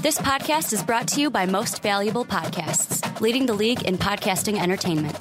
This 0.00 0.16
podcast 0.16 0.72
is 0.72 0.80
brought 0.84 1.08
to 1.08 1.20
you 1.20 1.28
by 1.28 1.44
Most 1.44 1.82
Valuable 1.82 2.24
Podcasts, 2.24 3.20
leading 3.20 3.46
the 3.46 3.52
league 3.52 3.82
in 3.82 3.98
podcasting 3.98 4.56
entertainment. 4.56 5.16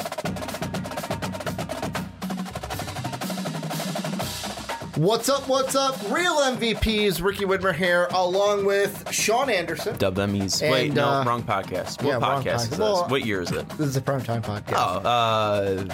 What's 4.96 5.30
up? 5.30 5.48
What's 5.48 5.76
up? 5.76 5.96
Real 6.12 6.38
MVPs, 6.38 7.24
Ricky 7.24 7.46
Widmer 7.46 7.74
here, 7.74 8.08
along 8.12 8.66
with 8.66 9.12
Sean 9.12 9.50
Anderson. 9.50 9.98
Dub 9.98 10.14
them 10.14 10.36
ease. 10.36 10.62
And, 10.62 10.72
Wait, 10.72 10.94
no, 10.94 11.08
uh, 11.08 11.24
wrong 11.24 11.42
podcast. 11.42 12.04
What 12.04 12.10
yeah, 12.10 12.14
wrong 12.18 12.44
podcast 12.44 12.54
podcast. 12.54 12.62
is 12.62 12.70
this? 12.70 12.80
Well, 12.80 13.08
what 13.08 13.26
year 13.26 13.42
is 13.42 13.52
it? 13.52 13.68
This 13.70 13.88
is 13.88 13.98
a 13.98 14.02
primetime 14.02 14.44
podcast. 14.44 14.76
Oh, 15.04 15.08
uh, 15.08 15.86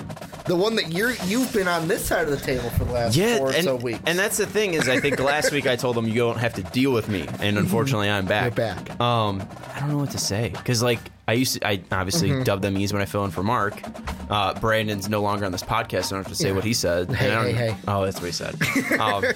The 0.46 0.56
one 0.58 0.76
that 0.76 0.92
you're 0.92 1.14
you've 1.26 1.54
been 1.54 1.70
on 1.70 1.88
this 1.88 2.04
side 2.06 2.26
of 2.26 2.32
the 2.32 2.38
table 2.46 2.70
for 2.72 2.84
the 2.84 2.92
last 2.92 3.16
yeah, 3.16 3.38
four 3.38 3.52
or 3.52 3.54
and, 3.54 3.64
so 3.64 3.76
weeks. 3.78 4.00
and 4.06 4.20
that's 4.20 4.36
the 4.36 4.46
thing 4.46 4.74
is, 4.74 4.90
I 4.90 5.00
think 5.00 5.18
last 5.20 5.52
week 5.54 5.68
I 5.68 5.78
told 5.78 5.96
them 5.96 6.06
you 6.06 6.16
don't 6.16 6.38
have 6.38 6.54
to 6.56 6.64
deal 6.64 6.92
with 6.92 7.08
me, 7.08 7.26
and 7.40 7.58
unfortunately 7.58 8.10
I'm 8.10 8.26
back. 8.26 8.58
You're 8.58 8.68
back. 8.76 9.00
Um, 9.00 9.42
I 9.74 9.80
don't 9.80 9.90
know 9.90 9.98
what 9.98 10.12
to 10.12 10.18
say 10.18 10.50
because 10.50 10.84
like 10.84 11.00
I 11.30 11.34
used 11.34 11.54
to, 11.62 11.66
I 11.68 11.82
obviously 11.94 12.30
Mm-hmm. 12.30 12.44
dub 12.44 12.62
them 12.62 12.78
ease 12.78 12.92
when 12.92 13.02
I 13.02 13.06
fill 13.06 13.24
in 13.24 13.32
for 13.32 13.42
Mark. 13.44 13.82
Uh, 14.30 14.54
Brandon's 14.60 15.08
no 15.08 15.22
longer 15.22 15.46
on 15.46 15.54
this 15.54 15.64
podcast, 15.64 16.06
so 16.06 16.16
I 16.16 16.18
don't 16.18 16.24
have 16.26 16.28
to 16.28 16.36
say 16.36 16.50
Yeah. 16.50 16.56
what 16.56 16.64
he 16.66 16.74
said. 16.74 17.10
Hey, 17.14 17.30
And 17.30 17.40
I 17.40 17.44
don't- 17.46 17.56
hey, 17.56 17.72
hey. 17.72 17.76
Oh, 17.88 18.04
that's 18.04 18.20
what 18.20 18.26
he 18.26 18.32
said. 18.34 18.56
Um, 19.00 19.24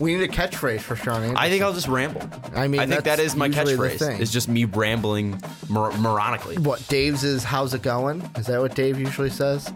we 0.00 0.14
need 0.16 0.22
a 0.24 0.32
catchphrase 0.32 0.80
for 0.80 0.96
Sean 0.96 1.16
Anderson. 1.16 1.36
I 1.36 1.48
think 1.48 1.62
I'll 1.62 1.72
just 1.72 1.88
ramble. 1.88 2.22
I 2.54 2.68
mean, 2.68 2.80
I 2.80 2.86
think 2.86 3.04
that's 3.04 3.34
my 3.36 3.46
usually 3.46 3.76
the 3.76 3.82
catchphrase. 3.82 3.98
thing. 3.98 4.22
It's 4.22 4.32
just 4.32 4.48
me 4.48 4.64
rambling 4.64 5.40
mor- 5.68 5.90
moronically. 5.92 6.58
what 6.58 6.86
Dave's 6.88 7.24
is 7.24 7.44
how's 7.44 7.74
it 7.74 7.82
going? 7.82 8.20
Is 8.36 8.46
that 8.46 8.60
what 8.60 8.74
Dave 8.74 8.98
usually 8.98 9.30
says 9.30 9.68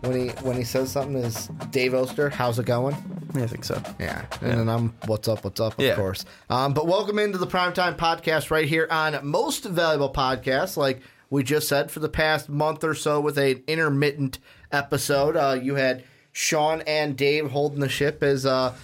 when 0.00 0.18
he 0.18 0.28
when 0.42 0.56
he 0.56 0.64
says 0.64 0.90
something? 0.92 1.16
Is 1.16 1.46
Dave 1.70 1.94
Oster 1.94 2.28
how's 2.30 2.58
it 2.58 2.66
going? 2.66 2.96
Yeah, 3.34 3.44
I 3.44 3.46
think 3.46 3.64
so. 3.64 3.80
Yeah, 3.98 4.24
and 4.42 4.58
then 4.58 4.68
I'm 4.68 4.94
what's 5.06 5.26
up, 5.28 5.42
what's 5.44 5.60
up, 5.60 5.78
of 5.78 5.84
Yeah. 5.84 5.94
course. 5.96 6.24
Um, 6.50 6.74
but 6.74 6.86
welcome 6.86 7.18
into 7.18 7.38
the 7.38 7.46
Primetime 7.46 7.96
Podcast 7.96 8.50
right 8.50 8.68
here 8.68 8.86
on 8.90 9.18
Most 9.26 9.64
Valuable 9.64 10.12
Podcast. 10.12 10.76
Like 10.76 11.00
we 11.30 11.42
just 11.42 11.66
said, 11.66 11.90
for 11.90 12.00
the 12.00 12.10
past 12.10 12.50
month 12.50 12.84
or 12.84 12.94
so, 12.94 13.20
with 13.20 13.38
an 13.38 13.62
intermittent 13.66 14.38
episode, 14.70 15.34
uh, 15.34 15.58
you 15.60 15.76
had 15.76 16.04
Sean 16.32 16.82
and 16.82 17.16
Dave 17.16 17.50
holding 17.50 17.80
the 17.80 17.88
ship 17.88 18.22
as 18.22 18.44
uh, 18.44 18.74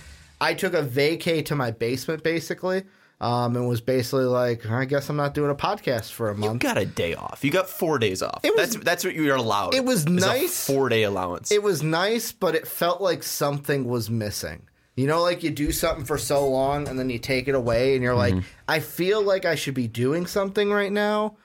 I 0.41 0.55
took 0.55 0.75
a 0.75 0.83
vacay 0.83 1.45
to 1.47 1.55
my 1.57 1.71
basement, 1.71 2.23
basically. 2.23 2.85
Um, 3.21 3.57
and 3.57 3.69
was 3.69 3.81
basically 3.81 4.27
like, 4.27 4.65
I 4.71 4.85
guess 4.85 5.09
I'm 5.09 5.17
not 5.17 5.35
doing 5.35 5.51
a 5.51 5.55
podcast 5.57 6.13
for 6.13 6.31
a 6.31 6.37
month. 6.37 6.53
You 6.63 6.69
got 6.69 6.79
a 6.79 6.87
day 6.87 7.15
off. 7.15 7.41
You 7.43 7.51
got 7.51 7.69
four 7.69 7.99
days 7.99 8.23
off. 8.23 8.45
Was- 8.45 8.53
that's 8.57 8.77
that's 8.77 9.05
what 9.05 9.15
you're 9.15 9.35
allowed. 9.35 9.75
it 9.75 9.85
was 9.85 10.07
nice. 10.07 10.65
four 10.65 10.89
day 10.89 11.03
allowance. 11.03 11.51
it 11.51 11.61
was 11.61 11.83
nice, 11.83 12.31
but 12.31 12.55
it 12.55 12.65
felt 12.69 13.01
like 13.01 13.25
something 13.25 13.89
was 13.89 14.09
missing. 14.09 14.69
You 14.95 15.09
know, 15.09 15.21
like 15.23 15.43
you 15.43 15.51
do 15.51 15.73
something 15.73 16.05
for 16.05 16.17
so 16.19 16.49
long 16.49 16.87
and 16.87 16.97
then 16.99 17.11
you 17.11 17.19
take 17.19 17.49
it 17.49 17.57
away 17.57 17.95
and 17.95 18.03
you're 18.05 18.15
like, 18.17 18.35
I 18.69 18.79
feel 18.81 19.21
like 19.23 19.45
I 19.45 19.57
should 19.57 19.75
be 19.75 19.89
doing 19.89 20.27
something 20.27 20.71
right 20.71 20.91
now, 20.93 21.37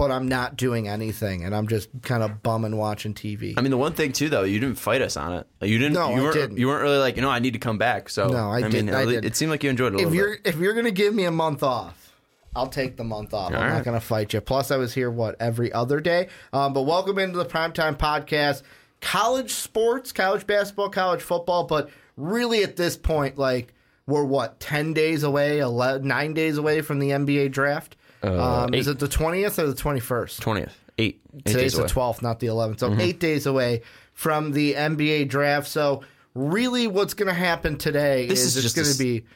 but 0.00 0.10
I'm 0.10 0.28
not 0.28 0.56
doing 0.56 0.88
anything 0.88 1.44
and 1.44 1.54
I'm 1.54 1.68
just 1.68 1.90
kind 2.00 2.22
of 2.22 2.42
bumming 2.42 2.78
watching 2.78 3.12
TV. 3.12 3.52
I 3.58 3.60
mean, 3.60 3.70
the 3.70 3.76
one 3.76 3.92
thing 3.92 4.12
too, 4.12 4.30
though, 4.30 4.44
you 4.44 4.58
didn't 4.58 4.78
fight 4.78 5.02
us 5.02 5.14
on 5.14 5.34
it. 5.34 5.46
Like, 5.60 5.68
you 5.68 5.76
didn't. 5.76 5.92
No, 5.92 6.08
you 6.08 6.16
I 6.16 6.22
weren't. 6.22 6.34
didn't. 6.34 6.56
You 6.56 6.68
weren't 6.68 6.80
really 6.82 6.96
like, 6.96 7.16
you 7.16 7.22
know, 7.22 7.28
I 7.28 7.38
need 7.38 7.52
to 7.52 7.58
come 7.58 7.76
back. 7.76 8.08
So 8.08 8.28
No, 8.28 8.50
I 8.50 8.62
mean, 8.62 8.70
didn't- 8.70 8.94
I 8.94 9.04
didn't. 9.04 9.26
it 9.26 9.36
seemed 9.36 9.50
like 9.50 9.62
you 9.62 9.68
enjoyed 9.68 9.92
it 9.92 9.96
a 9.96 9.98
little. 9.98 10.10
if 10.10 10.16
you're 10.16 10.36
bit. 10.38 10.46
if 10.54 10.56
you're 10.58 10.72
gonna 10.72 10.90
give 10.90 11.14
me 11.14 11.24
a 11.24 11.30
month 11.30 11.62
off, 11.62 12.16
I'll 12.56 12.68
take 12.68 12.96
the 12.96 13.04
month 13.04 13.34
off. 13.34 13.52
I'm 13.52 13.58
All 13.62 13.68
not 13.68 13.84
gonna 13.84 14.00
fight 14.00 14.32
you. 14.32 14.40
Plus, 14.40 14.70
I 14.70 14.78
was 14.78 14.94
here 14.94 15.10
what 15.10 15.36
every 15.38 15.70
other 15.70 16.00
day. 16.00 16.28
Um, 16.54 16.72
but 16.72 16.82
welcome 16.82 17.18
into 17.18 17.36
the 17.36 17.44
primetime 17.44 17.98
podcast. 17.98 18.62
College 19.02 19.50
sports, 19.52 20.12
college 20.12 20.46
basketball, 20.46 20.88
college 20.88 21.20
football, 21.20 21.64
but 21.64 21.90
really 22.16 22.62
at 22.62 22.76
this 22.76 22.96
point, 22.96 23.36
like 23.36 23.74
we're 24.06 24.24
what 24.24 24.60
ten 24.60 24.94
days 24.94 25.24
away, 25.24 25.58
11, 25.58 26.08
nine 26.08 26.32
days 26.32 26.56
away 26.56 26.80
from 26.80 27.00
the 27.00 27.10
NBA 27.10 27.50
draft. 27.50 27.96
Um, 28.22 28.74
is 28.74 28.88
it 28.88 28.98
the 28.98 29.08
twentieth 29.08 29.58
or 29.58 29.66
the 29.66 29.74
twenty 29.74 30.00
first? 30.00 30.42
Twentieth, 30.42 30.76
eight. 30.98 31.20
eight 31.34 31.46
Today's 31.46 31.74
the. 31.74 31.82
Mm-hmm. 31.82 31.88
twelfth, 31.88 32.22
not 32.22 32.40
the 32.40 32.48
eleventh. 32.48 32.80
So 32.80 32.94
eight 32.98 33.20
days 33.20 33.46
away 33.46 33.82
from 34.12 34.52
the 34.52 34.74
NBA 34.74 35.28
draft. 35.28 35.68
So 35.68 36.02
really, 36.34 36.86
what's 36.86 37.14
going 37.14 37.28
to 37.28 37.34
happen 37.34 37.78
today 37.78 38.26
This 38.26 38.44
is, 38.44 38.56
is 38.56 38.64
it's 38.64 38.74
going 38.74 38.88
to 38.88 38.98
be. 38.98 39.26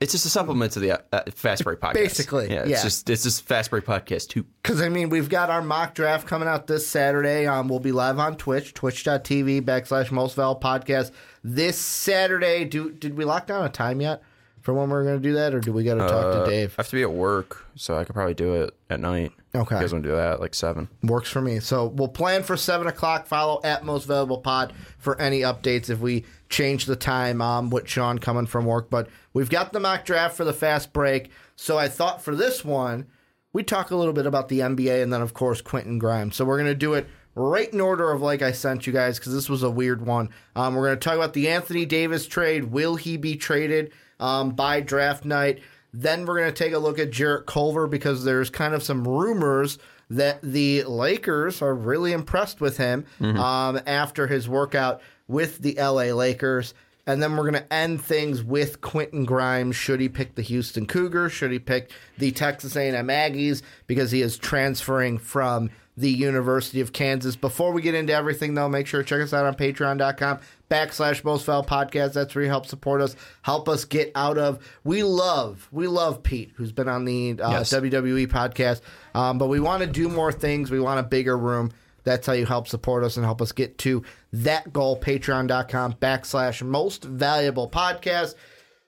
It's 0.00 0.12
just 0.12 0.24
a 0.24 0.30
supplement 0.30 0.72
to 0.72 0.80
the 0.80 0.92
uh, 0.92 0.98
uh, 1.12 1.22
Fast 1.30 1.62
Break 1.62 1.78
podcast. 1.78 1.92
Basically, 1.92 2.50
yeah. 2.50 2.60
It's 2.60 2.70
yeah. 2.70 2.82
just 2.82 3.10
it's 3.10 3.22
just 3.22 3.44
Fast 3.44 3.68
Break 3.68 3.84
podcast 3.84 4.28
two. 4.28 4.46
Because, 4.62 4.80
I 4.80 4.88
mean, 4.88 5.10
we've 5.10 5.28
got 5.28 5.50
our 5.50 5.60
mock 5.60 5.94
draft 5.94 6.26
coming 6.26 6.48
out 6.48 6.66
this 6.66 6.86
Saturday. 6.86 7.46
Um, 7.46 7.68
we'll 7.68 7.80
be 7.80 7.92
live 7.92 8.18
on 8.18 8.38
Twitch, 8.38 8.72
twitch.tv 8.72 9.60
backslash 9.60 10.10
most 10.10 10.36
Val 10.36 10.58
podcast. 10.58 11.10
This 11.44 11.76
Saturday, 11.78 12.64
do 12.64 12.90
did 12.92 13.18
we 13.18 13.26
lock 13.26 13.46
down 13.46 13.62
a 13.62 13.68
time 13.68 14.00
yet 14.00 14.22
for 14.70 14.74
when 14.74 14.88
we're 14.90 15.02
going 15.04 15.16
to 15.20 15.28
do 15.28 15.34
that, 15.34 15.52
or 15.54 15.60
do 15.60 15.72
we 15.72 15.82
got 15.82 15.94
to 15.94 16.00
talk 16.00 16.24
Uh, 16.26 16.44
to 16.44 16.50
Dave? 16.50 16.74
I 16.78 16.82
have 16.82 16.88
to 16.90 16.96
be 16.96 17.02
at 17.02 17.10
work, 17.12 17.64
so 17.74 17.96
I 17.96 18.04
could 18.04 18.14
probably 18.14 18.34
do 18.34 18.54
it 18.62 18.74
at 18.88 19.00
night. 19.00 19.32
Okay. 19.54 19.74
You 19.76 19.80
guys 19.80 19.92
want 19.92 20.04
to 20.04 20.10
do 20.10 20.14
that 20.14 20.34
at 20.34 20.40
like 20.40 20.54
seven? 20.54 20.88
Works 21.02 21.28
for 21.28 21.40
me. 21.40 21.58
So 21.58 21.86
we'll 21.86 22.06
plan 22.08 22.44
for 22.44 22.56
7 22.56 22.86
o'clock. 22.86 23.26
Follow 23.26 23.60
at 23.64 23.84
most 23.84 24.04
valuable 24.06 24.38
pod 24.38 24.72
for 24.98 25.20
any 25.20 25.40
updates 25.40 25.90
if 25.90 25.98
we 25.98 26.24
change 26.48 26.86
the 26.86 26.94
time 26.94 27.42
um, 27.42 27.68
with 27.70 27.88
Sean 27.88 28.18
coming 28.20 28.46
from 28.46 28.64
work. 28.64 28.90
But 28.90 29.08
we've 29.32 29.50
got 29.50 29.72
the 29.72 29.80
mock 29.80 30.04
draft 30.04 30.36
for 30.36 30.44
the 30.44 30.52
fast 30.52 30.92
break. 30.92 31.30
So 31.56 31.76
I 31.78 31.88
thought 31.88 32.22
for 32.22 32.36
this 32.36 32.64
one, 32.64 33.06
we 33.52 33.64
talk 33.64 33.90
a 33.90 33.96
little 33.96 34.12
bit 34.14 34.26
about 34.26 34.48
the 34.48 34.60
NBA 34.60 35.02
and 35.02 35.12
then, 35.12 35.20
of 35.20 35.34
course, 35.34 35.60
Quentin 35.60 35.98
Grimes. 35.98 36.36
So 36.36 36.44
we're 36.44 36.56
going 36.58 36.70
to 36.70 36.74
do 36.76 36.94
it 36.94 37.08
right 37.34 37.72
in 37.72 37.80
order 37.80 38.12
of 38.12 38.22
like 38.22 38.42
I 38.42 38.52
sent 38.52 38.86
you 38.86 38.92
guys 38.92 39.18
because 39.18 39.34
this 39.34 39.48
was 39.48 39.64
a 39.64 39.70
weird 39.70 40.06
one. 40.06 40.28
Um, 40.54 40.76
we're 40.76 40.86
going 40.86 40.98
to 40.98 41.04
talk 41.04 41.16
about 41.16 41.32
the 41.32 41.48
Anthony 41.48 41.86
Davis 41.86 42.26
trade. 42.28 42.66
Will 42.66 42.94
he 42.94 43.16
be 43.16 43.34
traded 43.34 43.90
um, 44.20 44.50
by 44.50 44.80
draft 44.80 45.24
night? 45.24 45.60
Then 45.92 46.24
we're 46.24 46.38
going 46.38 46.52
to 46.52 46.64
take 46.64 46.72
a 46.72 46.78
look 46.78 46.98
at 47.00 47.10
Jarrett 47.10 47.46
Culver 47.46 47.88
because 47.88 48.24
there's 48.24 48.48
kind 48.50 48.74
of 48.74 48.82
some 48.82 49.06
rumors 49.06 49.78
that 50.08 50.40
the 50.42 50.84
Lakers 50.84 51.62
are 51.62 51.74
really 51.74 52.12
impressed 52.12 52.60
with 52.60 52.76
him 52.76 53.06
um, 53.38 53.80
after 53.86 54.26
his 54.26 54.48
workout 54.48 55.00
with 55.28 55.58
the 55.58 55.74
LA 55.78 56.12
Lakers. 56.12 56.74
And 57.06 57.22
then 57.22 57.36
we're 57.36 57.50
going 57.50 57.62
to 57.64 57.72
end 57.72 58.02
things 58.02 58.42
with 58.42 58.80
Quentin 58.82 59.24
Grimes. 59.24 59.74
Should 59.74 60.00
he 60.00 60.08
pick 60.08 60.34
the 60.34 60.42
Houston 60.42 60.86
Cougars? 60.86 61.32
Should 61.32 61.50
he 61.50 61.58
pick 61.58 61.90
the 62.18 62.30
Texas 62.30 62.76
A&M 62.76 63.08
Aggies? 63.08 63.62
Because 63.86 64.10
he 64.12 64.20
is 64.20 64.36
transferring 64.36 65.18
from 65.18 65.70
the 65.96 66.10
University 66.10 66.80
of 66.80 66.92
Kansas. 66.92 67.36
Before 67.36 67.72
we 67.72 67.82
get 67.82 67.94
into 67.94 68.12
everything, 68.12 68.54
though, 68.54 68.68
make 68.68 68.86
sure 68.86 69.02
to 69.02 69.08
check 69.08 69.20
us 69.20 69.32
out 69.32 69.44
on 69.44 69.54
patreon.com 69.54 70.40
backslash 70.70 71.22
most 71.24 71.44
foul 71.44 71.64
podcast. 71.64 72.14
That's 72.14 72.34
where 72.34 72.44
you 72.44 72.50
help 72.50 72.64
support 72.66 73.00
us, 73.02 73.16
help 73.42 73.68
us 73.68 73.84
get 73.84 74.12
out 74.14 74.38
of. 74.38 74.58
We 74.84 75.02
love, 75.02 75.68
we 75.70 75.86
love 75.86 76.22
Pete, 76.22 76.52
who's 76.54 76.72
been 76.72 76.88
on 76.88 77.04
the 77.04 77.38
uh, 77.40 77.50
Yes. 77.50 77.72
WWE 77.72 78.28
podcast. 78.28 78.80
Um, 79.14 79.36
but 79.38 79.48
we 79.48 79.60
want 79.60 79.82
to 79.82 79.88
do 79.88 80.08
more 80.08 80.32
things. 80.32 80.70
We 80.70 80.80
want 80.80 81.00
a 81.00 81.02
bigger 81.02 81.36
room. 81.36 81.72
That's 82.04 82.26
how 82.26 82.32
you 82.32 82.46
help 82.46 82.66
support 82.66 83.04
us 83.04 83.16
and 83.18 83.26
help 83.26 83.42
us 83.42 83.52
get 83.52 83.76
to 83.78 84.02
that 84.32 84.72
goal. 84.72 84.98
Patreon.com 84.98 85.94
backslash 85.94 86.62
most 86.62 87.04
valuable 87.04 87.68
podcast. 87.68 88.36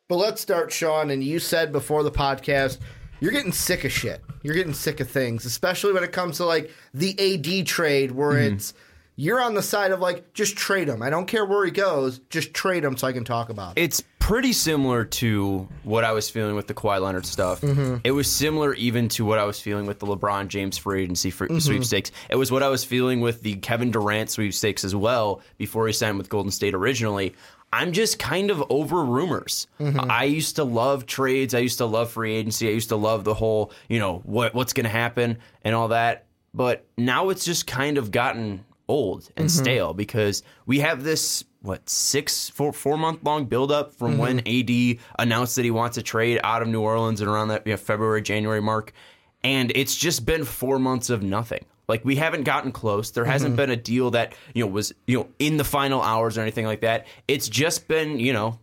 But 0.09 0.17
let's 0.17 0.41
start, 0.41 0.73
Sean. 0.73 1.11
And 1.11 1.23
you 1.23 1.39
said 1.39 1.73
before 1.73 2.03
the 2.05 2.11
podcast, 2.11 2.79
you're 3.21 3.33
getting 3.33 3.53
sick 3.53 3.85
of 3.85 3.93
shit. 3.93 4.23
You're 4.43 4.55
getting 4.55 4.75
sick 4.75 5.01
of 5.01 5.09
things, 5.11 5.45
especially 5.45 5.93
when 5.93 6.03
it 6.05 6.13
comes 6.13 6.39
to 6.39 6.45
like 6.47 6.71
the 6.95 7.15
AD 7.61 7.67
trade, 7.67 8.11
where 8.13 8.37
it's 8.39 8.75
you're 9.17 9.43
on 9.43 9.55
the 9.55 9.63
side 9.63 9.91
of 9.91 10.01
like 10.01 10.33
just 10.33 10.57
trade 10.57 10.89
him. 10.89 11.03
I 11.03 11.11
don't 11.11 11.27
care 11.27 11.45
where 11.45 11.65
he 11.65 11.71
goes, 11.71 12.21
just 12.31 12.55
trade 12.55 12.85
him 12.85 12.97
so 12.97 13.07
I 13.07 13.13
can 13.13 13.25
talk 13.25 13.51
about 13.51 13.77
it. 13.77 13.83
It's 13.83 14.03
pretty 14.19 14.53
similar 14.53 15.05
to 15.05 15.69
what 15.83 16.05
I 16.05 16.13
was 16.13 16.31
feeling 16.31 16.55
with 16.55 16.67
the 16.69 16.75
Kawhi 16.75 17.01
Leonard 17.01 17.27
stuff. 17.27 17.61
Mm-hmm. 17.61 17.97
It 18.05 18.13
was 18.13 18.31
similar 18.31 18.73
even 18.75 19.09
to 19.11 19.25
what 19.25 19.39
I 19.39 19.45
was 19.45 19.61
feeling 19.61 19.85
with 19.87 19.99
the 19.99 20.07
LeBron 20.07 20.49
James 20.49 20.79
free 20.79 21.03
agency 21.03 21.31
free 21.31 21.49
Mm-hmm. 21.49 21.59
sweepstakes. 21.59 22.13
It 22.31 22.37
was 22.37 22.51
what 22.53 22.63
I 22.63 22.69
was 22.69 22.85
feeling 22.85 23.21
with 23.21 23.43
the 23.43 23.57
Kevin 23.57 23.91
Durant 23.91 24.31
sweepstakes 24.31 24.85
as 24.85 24.95
well 24.95 25.43
before 25.59 25.87
he 25.87 25.93
signed 25.93 26.19
with 26.19 26.29
Golden 26.29 26.51
State 26.53 26.75
originally. 26.75 27.35
I'm 27.75 27.93
just 27.93 28.19
kind 28.19 28.51
of 28.51 28.63
over 28.71 29.03
rumors. 29.05 29.67
Mm-hmm. 29.81 30.11
I 30.11 30.25
used 30.25 30.57
to 30.57 30.65
love 30.65 31.07
trades. 31.07 31.55
I 31.55 31.59
used 31.61 31.79
to 31.79 31.87
love 31.87 32.11
free 32.11 32.35
agency. 32.35 32.69
I 32.69 32.73
used 32.73 32.91
to 32.91 32.97
love 32.97 33.25
the 33.25 33.33
whole, 33.35 33.73
you 33.89 33.99
know, 33.99 34.19
what 34.25 34.55
what's 34.55 34.73
going 34.75 34.85
to 34.85 34.91
happen 34.91 35.39
and 35.63 35.75
all 35.75 35.89
that. 35.89 36.27
But 36.55 36.85
now 36.99 37.31
it's 37.31 37.47
just 37.47 37.67
kind 37.67 37.97
of 37.97 38.11
gotten 38.11 38.65
old 38.89 39.31
and 39.37 39.49
mm-hmm. 39.49 39.63
stale 39.63 39.95
because 39.95 40.43
we 40.67 40.81
have 40.81 41.05
this 41.05 41.45
what 41.63 41.89
six 41.89 42.49
four 42.49 42.73
four 42.73 42.97
month 42.97 43.23
long 43.23 43.47
build 43.47 43.71
up 43.71 43.95
from 43.95 44.19
when 44.19 44.41
mm-hmm. 44.41 44.99
AD 44.99 45.05
announced 45.19 45.57
that 45.57 45.65
he 45.65 45.71
wants 45.71 45.95
to 45.95 46.03
trade 46.03 46.41
out 46.43 46.63
of 46.63 46.69
New 46.69 46.81
Orleans 46.81 47.21
and 47.21 47.31
around 47.31 47.49
that 47.49 47.67
you 47.67 47.73
know, 47.73 47.77
February 47.77 48.23
January 48.23 48.61
mark, 48.61 48.93
and 49.45 49.73
it's 49.75 49.97
just 49.97 50.27
been 50.27 50.45
four 50.45 50.79
months 50.79 51.11
of 51.11 51.23
nothing. 51.23 51.65
Like 51.89 52.05
we 52.05 52.17
haven't 52.17 52.45
gotten 52.45 52.73
close. 52.73 53.11
There 53.11 53.25
hasn't 53.25 53.51
mm-hmm. 53.51 53.57
been 53.57 53.71
a 53.71 53.77
deal 53.77 54.11
that 54.13 54.35
you 54.55 54.65
know 54.65 54.71
was 54.71 54.93
you 55.07 55.19
know 55.19 55.29
in 55.39 55.57
the 55.57 55.65
final 55.65 56.01
hours 56.01 56.39
or 56.39 56.43
anything 56.43 56.67
like 56.67 56.81
that. 56.81 57.07
It's 57.29 57.49
just 57.49 57.89
been 57.89 58.19
you 58.19 58.33
know 58.33 58.59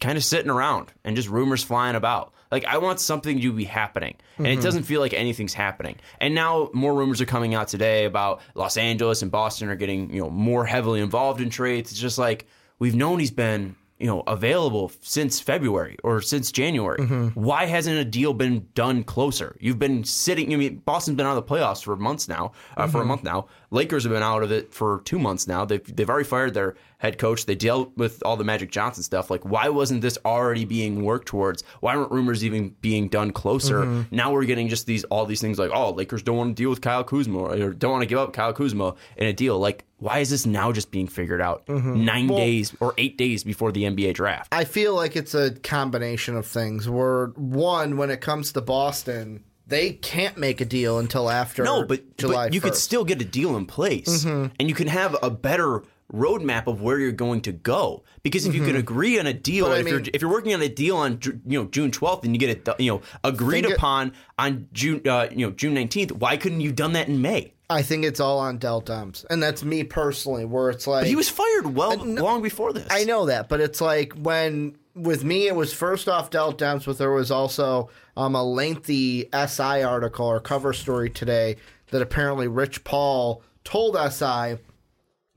kind 0.00 0.18
of 0.18 0.24
sitting 0.24 0.50
around 0.50 0.92
and 1.04 1.16
just 1.16 1.28
rumors 1.28 1.62
flying 1.62 1.96
about. 1.96 2.32
Like 2.52 2.66
I 2.66 2.78
want 2.78 3.00
something 3.00 3.40
to 3.40 3.52
be 3.52 3.64
happening, 3.64 4.14
and 4.36 4.46
it 4.46 4.50
mm-hmm. 4.50 4.62
doesn't 4.62 4.82
feel 4.82 5.00
like 5.00 5.14
anything's 5.14 5.54
happening. 5.54 5.96
And 6.20 6.34
now 6.34 6.68
more 6.74 6.94
rumors 6.94 7.20
are 7.22 7.26
coming 7.26 7.54
out 7.54 7.66
today 7.66 8.04
about 8.04 8.42
Los 8.54 8.76
Angeles 8.76 9.22
and 9.22 9.30
Boston 9.30 9.70
are 9.70 9.74
getting 9.74 10.12
you 10.12 10.20
know 10.20 10.30
more 10.30 10.66
heavily 10.66 11.00
involved 11.00 11.40
in 11.40 11.48
trades. 11.48 11.90
It's 11.90 12.00
just 12.00 12.18
like 12.18 12.46
we've 12.78 12.94
known 12.94 13.18
he's 13.18 13.30
been 13.30 13.74
you 13.98 14.06
know 14.06 14.20
available 14.26 14.92
since 15.00 15.40
February 15.40 15.96
or 16.04 16.20
since 16.20 16.52
January. 16.52 16.98
Mm-hmm. 16.98 17.40
Why 17.40 17.64
hasn't 17.64 17.96
a 17.96 18.04
deal 18.04 18.34
been 18.34 18.68
done 18.74 19.02
closer? 19.02 19.56
You've 19.58 19.78
been 19.78 20.04
sitting. 20.04 20.52
I 20.52 20.56
mean, 20.56 20.82
Boston's 20.84 21.16
been 21.16 21.24
out 21.24 21.38
of 21.38 21.46
the 21.46 21.54
playoffs 21.54 21.82
for 21.82 21.96
months 21.96 22.28
now. 22.28 22.52
Uh, 22.76 22.86
For 22.86 22.98
a 22.98 23.00
mm-hmm. 23.00 23.08
month 23.08 23.24
now, 23.24 23.46
Lakers 23.72 24.04
have 24.04 24.12
been 24.12 24.22
out 24.22 24.42
of 24.42 24.52
it 24.52 24.74
for 24.74 25.00
two 25.06 25.18
months 25.18 25.48
now. 25.48 25.64
They've 25.64 25.96
they've 25.96 26.08
already 26.08 26.28
fired 26.28 26.52
their 26.52 26.76
head 26.98 27.16
coach. 27.18 27.46
They 27.46 27.54
dealt 27.54 27.96
with 27.96 28.22
all 28.22 28.36
the 28.36 28.44
Magic 28.44 28.70
Johnson 28.70 29.02
stuff. 29.02 29.30
Like, 29.30 29.46
why 29.46 29.70
wasn't 29.70 30.02
this 30.02 30.18
already 30.26 30.66
being 30.66 31.02
worked 31.02 31.26
towards? 31.26 31.64
Why 31.80 31.96
weren't 31.96 32.12
rumors 32.12 32.44
even 32.44 32.76
being 32.82 33.08
done 33.08 33.32
closer? 33.32 33.80
Mm-hmm. 33.80 34.14
Now 34.14 34.30
we're 34.30 34.44
getting 34.44 34.68
just 34.68 34.84
these 34.84 35.04
all 35.04 35.24
these 35.24 35.40
things 35.40 35.58
like, 35.58 35.70
oh, 35.72 35.92
Lakers 35.92 36.22
don't 36.22 36.36
want 36.36 36.54
to 36.54 36.62
deal 36.62 36.68
with 36.68 36.82
Kyle 36.82 37.02
Kuzma 37.02 37.38
or 37.38 37.72
don't 37.72 37.92
want 37.92 38.02
to 38.02 38.06
give 38.06 38.18
up 38.18 38.34
Kyle 38.34 38.52
Kuzma 38.52 38.94
in 39.16 39.26
a 39.26 39.32
deal. 39.32 39.58
Like, 39.58 39.86
why 39.96 40.18
is 40.18 40.28
this 40.28 40.44
now 40.44 40.70
just 40.70 40.90
being 40.90 41.08
figured 41.08 41.40
out 41.40 41.64
mm-hmm. 41.64 42.04
9 42.04 42.26
days 42.26 42.76
or 42.78 42.92
eight 42.98 43.16
days 43.16 43.42
before 43.42 43.72
the 43.72 43.84
NBA 43.84 44.12
draft? 44.12 44.52
I 44.52 44.64
feel 44.64 44.94
like 44.94 45.16
it's 45.16 45.34
a 45.34 45.50
combination 45.50 46.36
of 46.36 46.46
things. 46.46 46.90
Where 46.90 47.28
one, 47.36 47.96
when 47.96 48.10
it 48.10 48.20
comes 48.20 48.52
to 48.52 48.60
Boston, 48.60 49.44
they 49.66 49.92
can't 49.92 50.36
make 50.36 50.60
a 50.60 50.64
deal 50.64 50.98
until 50.98 51.30
after 51.30 51.62
No, 51.64 51.84
but, 51.84 52.16
July. 52.16 52.46
but 52.46 52.54
you 52.54 52.60
could 52.60 52.74
still 52.74 53.04
get 53.04 53.20
a 53.20 53.24
deal 53.24 53.56
in 53.56 53.66
place, 53.66 54.24
and 54.24 54.52
you 54.60 54.74
can 54.74 54.88
have 54.88 55.16
a 55.22 55.30
better 55.30 55.82
roadmap 56.12 56.66
of 56.66 56.82
where 56.82 56.98
you're 56.98 57.10
going 57.10 57.40
to 57.40 57.52
go. 57.52 58.02
Because 58.22 58.44
if 58.44 58.54
you 58.54 58.64
can 58.64 58.76
agree 58.76 59.18
on 59.18 59.26
a 59.26 59.32
deal, 59.32 59.66
But 59.68 59.80
if 59.80 59.88
you're 59.88 60.02
if 60.12 60.20
you're 60.20 60.30
working 60.30 60.52
on 60.54 60.60
a 60.62 60.68
deal 60.68 60.96
on 60.98 61.18
you 61.46 61.58
know 61.62 61.64
June 61.70 61.90
12th 61.90 62.24
and 62.24 62.34
you 62.34 62.38
get 62.38 62.50
it 62.50 62.68
you 62.78 62.90
know 62.92 63.00
agreed 63.24 63.62
Think 63.62 63.72
it- 63.72 63.76
upon 63.78 64.12
on 64.38 64.68
June 64.72 65.00
uh, 65.08 65.28
you 65.30 65.46
know 65.46 65.52
June 65.52 65.74
19th, 65.74 66.12
why 66.12 66.36
couldn't 66.36 66.60
you 66.60 66.70
done 66.72 66.92
that 66.92 67.08
in 67.08 67.22
May? 67.22 67.54
I 67.70 67.80
think 67.80 68.04
it's 68.04 68.20
all 68.20 68.38
on 68.38 68.58
Del 68.58 68.82
Demps, 68.82 69.24
and 69.30 69.42
that's 69.42 69.64
me 69.64 69.82
personally. 69.84 70.44
Where 70.44 70.68
it's 70.68 70.86
like 70.86 71.06
He 71.06 71.16
was 71.16 71.30
fired 71.30 71.74
well 71.74 71.96
long 71.96 72.42
before 72.42 72.74
this. 72.74 72.86
I 72.90 73.04
know 73.04 73.24
that, 73.26 73.48
but 73.48 73.60
it's 73.62 73.80
like 73.80 74.12
when 74.12 74.76
with 74.94 75.24
me 75.24 75.46
it 75.46 75.54
was 75.54 75.72
first 75.72 76.08
off 76.08 76.30
Del 76.30 76.52
Demps, 76.52 76.86
but 76.86 76.98
there 76.98 77.10
was 77.10 77.30
also 77.30 77.90
um, 78.16 78.34
a 78.34 78.44
lengthy 78.44 79.28
SI 79.32 79.82
article 79.82 80.26
or 80.26 80.40
cover 80.40 80.72
story 80.72 81.10
today 81.10 81.56
that 81.90 82.02
apparently 82.02 82.48
Rich 82.48 82.84
Paul 82.84 83.42
told 83.64 83.96
SI 83.96 84.58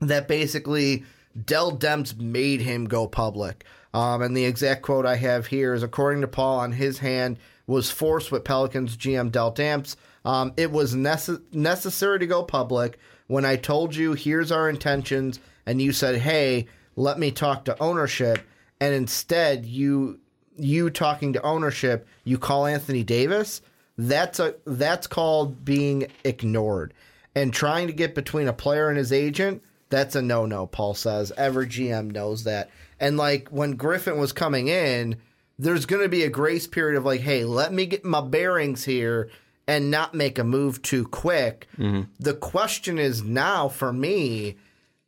that 0.00 0.28
basically 0.28 1.04
Del 1.44 1.76
Demps 1.76 2.18
made 2.18 2.60
him 2.60 2.86
go 2.86 3.06
public. 3.06 3.64
Um, 3.94 4.20
and 4.20 4.36
the 4.36 4.44
exact 4.44 4.82
quote 4.82 5.06
I 5.06 5.16
have 5.16 5.46
here 5.46 5.72
is 5.72 5.82
according 5.82 6.20
to 6.20 6.28
Paul, 6.28 6.58
on 6.58 6.72
his 6.72 6.98
hand 6.98 7.38
was 7.66 7.90
forced 7.90 8.30
with 8.30 8.44
Pelicans 8.44 8.96
GM 8.96 9.32
Del 9.32 9.52
Demps. 9.52 9.96
Um, 10.24 10.52
it 10.56 10.70
was 10.70 10.94
nece- 10.94 11.42
necessary 11.52 12.18
to 12.18 12.26
go 12.26 12.42
public 12.42 12.98
when 13.26 13.44
I 13.44 13.56
told 13.56 13.94
you, 13.94 14.12
here's 14.12 14.52
our 14.52 14.68
intentions, 14.68 15.40
and 15.66 15.80
you 15.80 15.92
said, 15.92 16.16
hey, 16.16 16.66
let 16.94 17.18
me 17.18 17.30
talk 17.30 17.64
to 17.64 17.82
ownership. 17.82 18.38
And 18.80 18.94
instead, 18.94 19.66
you 19.66 20.20
you 20.58 20.90
talking 20.90 21.32
to 21.34 21.42
ownership, 21.42 22.06
you 22.24 22.38
call 22.38 22.66
Anthony 22.66 23.02
Davis. 23.04 23.60
That's 23.98 24.38
a 24.38 24.54
that's 24.66 25.06
called 25.06 25.64
being 25.64 26.08
ignored 26.24 26.92
and 27.34 27.52
trying 27.52 27.86
to 27.86 27.92
get 27.92 28.14
between 28.14 28.48
a 28.48 28.52
player 28.52 28.88
and 28.88 28.98
his 28.98 29.12
agent. 29.12 29.62
That's 29.88 30.16
a 30.16 30.22
no 30.22 30.46
no. 30.46 30.66
Paul 30.66 30.94
says 30.94 31.32
every 31.36 31.66
GM 31.66 32.12
knows 32.12 32.44
that. 32.44 32.70
And 32.98 33.16
like 33.16 33.48
when 33.48 33.76
Griffin 33.76 34.18
was 34.18 34.32
coming 34.32 34.68
in, 34.68 35.16
there's 35.58 35.86
going 35.86 36.02
to 36.02 36.08
be 36.08 36.24
a 36.24 36.30
grace 36.30 36.66
period 36.66 36.96
of 36.96 37.04
like, 37.04 37.20
hey, 37.20 37.44
let 37.44 37.72
me 37.72 37.86
get 37.86 38.04
my 38.04 38.20
bearings 38.20 38.84
here 38.84 39.30
and 39.66 39.90
not 39.90 40.14
make 40.14 40.38
a 40.38 40.44
move 40.44 40.82
too 40.82 41.06
quick. 41.06 41.66
Mm-hmm. 41.78 42.02
The 42.20 42.34
question 42.34 42.98
is 42.98 43.22
now 43.22 43.68
for 43.68 43.92
me, 43.92 44.56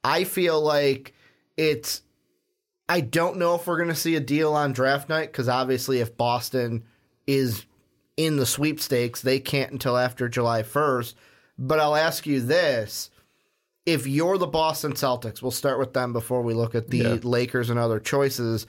I 0.02 0.24
feel 0.24 0.60
like 0.60 1.14
it's 1.56 2.02
I 2.88 3.00
don't 3.00 3.36
know 3.36 3.54
if 3.54 3.66
we're 3.66 3.76
going 3.76 3.88
to 3.90 3.94
see 3.94 4.16
a 4.16 4.20
deal 4.20 4.54
on 4.54 4.72
draft 4.72 5.08
night 5.08 5.30
because 5.32 5.48
obviously, 5.48 6.00
if 6.00 6.16
Boston 6.16 6.84
is 7.26 7.66
in 8.16 8.36
the 8.36 8.46
sweepstakes, 8.46 9.20
they 9.22 9.38
can't 9.40 9.70
until 9.72 9.96
after 9.96 10.28
July 10.28 10.62
1st. 10.62 11.14
But 11.58 11.80
I'll 11.80 11.96
ask 11.96 12.26
you 12.26 12.40
this 12.40 13.10
if 13.84 14.06
you're 14.06 14.38
the 14.38 14.46
Boston 14.46 14.92
Celtics, 14.92 15.40
we'll 15.42 15.50
start 15.50 15.78
with 15.78 15.92
them 15.94 16.12
before 16.12 16.42
we 16.42 16.54
look 16.54 16.74
at 16.74 16.88
the 16.88 17.18
Lakers 17.20 17.70
and 17.70 17.78
other 17.78 17.98
choices. 18.00 18.66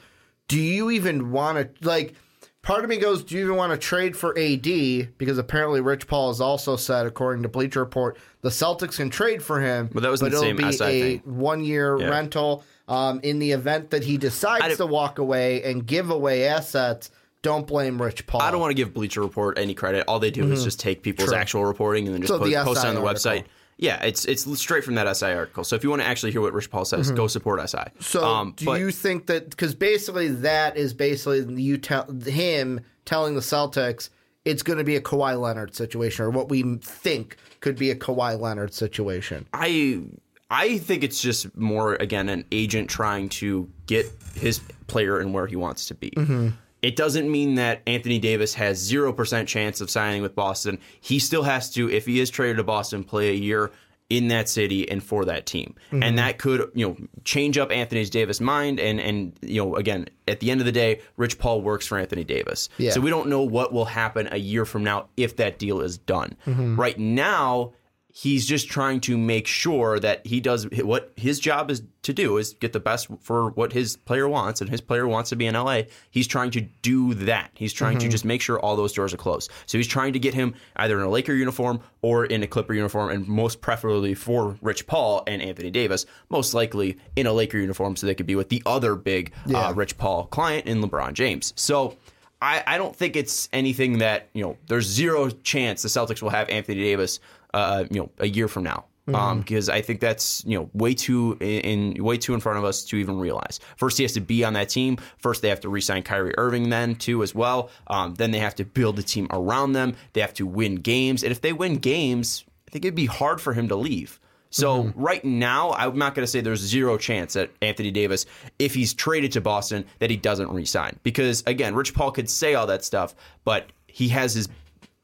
Do 0.48 0.60
you 0.60 0.90
even 0.92 1.32
want 1.32 1.58
to, 1.58 1.88
like, 1.88 2.16
part 2.62 2.84
of 2.84 2.90
me 2.90 2.98
goes, 2.98 3.24
do 3.24 3.36
you 3.36 3.44
even 3.44 3.56
want 3.56 3.72
to 3.72 3.78
trade 3.78 4.16
for 4.18 4.38
AD? 4.40 5.18
Because 5.18 5.38
apparently 5.38 5.82
Rich 5.82 6.08
Paul 6.08 6.30
has 6.30 6.42
also 6.42 6.76
said, 6.76 7.06
according 7.06 7.44
to 7.44 7.50
Bleacher 7.50 7.82
Report, 7.82 8.18
the 8.42 8.50
Celtics 8.50 8.96
can 8.98 9.10
trade 9.10 9.44
for 9.44 9.60
him. 9.60 9.90
But 9.94 10.04
that 10.04 10.10
was 10.12 10.22
the 10.22 10.28
it'll 10.28 10.42
same 10.42 10.56
be 10.56 10.72
SI 10.72 10.84
a 10.86 11.02
thing. 11.02 11.22
one 11.26 11.64
year 11.64 12.00
Yeah. 12.00 12.10
rental. 12.10 12.64
Um, 12.90 13.20
in 13.22 13.40
the 13.40 13.52
event 13.52 13.92
that 13.92 14.04
he 14.04 14.18
decides 14.18 14.78
to 14.78 14.86
walk 14.86 15.20
away 15.20 15.64
and 15.64 15.86
give 15.86 16.10
away 16.10 16.48
assets, 16.48 17.12
don't 17.44 17.68
blame 17.68 18.02
Rich 18.02 18.26
Paul. 18.28 18.42
I 18.42 18.50
don't 18.52 18.60
want 18.60 18.72
to 18.72 18.76
give 18.76 18.94
Bleacher 18.94 19.22
Report 19.22 19.58
any 19.60 19.74
credit. 19.74 20.06
All 20.08 20.20
they 20.20 20.32
do 20.32 20.52
is 20.52 20.64
just 20.64 20.80
take 20.80 21.04
people's 21.04 21.28
Mm-hmm. 21.28 21.34
True. 21.34 21.40
actual 21.42 21.66
reporting 21.66 22.06
and 22.08 22.16
then 22.16 22.22
just 22.22 22.30
So 22.34 22.40
post, 22.40 22.52
the 22.52 22.64
post 22.64 22.84
it 22.84 22.88
on 22.88 22.96
the 22.96 23.02
SI 23.02 23.30
website. 23.30 23.44
Yeah, 23.78 24.04
it's 24.04 24.26
it's 24.26 24.46
straight 24.60 24.84
from 24.84 24.96
that 24.96 25.16
SI 25.16 25.28
article. 25.28 25.64
So 25.64 25.76
if 25.78 25.84
you 25.86 25.90
want 25.90 26.02
to 26.02 26.08
actually 26.08 26.32
hear 26.34 26.42
what 26.42 26.52
Rich 26.52 26.70
Paul 26.70 26.84
says, 26.84 27.12
go 27.12 27.28
support 27.28 27.62
SI. 27.70 27.78
Mm-hmm. 27.78 28.02
So 28.02 28.26
um, 28.26 28.54
do 28.58 28.66
but 28.66 28.80
you 28.82 28.92
think 28.92 29.28
that 29.28 29.50
because 29.52 29.74
basically 29.76 30.28
that 30.28 30.76
is 30.76 30.94
basically 30.94 31.62
you 31.62 31.78
tell 31.78 32.12
him 32.12 32.82
telling 33.06 33.36
the 33.36 33.42
Celtics 33.42 34.10
it's 34.46 34.64
going 34.64 34.80
to 34.80 34.84
be 34.84 34.96
a 34.96 35.02
Kawhi 35.02 35.40
Leonard 35.40 35.76
situation 35.76 36.26
or 36.26 36.30
what 36.30 36.50
we 36.50 36.64
think 36.78 37.38
could 37.62 37.78
be 37.78 37.92
a 37.92 37.96
Kawhi 37.96 38.38
Leonard 38.40 38.74
situation? 38.74 39.46
I 39.54 40.02
I 40.50 40.78
think 40.80 41.04
it's 41.04 41.22
just 41.22 41.56
more 41.58 41.96
again 41.96 42.30
an 42.30 42.46
agent 42.52 42.90
trying 42.90 43.30
to 43.30 43.70
get 43.86 44.08
his 44.36 44.60
player 44.88 45.20
and 45.20 45.34
where 45.34 45.48
he 45.48 45.56
wants 45.56 45.86
to 45.88 45.96
be. 45.96 46.12
Mm-hmm. 46.12 46.50
It 46.82 46.96
doesn't 46.96 47.30
mean 47.30 47.56
that 47.56 47.82
Anthony 47.86 48.20
Davis 48.20 48.54
has 48.56 48.78
zero 48.78 49.12
percent 49.14 49.48
chance 49.50 49.82
of 49.82 49.90
signing 49.90 50.22
with 50.22 50.34
Boston. 50.36 50.80
He 51.02 51.20
still 51.20 51.44
has 51.44 51.70
to, 51.74 51.90
if 51.90 52.06
he 52.06 52.20
is 52.20 52.30
traded 52.30 52.58
to 52.58 52.64
Boston, 52.64 53.04
play 53.04 53.30
a 53.30 53.34
year 53.34 53.72
in 54.10 54.30
that 54.30 54.50
city 54.50 54.90
and 54.90 55.04
for 55.04 55.24
that 55.26 55.46
team, 55.46 55.76
Mm-hmm. 55.92 56.02
and 56.02 56.18
that 56.18 56.40
could 56.40 56.72
you 56.74 56.88
know 56.88 56.98
change 57.26 57.60
up 57.60 57.70
Anthony 57.72 58.04
Davis' 58.06 58.42
mind. 58.42 58.80
And 58.80 59.00
and 59.00 59.34
you 59.44 59.62
know 59.64 59.76
again 59.76 60.08
at 60.28 60.40
the 60.40 60.50
end 60.50 60.62
of 60.62 60.66
the 60.66 60.72
day, 60.72 61.02
Rich 61.18 61.38
Paul 61.38 61.62
works 61.62 61.86
for 61.86 61.98
Anthony 62.00 62.24
Davis, 62.24 62.70
Yeah. 62.80 62.90
so 62.92 63.02
we 63.02 63.12
don't 63.12 63.28
know 63.30 63.44
what 63.44 63.72
will 63.72 63.86
happen 63.86 64.28
a 64.32 64.38
year 64.38 64.66
from 64.66 64.84
now 64.84 65.10
if 65.16 65.36
that 65.36 65.60
deal 65.60 65.82
is 65.82 66.00
done. 66.00 66.36
Mm-hmm. 66.48 66.76
Right 66.80 66.98
now, 66.98 67.74
he's 68.22 68.46
just 68.46 68.68
trying 68.70 69.00
to 69.00 69.18
make 69.18 69.48
sure 69.48 69.98
that 70.00 70.26
he 70.28 70.42
does 70.42 70.68
what 70.84 71.14
his 71.16 71.40
job 71.40 71.72
is 71.72 71.84
to 72.02 72.12
do 72.12 72.38
is 72.38 72.54
get 72.56 72.74
the 72.74 72.80
best 72.80 73.08
for 73.22 73.52
what 73.52 73.72
his 73.72 73.96
player 73.96 74.28
wants 74.28 74.60
and 74.62 74.70
his 74.70 74.82
player 74.82 75.08
wants 75.08 75.30
to 75.30 75.36
be 75.36 75.46
in 75.46 75.54
LA. 75.56 75.82
He's 76.12 76.28
trying 76.28 76.52
to 76.52 76.62
do 76.82 77.14
that. 77.14 77.52
He's 77.54 77.72
trying 77.72 77.98
Mm-hmm. 77.98 78.08
to 78.08 78.12
just 78.12 78.26
make 78.26 78.42
sure 78.42 78.60
all 78.60 78.76
those 78.76 78.94
doors 78.94 79.14
are 79.14 79.18
closed. 79.18 79.52
So 79.68 79.78
he's 79.78 79.88
trying 79.88 80.14
to 80.14 80.20
get 80.20 80.34
him 80.34 80.54
either 80.76 80.98
in 81.00 81.06
a 81.06 81.10
Laker 81.10 81.34
uniform 81.34 81.80
or 82.02 82.26
in 82.26 82.44
a 82.44 82.48
Clipper 82.48 82.74
uniform 82.74 83.10
and 83.12 83.28
most 83.28 83.62
preferably 83.62 84.14
for 84.16 84.58
Rich 84.62 84.86
Paul 84.88 85.24
and 85.28 85.42
Anthony 85.42 85.72
Davis, 85.72 86.06
most 86.30 86.54
likely 86.54 86.98
in 87.16 87.26
a 87.26 87.32
Laker 87.34 87.58
uniform 87.58 87.96
so 87.96 88.06
they 88.08 88.16
could 88.16 88.26
be 88.28 88.36
with 88.36 88.50
the 88.50 88.62
other 88.66 88.96
big 88.96 89.32
Yeah. 89.46 89.68
uh, 89.68 89.74
Rich 89.74 89.98
Paul 89.98 90.26
client 90.26 90.66
in 90.68 90.82
LeBron 90.82 91.14
James. 91.14 91.54
So 91.56 91.96
I, 92.42 92.64
I 92.66 92.78
don't 92.78 92.96
think 92.96 93.16
it's 93.18 93.50
anything 93.52 93.98
that 93.98 94.30
you 94.34 94.42
know. 94.44 94.58
There's 94.68 94.86
zero 94.88 95.30
chance 95.30 95.82
the 95.82 95.90
Celtics 95.90 96.22
will 96.22 96.30
have 96.30 96.48
Anthony 96.50 96.80
Davis, 96.82 97.20
uh, 97.54 97.86
you 97.90 98.02
know, 98.02 98.10
a 98.20 98.28
year 98.28 98.48
from 98.48 98.64
now. 98.64 98.86
Um, 99.14 99.40
because 99.40 99.70
I 99.70 99.82
think 99.82 100.02
that's 100.02 100.44
you 100.46 100.56
know 100.56 100.70
way 100.74 100.94
too 100.94 101.36
in, 101.40 101.96
in 101.96 102.04
way 102.04 102.18
too 102.18 102.36
in 102.36 102.40
front 102.40 102.60
of 102.60 102.64
us 102.64 102.84
to 102.86 102.98
even 102.98 103.18
realize. 103.18 103.60
First, 103.76 103.98
he 103.98 104.04
has 104.04 104.14
to 104.14 104.22
be 104.22 104.44
on 104.44 104.54
that 104.54 104.70
team. 104.70 104.98
First, 105.18 105.42
they 105.42 105.50
have 105.50 105.62
to 105.62 105.70
re-sign 105.70 106.04
Kyrie 106.04 106.36
Irving 106.38 106.70
then 106.70 106.94
too 106.94 107.24
as 107.24 107.34
well. 107.34 107.72
Um, 107.88 108.14
then 108.14 108.30
they 108.30 108.38
have 108.38 108.54
to 108.56 108.66
build 108.66 109.00
a 109.00 109.02
team 109.02 109.28
around 109.32 109.72
them. 109.72 109.96
They 110.14 110.22
have 110.22 110.36
to 110.36 110.46
win 110.46 110.76
games, 110.76 111.24
and 111.24 111.32
if 111.32 111.42
they 111.42 111.54
win 111.54 111.78
games, 111.78 112.46
I 112.68 112.72
think 112.72 112.86
it'd 112.86 112.94
be 112.94 113.08
hard 113.08 113.42
for 113.42 113.54
him 113.54 113.68
to 113.70 113.76
leave. 113.76 114.20
So 114.52 114.92
right 114.96 115.24
now, 115.24 115.72
I'm 115.72 115.98
not 115.98 116.16
going 116.16 116.24
to 116.24 116.28
say 116.28 116.42
there's 116.42 116.60
zero 116.60 116.98
chance 116.98 117.34
that 117.34 117.52
Anthony 117.62 117.92
Davis, 117.92 118.26
if 118.58 118.74
he's 118.74 118.94
traded 118.94 119.32
to 119.34 119.42
Boston, 119.42 119.86
that 120.00 120.10
he 120.10 120.18
doesn't 120.18 120.50
resign. 120.50 120.98
Because 121.04 121.44
again, 121.46 121.76
Rich 121.76 121.94
Paul 121.94 122.12
could 122.12 122.30
say 122.30 122.56
all 122.56 122.66
that 122.68 122.84
stuff, 122.84 123.14
but 123.44 123.72
he 123.86 124.08
has 124.10 124.34
his 124.34 124.50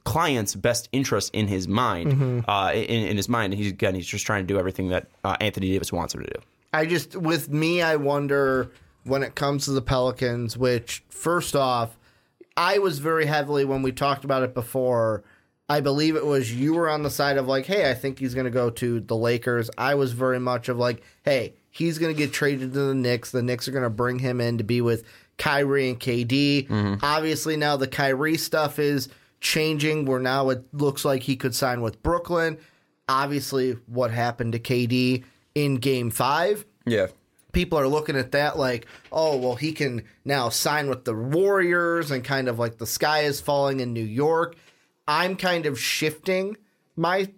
client's 0.06 0.56
best 0.56 0.88
interest 0.94 1.32
in 1.34 1.48
his 1.48 1.68
mind, 1.68 2.46
uh, 2.48 2.72
in, 2.74 3.08
in 3.08 3.18
his 3.18 3.28
mind. 3.28 3.52
And 3.52 3.62
he's 3.62 3.72
again, 3.72 3.96
he's 3.96 4.08
just 4.08 4.26
trying 4.26 4.44
to 4.44 4.48
do 4.48 4.58
everything 4.58 4.88
that 4.90 5.08
uh, 5.26 5.36
Anthony 5.42 5.72
Davis 5.72 5.92
wants 5.92 6.16
him 6.16 6.22
to 6.22 6.28
do. 6.28 6.40
I 6.74 6.86
just, 6.86 7.16
with 7.16 7.50
me, 7.50 7.82
I 7.82 7.98
wonder 7.98 8.72
when 9.04 9.24
it 9.24 9.36
comes 9.36 9.66
to 9.66 9.72
the 9.72 9.82
Pelicans, 9.82 10.58
which, 10.58 11.04
first 11.10 11.56
off, 11.56 11.98
I 12.58 12.80
was 12.80 13.00
very 13.00 13.26
heavily, 13.26 13.66
when 13.66 13.82
we 13.82 13.92
talked 13.92 14.24
about 14.24 14.44
it 14.44 14.54
before, 14.54 15.24
I 15.68 15.82
believe 15.82 16.16
it 16.16 16.26
was 16.26 16.54
you 16.54 16.74
were 16.74 16.90
on 16.90 17.04
the 17.04 17.10
side 17.10 17.38
of 17.38 17.48
like, 17.48 17.66
hey, 17.66 17.90
I 17.90 17.94
think 17.94 18.20
he's 18.20 18.34
going 18.34 18.46
to 18.46 18.52
go 18.52 18.70
to 18.70 19.00
the 19.00 19.16
Lakers. 19.16 19.70
I 19.78 19.96
was 19.96 20.12
very 20.12 20.40
much 20.40 20.70
of 20.70 20.78
like, 20.78 21.02
hey, 21.24 21.54
he's 21.72 21.98
going 21.98 22.14
to 22.14 22.18
get 22.18 22.32
traded 22.32 22.74
to 22.74 22.80
the 22.80 22.94
Knicks. 22.94 23.32
The 23.32 23.42
Knicks 23.42 23.68
are 23.68 23.72
going 23.72 23.84
to 23.84 23.90
bring 23.90 24.20
him 24.20 24.40
in 24.40 24.60
to 24.60 24.64
be 24.64 24.82
with 24.82 25.04
Kyrie 25.38 25.90
and 25.90 26.00
KD. 26.00 27.00
Obviously, 27.02 27.58
now 27.58 27.78
the 27.78 27.88
Kyrie 27.88 28.38
stuff 28.38 28.78
is 28.80 29.10
changing 29.46 30.06
where 30.06 30.20
now 30.20 30.50
it 30.50 30.64
looks 30.74 31.06
like 31.06 31.22
he 31.24 31.36
could 31.36 31.54
sign 31.54 31.82
with 31.82 32.02
Brooklyn. 32.02 32.58
Obviously, 33.08 33.74
what 33.86 34.10
happened 34.10 34.54
to 34.54 34.60
KD 34.60 35.24
in 35.54 35.76
game 35.76 36.10
five 36.10 36.66
Yeah. 36.88 37.08
people 37.52 37.78
are 37.78 37.88
looking 37.88 38.16
at 38.18 38.32
that 38.32 38.58
like, 38.58 38.88
oh, 39.12 39.38
well, 39.38 39.56
he 39.56 39.72
can 39.72 40.04
now 40.26 40.50
sign 40.50 40.90
with 40.90 41.06
the 41.06 41.14
Warriors 41.14 42.10
and 42.10 42.24
kind 42.24 42.48
of 42.50 42.58
like 42.58 42.80
the 42.80 42.88
sky 42.88 43.22
is 43.22 43.40
falling 43.40 43.80
in 43.80 43.94
New 43.94 44.04
York. 44.04 44.56
I'm 45.08 45.36
kind 45.38 45.68
of 45.68 45.80
shifting 45.80 46.58
my 46.96 47.30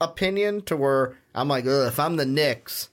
opinion 0.00 0.62
to 0.62 0.76
where 0.76 1.16
I'm 1.34 1.48
like, 1.48 1.66
Ugh, 1.66 1.86
if 1.86 2.00
I'm 2.00 2.16
the 2.16 2.24
Knicks, 2.26 2.88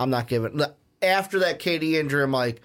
I'm 0.00 0.10
not 0.10 0.26
giving. 0.26 0.60
After 1.00 1.38
that 1.38 1.60
KD 1.60 1.92
injury, 1.94 2.24
I'm 2.24 2.32
like, 2.32 2.60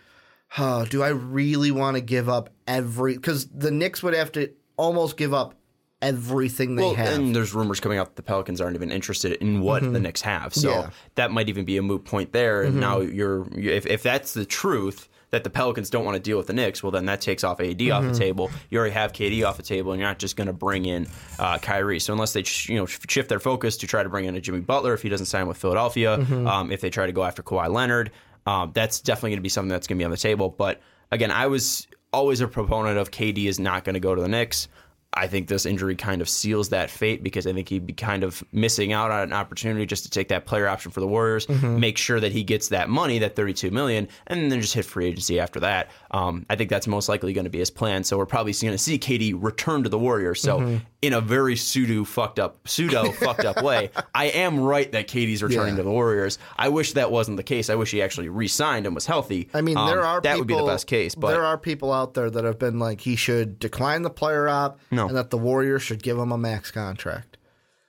oh, 0.57 0.85
do 0.85 1.03
I 1.03 1.09
really 1.09 1.69
want 1.71 1.95
to 1.95 2.01
give 2.01 2.27
up 2.27 2.49
every? 2.67 3.13
Because 3.13 3.45
the 3.47 3.69
Knicks 3.71 4.01
would 4.01 4.15
have 4.15 4.31
to 4.33 4.51
almost 4.77 5.17
give 5.17 5.33
up 5.33 5.55
everything 6.01 6.75
they 6.75 6.83
Well, 6.83 6.93
have. 6.95 7.07
and 7.19 7.35
there's 7.35 7.53
rumors 7.53 7.79
coming 7.79 7.97
out 7.97 8.05
that 8.07 8.15
the 8.15 8.21
Pelicans 8.23 8.61
aren't 8.61 8.75
even 8.75 8.91
interested 8.91 9.33
in 9.33 9.61
what 9.61 9.81
the 9.81 9.99
Knicks 9.99 10.21
have. 10.21 10.53
So 10.53 10.69
Yeah. 10.69 10.89
that 11.15 11.31
might 11.31 11.49
even 11.49 11.65
be 11.65 11.77
a 11.77 11.81
moot 11.81 12.05
point 12.05 12.31
there. 12.33 12.61
And 12.63 12.79
now 12.79 12.99
you're 12.99 13.47
if 13.57 13.85
if 13.87 14.03
that's 14.03 14.33
the 14.33 14.45
truth 14.45 15.09
that 15.31 15.43
the 15.43 15.49
Pelicans 15.49 15.89
don't 15.89 16.05
want 16.05 16.15
to 16.15 16.21
deal 16.21 16.37
with 16.37 16.47
the 16.47 16.53
Knicks, 16.53 16.83
well 16.83 16.91
then 16.91 17.05
that 17.07 17.19
takes 17.19 17.43
off 17.43 17.59
AD 17.59 17.89
off 17.91 18.03
the 18.03 18.13
table. 18.13 18.51
You 18.69 18.77
already 18.77 18.93
have 18.93 19.11
KD 19.11 19.43
off 19.43 19.57
the 19.57 19.63
table, 19.63 19.91
and 19.91 19.99
you're 19.99 20.07
not 20.07 20.19
just 20.19 20.35
going 20.37 20.47
to 20.47 20.53
bring 20.53 20.85
in 20.85 21.07
uh, 21.39 21.57
Kyrie. 21.57 21.99
So 21.99 22.13
unless 22.13 22.31
they 22.33 22.43
sh- 22.43 22.69
you 22.69 22.77
know 22.77 22.85
shift 22.85 23.27
their 23.27 23.39
focus 23.39 23.75
to 23.77 23.87
try 23.87 24.03
to 24.03 24.09
bring 24.09 24.25
in 24.25 24.35
a 24.35 24.39
Jimmy 24.41 24.59
Butler 24.59 24.93
if 24.93 25.01
he 25.01 25.09
doesn't 25.09 25.25
sign 25.25 25.47
with 25.47 25.57
Philadelphia, 25.57 26.13
um, 26.47 26.71
if 26.71 26.79
they 26.81 26.91
try 26.91 27.07
to 27.07 27.11
go 27.11 27.23
after 27.23 27.41
Kawhi 27.41 27.69
Leonard, 27.73 28.11
um, 28.45 28.69
that's 28.75 29.01
definitely 29.01 29.31
going 29.31 29.39
to 29.39 29.41
be 29.43 29.49
something 29.49 29.69
that's 29.69 29.87
going 29.87 29.97
to 29.97 30.01
be 30.01 30.05
on 30.05 30.11
the 30.11 30.17
table. 30.17 30.49
But 30.55 30.79
again, 31.11 31.31
I 31.31 31.47
was 31.47 31.87
always 32.13 32.41
a 32.41 32.47
proponent 32.47 32.97
of 32.97 33.11
KD 33.11 33.45
is 33.45 33.59
not 33.59 33.83
going 33.83 33.95
to 33.95 33.99
go 33.99 34.15
to 34.15 34.21
the 34.21 34.27
Knicks. 34.27 34.67
I 35.13 35.27
think 35.27 35.47
this 35.47 35.65
injury 35.65 35.95
kind 35.95 36.21
of 36.21 36.29
seals 36.29 36.69
that 36.69 36.89
fate 36.89 37.23
because 37.23 37.47
I 37.47 37.53
think 37.53 37.69
he'd 37.69 37.87
be 37.87 37.93
kind 37.93 38.23
of 38.23 38.43
missing 38.51 38.93
out 38.93 39.09
on 39.09 39.21
an 39.21 39.33
opportunity 39.33 39.85
just 39.85 40.03
to 40.03 40.09
take 40.09 40.27
that 40.27 40.45
player 40.45 40.67
option 40.67 40.91
for 40.91 40.99
the 40.99 41.07
Warriors, 41.07 41.47
mm-hmm. 41.47 41.79
make 41.79 41.97
sure 41.97 42.19
that 42.19 42.31
he 42.31 42.43
gets 42.43 42.69
that 42.69 42.89
money, 42.89 43.17
that 43.19 43.35
32 43.35 43.71
million, 43.71 44.07
and 44.27 44.51
then 44.51 44.61
just 44.61 44.73
hit 44.73 44.85
free 44.85 45.07
agency 45.07 45.39
after 45.39 45.59
that. 45.61 45.89
Um, 46.11 46.45
I 46.49 46.55
think 46.55 46.69
that's 46.69 46.87
most 46.87 47.09
likely 47.09 47.33
going 47.33 47.43
to 47.45 47.49
be 47.49 47.59
his 47.59 47.69
plan. 47.69 48.03
So 48.03 48.17
we're 48.17 48.25
probably 48.25 48.53
going 48.53 48.71
to 48.73 48.77
see 48.77 48.97
KD 48.97 49.33
return 49.37 49.83
to 49.83 49.89
the 49.89 49.99
Warriors. 49.99 50.41
So 50.41 50.79
in 51.01 51.13
a 51.13 51.21
very 51.21 51.55
pseudo 51.55 52.03
fucked 52.05 52.39
up, 52.39 52.67
pseudo 52.67 53.11
fucked 53.11 53.45
up 53.45 53.61
way, 53.61 53.91
I 54.15 54.25
am 54.25 54.59
right 54.59 54.91
that 54.93 55.07
KD's 55.07 55.43
returning 55.43 55.73
Yeah. 55.73 55.77
to 55.77 55.83
the 55.83 55.91
Warriors. 55.91 56.39
I 56.57 56.69
wish 56.69 56.93
that 56.93 57.11
wasn't 57.11 57.37
the 57.37 57.43
case. 57.43 57.69
I 57.69 57.75
wish 57.75 57.91
he 57.91 58.01
actually 58.01 58.29
re-signed 58.29 58.85
and 58.85 58.95
was 58.95 59.05
healthy. 59.05 59.49
I 59.53 59.61
mean, 59.61 59.77
Um, 59.77 59.87
there 59.89 60.03
are 60.03 60.21
that 60.21 60.33
people, 60.35 60.39
would 60.39 60.47
be 60.47 60.55
the 60.55 60.65
best 60.65 60.87
case, 60.87 61.13
but 61.15 61.31
there 61.31 61.43
are 61.45 61.57
people 61.57 61.91
out 61.91 62.13
there 62.13 62.29
that 62.29 62.43
have 62.43 62.57
been 62.59 62.79
like 62.79 63.01
he 63.01 63.15
should 63.15 63.59
decline 63.59 64.01
the 64.03 64.09
player 64.09 64.47
op, 64.47 64.79
No. 64.91 65.07
and 65.07 65.15
that 65.17 65.29
the 65.29 65.37
Warriors 65.37 65.83
should 65.83 66.01
give 66.03 66.17
him 66.17 66.31
a 66.31 66.37
max 66.37 66.71
contract. 66.71 67.36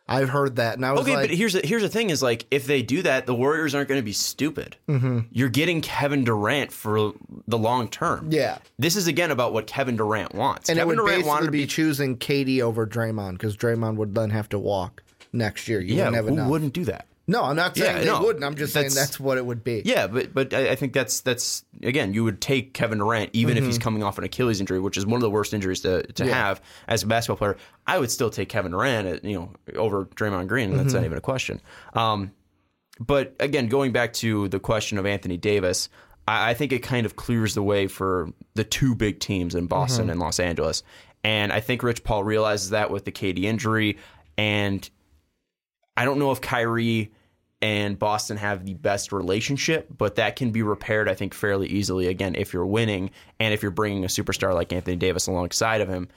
I've 0.09 0.31
heard 0.31 0.57
that, 0.57 0.75
and 0.77 0.87
I 0.87 0.93
was 0.93 1.03
Okay, 1.03 1.15
like, 1.15 1.29
but 1.29 1.37
here's 1.37 1.53
the, 1.53 1.61
here's 1.63 1.83
the 1.83 1.89
thing: 1.89 2.11
is 2.11 2.23
like 2.23 2.47
if 2.51 2.67
they 2.67 2.83
do 2.83 3.03
that, 3.03 3.27
the 3.27 3.35
Warriors 3.35 3.75
aren't 3.75 3.89
going 3.89 4.01
to 4.01 4.05
be 4.05 4.13
stupid. 4.13 4.77
Mm-hmm. 4.89 5.21
You're 5.31 5.49
getting 5.51 5.81
Kevin 5.81 6.25
Durant 6.25 6.73
for 6.73 7.13
the 7.47 7.59
long 7.59 7.89
term. 7.89 8.29
yeah. 8.31 8.59
This 8.79 8.97
is 8.97 9.07
again 9.07 9.31
about 9.31 9.53
what 9.53 9.67
Kevin 9.67 9.97
Durant 9.97 10.35
wants. 10.35 10.69
And 10.69 10.79
Kevin 10.79 10.83
it 10.83 10.87
would 10.87 10.97
Durant 11.03 11.09
basically 11.19 11.29
wanted 11.29 11.47
to 11.47 11.53
be 11.53 11.63
be. 11.63 11.67
choosing 11.67 12.17
KD 12.17 12.61
over 12.63 12.87
Draymond 12.87 13.33
because 13.33 13.57
Draymond 13.57 13.97
would 13.97 14.15
then 14.15 14.31
have 14.31 14.49
to 14.51 14.59
walk 14.59 15.03
next 15.33 15.69
year. 15.69 15.81
You 15.81 15.97
Yeah, 15.97 16.07
wouldn't 16.11 16.27
who 16.29 16.35
enough. 16.35 16.49
wouldn't 16.51 16.73
do 16.73 16.85
that? 16.87 17.07
No, 17.31 17.45
I'm 17.45 17.57
not 17.57 17.77
saying 17.77 17.95
Yeah, 17.95 18.01
they 18.01 18.07
no. 18.07 18.23
wouldn't. 18.23 18.43
I'm 18.45 18.57
just 18.57 18.73
saying 18.73 18.89
That's- 18.89 19.21
what 19.21 19.37
it 19.39 19.45
would 19.45 19.63
be. 19.63 19.83
Yeah, 19.85 20.07
but 20.07 20.33
but 20.35 20.55
I 20.55 20.71
I 20.71 20.75
think 20.77 20.95
that's 20.95 21.21
that's 21.21 21.63
again, 21.83 22.15
you 22.15 22.25
would 22.25 22.41
take 22.41 22.73
Kevin 22.73 22.99
Durant 22.99 23.31
even 23.35 23.57
if 23.57 23.61
Mm-hmm. 23.63 23.67
he's 23.69 23.79
coming 23.79 24.03
off 24.03 24.17
an 24.19 24.25
Achilles 24.25 24.61
injury, 24.61 24.81
which 24.81 24.97
is 24.97 25.05
one 25.05 25.17
of 25.17 25.21
the 25.23 25.31
worst 25.31 25.53
injuries 25.53 25.83
to, 25.83 26.03
to 26.15 26.25
Yeah. 26.27 26.33
have 26.35 26.63
as 26.89 27.03
a 27.03 27.07
basketball 27.07 27.37
player. 27.37 27.57
I 27.87 27.99
would 27.99 28.11
still 28.11 28.31
take 28.31 28.49
Kevin 28.49 28.73
Durant, 28.73 29.07
at, 29.07 29.25
you 29.25 29.35
know, 29.39 29.53
over 29.77 30.07
Draymond 30.07 30.49
Green. 30.49 30.71
That's 30.75 30.89
Mm-hmm. 30.89 30.97
not 30.97 31.05
even 31.05 31.19
a 31.19 31.21
question. 31.21 31.61
Um, 31.93 32.33
but 32.99 33.37
again, 33.39 33.69
going 33.69 33.93
back 33.93 34.15
to 34.15 34.49
the 34.49 34.59
question 34.59 34.97
of 34.99 35.05
Anthony 35.07 35.37
Davis, 35.37 35.89
I, 36.27 36.51
I 36.51 36.55
think 36.55 36.73
it 36.73 36.81
kind 36.81 37.05
of 37.07 37.15
clears 37.17 37.55
the 37.55 37.63
way 37.63 37.87
for 37.89 38.31
the 38.55 38.65
two 38.65 38.95
big 38.95 39.21
teams 39.21 39.55
in 39.55 39.67
Boston 39.67 40.05
Mm-hmm. 40.05 40.11
and 40.13 40.21
Los 40.21 40.41
Angeles. 40.41 40.83
And 41.23 41.53
I 41.53 41.61
think 41.61 41.83
Rich 41.83 42.05
Paul 42.05 42.25
realizes 42.25 42.71
that 42.71 42.91
with 42.91 43.05
the 43.05 43.13
KD 43.13 43.43
injury. 43.45 43.99
And 44.39 44.89
I 45.97 46.05
don't 46.05 46.19
know 46.19 46.31
if 46.33 46.41
Kyrie 46.41 47.13
and 47.61 47.99
Boston 47.99 48.37
have 48.37 48.65
the 48.65 48.75
best 48.75 49.13
relationship, 49.13 49.89
but 49.97 50.17
that 50.17 50.37
can 50.37 50.53
be 50.53 50.63
repaired, 50.63 51.09
I 51.09 51.15
think, 51.15 51.35
fairly 51.35 51.67
easily. 51.69 52.07
Again, 52.07 52.35
if 52.37 52.53
you're 52.53 52.67
winning 52.67 53.11
and 53.41 53.53
if 53.53 53.63
you're 53.63 53.71
bringing 53.73 54.05
a 54.05 54.09
superstar 54.09 54.55
like 54.55 54.73
Anthony 54.73 54.97
Davis 54.97 55.27
alongside 55.27 55.81
of 55.81 55.89
him. 55.89 56.09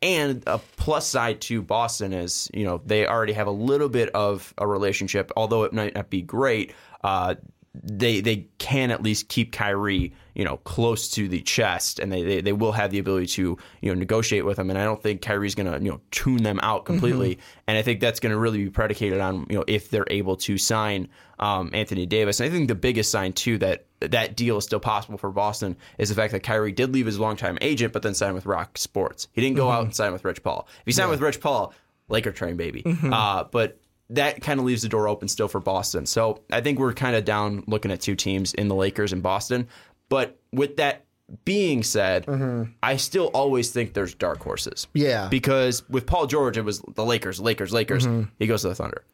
And 0.00 0.44
a 0.46 0.58
plus 0.76 1.08
side 1.08 1.40
to 1.42 1.60
Boston 1.60 2.12
is, 2.12 2.48
you 2.54 2.64
know, 2.64 2.80
they 2.84 3.06
already 3.06 3.32
have 3.32 3.48
a 3.48 3.52
little 3.52 3.88
bit 3.88 4.10
of 4.10 4.54
a 4.56 4.66
relationship, 4.66 5.32
although 5.36 5.64
it 5.64 5.72
might 5.72 5.94
not 5.94 6.08
be 6.08 6.22
great. 6.22 6.72
Uh, 7.02 7.34
they 7.82 8.20
they 8.20 8.48
can 8.58 8.90
at 8.90 9.02
least 9.02 9.28
keep 9.28 9.52
Kyrie, 9.52 10.12
you 10.34 10.44
know, 10.44 10.56
close 10.58 11.08
to 11.10 11.28
the 11.28 11.40
chest, 11.40 11.98
and 11.98 12.12
they, 12.12 12.22
they, 12.22 12.40
they 12.40 12.52
will 12.52 12.72
have 12.72 12.90
the 12.90 12.98
ability 12.98 13.26
to 13.26 13.58
you 13.80 13.88
know 13.90 13.94
negotiate 13.94 14.44
with 14.44 14.58
him. 14.58 14.70
And 14.70 14.78
I 14.78 14.84
don't 14.84 15.02
think 15.02 15.22
Kyrie's 15.22 15.54
going 15.54 15.70
to 15.70 15.82
you 15.82 15.90
know 15.90 16.00
tune 16.10 16.42
them 16.42 16.60
out 16.62 16.84
completely. 16.84 17.38
And 17.66 17.76
I 17.76 17.82
think 17.82 18.00
that's 18.00 18.20
going 18.20 18.32
to 18.32 18.38
really 18.38 18.64
be 18.64 18.70
predicated 18.70 19.20
on 19.20 19.46
you 19.48 19.56
know 19.56 19.64
if 19.66 19.90
they're 19.90 20.06
able 20.08 20.36
to 20.36 20.58
sign 20.58 21.08
um, 21.38 21.70
Anthony 21.72 22.06
Davis. 22.06 22.40
And 22.40 22.48
I 22.48 22.52
think 22.52 22.68
the 22.68 22.74
biggest 22.74 23.10
sign 23.10 23.32
too 23.32 23.58
that 23.58 23.86
that 24.00 24.36
deal 24.36 24.58
is 24.58 24.64
still 24.64 24.80
possible 24.80 25.18
for 25.18 25.30
Boston 25.30 25.76
is 25.98 26.08
the 26.08 26.14
fact 26.14 26.32
that 26.32 26.40
Kyrie 26.40 26.72
did 26.72 26.92
leave 26.92 27.06
his 27.06 27.18
longtime 27.18 27.58
agent, 27.60 27.92
but 27.92 28.02
then 28.02 28.14
signed 28.14 28.34
with 28.34 28.46
Rock 28.46 28.78
Sports. 28.78 29.28
He 29.32 29.40
didn't 29.40 29.56
go 29.56 29.70
out 29.70 29.84
and 29.84 29.94
sign 29.94 30.12
with 30.12 30.24
Rich 30.24 30.42
Paul. 30.42 30.68
If 30.80 30.86
he 30.86 30.92
signed 30.92 31.10
with 31.10 31.20
Rich 31.20 31.40
Paul, 31.40 31.74
Laker 32.08 32.32
train 32.32 32.56
baby. 32.56 32.82
Uh, 33.12 33.44
but 33.44 33.78
that 34.10 34.40
kind 34.40 34.58
of 34.58 34.66
leaves 34.66 34.82
the 34.82 34.88
door 34.88 35.08
open 35.08 35.28
still 35.28 35.48
for 35.48 35.60
Boston. 35.60 36.06
So 36.06 36.42
I 36.50 36.60
think 36.60 36.78
we're 36.78 36.94
kind 36.94 37.14
of 37.14 37.24
down 37.24 37.64
looking 37.66 37.90
at 37.90 38.00
two 38.00 38.16
teams 38.16 38.54
in 38.54 38.68
the 38.68 38.74
Lakers 38.74 39.12
and 39.12 39.22
Boston. 39.22 39.68
But 40.08 40.38
with 40.52 40.76
that 40.78 41.04
being 41.44 41.82
said, 41.82 42.24
mm-hmm. 42.26 42.70
I 42.82 42.96
still 42.96 43.26
always 43.26 43.70
think 43.70 43.92
there's 43.92 44.14
dark 44.14 44.40
horses. 44.40 44.86
Yeah. 44.94 45.28
Because 45.28 45.86
with 45.90 46.06
Paul 46.06 46.26
George, 46.26 46.56
it 46.56 46.62
was 46.62 46.80
the 46.94 47.04
Lakers, 47.04 47.38
Lakers, 47.40 47.72
Lakers. 47.72 48.06
Mm-hmm. 48.06 48.30
He 48.38 48.46
goes 48.46 48.62
to 48.62 48.68
the 48.68 48.74
Thunder. 48.74 49.04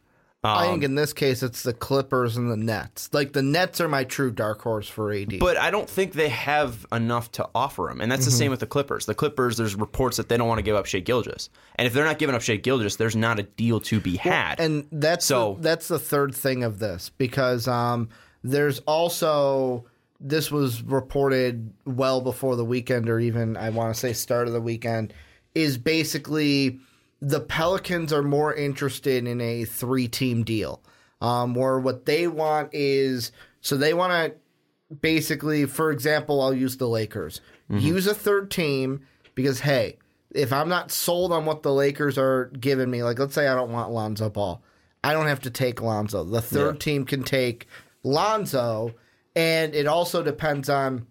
I 0.43 0.65
Um, 0.67 0.71
think 0.73 0.83
in 0.83 0.95
this 0.95 1.11
case 1.11 1.41
it's 1.41 1.63
the 1.63 1.73
Clippers 1.73 2.37
and 2.37 2.51
the 2.51 2.57
Nets. 2.57 3.09
Like 3.13 3.33
the 3.33 3.41
Nets 3.41 3.81
are 3.81 3.87
my 3.87 4.03
true 4.03 4.29
dark 4.29 4.61
horse 4.61 4.87
for 4.87 5.11
AD. 5.11 5.39
But 5.39 5.57
I 5.57 5.71
don't 5.71 5.89
think 5.89 6.13
they 6.13 6.29
have 6.29 6.85
enough 6.91 7.31
to 7.33 7.49
offer 7.55 7.89
him. 7.89 7.99
And 7.99 8.11
that's 8.11 8.25
the 8.25 8.31
Mm-hmm. 8.31 8.37
same 8.37 8.51
with 8.51 8.59
the 8.59 8.67
Clippers. 8.67 9.07
The 9.07 9.15
Clippers, 9.15 9.57
there's 9.57 9.75
reports 9.75 10.17
that 10.17 10.29
they 10.29 10.37
don't 10.37 10.47
want 10.47 10.59
to 10.59 10.63
give 10.63 10.75
up 10.75 10.85
Shai 10.85 10.99
Gilgeous. 10.99 11.49
And 11.77 11.87
if 11.87 11.93
they're 11.93 12.05
not 12.05 12.19
giving 12.19 12.35
up 12.35 12.43
Shai 12.43 12.57
Gilgeous, 12.57 12.97
there's 12.97 13.15
not 13.15 13.39
a 13.39 13.43
deal 13.43 13.79
to 13.81 13.99
be 13.99 14.17
had. 14.17 14.59
and 14.59 14.85
that's 14.91 15.25
So- 15.25 15.55
the, 15.55 15.61
that's 15.63 15.87
the 15.87 15.99
third 15.99 16.35
thing 16.35 16.63
of 16.63 16.77
this 16.77 17.09
because 17.17 17.67
um, 17.67 18.09
there's 18.43 18.79
also 18.81 19.85
this 20.19 20.51
was 20.51 20.81
reported 20.83 21.73
well 21.85 22.21
before 22.21 22.55
the 22.55 22.63
weekend 22.65 23.09
or 23.09 23.19
even 23.19 23.57
I 23.57 23.69
want 23.71 23.93
to 23.93 23.99
say 23.99 24.13
start 24.13 24.47
of 24.47 24.53
the 24.53 24.61
weekend 24.61 25.13
is 25.55 25.77
basically 25.77 26.79
the 27.21 27.39
Pelicans 27.39 28.11
are 28.13 28.21
more 28.23 28.53
interested 28.53 29.25
in 29.27 29.39
a 29.41 29.65
three 29.65 30.07
team 30.07 30.43
deal 30.43 30.81
um, 31.21 31.55
where 31.55 31.79
what 31.79 32.05
they 32.05 32.27
want 32.27 32.69
is 32.73 33.31
so 33.61 33.77
they 33.77 33.93
want 33.93 34.11
to 34.33 34.95
basically 35.01 35.65
for 35.65 35.91
example 35.91 36.41
I'll 36.41 36.53
use 36.53 36.77
the 36.77 36.87
Lakers 36.87 37.41
use 37.69 38.05
a 38.05 38.13
third 38.13 38.51
team 38.51 39.01
because 39.33 39.61
hey 39.61 39.97
if 40.31 40.53
I'm 40.53 40.69
not 40.69 40.91
sold 40.91 41.31
on 41.31 41.45
what 41.45 41.63
the 41.63 41.73
Lakers 41.73 42.17
are 42.17 42.51
giving 42.59 42.91
me, 42.91 43.01
like 43.03 43.17
let's 43.17 43.33
say 43.33 43.47
I 43.47 43.55
don't 43.55 43.71
want 43.71 43.89
Lonzo 43.91 44.29
Ball, 44.29 44.61
I 45.03 45.13
don't 45.13 45.27
have 45.27 45.39
to 45.41 45.49
take 45.49 45.81
Lonzo. 45.81 46.25
The 46.25 46.41
third 46.41 46.75
Yeah. 46.75 46.79
team 46.79 47.05
can 47.05 47.23
take 47.23 47.67
Lonzo, 48.03 48.93
and 49.35 49.73
it 49.73 49.87
also 49.87 50.21
depends 50.21 50.69
on 50.69 51.07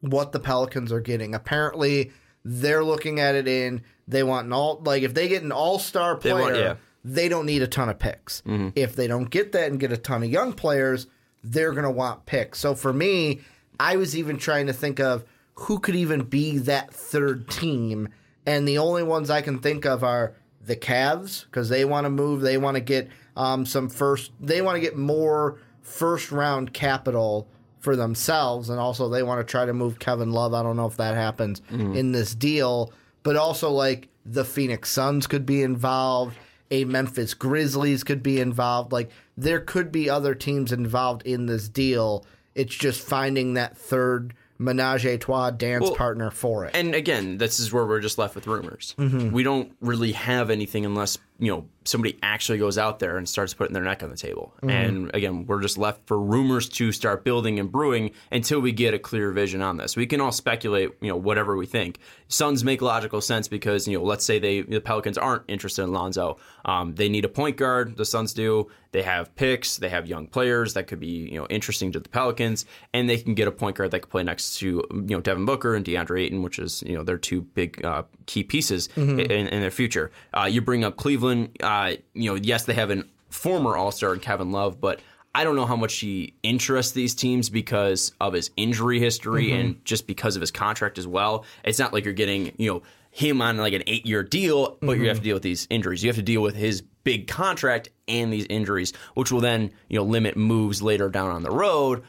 what 0.00 0.30
the 0.32 0.38
Pelicans 0.40 0.92
are 0.92 1.00
getting. 1.00 1.34
Apparently, 1.34 2.12
they're 2.44 2.84
looking 2.84 3.20
at 3.20 3.34
it 3.34 3.46
in 3.48 3.82
they 4.08 4.22
want 4.22 4.46
an 4.46 4.52
all 4.52 4.80
like 4.84 5.02
if 5.02 5.14
they 5.14 5.28
get 5.28 5.42
an 5.42 5.52
all 5.52 5.78
star 5.78 6.16
player, 6.16 6.34
want- 6.34 6.56
yeah. 6.56 6.74
they 7.04 7.28
don't 7.28 7.46
need 7.46 7.62
a 7.62 7.66
ton 7.66 7.88
of 7.88 7.98
picks. 7.98 8.42
If 8.74 8.96
they 8.96 9.06
don't 9.06 9.30
get 9.30 9.52
that 9.52 9.70
and 9.70 9.78
get 9.80 9.92
a 9.92 9.96
ton 9.96 10.22
of 10.22 10.30
young 10.30 10.52
players, 10.52 11.06
they're 11.44 11.72
going 11.72 11.84
to 11.84 11.90
want 11.90 12.26
picks. 12.26 12.58
So 12.58 12.74
for 12.74 12.92
me, 12.92 13.40
I 13.80 13.96
was 13.96 14.16
even 14.16 14.38
trying 14.38 14.66
to 14.66 14.72
think 14.72 15.00
of 15.00 15.24
who 15.54 15.78
could 15.78 15.94
even 15.94 16.22
be 16.22 16.58
that 16.58 16.92
third 16.92 17.48
team, 17.48 18.08
and 18.46 18.66
the 18.66 18.78
only 18.78 19.02
ones 19.02 19.30
I 19.30 19.40
can 19.42 19.58
think 19.60 19.84
of 19.84 20.02
are 20.02 20.34
the 20.64 20.76
Cavs 20.76 21.44
because 21.44 21.68
they 21.68 21.84
want 21.84 22.04
to 22.04 22.10
move. 22.10 22.40
They 22.40 22.58
want 22.58 22.76
to 22.76 22.80
get 22.80 23.08
um, 23.36 23.66
some 23.66 23.88
first. 23.88 24.32
They 24.40 24.62
want 24.62 24.76
to 24.76 24.80
get 24.80 24.96
more 24.96 25.58
first 25.80 26.32
round 26.32 26.72
capital 26.72 27.48
for 27.82 27.96
themselves, 27.96 28.70
and 28.70 28.78
also 28.80 29.08
they 29.08 29.22
want 29.22 29.46
to 29.46 29.50
try 29.50 29.66
to 29.66 29.74
move 29.74 29.98
Kevin 29.98 30.32
Love. 30.32 30.54
I 30.54 30.62
don't 30.62 30.76
know 30.76 30.86
if 30.86 30.96
that 30.96 31.14
happens 31.16 31.60
in 31.68 32.12
this 32.12 32.34
deal, 32.34 32.92
but 33.24 33.36
also 33.36 33.70
like 33.70 34.08
the 34.24 34.44
Phoenix 34.44 34.90
Suns 34.90 35.26
could 35.26 35.44
be 35.44 35.62
involved. 35.62 36.36
A 36.70 36.84
Memphis 36.84 37.34
Grizzlies 37.34 38.02
could 38.04 38.22
be 38.22 38.40
involved. 38.40 38.92
Like 38.92 39.10
there 39.36 39.60
could 39.60 39.92
be 39.92 40.08
other 40.08 40.34
teams 40.34 40.72
involved 40.72 41.22
in 41.26 41.46
this 41.46 41.68
deal. 41.68 42.24
It's 42.54 42.74
just 42.74 43.00
finding 43.06 43.54
that 43.54 43.76
third 43.76 44.32
menage 44.58 45.04
a 45.04 45.18
trois 45.18 45.50
dance 45.50 45.82
Well, 45.82 45.96
partner 45.96 46.30
for 46.30 46.64
it. 46.64 46.74
And 46.74 46.94
again, 46.94 47.36
this 47.38 47.58
is 47.58 47.72
where 47.72 47.84
we're 47.84 48.00
just 48.00 48.16
left 48.16 48.36
with 48.36 48.46
rumors. 48.46 48.94
Mm-hmm. 48.96 49.32
We 49.32 49.42
don't 49.42 49.72
really 49.80 50.12
have 50.12 50.50
anything 50.50 50.86
unless 50.86 51.18
you 51.42 51.50
know 51.50 51.66
somebody 51.84 52.16
actually 52.22 52.58
goes 52.58 52.78
out 52.78 52.98
there 52.98 53.18
and 53.18 53.28
starts 53.28 53.54
putting 53.54 53.74
their 53.74 53.82
neck 53.82 54.02
on 54.04 54.10
the 54.10 54.16
table. 54.16 54.54
Mm-hmm. 54.58 54.70
And 54.70 55.10
again, 55.14 55.46
we're 55.46 55.60
just 55.60 55.76
left 55.76 56.06
for 56.06 56.20
rumors 56.20 56.68
to 56.70 56.92
start 56.92 57.24
building 57.24 57.58
and 57.58 57.70
brewing 57.70 58.12
until 58.30 58.60
we 58.60 58.70
get 58.70 58.94
a 58.94 58.98
clear 58.98 59.32
vision 59.32 59.60
on 59.60 59.76
this. 59.76 59.96
We 59.96 60.06
can 60.06 60.20
all 60.20 60.30
speculate, 60.30 60.90
you 61.00 61.08
know, 61.08 61.16
whatever 61.16 61.56
we 61.56 61.66
think. 61.66 61.98
Suns 62.28 62.62
make 62.62 62.80
logical 62.80 63.20
sense 63.20 63.48
because 63.48 63.88
you 63.88 63.98
know, 63.98 64.04
let's 64.04 64.24
say 64.24 64.38
they 64.38 64.60
the 64.62 64.80
Pelicans 64.80 65.18
aren't 65.18 65.42
interested 65.48 65.82
in 65.82 65.92
Lonzo. 65.92 66.38
Um, 66.64 66.94
they 66.94 67.08
need 67.08 67.24
a 67.24 67.28
point 67.28 67.56
guard. 67.56 67.96
The 67.96 68.04
Suns 68.04 68.32
do. 68.32 68.70
They 68.92 69.02
have 69.02 69.34
picks. 69.36 69.78
They 69.78 69.88
have 69.88 70.06
young 70.06 70.26
players 70.26 70.74
that 70.74 70.86
could 70.86 71.00
be 71.00 71.30
you 71.32 71.38
know 71.38 71.46
interesting 71.50 71.92
to 71.92 72.00
the 72.00 72.08
Pelicans, 72.08 72.66
and 72.94 73.08
they 73.08 73.18
can 73.18 73.34
get 73.34 73.48
a 73.48 73.52
point 73.52 73.76
guard 73.76 73.90
that 73.90 74.00
could 74.00 74.10
play 74.10 74.22
next 74.22 74.58
to 74.58 74.84
you 74.92 75.02
know 75.02 75.20
Devin 75.20 75.44
Booker 75.44 75.74
and 75.74 75.84
DeAndre 75.84 76.22
Ayton, 76.22 76.42
which 76.42 76.58
is 76.58 76.82
you 76.86 76.94
know 76.94 77.02
their 77.02 77.18
two 77.18 77.42
big 77.42 77.84
uh, 77.84 78.04
key 78.26 78.44
pieces 78.44 78.88
in, 78.96 79.48
in 79.48 79.60
their 79.60 79.70
future. 79.70 80.10
Uh, 80.32 80.44
you 80.44 80.60
bring 80.60 80.84
up 80.84 80.96
Cleveland. 80.96 81.31
Uh, 81.60 81.92
you 82.14 82.30
know, 82.30 82.34
yes, 82.34 82.64
they 82.64 82.74
have 82.74 82.90
an 82.90 83.08
former 83.30 83.76
All 83.76 83.90
Star 83.90 84.14
in 84.14 84.20
Kevin 84.20 84.52
Love, 84.52 84.80
but 84.80 85.00
I 85.34 85.44
don't 85.44 85.56
know 85.56 85.66
how 85.66 85.76
much 85.76 85.94
he 85.94 86.34
interests 86.42 86.92
these 86.92 87.14
teams 87.14 87.48
because 87.48 88.12
of 88.20 88.34
his 88.34 88.50
injury 88.56 88.98
history 89.00 89.52
and 89.52 89.84
just 89.84 90.06
because 90.06 90.36
of 90.36 90.40
his 90.40 90.50
contract 90.50 90.98
as 90.98 91.06
well. 91.06 91.44
It's 91.64 91.78
not 91.78 91.92
like 91.92 92.04
you're 92.04 92.12
getting, 92.12 92.52
you 92.58 92.70
know, 92.70 92.82
him 93.10 93.40
on 93.40 93.56
like 93.56 93.72
an 93.72 93.82
eight 93.86 94.04
year 94.06 94.22
deal, 94.22 94.76
but 94.80 94.98
you 94.98 95.08
have 95.08 95.18
to 95.18 95.22
deal 95.22 95.34
with 95.34 95.42
these 95.42 95.66
injuries. 95.70 96.02
You 96.02 96.08
have 96.10 96.16
to 96.16 96.22
deal 96.22 96.42
with 96.42 96.54
his 96.54 96.82
big 97.04 97.28
contract 97.28 97.88
and 98.08 98.32
these 98.32 98.46
injuries, 98.50 98.92
which 99.14 99.32
will 99.32 99.40
then, 99.40 99.70
you 99.88 99.98
know, 99.98 100.04
limit 100.04 100.36
moves 100.36 100.82
later 100.82 101.08
down 101.08 101.30
on 101.30 101.42
the 101.42 101.50
road. 101.50 102.02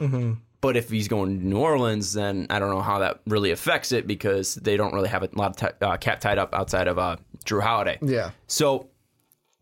But 0.60 0.78
if 0.78 0.88
he's 0.88 1.08
going 1.08 1.40
to 1.40 1.46
New 1.46 1.58
Orleans, 1.58 2.14
then 2.14 2.46
I 2.48 2.58
don't 2.58 2.70
know 2.70 2.80
how 2.80 3.00
that 3.00 3.20
really 3.26 3.50
affects 3.50 3.92
it 3.92 4.06
because 4.06 4.54
they 4.54 4.78
don't 4.78 4.94
really 4.94 5.10
have 5.10 5.22
a 5.22 5.28
lot 5.34 5.50
of 5.50 5.56
ti 5.56 5.84
uh, 5.84 5.96
cap 5.98 6.20
tied 6.20 6.38
up 6.38 6.54
outside 6.54 6.88
of 6.88 6.98
uh, 6.98 7.16
Jrue 7.44 7.62
Holiday. 7.62 7.98
Yeah. 8.00 8.30
So 8.46 8.88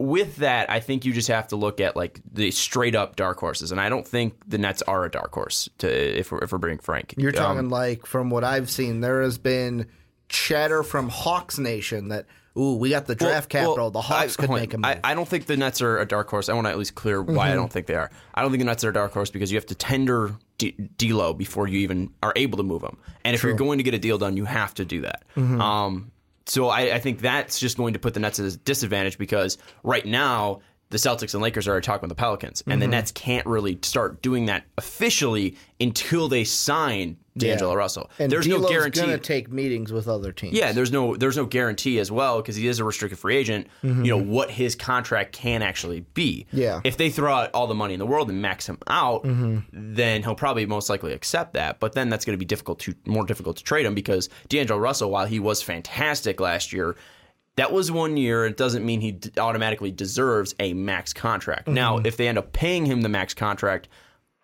with 0.03 0.37
that, 0.37 0.69
I 0.71 0.81
think 0.81 1.05
you 1.05 1.13
just 1.13 1.29
have 1.29 1.49
to 1.49 1.57
look 1.57 1.81
at 1.81 1.97
like 1.97 2.21
the 2.33 2.51
straight 2.51 2.95
up 2.95 3.17
dark 3.17 3.39
horses, 3.41 3.73
and 3.73 3.81
I 3.81 3.89
don't 3.89 4.07
think 4.07 4.35
the 4.47 4.59
Nets 4.59 4.83
are 4.83 5.05
a 5.05 5.11
dark 5.11 5.33
horse. 5.33 5.69
To 5.79 5.89
if 6.19 6.33
we're 6.33 6.39
if 6.45 6.53
we're 6.53 6.59
being 6.59 6.79
frank, 6.79 7.15
You're 7.17 7.31
Um, 7.31 7.35
talking 7.37 7.69
like 7.71 8.07
from 8.07 8.31
what 8.31 8.45
I've 8.45 8.69
seen, 8.71 9.01
there 9.01 9.23
has 9.23 9.39
been 9.39 9.87
chatter 10.29 10.83
from 10.83 11.09
Hawks 11.09 11.59
Nation 11.59 12.09
that 12.09 12.27
ooh, 12.59 12.77
we 12.77 12.91
got 12.91 13.07
the 13.07 13.15
draft 13.15 13.53
Well, 13.55 13.63
capital. 13.63 13.77
well, 13.85 13.91
the 13.91 14.01
Hawks 14.03 14.37
I- 14.39 14.43
could 14.43 14.51
make 14.51 14.75
a 14.75 14.79
move. 14.79 14.85
I, 14.85 15.01
I 15.05 15.15
don't 15.15 15.27
think 15.29 15.47
the 15.47 15.57
Nets 15.57 15.81
are 15.81 15.99
a 15.99 16.05
dark 16.07 16.29
horse. 16.29 16.49
I 16.49 16.53
want 16.55 16.67
to 16.67 16.71
at 16.71 16.79
least 16.79 16.95
clear 16.95 17.23
why 17.23 17.33
Mm-hmm. 17.33 17.53
I 17.53 17.55
don't 17.55 17.73
think 17.73 17.87
they 17.87 17.95
are. 17.95 18.11
I 18.35 18.43
don't 18.43 18.51
think 18.51 18.61
the 18.61 18.67
Nets 18.67 18.85
are 18.85 18.91
a 18.91 18.93
dark 18.93 19.13
horse 19.13 19.31
because 19.31 19.51
you 19.51 19.57
have 19.57 19.67
to 19.67 19.75
tender 19.75 20.35
D- 20.59 20.75
D'Lo 20.99 21.33
before 21.35 21.67
you 21.69 21.79
even 21.81 22.11
are 22.23 22.33
able 22.37 22.59
to 22.59 22.63
move 22.63 22.83
him. 22.83 22.97
And 23.25 23.35
if 23.35 23.43
you're 23.43 23.55
going 23.55 23.79
to 23.79 23.85
get 23.85 23.95
a 23.95 23.99
deal 23.99 24.19
done, 24.19 24.37
you 24.37 24.45
have 24.45 24.75
to 24.75 24.85
do 24.85 25.01
that. 25.03 25.23
Mm-hmm. 25.37 25.61
Um, 25.61 26.13
so 26.47 26.69
I, 26.69 26.95
I 26.95 26.99
think 26.99 27.21
that's 27.21 27.59
just 27.59 27.77
going 27.77 27.93
to 27.93 27.99
put 27.99 28.15
the 28.15 28.21
Nets 28.21 28.39
at 28.39 28.47
a 28.47 28.57
disadvantage 28.57 29.19
because 29.19 29.59
right 29.83 30.05
now 30.05 30.61
the 30.91 30.99
Celtics 30.99 31.33
and 31.33 31.43
Lakers 31.43 31.67
are 31.67 31.81
talking 31.81 32.03
with 32.03 32.11
the 32.11 32.21
Pelicans, 32.21 32.63
and 32.67 32.81
the 32.81 32.85
Mm-hmm. 32.85 32.91
Nets 32.91 33.13
can't 33.13 33.47
really 33.47 33.79
start 33.83 34.21
doing 34.21 34.47
that 34.47 34.65
officially 34.77 35.57
until 35.81 36.29
they 36.29 36.45
sign 36.45 37.17
D'Angelo 37.37 37.73
Yeah. 37.73 37.77
Russell. 37.79 38.11
and 38.19 38.31
There's 38.31 38.47
D'Lo's 38.47 38.63
no 38.63 38.69
guarantee. 38.69 39.01
He's 39.01 39.07
going 39.07 39.19
to 39.19 39.25
take 39.27 39.51
meetings 39.51 39.93
with 39.93 40.07
other 40.09 40.33
teams. 40.33 40.55
Yeah, 40.55 40.73
there's 40.73 40.93
no 40.93 41.17
there's 41.17 41.37
no 41.37 41.47
guarantee 41.47 41.99
as 41.99 42.11
well 42.13 42.43
because 42.43 42.57
he 42.57 42.67
is 42.69 42.79
a 42.79 42.85
restricted 42.85 43.19
free 43.19 43.37
agent. 43.37 43.69
You 43.83 43.93
know 43.93 44.19
what 44.23 44.51
his 44.51 44.75
contract 44.75 45.33
can 45.33 45.63
actually 45.63 46.01
be. 46.15 46.47
Mm-hmm. 46.49 46.59
Yeah. 46.59 46.81
If 46.85 46.97
they 46.99 47.09
throw 47.11 47.33
out 47.33 47.51
all 47.55 47.67
the 47.67 47.75
money 47.75 47.95
in 47.95 47.99
the 47.99 48.07
world 48.07 48.29
and 48.31 48.43
max 48.43 48.67
him 48.69 48.79
out, 48.87 49.25
Mm-hmm. 49.25 49.95
then 49.95 50.23
he'll 50.23 50.35
probably 50.35 50.67
most 50.67 50.91
likely 50.91 51.13
accept 51.13 51.55
that. 51.55 51.81
But 51.81 51.95
then 51.95 52.09
that's 52.11 52.25
going 52.25 52.35
to 52.35 52.39
be 52.39 52.45
difficult 52.45 52.81
to 52.81 52.95
more 53.07 53.25
difficult 53.25 53.57
to 53.57 53.65
trade 53.65 53.87
him 53.87 53.95
because 53.95 54.29
D'Angelo 54.49 54.79
Russell, 54.79 55.11
while 55.11 55.27
he 55.27 55.41
was 55.41 55.63
fantastic 55.63 56.41
last 56.41 56.73
year. 56.73 56.97
That 57.57 57.71
was 57.71 57.93
one 57.93 58.17
year. 58.17 58.47
It 58.47 58.57
doesn't 58.57 58.83
mean 58.83 59.03
he 59.03 59.13
d- 59.13 59.31
automatically 59.39 59.91
deserves 59.91 60.55
a 60.59 60.73
max 60.73 61.13
contract. 61.13 61.69
Now, 61.69 61.99
if 61.99 62.17
they 62.17 62.27
end 62.27 62.39
up 62.39 62.55
paying 62.55 62.87
him 62.87 63.03
the 63.03 63.11
max 63.11 63.35
contract, 63.35 63.89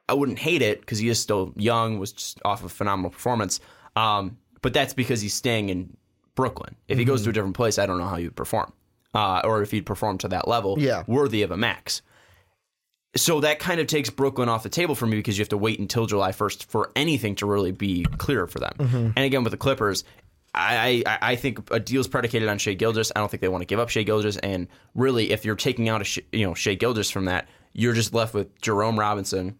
I 0.08 0.14
wouldn't 0.14 0.38
hate 0.38 0.62
it 0.62 0.80
because 0.80 0.98
he 0.98 1.08
is 1.08 1.18
still 1.20 1.52
young, 1.56 1.98
was 1.98 2.12
just 2.12 2.40
off 2.44 2.64
a 2.64 2.68
phenomenal 2.68 3.10
performance. 3.10 3.60
Um, 3.96 4.38
but 4.62 4.72
that's 4.72 4.94
because 4.94 5.20
he's 5.20 5.34
staying 5.34 5.68
in 5.68 5.96
Brooklyn. 6.34 6.74
If 6.88 6.98
he 6.98 7.04
goes 7.04 7.22
to 7.24 7.30
a 7.30 7.32
different 7.32 7.56
place, 7.56 7.78
I 7.78 7.86
don't 7.86 7.98
know 7.98 8.06
how 8.06 8.16
he 8.16 8.24
would 8.24 8.36
perform, 8.36 8.72
uh, 9.14 9.42
or 9.44 9.62
if 9.62 9.70
he'd 9.70 9.86
perform 9.86 10.18
to 10.18 10.28
that 10.28 10.46
level, 10.48 10.76
Yeah. 10.78 11.02
worthy 11.06 11.42
of 11.42 11.50
a 11.50 11.56
max. 11.56 12.02
So 13.16 13.40
that 13.40 13.58
kind 13.58 13.80
of 13.80 13.86
takes 13.86 14.10
Brooklyn 14.10 14.48
off 14.48 14.62
the 14.62 14.68
table 14.68 14.94
for 14.94 15.06
me 15.06 15.16
because 15.16 15.38
you 15.38 15.42
have 15.42 15.48
to 15.48 15.56
wait 15.58 15.78
until 15.80 16.06
July 16.06 16.30
1st 16.32 16.66
for 16.66 16.92
anything 16.94 17.34
to 17.36 17.46
really 17.46 17.72
be 17.72 18.04
clear 18.18 18.46
for 18.46 18.60
them. 18.60 19.12
And 19.16 19.18
again, 19.24 19.42
with 19.44 19.50
the 19.52 19.56
Clippers, 19.56 20.04
I, 20.54 21.02
I 21.06 21.18
I 21.32 21.36
think 21.36 21.70
a 21.70 21.80
deal's 21.80 22.08
predicated 22.08 22.48
on 22.48 22.58
Shai 22.58 22.74
Gilgeous. 22.74 23.10
I 23.14 23.20
don't 23.20 23.30
think 23.30 23.40
they 23.40 23.48
want 23.48 23.62
to 23.62 23.66
give 23.66 23.78
up 23.78 23.88
Shai 23.88 24.02
Gilgeous. 24.02 24.36
And 24.38 24.66
really, 24.94 25.30
if 25.30 25.44
you're 25.44 25.56
taking 25.56 25.88
out 25.88 26.02
a 26.18 26.22
you 26.32 26.46
know 26.46 26.54
Shai 26.54 26.74
Gilgeous 26.74 27.10
from 27.10 27.26
that, 27.26 27.48
you're 27.72 27.92
just 27.94 28.14
left 28.14 28.34
with 28.34 28.60
Jerome 28.60 28.98
Robinson, 28.98 29.58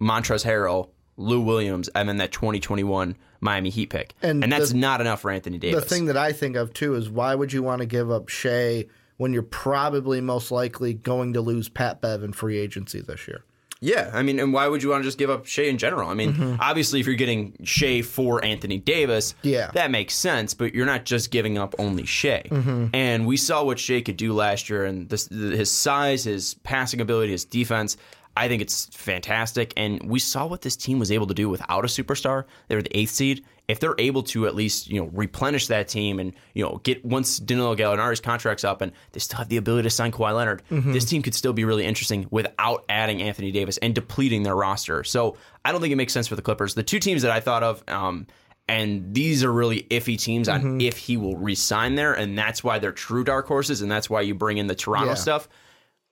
Montrezl 0.00 0.44
Harrell, 0.44 0.90
Lou 1.16 1.40
Williams, 1.40 1.88
and 1.94 2.08
then 2.08 2.18
that 2.18 2.32
2021 2.32 3.16
Miami 3.40 3.70
Heat 3.70 3.90
pick. 3.90 4.14
And 4.22 4.42
And, 4.42 4.52
that's 4.52 4.70
the- 4.70 4.78
not 4.78 5.00
enough 5.00 5.20
for 5.22 5.30
Anthony 5.30 5.58
Davis. 5.58 5.84
The 5.84 5.88
thing 5.88 6.06
that 6.06 6.16
I 6.16 6.32
think 6.32 6.56
of 6.56 6.72
too 6.72 6.94
is 6.94 7.08
why 7.08 7.34
would 7.34 7.52
you 7.52 7.62
want 7.62 7.80
to 7.80 7.86
give 7.86 8.10
up 8.10 8.28
Shai 8.28 8.86
when 9.16 9.32
you're 9.32 9.42
probably 9.42 10.20
most 10.20 10.50
likely 10.50 10.94
going 10.94 11.32
to 11.32 11.40
lose 11.40 11.68
Pat 11.68 12.00
Bev 12.00 12.22
in 12.22 12.32
free 12.32 12.58
agency 12.58 13.00
this 13.00 13.26
year? 13.28 13.44
Yeah, 13.80 14.10
I 14.12 14.24
mean, 14.24 14.40
and 14.40 14.52
why 14.52 14.66
would 14.66 14.82
you 14.82 14.88
want 14.88 15.04
to 15.04 15.08
just 15.08 15.18
give 15.18 15.30
up 15.30 15.46
Shai 15.46 15.64
in 15.64 15.78
general? 15.78 16.08
I 16.10 16.14
mean, 16.14 16.32
mm-hmm. 16.32 16.56
obviously, 16.58 16.98
if 16.98 17.06
you're 17.06 17.14
getting 17.14 17.56
Shai 17.62 18.02
for 18.02 18.44
Anthony 18.44 18.78
Davis, 18.78 19.36
Yeah. 19.42 19.70
that 19.74 19.92
makes 19.92 20.14
sense. 20.14 20.52
But 20.52 20.74
you're 20.74 20.84
not 20.86 21.04
just 21.04 21.30
giving 21.30 21.58
up 21.58 21.76
only 21.78 22.04
Shai. 22.04 22.42
Mm-hmm. 22.50 22.86
And 22.92 23.24
we 23.24 23.36
saw 23.36 23.62
what 23.62 23.78
Shai 23.78 24.00
could 24.00 24.16
do 24.16 24.32
last 24.32 24.68
year, 24.68 24.84
and 24.84 25.08
this, 25.08 25.28
his 25.28 25.70
size, 25.70 26.24
his 26.24 26.54
passing 26.64 27.00
ability, 27.00 27.30
his 27.30 27.44
defense. 27.44 27.96
I 28.38 28.48
think 28.48 28.62
it's 28.62 28.86
fantastic, 28.94 29.72
and 29.76 30.02
we 30.08 30.18
saw 30.18 30.46
what 30.46 30.62
this 30.62 30.76
team 30.76 30.98
was 30.98 31.10
able 31.10 31.26
to 31.26 31.34
do 31.34 31.48
without 31.48 31.84
a 31.84 31.88
superstar. 31.88 32.44
They 32.68 32.76
were 32.76 32.82
the 32.82 32.96
eighth 32.96 33.10
seed. 33.10 33.44
If 33.66 33.80
they're 33.80 33.94
able 33.98 34.22
to 34.24 34.46
at 34.46 34.54
least 34.54 34.88
you 34.88 35.00
know 35.00 35.10
replenish 35.12 35.66
that 35.66 35.88
team 35.88 36.18
and 36.20 36.32
you 36.54 36.64
know 36.64 36.80
get 36.82 37.04
once 37.04 37.38
Danilo 37.38 37.76
Gallinari's 37.76 38.20
contract's 38.20 38.64
up 38.64 38.80
and 38.80 38.92
they 39.12 39.20
still 39.20 39.38
have 39.38 39.48
the 39.50 39.58
ability 39.58 39.82
to 39.84 39.90
sign 39.90 40.10
Kawhi 40.12 40.34
Leonard, 40.34 40.62
this 40.70 41.04
team 41.04 41.20
could 41.22 41.34
still 41.34 41.52
be 41.52 41.64
really 41.66 41.84
interesting 41.84 42.26
without 42.30 42.84
adding 42.88 43.20
Anthony 43.20 43.50
Davis 43.52 43.76
and 43.78 43.94
depleting 43.94 44.42
their 44.44 44.56
roster. 44.56 45.04
So 45.04 45.36
I 45.64 45.72
don't 45.72 45.80
think 45.82 45.92
it 45.92 45.96
makes 45.96 46.12
sense 46.14 46.28
for 46.28 46.36
the 46.36 46.42
Clippers. 46.42 46.74
The 46.74 46.82
two 46.82 46.98
teams 46.98 47.22
that 47.22 47.30
I 47.30 47.40
thought 47.40 47.62
of. 47.62 47.82
Um, 47.88 48.26
and 48.70 49.14
these 49.14 49.44
are 49.44 49.50
really 49.52 49.84
iffy 49.84 50.18
teams 50.20 50.46
on 50.46 50.78
if 50.82 50.98
he 50.98 51.16
will 51.16 51.36
re-sign 51.36 51.94
there, 51.94 52.12
and 52.12 52.36
that's 52.36 52.62
why 52.62 52.78
they're 52.78 52.92
true 52.92 53.24
dark 53.24 53.46
horses, 53.48 53.80
and 53.80 53.90
that's 53.90 54.10
why 54.10 54.20
you 54.20 54.34
bring 54.34 54.58
in 54.58 54.66
the 54.66 54.74
Toronto 54.74 55.08
Yeah. 55.12 55.14
stuff 55.14 55.48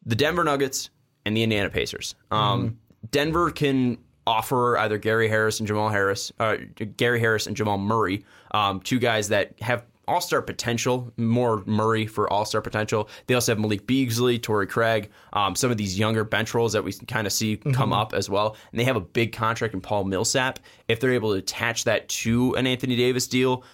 the 0.06 0.14
Denver 0.14 0.42
Nuggets 0.44 0.88
and 1.26 1.36
the 1.36 1.42
Indiana 1.42 1.68
Pacers. 1.68 2.14
Um, 2.30 2.78
Denver 3.10 3.50
can 3.50 3.98
offer 4.26 4.78
either 4.78 4.96
Gary 4.96 5.28
Harris 5.28 5.60
and 5.60 5.66
Jamal 5.66 5.88
Harris, 5.88 6.32
uh, 6.40 6.56
Gary 6.96 7.20
Harris 7.20 7.46
and 7.46 7.56
Jamal 7.56 7.78
Murray, 7.78 8.24
um, 8.52 8.80
two 8.80 8.98
guys 8.98 9.28
that 9.28 9.60
have 9.60 9.84
all 10.08 10.20
star 10.20 10.40
potential, 10.40 11.12
more 11.16 11.64
Murray 11.66 12.06
for 12.06 12.32
all 12.32 12.44
star 12.44 12.60
potential. 12.60 13.08
They 13.26 13.34
also 13.34 13.52
have 13.52 13.58
Malik 13.58 13.86
Beasley, 13.86 14.38
Torrey 14.38 14.66
Craig, 14.66 15.10
um, 15.32 15.56
some 15.56 15.70
of 15.70 15.76
these 15.76 15.98
younger 15.98 16.22
bench 16.22 16.54
roles 16.54 16.72
that 16.72 16.84
we 16.84 16.92
kind 16.92 17.26
of 17.26 17.32
see 17.32 17.56
come 17.72 17.92
up 17.92 18.14
as 18.14 18.30
well. 18.30 18.56
And 18.70 18.78
they 18.78 18.84
have 18.84 18.96
a 18.96 19.00
big 19.00 19.32
contract 19.32 19.74
in 19.74 19.80
Paul 19.80 20.04
Millsap. 20.04 20.60
If 20.86 21.00
they're 21.00 21.12
able 21.12 21.32
to 21.32 21.38
attach 21.38 21.84
that 21.84 22.08
to 22.08 22.54
an 22.54 22.68
Anthony 22.68 22.94
Davis 22.94 23.26
deal, 23.26 23.64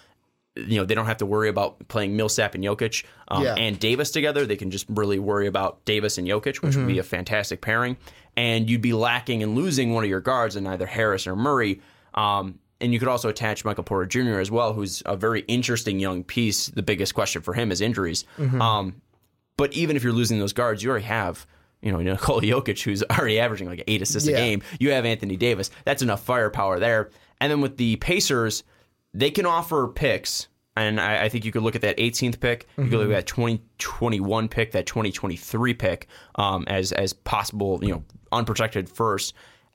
you 0.55 0.77
know 0.77 0.85
they 0.85 0.95
don't 0.95 1.05
have 1.07 1.17
to 1.17 1.25
worry 1.25 1.49
about 1.49 1.87
playing 1.87 2.15
Millsap 2.15 2.55
and 2.55 2.63
Jokic 2.63 3.03
um, 3.27 3.43
Yeah. 3.43 3.55
and 3.55 3.79
Davis 3.79 4.11
together. 4.11 4.45
They 4.45 4.55
can 4.55 4.71
just 4.71 4.85
really 4.89 5.19
worry 5.19 5.47
about 5.47 5.83
Davis 5.85 6.17
and 6.17 6.27
Jokic, 6.27 6.61
which 6.61 6.75
would 6.75 6.87
be 6.87 6.99
a 6.99 7.03
fantastic 7.03 7.61
pairing. 7.61 7.97
And 8.35 8.69
you'd 8.69 8.81
be 8.81 8.93
lacking 8.93 9.43
and 9.43 9.55
losing 9.55 9.93
one 9.93 10.03
of 10.03 10.09
your 10.09 10.19
guards 10.21 10.55
in 10.55 10.65
either 10.67 10.85
Harris 10.85 11.27
or 11.27 11.35
Murray. 11.35 11.81
Um, 12.13 12.59
and 12.81 12.91
you 12.91 12.99
could 12.99 13.07
also 13.07 13.29
attach 13.29 13.63
Michael 13.63 13.83
Porter 13.83 14.05
Jr. 14.07 14.39
as 14.39 14.51
well, 14.51 14.73
who's 14.73 15.01
a 15.05 15.15
very 15.15 15.41
interesting 15.41 15.99
young 15.99 16.23
piece. 16.23 16.67
The 16.67 16.83
biggest 16.83 17.13
question 17.13 17.41
for 17.41 17.53
him 17.53 17.71
is 17.71 17.79
injuries. 17.81 18.25
Um, 18.39 19.01
but 19.57 19.71
even 19.73 19.95
if 19.95 20.03
you're 20.03 20.13
losing 20.13 20.39
those 20.39 20.53
guards, 20.53 20.83
you 20.83 20.89
already 20.89 21.05
have. 21.05 21.45
You 21.81 21.91
know, 21.91 21.97
Nikola 22.01 22.41
Jokic, 22.41 22.81
who's 22.81 23.03
already 23.03 23.39
averaging 23.39 23.67
like 23.67 23.83
eight 23.87 24.01
assists 24.01 24.27
Yeah. 24.27 24.37
a 24.37 24.39
game. 24.39 24.63
You 24.79 24.91
have 24.91 25.05
Anthony 25.05 25.35
Davis. 25.37 25.69
That's 25.85 26.01
enough 26.01 26.23
firepower 26.23 26.79
there. 26.79 27.09
And 27.39 27.51
then 27.51 27.61
with 27.61 27.77
the 27.77 27.97
Pacers, 27.97 28.63
they 29.13 29.31
can 29.31 29.45
offer 29.45 29.87
picks, 29.87 30.47
and 30.75 30.99
I, 30.99 31.25
I 31.25 31.29
think 31.29 31.45
you 31.45 31.51
could 31.51 31.63
look 31.63 31.75
at 31.75 31.81
that 31.81 31.97
18th 31.97 32.39
pick, 32.39 32.67
you 32.77 32.85
could 32.85 32.99
look 32.99 33.09
at 33.09 33.15
that 33.15 33.27
2021 33.27 34.47
pick, 34.47 34.71
that 34.71 34.85
2023 34.85 35.73
pick, 35.73 36.07
um, 36.35 36.63
as 36.67 36.91
as 36.91 37.13
possible, 37.13 37.79
you 37.83 37.91
know, 37.91 38.03
unprotected 38.31 38.89
first. 38.89 39.33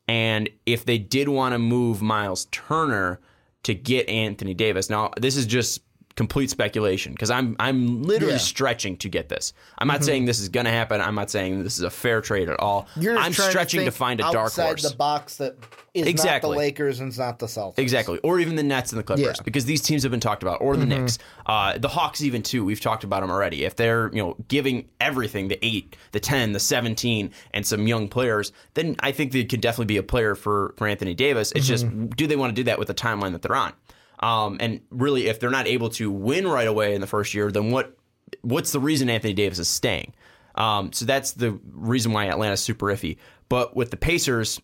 And 0.08 0.48
if 0.66 0.84
they 0.84 0.98
did 0.98 1.28
want 1.28 1.52
to 1.52 1.58
move 1.58 2.00
Miles 2.00 2.46
Turner 2.46 3.20
to 3.64 3.74
get 3.74 4.08
Anthony 4.08 4.54
Davis, 4.54 4.88
now 4.90 5.10
this 5.18 5.36
is 5.36 5.46
just 5.46 5.82
complete 6.18 6.50
speculation 6.50 7.12
because 7.12 7.30
I'm 7.30 7.54
I'm 7.60 8.02
literally 8.02 8.32
Yeah. 8.34 8.38
stretching 8.38 8.96
to 8.98 9.08
get 9.08 9.28
this. 9.28 9.52
I'm 9.78 9.86
not 9.86 10.02
saying 10.02 10.24
this 10.24 10.40
is 10.40 10.48
going 10.48 10.66
to 10.66 10.72
happen. 10.72 11.00
I'm 11.00 11.14
not 11.14 11.30
saying 11.30 11.62
this 11.62 11.78
is 11.78 11.84
a 11.84 11.90
fair 11.90 12.20
trade 12.20 12.48
at 12.48 12.58
all. 12.58 12.88
You're 12.96 13.16
I'm 13.16 13.32
stretching 13.32 13.78
to, 13.78 13.84
think 13.84 13.94
find 13.94 14.18
a 14.18 14.24
dark 14.24 14.36
outside 14.46 14.64
horse. 14.66 14.90
the 14.90 14.96
box 14.96 15.36
that 15.36 15.54
is 15.94 16.08
Exactly. 16.08 16.50
not 16.50 16.54
the 16.54 16.58
Lakers 16.58 16.98
and 16.98 17.08
it's 17.10 17.18
not 17.18 17.38
the 17.38 17.46
Celtics. 17.46 17.78
Exactly, 17.78 18.18
or 18.24 18.40
even 18.40 18.56
the 18.56 18.64
Nets 18.64 18.90
and 18.90 18.98
the 18.98 19.04
Clippers, 19.04 19.24
Yeah. 19.24 19.30
Mm-hmm. 19.32 19.44
because 19.44 19.64
these 19.64 19.80
teams 19.80 20.02
have 20.02 20.10
been 20.10 20.18
talked 20.18 20.42
about, 20.42 20.60
or 20.60 20.76
the 20.76 20.86
Knicks, 20.86 21.18
uh, 21.46 21.78
the 21.78 21.88
Hawks, 21.88 22.20
even 22.20 22.42
too. 22.42 22.64
We've 22.64 22.80
talked 22.80 23.04
about 23.04 23.20
them 23.20 23.30
already. 23.30 23.64
If 23.64 23.76
they're 23.76 24.10
you 24.12 24.20
know 24.20 24.34
giving 24.48 24.88
everything, 25.00 25.46
the 25.46 25.64
eight, 25.64 25.96
the 26.10 26.20
ten, 26.20 26.50
the 26.52 26.60
seventeen, 26.60 27.30
and 27.54 27.64
some 27.64 27.86
young 27.86 28.08
players, 28.08 28.50
then 28.74 28.96
I 29.00 29.12
think 29.12 29.30
they 29.30 29.44
could 29.44 29.60
definitely 29.60 29.86
be 29.94 29.98
a 29.98 30.02
player 30.02 30.34
for 30.34 30.74
for 30.76 30.88
Anthony 30.88 31.14
Davis. 31.14 31.52
It's 31.52 31.68
Mm-hmm. 31.70 32.06
just 32.08 32.16
do 32.16 32.26
they 32.26 32.34
want 32.36 32.50
to 32.50 32.60
do 32.60 32.64
that 32.64 32.78
with 32.80 32.88
the 32.88 32.94
timeline 32.94 33.30
that 33.32 33.42
they're 33.42 33.54
on? 33.56 33.72
Um, 34.20 34.56
and 34.60 34.80
really, 34.90 35.26
if 35.26 35.40
they're 35.40 35.50
not 35.50 35.66
able 35.66 35.90
to 35.90 36.10
win 36.10 36.46
right 36.46 36.66
away 36.66 36.94
in 36.94 37.00
the 37.00 37.06
first 37.06 37.34
year, 37.34 37.50
then 37.50 37.70
what? 37.70 37.96
What's 38.42 38.72
the 38.72 38.80
reason 38.80 39.08
Anthony 39.08 39.32
Davis 39.32 39.58
is 39.58 39.68
staying? 39.68 40.14
Um, 40.54 40.92
so 40.92 41.04
that's 41.04 41.32
the 41.32 41.58
reason 41.72 42.12
why 42.12 42.26
Atlanta's 42.26 42.60
super 42.60 42.86
iffy. 42.86 43.16
But 43.48 43.76
with 43.76 43.90
the 43.90 43.96
Pacers, 43.96 44.60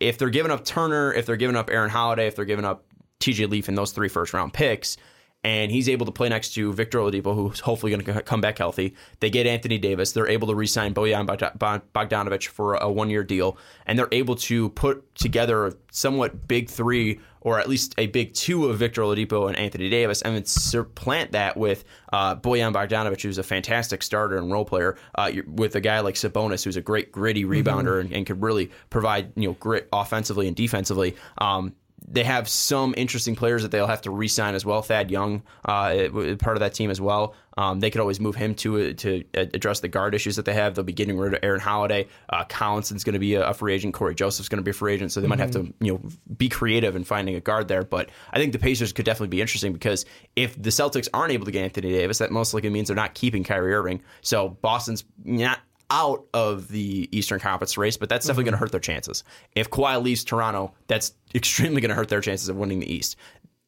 if 0.00 0.18
they're 0.18 0.30
giving 0.30 0.50
up 0.50 0.64
Turner, 0.64 1.12
if 1.12 1.26
they're 1.26 1.36
giving 1.36 1.56
up 1.56 1.70
Aaron 1.70 1.90
Holiday, 1.90 2.26
if 2.26 2.34
they're 2.34 2.44
giving 2.44 2.64
up 2.64 2.84
TJ 3.20 3.50
Leaf 3.50 3.68
in 3.68 3.74
those 3.74 3.92
three 3.92 4.08
first 4.08 4.32
round 4.32 4.52
picks, 4.52 4.96
and 5.44 5.70
he's 5.70 5.90
able 5.90 6.06
to 6.06 6.12
play 6.12 6.30
next 6.30 6.54
to 6.54 6.72
Victor 6.72 6.98
Oladipo, 6.98 7.34
who's 7.34 7.60
hopefully 7.60 7.92
going 7.92 8.02
to 8.04 8.22
come 8.22 8.40
back 8.40 8.56
healthy. 8.56 8.94
They 9.20 9.28
get 9.28 9.46
Anthony 9.46 9.76
Davis. 9.76 10.12
They're 10.12 10.26
able 10.26 10.48
to 10.48 10.54
re-sign 10.54 10.94
Bojan 10.94 11.26
Bogda- 11.26 11.58
Bog- 11.58 11.82
Bogdanovich 11.94 12.48
for 12.48 12.74
a 12.76 12.90
one-year 12.90 13.24
deal, 13.24 13.58
and 13.86 13.98
they're 13.98 14.08
able 14.10 14.36
to 14.36 14.70
put 14.70 15.14
together 15.14 15.66
a 15.66 15.74
somewhat 15.92 16.48
big 16.48 16.70
three, 16.70 17.20
or 17.44 17.60
at 17.60 17.68
least 17.68 17.94
a 17.98 18.08
big 18.08 18.34
two 18.34 18.68
of 18.68 18.78
Victor 18.78 19.02
Oladipo 19.02 19.46
and 19.46 19.56
Anthony 19.56 19.88
Davis, 19.88 20.22
and 20.22 20.34
then 20.34 20.44
supplant 20.46 21.32
that 21.32 21.56
with 21.56 21.84
uh, 22.12 22.34
Bojan 22.34 22.72
Bogdanovich, 22.72 23.22
who's 23.22 23.38
a 23.38 23.42
fantastic 23.42 24.02
starter 24.02 24.36
and 24.36 24.50
role 24.50 24.64
player, 24.64 24.96
uh, 25.14 25.30
with 25.46 25.76
a 25.76 25.80
guy 25.80 26.00
like 26.00 26.16
Sabonis, 26.16 26.64
who's 26.64 26.76
a 26.76 26.80
great 26.80 27.12
gritty 27.12 27.44
rebounder 27.44 28.00
and, 28.00 28.12
and 28.12 28.26
could 28.26 28.42
really 28.42 28.70
provide 28.90 29.32
you 29.36 29.48
know 29.48 29.54
grit 29.60 29.88
offensively 29.92 30.48
and 30.48 30.56
defensively. 30.56 31.14
Um, 31.38 31.74
they 32.06 32.24
have 32.24 32.48
some 32.48 32.94
interesting 32.96 33.34
players 33.34 33.62
that 33.62 33.70
they'll 33.70 33.86
have 33.86 34.02
to 34.02 34.10
re-sign 34.10 34.54
as 34.54 34.64
well. 34.64 34.82
Thad 34.82 35.10
Young, 35.10 35.42
uh, 35.64 36.08
part 36.38 36.56
of 36.56 36.60
that 36.60 36.74
team 36.74 36.90
as 36.90 37.00
well. 37.00 37.34
Um, 37.56 37.80
they 37.80 37.90
could 37.90 38.00
always 38.00 38.20
move 38.20 38.34
him 38.34 38.54
to 38.56 38.94
to 38.94 39.24
address 39.34 39.80
the 39.80 39.88
guard 39.88 40.14
issues 40.14 40.36
that 40.36 40.44
they 40.44 40.54
have. 40.54 40.74
They'll 40.74 40.84
be 40.84 40.92
getting 40.92 41.16
rid 41.16 41.34
of 41.34 41.40
Aaron 41.42 41.60
Holiday. 41.60 42.08
Uh, 42.28 42.44
Collison's 42.44 43.04
going 43.04 43.14
to 43.14 43.20
be 43.20 43.34
a, 43.34 43.48
a 43.48 43.54
free 43.54 43.74
agent. 43.74 43.94
Cory 43.94 44.14
Joseph's 44.14 44.48
going 44.48 44.58
to 44.58 44.64
be 44.64 44.72
a 44.72 44.74
free 44.74 44.94
agent. 44.94 45.12
So 45.12 45.20
they 45.20 45.28
might 45.28 45.38
have 45.38 45.52
to 45.52 45.72
you 45.80 45.92
know 45.92 46.00
be 46.36 46.48
creative 46.48 46.96
in 46.96 47.04
finding 47.04 47.36
a 47.36 47.40
guard 47.40 47.68
there. 47.68 47.84
But 47.84 48.10
I 48.32 48.38
think 48.38 48.52
the 48.52 48.58
Pacers 48.58 48.92
could 48.92 49.04
definitely 49.04 49.28
be 49.28 49.40
interesting 49.40 49.72
because 49.72 50.04
if 50.34 50.60
the 50.60 50.70
Celtics 50.70 51.08
aren't 51.14 51.32
able 51.32 51.46
to 51.46 51.52
get 51.52 51.62
Anthony 51.62 51.92
Davis, 51.92 52.18
that 52.18 52.32
most 52.32 52.54
likely 52.54 52.70
means 52.70 52.88
they're 52.88 52.96
not 52.96 53.14
keeping 53.14 53.44
Kyrie 53.44 53.72
Irving. 53.72 54.02
So 54.20 54.48
Boston's 54.48 55.04
not 55.24 55.60
out 55.90 56.24
of 56.34 56.68
the 56.68 57.08
Eastern 57.12 57.40
Conference 57.40 57.76
race, 57.76 57.96
but 57.96 58.08
that's 58.08 58.26
definitely 58.26 58.44
going 58.44 58.52
to 58.52 58.58
hurt 58.58 58.72
their 58.72 58.80
chances. 58.80 59.24
If 59.54 59.70
Kawhi 59.70 60.02
leaves 60.02 60.24
Toronto, 60.24 60.72
that's 60.86 61.14
extremely 61.34 61.80
going 61.80 61.90
to 61.90 61.94
hurt 61.94 62.08
their 62.08 62.20
chances 62.20 62.48
of 62.48 62.56
winning 62.56 62.80
the 62.80 62.92
East. 62.92 63.16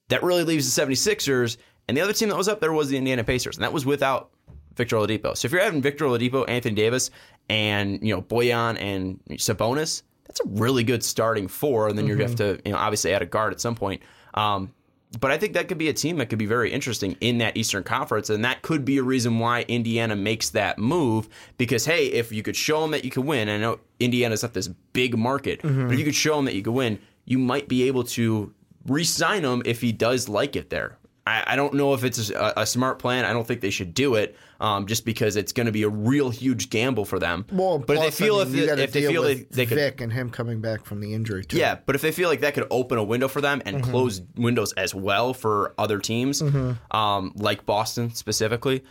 That 0.09 0.23
really 0.23 0.45
leaves 0.45 0.75
the 0.75 0.83
76ers, 0.83 1.57
and 1.89 1.97
the 1.97 2.01
other 2.01 2.13
team 2.13 2.29
that 2.29 2.37
was 2.37 2.49
up 2.49 2.61
there 2.61 2.73
was 2.73 2.89
the 2.89 2.97
Indiana 2.97 3.25
Pacers, 3.25 3.57
and 3.57 3.65
that 3.65 3.73
was 3.73 3.85
without 3.85 4.31
Victor 4.77 4.97
Oladipo. 4.97 5.37
So 5.37 5.47
if 5.47 5.53
you're 5.53 5.63
having 5.63 5.83
Victor 5.83 6.05
Oladipo, 6.05 6.49
Anthony 6.49 6.75
Davis, 6.75 7.11
and 7.49 8.03
you 8.03 8.15
know 8.15 8.23
Bojan 8.23 8.81
and 8.81 9.21
Sabonis, 9.31 10.03
that's 10.27 10.41
a 10.41 10.49
really 10.49 10.85
good 10.85 11.03
starting 11.03 11.49
four, 11.49 11.89
and 11.89 11.99
then 11.99 12.07
you're 12.07 12.17
going 12.17 12.35
to 12.37 12.45
have 12.45 12.57
to 12.57 12.63
you 12.69 12.73
know 12.73 12.79
obviously 12.79 13.13
add 13.13 13.23
a 13.23 13.27
guard 13.27 13.53
at 13.53 13.61
some 13.61 13.75
point. 13.75 14.03
Um, 14.35 14.73
but 15.21 15.31
I 15.31 15.39
think 15.39 15.55
that 15.55 15.69
could 15.69 15.79
be 15.79 15.89
a 15.89 15.93
team 15.93 16.19
that 16.19 16.29
could 16.29 16.39
be 16.39 16.47
very 16.47 16.73
interesting 16.73 17.17
in 17.21 17.39
that 17.39 17.57
Eastern 17.57 17.83
Conference, 17.83 18.31
and 18.31 18.45
that 18.45 18.63
could 18.63 18.85
be 18.85 18.99
a 18.99 19.03
reason 19.03 19.39
why 19.39 19.63
Indiana 19.69 20.17
makes 20.17 20.51
that 20.51 20.79
move. 20.79 21.29
Because 21.59 21.85
hey, 21.85 22.07
if 22.07 22.33
you 22.33 22.43
could 22.43 22.57
show 22.57 22.81
them 22.81 22.91
that 22.91 23.05
you 23.05 23.11
could 23.11 23.25
win, 23.25 23.49
I 23.49 23.59
know 23.59 23.79
Indiana's 24.01 24.43
not 24.43 24.55
this 24.55 24.69
big 24.93 25.17
market, 25.17 25.63
but 25.63 25.71
if 25.71 25.77
mm-hmm. 25.77 25.93
you 25.93 26.05
could 26.05 26.15
show 26.15 26.37
them 26.37 26.45
that 26.47 26.55
you 26.55 26.63
could 26.63 26.75
win, 26.75 26.99
you 27.25 27.39
might 27.39 27.69
be 27.69 27.85
able 27.85 28.05
to 28.05 28.53
re-sign 28.87 29.45
him 29.45 29.63
if 29.65 29.81
he 29.81 29.93
does 29.93 30.29
like 30.29 30.57
it 30.57 30.71
there. 30.71 30.99
I, 31.27 31.43
I 31.49 31.57
don't 31.57 31.75
know 31.75 31.93
if 31.95 32.05
it's 32.05 32.31
a, 32.31 32.53
a 32.59 32.67
smart 32.67 32.99
plan. 33.01 33.25
I 33.25 33.33
don't 33.33 33.47
think 33.47 33.61
they 33.61 33.71
should 33.71 33.95
do 33.95 34.15
it, 34.15 34.37
um, 34.61 34.87
just 34.87 35.05
because 35.05 35.35
it's 35.35 35.53
going 35.53 35.67
to 35.67 35.73
be 35.73 35.83
a 35.83 35.89
real 35.89 36.31
huge 36.31 36.71
gamble 36.71 37.05
for 37.05 37.19
them. 37.19 37.45
Well, 37.51 37.79
but 37.79 37.97
plus, 37.97 38.09
if 38.09 38.19
they 38.19 38.25
feel 38.25 38.41
I 38.41 38.45
mean, 38.45 38.69
if, 38.69 38.79
if 38.79 38.93
they 38.93 39.07
feel 39.07 39.23
they, 39.23 39.35
they 39.35 39.67
could 39.67 39.77
Vic 39.77 40.01
and 40.01 40.13
him 40.13 40.31
coming 40.31 40.61
back 40.61 40.85
from 40.85 41.01
the 41.01 41.15
injury 41.15 41.45
too. 41.45 41.57
yeah, 41.59 41.79
but 41.85 41.97
if 41.97 42.03
they 42.03 42.13
feel 42.13 42.29
like 42.29 42.41
that 42.41 42.55
could 42.55 42.67
open 42.71 42.97
a 42.99 43.05
window 43.05 43.27
for 43.29 43.41
them 43.41 43.61
and 43.67 43.83
close 43.83 44.23
windows 44.37 44.73
as 44.75 44.95
well 44.95 45.35
for 45.35 45.75
other 45.77 45.99
teams, 45.99 46.43
um, 46.91 47.33
like 47.35 47.67
Boston 47.67 48.15
specifically, 48.15 48.85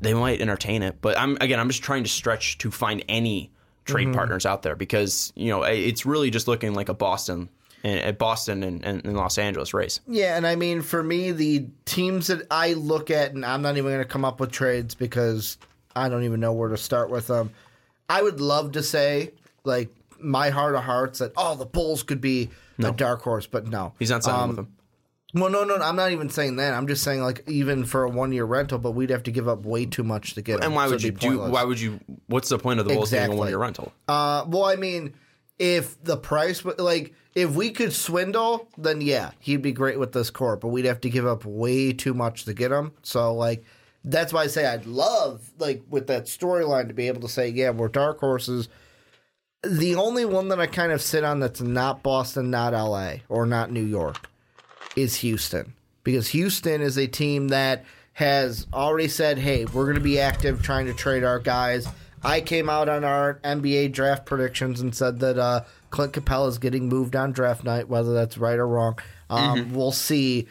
they 0.00 0.14
might 0.14 0.40
entertain 0.40 0.82
it. 0.82 1.00
But 1.00 1.18
I'm 1.18 1.36
again, 1.40 1.58
I'm 1.58 1.68
just 1.68 1.82
trying 1.82 2.04
to 2.04 2.10
stretch 2.10 2.58
to 2.58 2.70
find 2.70 3.04
any 3.08 3.52
trade 3.84 4.12
partners 4.14 4.46
out 4.46 4.62
there 4.62 4.76
because 4.76 5.32
you 5.34 5.48
know 5.50 5.64
it's 5.64 6.06
really 6.06 6.30
just 6.30 6.46
looking 6.46 6.72
like 6.72 6.88
a 6.88 6.94
Boston, 6.94 7.48
a 7.84 8.12
Boston 8.12 8.62
and, 8.62 8.84
and, 8.84 9.04
and 9.04 9.16
Los 9.16 9.38
Angeles 9.38 9.74
race. 9.74 10.00
Yeah, 10.06 10.36
and 10.36 10.46
I 10.46 10.56
mean, 10.56 10.82
for 10.82 11.02
me, 11.02 11.32
the 11.32 11.66
teams 11.84 12.28
that 12.28 12.46
I 12.50 12.74
look 12.74 13.10
at, 13.10 13.32
and 13.32 13.44
I'm 13.44 13.62
not 13.62 13.76
even 13.76 13.90
going 13.90 13.98
to 13.98 14.04
come 14.04 14.24
up 14.24 14.40
with 14.40 14.52
trades 14.52 14.94
because 14.94 15.58
I 15.96 16.08
don't 16.08 16.24
even 16.24 16.40
know 16.40 16.52
where 16.52 16.68
to 16.68 16.76
start 16.76 17.10
with 17.10 17.26
them. 17.26 17.50
I 18.08 18.22
would 18.22 18.40
love 18.40 18.72
to 18.72 18.82
say, 18.82 19.32
like, 19.64 19.88
my 20.20 20.50
heart 20.50 20.74
of 20.74 20.84
hearts, 20.84 21.18
that, 21.18 21.32
oh, 21.36 21.56
the 21.56 21.66
Bulls 21.66 22.02
could 22.02 22.20
be 22.20 22.50
a 22.78 22.92
dark 22.92 23.22
horse, 23.22 23.46
but 23.46 23.66
no. 23.66 23.94
He's 23.98 24.10
not 24.10 24.22
signing 24.22 24.40
Um, 24.42 24.48
with 24.48 24.56
them. 24.56 24.76
Well, 25.34 25.48
no, 25.48 25.64
no, 25.64 25.78
no, 25.78 25.84
I'm 25.84 25.96
not 25.96 26.12
even 26.12 26.28
saying 26.28 26.56
that. 26.56 26.74
I'm 26.74 26.86
just 26.86 27.02
saying, 27.02 27.22
like, 27.22 27.42
even 27.48 27.84
for 27.86 28.04
a 28.04 28.08
one 28.10 28.32
year 28.32 28.44
rental, 28.44 28.78
but 28.78 28.90
we'd 28.90 29.08
have 29.08 29.22
to 29.22 29.30
give 29.30 29.48
up 29.48 29.64
way 29.64 29.86
too 29.86 30.02
much 30.02 30.34
to 30.34 30.42
get 30.42 30.58
him. 30.58 30.64
And 30.64 30.74
why 30.74 30.86
so 30.86 30.90
would 30.90 31.04
it'd 31.04 31.22
you 31.22 31.30
do? 31.30 31.38
Why 31.38 31.64
would 31.64 31.80
you? 31.80 32.00
What's 32.26 32.50
the 32.50 32.58
point 32.58 32.80
of 32.80 32.86
the 32.86 32.92
Bulls 32.94 33.10
getting 33.10 33.32
a 33.32 33.36
one 33.36 33.48
year 33.48 33.56
rental? 33.56 33.92
Uh, 34.06 34.44
well, 34.46 34.64
I 34.64 34.76
mean, 34.76 35.14
if 35.58 36.02
the 36.04 36.18
price, 36.18 36.62
like, 36.78 37.14
if 37.34 37.54
we 37.54 37.70
could 37.70 37.92
swindle, 37.92 38.68
then 38.76 39.00
yeah, 39.00 39.30
he'd 39.38 39.62
be 39.62 39.72
great 39.72 39.98
with 39.98 40.12
this 40.12 40.30
core. 40.30 40.56
But 40.56 40.68
we'd 40.68 40.84
have 40.84 41.00
to 41.02 41.10
give 41.10 41.26
up 41.26 41.44
way 41.44 41.92
too 41.92 42.14
much 42.14 42.44
to 42.44 42.54
get 42.54 42.70
him. 42.70 42.92
So, 43.02 43.34
like, 43.34 43.64
that's 44.04 44.32
why 44.32 44.42
I 44.42 44.46
say 44.48 44.66
I'd 44.66 44.86
love, 44.86 45.50
like, 45.58 45.82
with 45.88 46.08
that 46.08 46.24
storyline 46.24 46.88
to 46.88 46.94
be 46.94 47.08
able 47.08 47.22
to 47.22 47.28
say, 47.28 47.48
yeah, 47.48 47.70
we're 47.70 47.88
dark 47.88 48.20
horses. 48.20 48.68
The 49.62 49.94
only 49.94 50.24
one 50.24 50.48
that 50.48 50.60
I 50.60 50.66
kind 50.66 50.92
of 50.92 51.00
sit 51.00 51.24
on 51.24 51.40
that's 51.40 51.60
not 51.60 52.02
Boston, 52.02 52.50
not 52.50 52.72
LA, 52.72 53.14
or 53.28 53.46
not 53.46 53.70
New 53.70 53.84
York 53.84 54.28
is 54.96 55.16
Houston. 55.16 55.74
Because 56.04 56.28
Houston 56.28 56.82
is 56.82 56.98
a 56.98 57.06
team 57.06 57.48
that 57.48 57.84
has 58.14 58.66
already 58.74 59.08
said, 59.08 59.38
hey, 59.38 59.64
we're 59.66 59.84
going 59.84 59.94
to 59.94 60.00
be 60.00 60.18
active 60.18 60.62
trying 60.62 60.86
to 60.86 60.94
trade 60.94 61.24
our 61.24 61.38
guys. 61.38 61.86
I 62.24 62.40
came 62.40 62.68
out 62.68 62.88
on 62.88 63.04
our 63.04 63.40
NBA 63.44 63.92
draft 63.92 64.26
predictions 64.26 64.80
and 64.80 64.94
said 64.94 65.20
that 65.20 65.38
uh, 65.38 65.64
Clint 65.92 66.12
Capela 66.12 66.48
is 66.48 66.58
getting 66.58 66.88
moved 66.88 67.14
on 67.14 67.30
draft 67.30 67.62
night, 67.62 67.88
whether 67.88 68.12
that's 68.12 68.36
right 68.36 68.58
or 68.58 68.66
wrong. 68.66 68.98
Um, 69.30 69.72
We'll 69.72 69.92
see. 69.92 70.48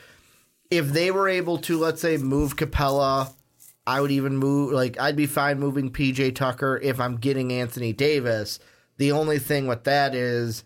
If 0.69 0.87
they 0.93 1.11
were 1.11 1.27
able 1.27 1.57
to, 1.59 1.77
let's 1.77 1.99
say, 1.99 2.15
move 2.15 2.55
Capela, 2.55 3.33
I 3.85 3.99
would 3.99 4.11
even 4.11 4.37
move, 4.37 4.71
like, 4.71 4.97
I'd 4.99 5.17
be 5.17 5.25
fine 5.25 5.59
moving 5.59 5.91
PJ 5.91 6.35
Tucker 6.35 6.79
if 6.81 6.99
I'm 7.01 7.17
getting 7.17 7.51
Anthony 7.51 7.91
Davis. 7.91 8.59
The 8.97 9.11
only 9.11 9.39
thing 9.39 9.67
with 9.67 9.83
that 9.83 10.15
is 10.15 10.63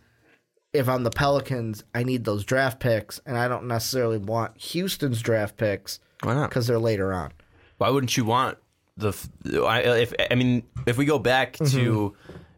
if 0.73 0.87
I'm 0.89 1.03
the 1.03 1.09
Pelicans, 1.09 1.83
I 1.95 2.03
need 2.03 2.25
those 2.25 2.43
draft 2.43 2.79
picks, 2.79 3.19
and 3.25 3.37
I 3.37 3.47
don't 3.47 3.67
necessarily 3.67 4.17
want 4.17 4.57
Houston's 4.57 5.21
draft 5.21 5.57
picks 5.57 5.99
Why 6.21 6.33
not? 6.35 6.49
because 6.49 6.67
they're 6.67 6.77
later 6.77 7.13
on. 7.13 7.31
Why 7.77 7.89
wouldn't 7.89 8.15
you 8.15 8.25
want 8.25 8.57
the? 8.97 9.13
if 9.45 10.13
I 10.29 10.35
mean, 10.35 10.63
if 10.85 10.97
we 10.97 11.05
go 11.05 11.17
back 11.17 11.53
to 11.53 12.15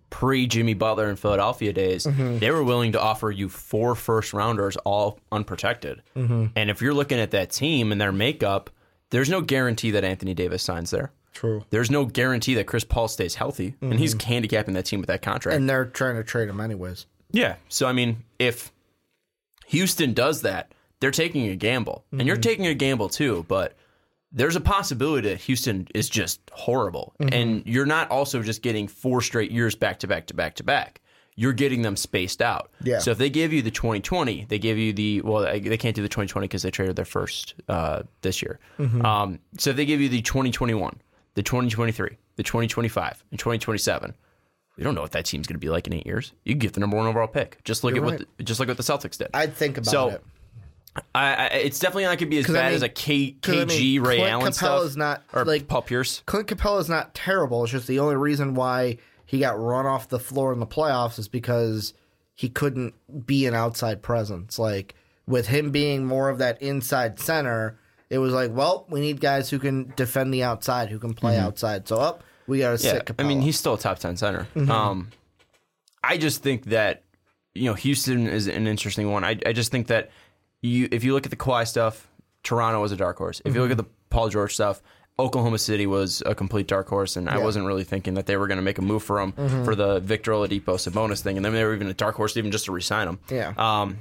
pre 0.10 0.48
Jimmy 0.48 0.74
Butler 0.74 1.08
and 1.08 1.20
Philadelphia 1.20 1.74
days, 1.74 2.06
mm-hmm. 2.06 2.40
they 2.40 2.52
were 2.52 2.64
willing 2.64 2.94
to 2.94 3.02
offer 3.02 3.32
you 3.32 3.50
four 3.50 3.96
first 3.96 4.34
rounders, 4.34 4.78
all 4.78 5.20
unprotected. 5.32 6.02
Mm-hmm. 6.16 6.48
And 6.56 6.70
if 6.70 6.82
you're 6.82 6.94
looking 6.94 7.20
at 7.20 7.32
that 7.32 7.52
team 7.52 7.92
and 7.92 8.00
their 8.00 8.12
makeup, 8.12 8.70
there's 9.10 9.30
no 9.30 9.42
guarantee 9.42 9.92
that 9.92 10.04
Anthony 10.04 10.34
Davis 10.34 10.64
signs 10.64 10.92
there. 10.92 11.12
True. 11.34 11.64
There's 11.70 11.92
no 11.92 12.06
guarantee 12.06 12.56
that 12.56 12.66
Chris 12.66 12.84
Paul 12.84 13.08
stays 13.08 13.36
healthy, 13.36 13.76
and 13.80 14.00
he's 14.00 14.16
mm-hmm. 14.16 14.28
handicapping 14.28 14.74
that 14.74 14.86
team 14.86 15.00
with 15.00 15.08
that 15.08 15.22
contract. 15.22 15.56
And 15.56 15.70
they're 15.70 15.86
trying 15.86 16.16
to 16.16 16.24
trade 16.24 16.50
him 16.50 16.60
anyways. 16.60 17.06
Yeah. 17.32 17.58
So 17.70 17.86
I 17.88 17.94
mean, 17.94 18.24
if 18.40 18.72
Houston 19.68 20.14
does 20.14 20.42
that, 20.42 20.72
they're 21.00 21.12
taking 21.12 21.48
a 21.50 21.56
gamble, 21.56 22.06
and 22.12 22.26
you're 22.26 22.38
taking 22.38 22.66
a 22.66 22.74
gamble 22.74 23.08
too. 23.08 23.46
But 23.48 23.77
there's 24.32 24.56
a 24.56 24.62
possibility 24.62 25.30
that 25.30 25.40
Houston 25.42 25.88
is 25.96 26.10
just 26.10 26.42
horrible, 26.52 27.14
and 27.32 27.64
you're 27.66 27.86
not 27.86 28.10
also 28.12 28.42
just 28.44 28.62
getting 28.62 28.88
four 28.88 29.22
straight 29.22 29.52
years 29.52 29.76
back 29.76 30.00
to 30.00 30.08
back 30.08 30.28
to 30.28 30.34
back 30.34 30.56
to 30.56 30.64
back. 30.64 31.02
You're 31.40 31.54
getting 31.54 31.84
them 31.84 31.96
spaced 31.96 32.42
out. 32.42 32.72
Yeah. 32.84 32.98
So 32.98 33.12
if 33.12 33.20
they 33.20 33.30
give 33.30 33.54
you 33.54 33.62
the 33.62 33.70
2020, 33.72 34.46
they 34.50 34.58
give 34.58 34.78
you 34.80 34.92
the 34.92 35.22
well, 35.22 35.44
they 35.44 35.78
can't 35.78 35.96
do 35.96 36.02
the 36.02 36.10
2020 36.10 36.46
because 36.48 36.64
they 36.64 36.72
traded 36.72 36.96
their 36.96 37.06
first 37.06 37.54
uh, 37.70 38.04
this 38.22 38.42
year. 38.42 38.60
Um, 38.80 39.40
so 39.58 39.70
if 39.70 39.76
they 39.76 39.86
give 39.86 40.02
you 40.02 40.10
the 40.10 40.22
2021, 40.24 41.00
the 41.36 41.44
2023, 41.44 42.18
the 42.38 42.44
2025, 42.44 43.24
and 43.32 43.40
2027. 43.40 44.16
We 44.78 44.84
don't 44.84 44.94
know 44.94 45.02
what 45.02 45.12
that 45.14 45.26
team's 45.26 45.48
going 45.48 45.56
to 45.56 45.60
be 45.60 45.70
like 45.70 45.88
in 45.88 45.94
eight 45.94 46.06
years. 46.06 46.34
You 46.44 46.54
can 46.54 46.60
get 46.60 46.74
the 46.74 46.80
number 46.80 46.98
one 46.98 47.08
overall 47.08 47.28
pick. 47.28 47.64
Just 47.64 47.84
look 47.84 47.96
You're 47.96 48.04
at 48.06 48.12
right. 48.12 48.20
what 48.20 48.38
the, 48.38 48.44
just 48.44 48.60
look 48.60 48.68
what 48.70 48.78
the 48.78 48.84
Celtics 48.84 49.18
did. 49.18 49.30
I'd 49.34 49.56
think 49.56 49.78
about 49.78 49.90
So, 49.92 50.10
it. 50.10 50.24
I, 51.16 51.34
I, 51.34 51.46
it's 51.48 51.80
definitely 51.80 52.04
not 52.04 52.10
going 52.10 52.18
to 52.20 52.26
be 52.28 52.38
as 52.40 52.46
'Cause 52.46 52.56
I 52.56 52.60
bad 52.60 52.66
mean- 52.68 52.76
as 52.76 52.82
a 52.84 52.90
K, 52.90 53.32
'cause 53.42 53.54
I 53.56 53.58
KG 53.66 53.68
mean, 53.68 54.02
Ray 54.02 54.16
Clint 54.18 54.32
Allen 54.32 54.54
Capella's 54.54 54.92
stuff, 54.94 54.98
not, 54.98 55.24
or 55.34 55.46
like- 55.46 55.68
Paul 55.68 55.82
Pierce. 55.84 56.22
Clint 56.26 56.48
Capela's 56.48 56.90
not 56.90 57.14
terrible. 57.14 57.64
It's 57.64 57.72
just 57.72 57.88
the 57.88 58.00
only 58.00 58.16
reason 58.16 58.54
why 58.56 58.98
he 59.26 59.40
got 59.40 59.60
run 59.60 59.86
off 59.86 60.08
the 60.10 60.20
floor 60.20 60.54
in 60.54 60.60
the 60.60 60.68
playoffs 60.68 61.20
is 61.20 61.28
because 61.28 61.94
he 62.36 62.50
couldn't 62.50 62.94
be 63.26 63.46
an 63.46 63.54
outside 63.56 64.02
presence. 64.02 64.58
Like 64.60 64.96
with 65.26 65.48
him 65.48 65.72
being 65.72 66.06
more 66.06 66.30
of 66.30 66.38
that 66.38 66.62
inside 66.62 67.20
center, 67.20 67.78
it 68.10 68.20
was 68.20 68.32
like, 68.32 68.52
well, 68.54 68.86
we 68.90 69.02
need 69.02 69.20
guys 69.20 69.50
who 69.50 69.60
can 69.60 69.92
defend 69.98 70.34
the 70.34 70.44
outside, 70.44 70.90
who 70.90 71.00
can 71.00 71.14
play 71.14 71.38
outside. 71.38 71.88
So 71.88 71.98
up, 71.98 72.24
we 72.48 72.60
got 72.60 72.78
to 72.80 72.86
Yeah, 72.86 72.92
sit 72.94 73.12
I 73.20 73.24
mean 73.24 73.42
he's 73.42 73.58
still 73.60 73.74
a 73.74 73.78
top 73.80 74.00
ten 74.00 74.16
center. 74.16 74.48
Mm-hmm. 74.56 74.72
Um, 74.72 75.10
I 76.04 76.18
just 76.18 76.42
think 76.42 76.66
that 76.66 77.04
you 77.54 77.66
know 77.66 77.74
Houston 77.74 78.28
is 78.28 78.48
an 78.48 78.68
interesting 78.68 79.12
one. 79.12 79.26
I 79.26 79.38
I 79.46 79.52
just 79.52 79.72
think 79.72 79.88
that 79.88 80.10
you 80.62 80.88
if 80.92 81.04
you 81.04 81.14
look 81.14 81.26
at 81.26 81.30
the 81.32 81.38
Kawhi 81.38 81.68
stuff, 81.68 82.10
Toronto 82.44 82.82
was 82.82 82.92
a 82.92 82.98
dark 82.98 83.18
horse. 83.18 83.40
If 83.46 83.48
you 83.48 83.52
Mm-hmm. 83.54 83.62
look 83.62 83.72
at 83.72 83.78
the 83.78 83.90
Paul 84.10 84.30
George 84.30 84.54
stuff. 84.54 84.82
Oklahoma 85.20 85.58
City 85.58 85.88
was 85.88 86.22
a 86.28 86.36
complete 86.36 86.68
dark 86.68 86.88
horse, 86.88 87.16
and 87.16 87.28
I 87.28 87.32
Yeah. 87.32 87.38
Mm-hmm. 87.38 87.46
wasn't 87.46 87.66
really 87.66 87.84
thinking 87.84 88.14
that 88.14 88.28
they 88.28 88.38
were 88.38 88.46
going 88.46 88.60
to 88.60 88.62
make 88.64 88.78
a 88.78 88.84
move 88.84 89.02
for 89.02 89.20
him 89.20 89.32
for 89.66 89.74
the 89.74 90.00
Victor 90.00 90.32
Oladipo 90.32 90.76
Sabonis 90.78 91.22
thing, 91.22 91.38
and 91.38 91.44
then 91.44 91.54
they 91.54 91.64
were 91.66 91.74
even 91.74 91.88
a 91.88 91.94
dark 91.96 92.14
horse 92.14 92.38
even 92.38 92.52
just 92.52 92.66
to 92.66 92.72
resign 92.72 93.08
him. 93.08 93.20
yeah. 93.32 93.52
Um, 93.58 93.98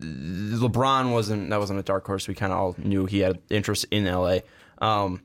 LeBron 0.00 1.12
wasn't 1.12 1.50
that 1.50 1.58
wasn't 1.60 1.78
a 1.78 1.82
dark 1.82 2.06
horse. 2.06 2.28
We 2.28 2.34
kind 2.34 2.52
of 2.52 2.58
all 2.58 2.74
knew 2.78 3.06
he 3.06 3.20
had 3.20 3.38
interest 3.50 3.86
in 3.90 4.04
LA. 4.06 4.38
Um, 4.80 5.22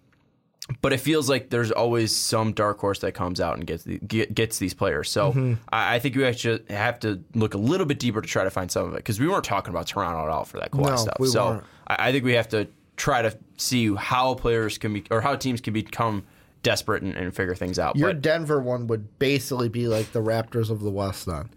but 0.81 0.93
it 0.93 0.99
feels 0.99 1.29
like 1.29 1.49
there's 1.49 1.71
always 1.71 2.15
some 2.15 2.53
dark 2.53 2.79
horse 2.79 2.99
that 2.99 3.13
comes 3.13 3.41
out 3.41 3.55
and 3.57 3.67
gets 3.67 3.83
the, 3.83 3.97
get, 3.99 4.33
gets 4.33 4.59
these 4.59 4.73
players. 4.73 5.09
So 5.09 5.31
Mm-hmm. 5.31 5.53
I, 5.71 5.95
I 5.95 5.99
think 5.99 6.15
we 6.15 6.25
actually 6.25 6.63
have 6.69 6.99
to 7.01 7.21
look 7.35 7.53
a 7.53 7.57
little 7.57 7.85
bit 7.85 7.99
deeper 7.99 8.21
to 8.21 8.27
try 8.27 8.43
to 8.43 8.49
find 8.51 8.71
some 8.71 8.87
of 8.87 8.93
it 8.93 8.97
because 8.97 9.19
we 9.19 9.27
weren't 9.27 9.43
talking 9.43 9.71
about 9.71 9.87
Toronto 9.87 10.23
at 10.23 10.29
all 10.29 10.45
for 10.45 10.59
that 10.59 10.71
Kawhi 10.71 10.89
No, 10.89 10.95
stuff. 10.95 11.15
we 11.19 11.27
so 11.27 11.45
weren't. 11.47 11.63
I, 11.87 11.95
I 12.07 12.11
think 12.11 12.23
we 12.23 12.33
have 12.33 12.47
to 12.49 12.67
try 12.95 13.21
to 13.23 13.37
see 13.57 13.93
how 13.95 14.35
players 14.35 14.77
can 14.77 14.93
be 14.93 15.03
or 15.11 15.19
how 15.21 15.35
teams 15.35 15.59
can 15.61 15.73
become 15.73 16.23
desperate 16.61 17.03
and, 17.03 17.13
and 17.15 17.35
figure 17.35 17.55
things 17.55 17.77
out. 17.77 17.95
Your 17.97 18.09
but 18.09 18.21
Denver 18.21 18.61
one 18.61 18.87
would 18.87 19.19
basically 19.19 19.67
be 19.67 19.87
like 19.87 20.11
the 20.13 20.21
Raptors 20.21 20.69
of 20.69 20.79
the 20.81 20.91
West 20.91 21.25
then. 21.25 21.49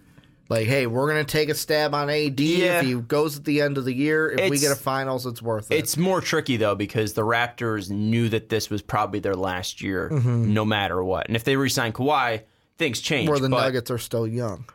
Like, 0.48 0.66
hey, 0.68 0.86
we're 0.86 1.08
gonna 1.08 1.24
take 1.24 1.48
a 1.48 1.54
stab 1.54 1.92
on 1.94 2.08
AD 2.08 2.38
Yeah. 2.40 2.78
if 2.80 2.84
he 2.86 2.94
goes 2.94 3.36
at 3.36 3.44
the 3.44 3.60
end 3.60 3.78
of 3.78 3.84
the 3.84 3.92
year. 3.94 4.30
If 4.30 4.48
we 4.50 4.58
get 4.58 4.70
a 4.72 4.76
finals, 4.76 5.26
it's 5.26 5.42
worth 5.42 5.70
it. 5.72 5.76
It's 5.76 5.96
more 5.96 6.20
tricky 6.20 6.56
though 6.56 6.74
because 6.76 7.14
the 7.14 7.22
Raptors 7.22 7.90
knew 7.90 8.28
that 8.28 8.48
this 8.48 8.70
was 8.70 8.80
probably 8.82 9.18
their 9.20 9.34
last 9.34 9.82
year, 9.82 10.08
Mm-hmm. 10.12 10.52
no 10.54 10.64
matter 10.64 11.02
what. 11.02 11.26
And 11.26 11.34
if 11.36 11.42
they 11.44 11.56
resign 11.56 11.92
Kawhi, 11.92 12.42
things 12.78 13.00
change. 13.00 13.28
where 13.28 13.38
the 13.40 13.48
but- 13.48 13.60
Nuggets 13.62 13.90
are 13.90 13.98
still 13.98 14.26
young. 14.26 14.66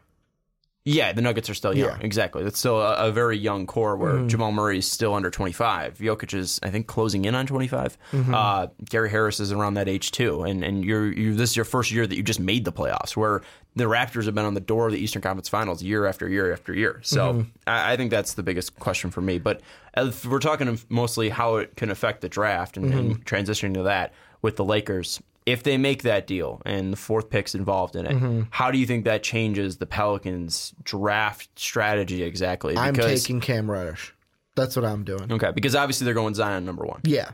Yeah, 0.84 1.14
the 1.14 1.22
Nuggets 1.22 1.48
are 1.48 1.54
still 1.54 1.78
young. 1.78 1.90
Yeah. 1.92 1.98
Exactly. 2.02 2.44
That's 2.44 2.58
still 2.58 2.82
a, 2.82 3.10
a 3.10 3.12
very 3.12 3.38
young 3.38 3.68
core 3.68 3.96
where 3.96 4.26
Jamal 4.26 4.52
Murray 4.52 4.80
is 4.80 4.92
still 4.92 5.14
under 5.14 5.30
25. 5.30 6.00
Jokic 6.00 6.34
is, 6.34 6.60
I 6.64 6.72
think, 6.72 6.88
closing 6.88 7.26
in 7.26 7.36
on 7.36 7.46
25. 7.46 7.98
Mm-hmm. 8.12 8.34
Uh, 8.34 8.68
Gary 8.90 9.12
Harris 9.12 9.40
is 9.40 9.52
around 9.52 9.76
that 9.76 9.88
age 9.88 10.10
too. 10.10 10.42
And 10.42 10.64
and 10.64 10.84
you're, 10.84 11.12
you 11.14 11.36
this 11.36 11.52
is 11.52 11.56
your 11.56 11.66
first 11.66 11.92
year 11.92 12.08
that 12.08 12.16
you 12.16 12.24
just 12.24 12.40
made 12.40 12.66
the 12.66 12.72
playoffs, 12.72 13.16
where 13.16 13.42
the 13.76 13.84
Raptors 13.84 14.26
have 14.26 14.34
been 14.34 14.46
on 14.46 14.56
the 14.56 14.60
door 14.60 14.88
of 14.88 14.94
the 14.94 15.00
Eastern 15.00 15.22
Conference 15.22 15.48
Finals 15.50 15.84
year 15.84 16.08
after 16.08 16.28
year 16.28 16.52
after 16.52 16.74
year. 16.74 17.00
So 17.04 17.34
Mm-hmm. 17.34 17.42
I, 17.68 17.94
I 17.94 17.98
think 17.98 18.10
that's 18.10 18.34
the 18.34 18.44
biggest 18.44 18.80
question 18.80 19.12
for 19.12 19.22
me. 19.22 19.38
But 19.38 19.62
if 19.96 20.26
we're 20.26 20.40
talking 20.40 20.80
mostly 20.90 21.30
how 21.30 21.58
it 21.58 21.76
can 21.76 21.92
affect 21.92 22.22
the 22.22 22.30
draft 22.30 22.76
and, 22.78 22.88
Mm-hmm. 22.88 22.98
and 22.98 23.26
transitioning 23.26 23.76
to 23.76 23.84
that 23.84 24.14
with 24.42 24.56
the 24.56 24.66
Lakers, 24.66 25.22
if 25.46 25.64
they 25.64 25.78
make 25.78 26.04
that 26.04 26.28
deal 26.28 26.62
and 26.66 26.94
the 26.94 26.98
fourth 26.98 27.30
pick's 27.30 27.56
involved 27.56 27.96
in 27.96 28.06
it, 28.06 28.12
Mm-hmm. 28.12 28.42
how 28.52 28.70
do 28.72 28.78
you 28.78 28.86
think 28.86 29.06
that 29.06 29.24
changes 29.24 29.78
the 29.78 29.86
Pelicans' 29.88 30.74
draft 30.84 31.50
strategy 31.58 32.24
exactly? 32.24 32.78
I'm 32.78 32.94
Because 32.94 33.24
taking 33.24 33.40
Cam 33.42 33.70
Reddish. 33.70 34.14
That's 34.56 34.76
what 34.76 34.86
I'm 34.86 35.04
doing. 35.04 35.32
okay, 35.32 35.52
because 35.52 35.76
obviously 35.76 36.06
they're 36.06 36.14
going 36.14 36.36
Zion 36.36 36.66
number 36.66 36.86
one. 36.86 37.02
Yeah. 37.04 37.32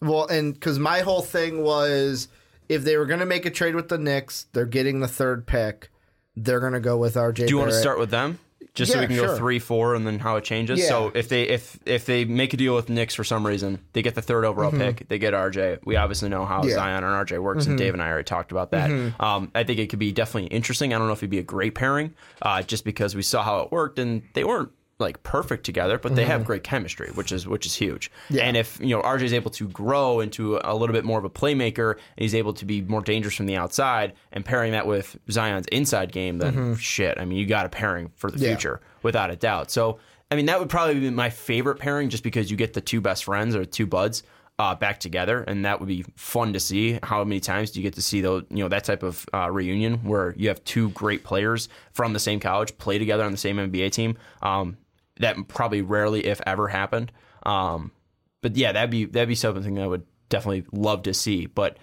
Well, 0.00 0.26
and 0.28 0.54
because 0.54 0.78
my 0.78 1.00
whole 1.00 1.22
thing 1.22 1.62
was 1.62 2.28
if 2.68 2.84
they 2.84 2.96
were 2.96 3.06
going 3.06 3.20
to 3.20 3.26
make 3.26 3.46
a 3.46 3.50
trade 3.50 3.74
with 3.74 3.88
the 3.88 3.98
Knicks, 3.98 4.46
they're 4.52 4.66
getting 4.66 5.00
the 5.00 5.08
third 5.08 5.46
pick. 5.46 5.90
They're 6.36 6.60
going 6.60 6.74
to 6.74 6.80
go 6.80 6.96
with 6.96 7.14
RJ. 7.14 7.34
Do 7.34 7.48
you 7.48 7.58
want 7.58 7.70
to 7.70 7.76
start 7.80 7.98
with 7.98 8.10
them? 8.10 8.38
Just 8.78 8.92
so 8.92 9.00
we 9.00 9.06
can 9.06 9.16
sure. 9.16 9.26
go 9.28 9.36
three, 9.36 9.58
four, 9.58 9.94
and 9.94 10.06
then 10.06 10.18
how 10.18 10.36
it 10.36 10.44
changes. 10.44 10.80
Yeah. 10.80 10.88
So 10.88 11.12
if 11.14 11.28
they 11.28 11.44
if 11.44 11.78
if 11.86 12.06
they 12.06 12.24
make 12.24 12.54
a 12.54 12.56
deal 12.56 12.74
with 12.74 12.88
Knicks 12.88 13.14
for 13.14 13.24
some 13.24 13.46
reason, 13.46 13.78
they 13.92 14.02
get 14.02 14.14
the 14.14 14.22
third 14.22 14.44
overall 14.44 14.70
pick. 14.70 15.08
They 15.08 15.18
get 15.18 15.34
RJ. 15.34 15.80
We 15.84 15.96
obviously 15.96 16.28
know 16.28 16.44
how 16.44 16.58
Mm-hmm. 16.58 16.68
Yeah. 16.68 16.74
Mm-hmm. 16.74 16.78
Zion 16.80 17.04
and 17.04 17.28
RJ 17.28 17.42
works, 17.42 17.66
and 17.66 17.78
Dave 17.78 17.94
and 17.94 18.02
I 18.02 18.08
already 18.08 18.24
talked 18.24 18.52
about 18.52 18.72
that. 18.72 18.90
Um, 19.20 19.50
I 19.54 19.64
think 19.64 19.78
it 19.78 19.88
could 19.88 19.98
be 19.98 20.12
definitely 20.12 20.48
interesting. 20.48 20.92
I 20.92 20.98
don't 20.98 21.06
know 21.06 21.12
if 21.12 21.20
it'd 21.20 21.30
be 21.30 21.38
a 21.38 21.42
great 21.42 21.74
pairing, 21.74 22.14
uh, 22.42 22.62
just 22.62 22.84
because 22.84 23.14
we 23.14 23.22
saw 23.22 23.42
how 23.42 23.60
it 23.60 23.72
worked, 23.72 23.98
and 23.98 24.22
they 24.34 24.44
weren't 24.44 24.70
like 24.98 25.22
perfect 25.22 25.64
together, 25.64 25.96
but 25.98 26.16
they 26.16 26.24
have 26.24 26.44
great 26.44 26.64
chemistry, 26.64 27.10
which 27.14 27.30
is 27.30 27.46
which 27.46 27.66
is 27.66 27.74
huge. 27.74 28.10
Mm-hmm. 28.10 28.34
Yeah. 28.36 28.42
And 28.44 28.56
if 28.56 28.80
you 28.80 28.88
know 28.96 29.02
RJ 29.02 29.22
is 29.22 29.32
able 29.32 29.50
to 29.52 29.68
grow 29.68 30.20
into 30.20 30.58
a 30.62 30.74
little 30.74 30.92
bit 30.92 31.04
more 31.04 31.18
of 31.18 31.24
a 31.24 31.30
playmaker, 31.30 31.92
and 31.92 32.00
he's 32.18 32.34
able 32.34 32.52
to 32.54 32.64
be 32.64 32.82
more 32.82 33.00
dangerous 33.02 33.34
from 33.34 33.46
the 33.46 33.56
outside, 33.56 34.14
and 34.32 34.44
pairing 34.44 34.72
that 34.72 34.86
with 34.86 35.16
Zion's 35.30 35.66
inside 35.68 36.10
game, 36.12 36.38
then 36.38 36.76
shit. 36.76 37.18
I 37.18 37.24
mean, 37.24 37.38
you 37.38 37.46
got 37.46 37.64
a 37.66 37.68
pairing 37.68 38.10
for 38.16 38.30
the 38.30 38.36
Mm-hmm. 38.38 38.44
Yeah. 38.44 38.50
future 38.50 38.80
without 39.02 39.30
a 39.30 39.36
doubt. 39.36 39.70
So, 39.70 39.98
I 40.30 40.34
mean, 40.36 40.46
that 40.46 40.58
would 40.58 40.68
probably 40.68 40.98
be 41.00 41.10
my 41.10 41.30
favorite 41.30 41.78
pairing, 41.78 42.08
just 42.08 42.22
because 42.24 42.50
you 42.50 42.56
get 42.56 42.72
the 42.74 42.80
two 42.80 43.00
best 43.00 43.24
friends 43.24 43.54
or 43.54 43.64
two 43.64 43.86
buds. 43.86 44.22
Uh, 44.60 44.74
back 44.74 44.98
together, 44.98 45.44
and 45.46 45.64
that 45.64 45.78
would 45.78 45.86
be 45.86 46.04
fun 46.16 46.52
to 46.52 46.58
see. 46.58 46.98
How 47.04 47.22
many 47.22 47.38
times 47.38 47.70
do 47.70 47.78
you 47.78 47.84
get 47.84 47.94
to 47.94 48.02
see 48.02 48.20
those, 48.22 48.42
you 48.50 48.56
know, 48.56 48.66
that 48.68 48.82
type 48.82 49.04
of 49.04 49.24
uh, 49.32 49.48
reunion 49.48 49.98
where 49.98 50.34
you 50.36 50.48
have 50.48 50.64
two 50.64 50.90
great 50.90 51.22
players 51.22 51.68
from 51.92 52.12
the 52.12 52.18
same 52.18 52.40
college 52.40 52.76
play 52.76 52.98
together 52.98 53.22
on 53.22 53.30
the 53.30 53.38
same 53.38 53.56
NBA 53.58 53.92
team? 53.92 54.18
Um, 54.42 54.76
that 55.20 55.48
probably 55.48 55.82
rarely, 55.82 56.26
if 56.26 56.40
ever, 56.46 56.68
happened. 56.68 57.12
Um, 57.44 57.92
but 58.40 58.56
yeah, 58.56 58.72
that'd 58.72 58.90
be 58.90 59.04
that'd 59.04 59.28
be 59.28 59.34
something 59.34 59.78
I 59.78 59.86
would 59.86 60.06
definitely 60.28 60.64
love 60.72 61.02
to 61.04 61.14
see. 61.14 61.46
But 61.46 61.78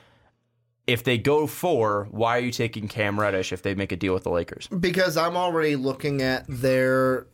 if 0.87 1.03
they 1.03 1.17
go 1.17 1.47
for, 1.47 2.07
why 2.11 2.37
are 2.37 2.41
you 2.41 2.51
taking 2.51 2.87
Cam 2.87 3.19
Reddish 3.19 3.51
if 3.51 3.61
they 3.63 3.75
make 3.75 3.91
a 3.91 3.95
deal 3.95 4.13
with 4.13 4.23
the 4.23 4.31
Lakers? 4.31 4.67
because 4.67 5.17
I'm 5.17 5.35
already 5.35 5.75
looking 5.75 6.21
at 6.21 6.45
their 6.47 7.27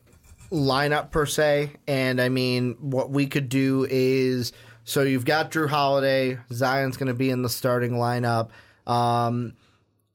lineup 0.52 1.12
per 1.12 1.26
se, 1.26 1.72
and 1.88 2.22
I 2.22 2.30
mean, 2.30 2.78
what 2.80 3.10
we 3.10 3.28
could 3.28 3.50
do 3.50 3.86
is 3.90 4.54
so 4.84 5.04
you've 5.04 5.26
got 5.26 5.52
Jrue 5.52 5.70
Holiday, 5.70 6.38
Zion's 6.52 6.98
going 6.98 7.08
to 7.08 7.14
be 7.14 7.30
in 7.30 7.44
the 7.44 7.50
starting 7.50 7.94
lineup. 7.94 8.50
Um, 8.88 9.54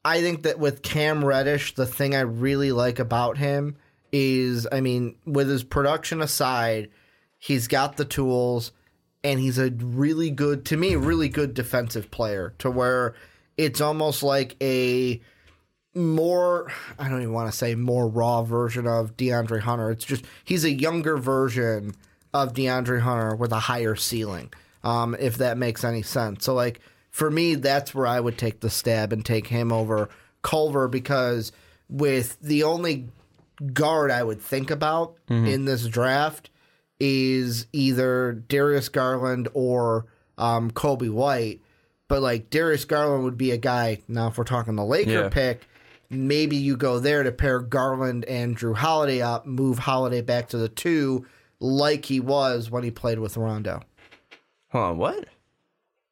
I 0.04 0.20
think 0.20 0.42
that 0.42 0.58
with 0.58 0.82
Cam 0.82 1.24
Reddish, 1.24 1.74
the 1.74 1.86
thing 1.86 2.14
I 2.14 2.20
really 2.20 2.72
like 2.72 2.98
about 2.98 3.38
him 3.38 3.76
is, 4.12 4.66
I 4.70 4.80
mean, 4.80 5.16
with 5.24 5.48
his 5.48 5.64
production 5.64 6.20
aside, 6.20 6.90
he's 7.38 7.68
got 7.68 7.96
the 7.96 8.04
tools 8.04 8.72
and 9.24 9.40
he's 9.40 9.58
a 9.58 9.70
really 9.70 10.30
good, 10.30 10.64
to 10.66 10.76
me, 10.76 10.96
really 10.96 11.28
good 11.28 11.54
defensive 11.54 12.10
player 12.10 12.54
to 12.58 12.70
where 12.70 13.14
it's 13.56 13.80
almost 13.80 14.22
like 14.22 14.56
a 14.62 15.20
more 15.96 16.70
I 16.98 17.08
don't 17.08 17.22
even 17.22 17.32
want 17.32 17.50
to 17.50 17.56
say 17.56 17.74
more 17.74 18.06
raw 18.06 18.42
version 18.42 18.86
of 18.86 19.16
DeAndre 19.16 19.60
Hunter. 19.60 19.90
It's 19.90 20.04
just 20.04 20.24
he's 20.44 20.64
a 20.64 20.70
younger 20.70 21.16
version 21.16 21.94
of 22.34 22.52
DeAndre 22.52 23.00
Hunter 23.00 23.34
with 23.34 23.50
a 23.50 23.60
higher 23.60 23.96
ceiling. 23.96 24.52
Um, 24.84 25.16
if 25.18 25.38
that 25.38 25.58
makes 25.58 25.82
any 25.82 26.02
sense. 26.02 26.44
So 26.44 26.54
like 26.54 26.80
for 27.10 27.30
me, 27.30 27.54
that's 27.54 27.94
where 27.94 28.06
I 28.06 28.20
would 28.20 28.38
take 28.38 28.60
the 28.60 28.70
stab 28.70 29.12
and 29.12 29.24
take 29.24 29.46
him 29.48 29.72
over 29.72 30.10
Culver 30.42 30.86
because 30.86 31.50
with 31.88 32.38
the 32.40 32.62
only 32.62 33.08
guard 33.72 34.10
I 34.10 34.22
would 34.22 34.40
think 34.40 34.70
about 34.70 35.16
in 35.28 35.64
this 35.64 35.86
draft 35.86 36.50
is 37.00 37.66
either 37.72 38.32
Darius 38.48 38.88
Garland 38.88 39.48
or 39.54 40.06
um, 40.38 40.70
Coby 40.70 41.10
White. 41.10 41.60
But 42.08 42.22
like 42.22 42.50
Darius 42.50 42.84
Garland 42.84 43.24
would 43.24 43.36
be 43.36 43.50
a 43.50 43.56
guy. 43.56 43.98
Now, 44.08 44.28
if 44.28 44.38
we're 44.38 44.44
talking 44.44 44.76
the 44.76 44.84
Laker 44.84 45.10
Yeah. 45.10 45.28
pick, 45.28 45.66
maybe 46.08 46.56
you 46.56 46.76
go 46.76 47.00
there 47.00 47.22
to 47.22 47.32
pair 47.32 47.58
Garland 47.60 48.24
and 48.26 48.56
Jrue 48.56 48.76
Holiday 48.76 49.20
up, 49.22 49.44
move 49.44 49.78
Holiday 49.80 50.20
back 50.20 50.48
to 50.50 50.56
the 50.56 50.68
two, 50.68 51.26
like 51.58 52.04
he 52.04 52.20
was 52.20 52.70
when 52.70 52.84
he 52.84 52.90
played 52.90 53.18
with 53.18 53.36
Rondo. 53.36 53.82
Hold 54.70 54.84
on, 54.84 54.98
what? 54.98 55.26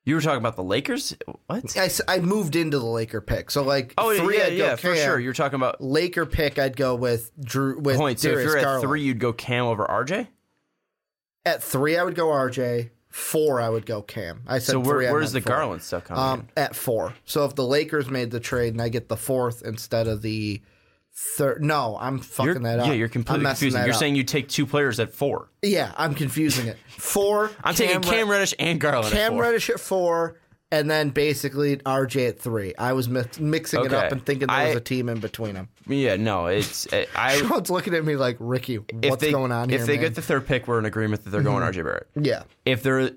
You 0.06 0.14
were 0.16 0.20
talking 0.20 0.38
about 0.38 0.56
the 0.56 0.62
Lakers? 0.62 1.16
What? 1.46 1.76
I, 1.78 1.88
I 2.08 2.18
moved 2.18 2.56
into 2.56 2.78
the 2.78 2.84
Laker 2.84 3.20
pick, 3.22 3.50
so 3.50 3.62
like 3.62 3.94
Oh 3.96 4.14
three, 4.16 4.36
yeah, 4.38 4.44
I'd 4.44 4.50
go 4.58 4.64
yeah, 4.66 4.76
for 4.76 4.94
Cam. 4.94 4.96
sure. 4.96 5.18
You're 5.20 5.32
talking 5.32 5.56
about 5.56 5.80
Laker 5.82 6.26
pick, 6.26 6.58
I'd 6.58 6.76
go 6.76 6.94
with 6.94 7.30
Jrue 7.40 7.78
with 7.80 7.96
point. 7.96 8.20
So 8.20 8.28
if 8.30 8.44
you're 8.44 8.58
at 8.58 8.80
three, 8.82 9.02
you'd 9.02 9.18
go 9.18 9.32
Cam 9.32 9.64
over 9.64 9.84
RJ. 9.86 10.28
At 11.46 11.62
three, 11.62 11.96
I 11.96 12.02
would 12.04 12.14
go 12.14 12.28
RJ. 12.28 12.90
Four, 13.08 13.60
I 13.60 13.68
would 13.68 13.86
go 13.86 14.02
Cam. 14.02 14.42
I 14.46 14.58
said 14.58 14.72
So 14.72 14.80
where, 14.80 14.96
three. 14.96 15.10
Where's 15.10 15.32
the 15.32 15.40
four. 15.40 15.54
Garland 15.56 15.82
stuff 15.82 16.04
coming 16.04 16.22
Um, 16.22 16.40
in? 16.40 16.48
at 16.64 16.74
four. 16.74 17.14
So 17.24 17.44
if 17.44 17.54
the 17.54 17.64
Lakers 17.64 18.10
made 18.10 18.30
the 18.32 18.40
trade 18.40 18.72
and 18.72 18.82
I 18.82 18.88
get 18.88 19.08
the 19.08 19.16
fourth 19.16 19.62
instead 19.62 20.08
of 20.08 20.20
the 20.20 20.60
third, 21.16 21.62
no, 21.62 21.96
I'm 22.00 22.18
fucking 22.18 22.52
You're, 22.54 22.62
that 22.62 22.80
up. 22.80 22.86
yeah, 22.88 22.92
you're 22.94 23.08
completely 23.08 23.46
confusing. 23.46 23.82
You're 23.82 23.92
up. 23.94 23.98
saying 23.98 24.16
you 24.16 24.24
take 24.24 24.48
two 24.48 24.66
players 24.66 24.98
at 25.00 25.12
four. 25.12 25.48
yeah, 25.62 25.92
I'm 25.96 26.14
confusing 26.14 26.66
it. 26.66 26.76
Four. 26.88 27.50
I'm 27.62 27.74
taking 27.74 28.00
Cam 28.00 28.28
Red- 28.28 28.36
Reddish 28.38 28.54
and 28.58 28.80
Garland. 28.80 29.12
at 29.14 29.18
Cam 29.18 29.32
four. 29.32 29.42
Reddish 29.42 29.68
at 29.70 29.78
four, 29.80 30.40
and 30.70 30.88
then 30.90 31.10
basically 31.10 31.76
RJ 31.76 32.28
at 32.30 32.38
three. 32.40 32.72
I 32.78 32.92
was 32.94 33.08
mi- 33.08 33.22
mixing 33.38 33.84
it 33.84 33.92
up 33.92 34.10
and 34.12 34.24
thinking 34.24 34.48
there 34.48 34.66
was 34.68 34.76
a 34.76 34.80
team 34.80 35.08
in 35.08 35.18
between 35.20 35.54
them. 35.54 35.68
Yeah, 35.86 36.16
no, 36.16 36.46
it's 36.46 36.86
I. 37.16 37.36
Sean's 37.36 37.68
looking 37.70 37.94
at 37.94 38.04
me 38.04 38.16
like 38.16 38.36
Ricky, 38.40 38.76
what's 38.76 39.16
they, 39.20 39.32
going 39.32 39.52
on 39.52 39.68
here? 39.68 39.80
If 39.80 39.86
they 39.86 39.94
man? 39.94 39.96
Mm-hmm. 39.96 40.08
get 40.08 40.14
the 40.14 40.22
third 40.22 40.46
pick, 40.46 40.66
we're 40.68 40.78
in 40.78 40.84
agreement 40.84 41.24
that 41.24 41.30
they're 41.30 41.42
going 41.42 41.62
RJ 41.62 41.82
Barrett. 41.84 42.06
yeah, 42.20 42.44
If 42.64 42.82
they're 42.82 43.10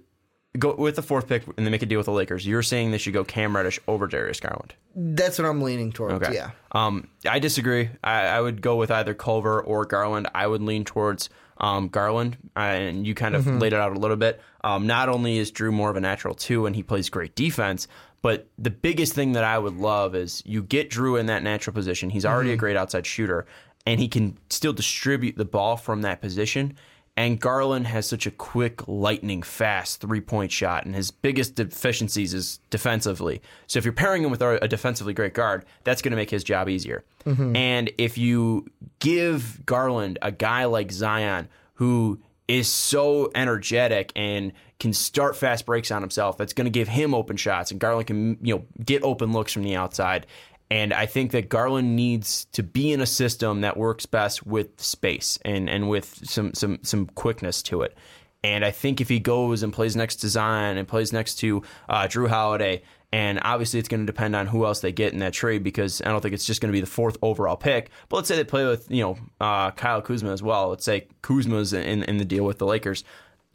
go 0.59 0.75
with 0.75 0.95
the 0.95 1.01
fourth 1.01 1.27
pick 1.27 1.43
and 1.57 1.65
they 1.65 1.69
make 1.71 1.81
a 1.81 1.85
deal 1.85 1.99
with 1.99 2.05
the 2.05 2.11
Lakers, 2.11 2.45
you're 2.45 2.63
saying 2.63 2.91
they 2.91 2.97
should 2.97 3.13
go 3.13 3.23
Cam 3.23 3.55
Reddish 3.55 3.79
over 3.87 4.07
Darius 4.07 4.39
Garland. 4.39 4.73
that's 4.95 5.37
what 5.39 5.45
I'm 5.47 5.61
leaning 5.61 5.91
towards. 5.91 6.15
Okay. 6.15 6.33
Yeah, 6.33 6.51
Um, 6.71 7.07
I 7.29 7.39
disagree. 7.39 7.89
I, 8.03 8.21
I 8.27 8.41
would 8.41 8.61
go 8.61 8.75
with 8.75 8.89
either 8.91 9.13
Culver 9.13 9.61
or 9.61 9.85
Garland. 9.85 10.27
I 10.33 10.47
would 10.47 10.61
lean 10.61 10.83
towards 10.85 11.29
um, 11.59 11.87
Garland, 11.87 12.37
and 12.55 13.05
you 13.07 13.13
kind 13.15 13.35
of 13.35 13.43
Mm-hmm. 13.45 13.59
laid 13.59 13.73
it 13.73 13.79
out 13.79 13.95
a 13.95 13.99
little 13.99 14.17
bit. 14.17 14.41
Um, 14.63 14.85
not 14.87 15.09
only 15.09 15.37
is 15.37 15.51
Jrue 15.51 15.71
more 15.73 15.89
of 15.89 15.95
a 15.95 16.01
natural 16.01 16.35
two, 16.35 16.65
and 16.65 16.75
he 16.75 16.83
plays 16.83 17.09
great 17.09 17.35
defense, 17.35 17.87
but 18.21 18.47
the 18.57 18.69
biggest 18.71 19.13
thing 19.13 19.31
that 19.33 19.43
I 19.43 19.57
would 19.59 19.75
love 19.77 20.13
is 20.15 20.43
you 20.45 20.61
get 20.63 20.89
Jrue 20.91 21.19
in 21.19 21.27
that 21.27 21.43
natural 21.43 21.73
position. 21.73 22.09
He's 22.09 22.25
already 22.25 22.49
Mm-hmm. 22.49 22.55
a 22.55 22.57
great 22.57 22.77
outside 22.77 23.05
shooter, 23.05 23.45
and 23.85 23.99
he 23.99 24.07
can 24.07 24.37
still 24.49 24.73
distribute 24.73 25.37
the 25.37 25.45
ball 25.45 25.77
from 25.77 26.01
that 26.01 26.21
position. 26.21 26.75
And 27.17 27.39
Garland 27.39 27.87
has 27.87 28.07
such 28.07 28.27
a 28.27 28.31
quick, 28.31 28.87
lightning 28.87 29.41
fast 29.41 29.99
three 30.01 30.21
point 30.21 30.51
shot, 30.51 30.85
and 30.85 30.93
his 30.93 31.09
biggest 31.09 31.55
deficiencies 31.55 32.35
is 32.35 32.59
defensively. 32.69 33.41
So 33.65 33.79
if 33.79 33.85
you're 33.85 33.93
pairing 33.93 34.23
him 34.23 34.29
with 34.29 34.41
a 34.43 34.63
a 34.63 34.67
defensively 34.67 35.13
great 35.13 35.33
guard, 35.33 35.65
that's 35.83 36.03
going 36.03 36.11
to 36.11 36.15
make 36.15 36.29
his 36.29 36.43
job 36.43 36.69
easier. 36.69 37.03
Mm-hmm. 37.25 37.55
And 37.55 37.91
if 37.97 38.19
you 38.19 38.67
give 38.99 39.65
Garland 39.65 40.19
a 40.21 40.31
guy 40.31 40.65
like 40.65 40.91
Zion 40.91 41.49
who 41.73 42.19
is 42.47 42.67
so 42.69 43.29
energetic 43.35 44.11
and 44.15 44.53
can 44.79 44.93
start 44.93 45.35
fast 45.35 45.65
breaks 45.65 45.89
on 45.89 46.01
himself, 46.01 46.37
that's 46.37 46.53
going 46.53 46.65
to 46.65 46.71
give 46.71 46.87
him 46.87 47.15
open 47.15 47.35
shots, 47.35 47.71
and 47.71 47.79
Garland 47.79 48.05
can 48.07 48.37
you 48.41 48.55
know 48.55 48.65
get 48.85 49.01
open 49.03 49.33
looks 49.33 49.51
from 49.51 49.63
the 49.63 49.75
outside. 49.75 50.27
And 50.69 50.93
I 50.93 51.05
think 51.05 51.31
that 51.31 51.49
Garland 51.49 51.95
needs 51.95 52.45
to 52.51 52.61
be 52.61 52.91
in 52.91 52.99
a 52.99 53.05
system 53.05 53.61
that 53.61 53.77
works 53.77 54.05
best 54.05 54.45
with 54.45 54.81
space 54.81 55.39
and, 55.45 55.69
and 55.69 55.89
with 55.89 56.27
some, 56.27 56.53
some 56.53 56.79
some 56.83 57.07
quickness 57.07 57.63
to 57.63 57.83
it. 57.83 57.97
And 58.43 58.63
I 58.63 58.71
think 58.71 59.01
if 59.01 59.09
he 59.09 59.19
goes 59.19 59.63
and 59.63 59.73
plays 59.73 59.95
next 59.95 60.17
to 60.17 60.29
Zion 60.29 60.77
and 60.77 60.87
plays 60.87 61.11
next 61.11 61.35
to 61.35 61.63
uh, 61.89 62.03
Jrue 62.03 62.29
Holiday, 62.29 62.83
and 63.11 63.39
obviously 63.43 63.79
it's 63.79 63.89
going 63.89 64.01
to 64.01 64.05
depend 64.05 64.35
on 64.35 64.47
who 64.47 64.65
else 64.65 64.81
they 64.81 64.91
get 64.91 65.13
in 65.13 65.19
that 65.19 65.33
trade 65.33 65.63
because 65.63 66.01
I 66.01 66.09
don't 66.09 66.21
think 66.21 66.33
it's 66.33 66.45
just 66.45 66.61
going 66.61 66.71
to 66.71 66.75
be 66.75 66.81
the 66.81 66.87
fourth 66.87 67.17
overall 67.21 67.55
pick. 67.55 67.89
But 68.09 68.17
let's 68.17 68.27
say 68.27 68.35
they 68.35 68.43
play 68.43 68.65
with 68.65 68.89
you 68.91 69.01
know 69.01 69.17
uh, 69.39 69.71
Kyle 69.71 70.01
Kuzma 70.01 70.31
as 70.31 70.43
well. 70.43 70.69
Let's 70.69 70.85
say 70.85 71.07
Kuzma's 71.21 71.73
in, 71.73 72.03
in 72.03 72.17
the 72.17 72.25
deal 72.25 72.43
with 72.43 72.57
the 72.57 72.65
Lakers. 72.65 73.03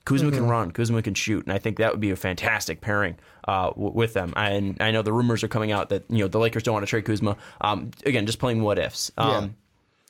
Kuzma 0.05 0.31
can 0.33 0.47
run. 0.49 0.71
Kuzma 0.73 1.03
can 1.03 1.15
shoot, 1.15 1.45
and 1.45 1.53
I 1.53 1.59
think 1.59 1.77
that 1.79 1.93
would 1.93 2.01
be 2.01 2.11
a 2.11 2.17
fantastic 2.17 2.81
pairing 2.81 3.17
uh, 3.47 3.69
w- 3.71 3.93
with 3.93 4.15
them. 4.15 4.33
And 4.37 4.77
I 4.81 4.91
know 4.91 5.03
the 5.03 5.13
rumors 5.13 5.43
are 5.45 5.49
coming 5.49 5.71
out 5.73 5.89
that 5.91 6.05
you 6.11 6.19
know 6.19 6.29
the 6.29 6.39
Lakers 6.39 6.63
don't 6.65 6.73
want 6.75 6.85
to 6.85 6.91
trade 6.91 7.05
Kuzma. 7.05 7.37
Um, 7.61 7.91
again, 8.05 8.27
just 8.27 8.39
playing 8.39 8.63
what 8.63 8.79
ifs. 8.79 9.11
Um, 9.17 9.57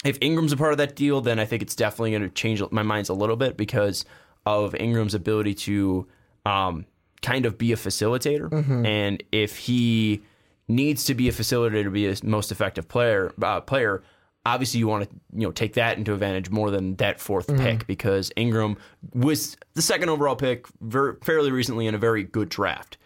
If 0.05 0.19
Ingram's 0.21 0.53
a 0.53 0.57
part 0.57 0.73
of 0.73 0.79
that 0.79 0.97
deal, 0.97 1.21
then 1.21 1.39
I 1.39 1.45
think 1.45 1.63
it's 1.63 1.77
definitely 1.77 2.11
going 2.11 2.23
to 2.23 2.29
change 2.31 2.63
my 2.73 2.83
minds 2.83 3.09
a 3.09 3.15
little 3.15 3.37
bit 3.37 3.57
because 3.57 4.05
of 4.45 4.75
Ingram's 4.75 5.15
ability 5.15 5.55
to 5.55 6.07
um, 6.45 6.87
kind 7.21 7.47
of 7.47 7.57
be 7.57 7.71
a 7.73 7.77
facilitator. 7.77 8.51
And 8.87 9.23
if 9.31 9.57
he 9.59 10.23
needs 10.67 11.05
to 11.05 11.15
be 11.15 11.29
a 11.29 11.33
facilitator 11.33 11.85
to 11.85 11.91
be 11.91 12.09
a 12.09 12.17
most 12.25 12.51
effective 12.51 12.89
player, 12.89 13.33
uh, 13.41 13.61
player, 13.61 14.03
obviously 14.45 14.81
you 14.81 14.89
want 14.89 15.09
to 15.09 15.17
you 15.35 15.47
know 15.47 15.53
take 15.53 15.75
that 15.75 15.99
into 15.99 16.13
advantage 16.13 16.51
more 16.51 16.71
than 16.71 16.97
that 16.97 17.19
4th 17.19 17.57
pick 17.57 17.87
because 17.87 18.33
Ingram 18.37 18.77
was 19.15 19.57
the 19.75 19.83
second 19.83 20.09
overall 20.09 20.37
pick 20.37 20.67
very, 20.81 21.15
fairly 21.23 21.51
recently 21.53 21.87
in 21.87 21.95
a 21.95 21.99
very 21.99 22.25
good 22.25 22.49
draft. 22.49 22.99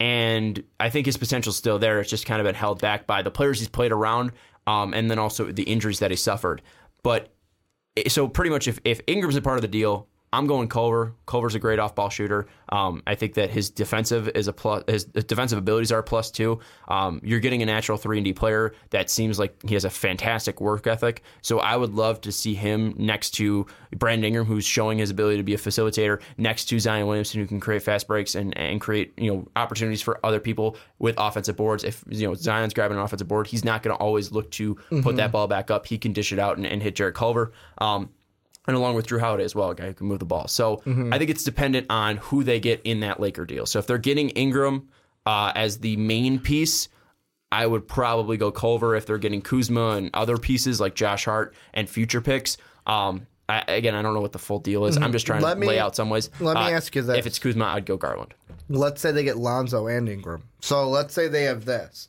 And 0.00 0.62
I 0.80 0.90
think 0.90 1.06
his 1.06 1.16
potential's 1.16 1.56
still 1.56 1.78
there. 1.78 2.00
It's 2.00 2.10
just 2.10 2.26
kind 2.26 2.40
of 2.40 2.44
been 2.44 2.54
held 2.56 2.80
back 2.80 3.06
by 3.06 3.22
the 3.22 3.30
players 3.30 3.60
he's 3.60 3.68
played 3.68 3.92
around, 3.92 4.32
um, 4.66 4.92
and 4.92 5.10
then 5.10 5.18
also 5.18 5.50
the 5.50 5.62
injuries 5.62 6.00
that 6.00 6.10
he 6.10 6.16
suffered. 6.16 6.62
But 7.02 7.32
so 8.08 8.26
pretty 8.26 8.50
much, 8.50 8.66
if, 8.66 8.80
if 8.84 9.00
Ingram's 9.06 9.36
a 9.36 9.42
part 9.42 9.56
of 9.56 9.62
the 9.62 9.68
deal, 9.68 10.08
I'm 10.34 10.48
going 10.48 10.66
Culver. 10.66 11.14
Culver's 11.26 11.54
a 11.54 11.60
great 11.60 11.78
off-ball 11.78 12.10
shooter. 12.10 12.48
Um, 12.70 13.04
I 13.06 13.14
think 13.14 13.34
that 13.34 13.50
his 13.50 13.70
defensive 13.70 14.28
is 14.34 14.48
a 14.48 14.52
plus. 14.52 14.82
His 14.88 15.04
defensive 15.04 15.58
abilities 15.58 15.92
are 15.92 16.00
a 16.00 16.02
plus 16.02 16.28
too. 16.32 16.58
Um, 16.88 17.20
you're 17.22 17.38
getting 17.38 17.62
a 17.62 17.66
natural 17.66 17.96
three 17.96 18.18
and 18.18 18.24
D 18.24 18.32
player 18.32 18.74
that 18.90 19.10
seems 19.10 19.38
like 19.38 19.54
he 19.62 19.74
has 19.74 19.84
a 19.84 19.90
fantastic 19.90 20.60
work 20.60 20.88
ethic. 20.88 21.22
So 21.42 21.60
I 21.60 21.76
would 21.76 21.94
love 21.94 22.20
to 22.22 22.32
see 22.32 22.54
him 22.54 22.94
next 22.98 23.30
to 23.32 23.64
Brandon 23.94 24.24
Ingram, 24.24 24.44
who's 24.44 24.64
showing 24.64 24.98
his 24.98 25.10
ability 25.10 25.36
to 25.36 25.44
be 25.44 25.54
a 25.54 25.58
facilitator, 25.58 26.20
next 26.36 26.64
to 26.66 26.80
Zion 26.80 27.06
Williamson, 27.06 27.40
who 27.40 27.46
can 27.46 27.60
create 27.60 27.82
fast 27.82 28.08
breaks 28.08 28.34
and, 28.34 28.56
and 28.58 28.80
create 28.80 29.12
you 29.16 29.32
know 29.32 29.46
opportunities 29.54 30.02
for 30.02 30.18
other 30.26 30.40
people 30.40 30.76
with 30.98 31.14
offensive 31.16 31.56
boards. 31.56 31.84
If 31.84 32.02
you 32.08 32.26
know 32.26 32.34
Zion's 32.34 32.74
grabbing 32.74 32.96
an 32.96 33.04
offensive 33.04 33.28
board, 33.28 33.46
he's 33.46 33.64
not 33.64 33.84
going 33.84 33.96
to 33.96 34.02
always 34.02 34.32
look 34.32 34.50
to 34.52 34.74
put 35.02 35.14
that 35.16 35.30
ball 35.30 35.46
back 35.46 35.70
up. 35.70 35.86
He 35.86 35.96
can 35.96 36.12
dish 36.12 36.32
it 36.32 36.40
out 36.40 36.56
and, 36.56 36.66
and 36.66 36.82
hit 36.82 36.96
Jarrett 36.96 37.14
Culver. 37.14 37.52
Um, 37.78 38.10
and 38.66 38.76
along 38.76 38.94
with 38.94 39.06
Jrue 39.06 39.20
Holiday 39.20 39.44
as 39.44 39.54
well, 39.54 39.70
a 39.70 39.74
guy 39.74 39.86
who 39.86 39.94
can 39.94 40.06
move 40.06 40.18
the 40.20 40.24
ball. 40.24 40.48
So 40.48 40.82
I 40.86 41.18
think 41.18 41.30
it's 41.30 41.44
dependent 41.44 41.86
on 41.90 42.16
who 42.18 42.44
they 42.44 42.60
get 42.60 42.80
in 42.84 43.00
that 43.00 43.20
Laker 43.20 43.44
deal. 43.44 43.66
So 43.66 43.78
if 43.78 43.86
they're 43.86 43.98
getting 43.98 44.30
Ingram 44.30 44.88
uh, 45.26 45.52
as 45.54 45.78
the 45.78 45.96
main 45.96 46.38
piece, 46.38 46.88
I 47.52 47.66
would 47.66 47.86
probably 47.86 48.36
go 48.36 48.50
Culver. 48.50 48.94
If 48.96 49.06
they're 49.06 49.18
getting 49.18 49.42
Kuzma 49.42 49.90
and 49.90 50.10
other 50.14 50.36
pieces 50.38 50.80
like 50.80 50.94
Josh 50.94 51.24
Hart 51.26 51.54
and 51.72 51.88
future 51.88 52.20
picks, 52.20 52.56
um, 52.86 53.26
I, 53.48 53.62
again, 53.68 53.94
I 53.94 54.02
don't 54.02 54.14
know 54.14 54.20
what 54.22 54.32
the 54.32 54.38
full 54.38 54.58
deal 54.58 54.86
is. 54.86 54.96
I'm 54.96 55.12
just 55.12 55.26
trying 55.26 55.42
Let 55.42 55.54
to 55.54 55.60
me- 55.60 55.66
lay 55.66 55.78
out 55.78 55.94
some 55.94 56.08
ways. 56.10 56.30
let 56.40 56.54
me 56.56 56.62
Uh, 56.62 56.70
ask 56.70 56.94
you 56.96 57.02
this. 57.02 57.18
If 57.18 57.26
it's 57.26 57.38
Kuzma, 57.38 57.66
I'd 57.66 57.84
go 57.86 57.96
Garland. 57.98 58.34
let's 58.70 59.00
say 59.02 59.12
they 59.12 59.22
get 59.24 59.36
Lonzo 59.36 59.86
and 59.86 60.08
Ingram. 60.08 60.44
So 60.60 60.88
let's 60.88 61.12
say 61.12 61.28
they 61.28 61.42
have 61.44 61.66
this 61.66 62.08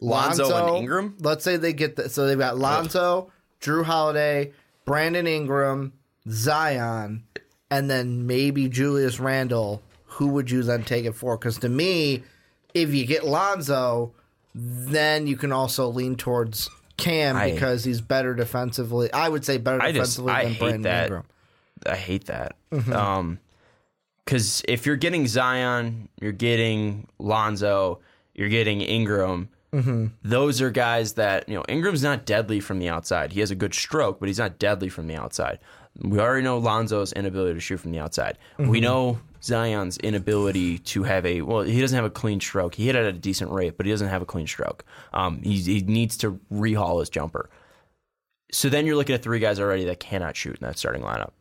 Lonzo 0.00 0.54
and 0.66 0.76
Ingram? 0.76 1.16
Let's 1.20 1.42
say 1.44 1.56
they 1.56 1.72
get 1.72 1.96
this. 1.96 2.12
So 2.12 2.26
they've 2.26 2.38
got 2.38 2.58
Lonzo, 2.58 3.32
Jrue 3.62 3.84
Holiday, 3.84 4.52
Brandon 4.86 5.26
Ingram, 5.26 5.92
Zion, 6.30 7.24
and 7.70 7.90
then 7.90 8.26
maybe 8.26 8.68
Julius 8.68 9.20
Randle. 9.20 9.82
Who 10.06 10.28
would 10.28 10.50
you 10.50 10.62
then 10.62 10.82
take 10.84 11.04
it 11.04 11.12
for? 11.12 11.36
Because 11.36 11.58
to 11.58 11.68
me, 11.68 12.22
if 12.72 12.94
you 12.94 13.04
get 13.04 13.24
Lonzo, 13.24 14.14
then 14.54 15.26
you 15.26 15.36
can 15.36 15.52
also 15.52 15.88
lean 15.88 16.16
towards 16.16 16.70
Cam 16.96 17.36
I- 17.36 17.50
because 17.50 17.84
he's 17.84 18.00
better 18.00 18.34
defensively. 18.34 19.12
I 19.12 19.28
would 19.28 19.44
say 19.44 19.58
better 19.58 19.82
I 19.82 19.92
just 19.92 20.16
defensively 20.16 20.32
I 20.32 20.42
than 20.44 20.52
hate 20.52 20.58
Brandon 20.60 20.82
that. 20.82 21.02
Ingram. 21.04 21.24
I 21.84 21.96
hate 21.96 22.24
that. 22.26 22.56
Mm-hmm. 22.72 22.92
Um, 22.94 23.38
because 24.24 24.62
if 24.66 24.86
you're 24.86 24.96
getting 24.96 25.26
Zion, 25.26 26.08
you're 26.20 26.32
getting 26.32 27.06
Lonzo, 27.18 28.00
you're 28.34 28.48
getting 28.48 28.80
Ingram. 28.80 29.50
Mm-hmm. 29.76 30.06
Those 30.22 30.62
are 30.62 30.70
guys 30.70 31.14
that 31.14 31.48
you 31.48 31.54
know. 31.54 31.64
Ingram's 31.68 32.02
not 32.02 32.24
deadly 32.24 32.60
from 32.60 32.78
the 32.78 32.88
outside. 32.88 33.32
He 33.32 33.40
has 33.40 33.50
a 33.50 33.54
good 33.54 33.74
stroke, 33.74 34.18
but 34.18 34.28
he's 34.28 34.38
not 34.38 34.58
deadly 34.58 34.88
from 34.88 35.06
the 35.06 35.16
outside. 35.16 35.58
We 36.00 36.18
already 36.18 36.42
know 36.42 36.58
Lonzo's 36.58 37.12
inability 37.12 37.54
to 37.54 37.60
shoot 37.60 37.78
from 37.78 37.92
the 37.92 37.98
outside. 37.98 38.38
Mm-hmm. 38.58 38.70
We 38.70 38.80
know 38.80 39.18
Zion's 39.42 39.98
inability 39.98 40.78
to 40.78 41.02
have 41.02 41.26
a 41.26 41.42
well. 41.42 41.60
He 41.62 41.80
doesn't 41.80 41.96
have 41.96 42.04
a 42.04 42.10
clean 42.10 42.40
stroke. 42.40 42.74
He 42.74 42.86
hit 42.86 42.96
it 42.96 43.04
at 43.04 43.14
a 43.14 43.18
decent 43.18 43.50
rate, 43.50 43.76
but 43.76 43.86
he 43.86 43.92
doesn't 43.92 44.08
have 44.08 44.22
a 44.22 44.26
clean 44.26 44.46
stroke. 44.46 44.84
Um, 45.12 45.42
he, 45.42 45.58
he 45.58 45.82
needs 45.82 46.16
to 46.18 46.40
rehaul 46.50 47.00
his 47.00 47.10
jumper. 47.10 47.50
So 48.52 48.68
then 48.68 48.86
you're 48.86 48.96
looking 48.96 49.14
at 49.14 49.22
three 49.22 49.40
guys 49.40 49.60
already 49.60 49.84
that 49.84 50.00
cannot 50.00 50.36
shoot 50.36 50.56
in 50.56 50.66
that 50.66 50.78
starting 50.78 51.02
lineup. 51.02 51.32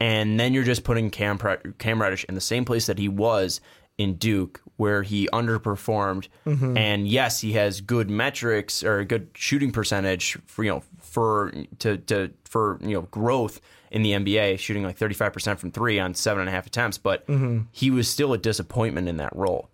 And 0.00 0.38
then 0.38 0.54
you're 0.54 0.64
just 0.64 0.84
putting 0.84 1.10
Cam, 1.10 1.38
Cam 1.78 2.00
Reddish 2.00 2.24
in 2.24 2.34
the 2.34 2.40
same 2.40 2.64
place 2.64 2.86
that 2.86 2.98
he 2.98 3.08
was 3.08 3.60
in 3.98 4.14
Duke, 4.14 4.60
where 4.76 5.02
he 5.02 5.28
underperformed. 5.32 6.28
Mm-hmm. 6.46 6.76
And 6.76 7.08
yes, 7.08 7.40
he 7.40 7.52
has 7.52 7.80
good 7.80 8.10
metrics 8.10 8.82
or 8.82 8.98
a 8.98 9.04
good 9.04 9.28
shooting 9.34 9.72
percentage 9.72 10.38
for 10.46 10.64
you 10.64 10.70
know 10.70 10.82
for 10.98 11.52
to 11.80 11.98
to 11.98 12.30
for 12.44 12.78
you 12.82 12.94
know 12.94 13.02
growth 13.02 13.60
in 13.90 14.02
the 14.02 14.12
NBA, 14.12 14.58
shooting 14.58 14.82
like 14.82 14.96
35 14.96 15.32
percent 15.32 15.60
from 15.60 15.70
three 15.70 15.98
on 15.98 16.14
seven 16.14 16.40
and 16.40 16.48
a 16.48 16.52
half 16.52 16.66
attempts. 16.66 16.98
But 16.98 17.26
mm-hmm. 17.26 17.62
he 17.70 17.90
was 17.90 18.08
still 18.08 18.32
a 18.32 18.38
disappointment 18.38 19.08
in 19.08 19.18
that 19.18 19.34
role. 19.36 19.68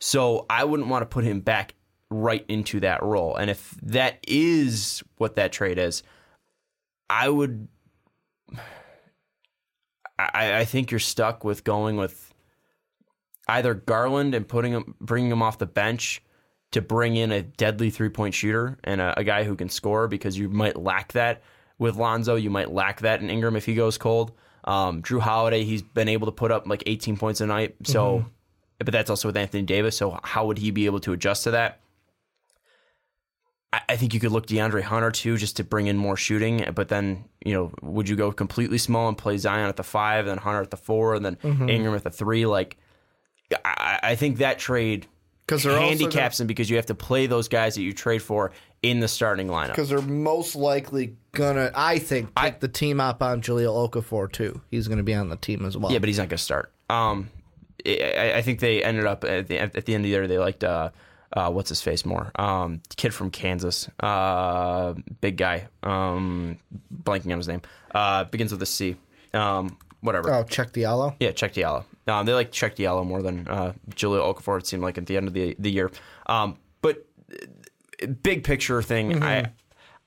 So 0.00 0.46
I 0.50 0.64
wouldn't 0.64 0.88
want 0.88 1.02
to 1.02 1.06
put 1.06 1.24
him 1.24 1.40
back 1.40 1.74
right 2.10 2.44
into 2.48 2.80
that 2.80 3.02
role. 3.02 3.36
And 3.36 3.50
if 3.50 3.70
that 3.82 4.18
is 4.26 5.02
what 5.16 5.36
that 5.36 5.52
trade 5.52 5.78
is, 5.78 6.02
I 7.08 7.28
would. 7.28 7.68
I, 10.18 10.58
I 10.60 10.64
think 10.66 10.92
you're 10.92 11.00
stuck 11.00 11.42
with 11.42 11.64
going 11.64 11.96
with 11.96 12.31
either 13.48 13.74
Garland 13.74 14.34
and 14.34 14.46
putting 14.46 14.72
him, 14.72 14.94
bringing 15.00 15.30
him 15.30 15.42
off 15.42 15.58
the 15.58 15.66
bench 15.66 16.22
to 16.72 16.80
bring 16.80 17.16
in 17.16 17.32
a 17.32 17.42
deadly 17.42 17.90
three 17.90 18.08
point 18.08 18.34
shooter 18.34 18.78
and 18.84 19.00
a, 19.00 19.18
a 19.18 19.24
guy 19.24 19.44
who 19.44 19.56
can 19.56 19.68
score 19.68 20.08
because 20.08 20.36
you 20.38 20.48
might 20.48 20.76
lack 20.76 21.12
that 21.12 21.42
with 21.78 21.96
Lonzo. 21.96 22.36
You 22.36 22.50
might 22.50 22.70
lack 22.72 23.00
that 23.00 23.20
in 23.20 23.30
Ingram 23.30 23.56
if 23.56 23.66
he 23.66 23.74
goes 23.74 23.98
cold. 23.98 24.32
Um, 24.64 25.02
Jrue 25.02 25.20
Holiday, 25.20 25.64
he's 25.64 25.82
been 25.82 26.08
able 26.08 26.26
to 26.26 26.32
put 26.32 26.50
up 26.52 26.66
like 26.66 26.82
18 26.86 27.16
points 27.16 27.40
a 27.40 27.46
night. 27.46 27.74
So, 27.84 28.24
but 28.78 28.92
that's 28.92 29.10
also 29.10 29.28
with 29.28 29.36
Anthony 29.36 29.64
Davis. 29.64 29.96
So, 29.96 30.18
how 30.22 30.46
would 30.46 30.58
he 30.58 30.70
be 30.70 30.86
able 30.86 31.00
to 31.00 31.12
adjust 31.12 31.44
to 31.44 31.50
that? 31.52 31.80
I, 33.72 33.80
I 33.90 33.96
think 33.96 34.14
you 34.14 34.20
could 34.20 34.32
look 34.32 34.46
DeAndre 34.46 34.82
Hunter 34.82 35.10
too, 35.10 35.36
just 35.36 35.56
to 35.56 35.64
bring 35.64 35.88
in 35.88 35.96
more 35.96 36.16
shooting. 36.16 36.64
But 36.74 36.88
then, 36.88 37.24
you 37.44 37.52
know, 37.54 37.72
would 37.82 38.08
you 38.08 38.16
go 38.16 38.30
completely 38.32 38.78
small 38.78 39.08
and 39.08 39.18
play 39.18 39.36
Zion 39.36 39.68
at 39.68 39.76
the 39.76 39.82
five, 39.82 40.20
and 40.20 40.28
then 40.28 40.38
Hunter 40.38 40.62
at 40.62 40.70
the 40.70 40.76
four, 40.76 41.14
and 41.14 41.24
then 41.24 41.38
Ingram 41.68 41.94
at 41.94 42.04
the 42.04 42.10
three? 42.10 42.46
Like, 42.46 42.76
I, 43.64 43.98
I 44.02 44.14
think 44.16 44.38
that 44.38 44.58
trade 44.58 45.06
'Cause 45.46 45.64
they're 45.64 45.78
handicaps 45.78 46.38
them 46.38 46.46
because 46.46 46.70
you 46.70 46.76
have 46.76 46.86
to 46.86 46.94
play 46.94 47.26
those 47.26 47.48
guys 47.48 47.74
that 47.74 47.82
you 47.82 47.92
trade 47.92 48.22
for 48.22 48.52
in 48.82 49.00
the 49.00 49.08
starting 49.08 49.48
lineup. 49.48 49.68
because 49.68 49.88
they're 49.88 50.00
most 50.00 50.54
likely 50.56 51.16
gonna, 51.32 51.70
I 51.74 51.98
think, 51.98 52.34
pick 52.34 52.60
the 52.60 52.68
team 52.68 53.00
up 53.00 53.22
on 53.22 53.42
Jahlil 53.42 53.90
Okafor 53.90 54.30
too. 54.32 54.60
He's 54.70 54.88
gonna 54.88 55.02
be 55.02 55.14
on 55.14 55.28
the 55.28 55.36
team 55.36 55.64
as 55.66 55.76
well. 55.76 55.92
Yeah, 55.92 55.98
but 55.98 56.08
he's 56.08 56.18
not 56.18 56.28
going 56.28 56.38
to 56.38 56.42
start. 56.42 56.72
Um, 56.90 57.28
I, 57.86 58.34
I 58.36 58.42
think 58.42 58.60
they 58.60 58.82
ended 58.82 59.06
up 59.06 59.24
at 59.24 59.48
the, 59.48 59.58
at 59.58 59.72
the 59.84 59.94
end 59.94 60.02
of 60.02 60.04
the 60.04 60.08
year. 60.10 60.26
They 60.28 60.38
liked 60.38 60.62
uh, 60.64 60.90
uh, 61.32 61.50
what's 61.50 61.68
his 61.68 61.82
face 61.82 62.04
more? 62.04 62.30
Um, 62.36 62.80
kid 62.96 63.12
from 63.12 63.30
Kansas, 63.30 63.88
uh, 64.00 64.94
big 65.20 65.36
guy. 65.36 65.68
Um, 65.82 66.58
blanking 67.04 67.32
on 67.32 67.38
his 67.38 67.48
name. 67.48 67.62
Uh, 67.94 68.24
begins 68.24 68.52
with 68.52 68.62
a 68.62 68.66
C. 68.66 68.96
Um, 69.34 69.76
whatever. 70.00 70.32
oh, 70.32 70.44
Cheick 70.44 70.72
Diallo. 70.72 71.14
Yeah, 71.20 71.30
Cheick 71.30 71.52
Diallo. 71.54 71.84
Um, 72.06 72.26
they 72.26 72.34
like 72.34 72.50
Cheick 72.52 72.74
Diallo 72.76 73.06
more 73.06 73.22
than 73.22 73.46
uh, 73.48 73.72
Jahlil 73.90 74.34
Okafor. 74.34 74.58
It 74.58 74.66
seemed 74.66 74.82
like 74.82 74.98
at 74.98 75.06
the 75.06 75.16
end 75.16 75.28
of 75.28 75.34
the 75.34 75.54
the 75.58 75.70
year. 75.70 75.90
Um, 76.26 76.56
but 76.80 77.06
uh, 78.02 78.06
big 78.22 78.42
picture 78.44 78.82
thing, 78.82 79.22
I 79.22 79.52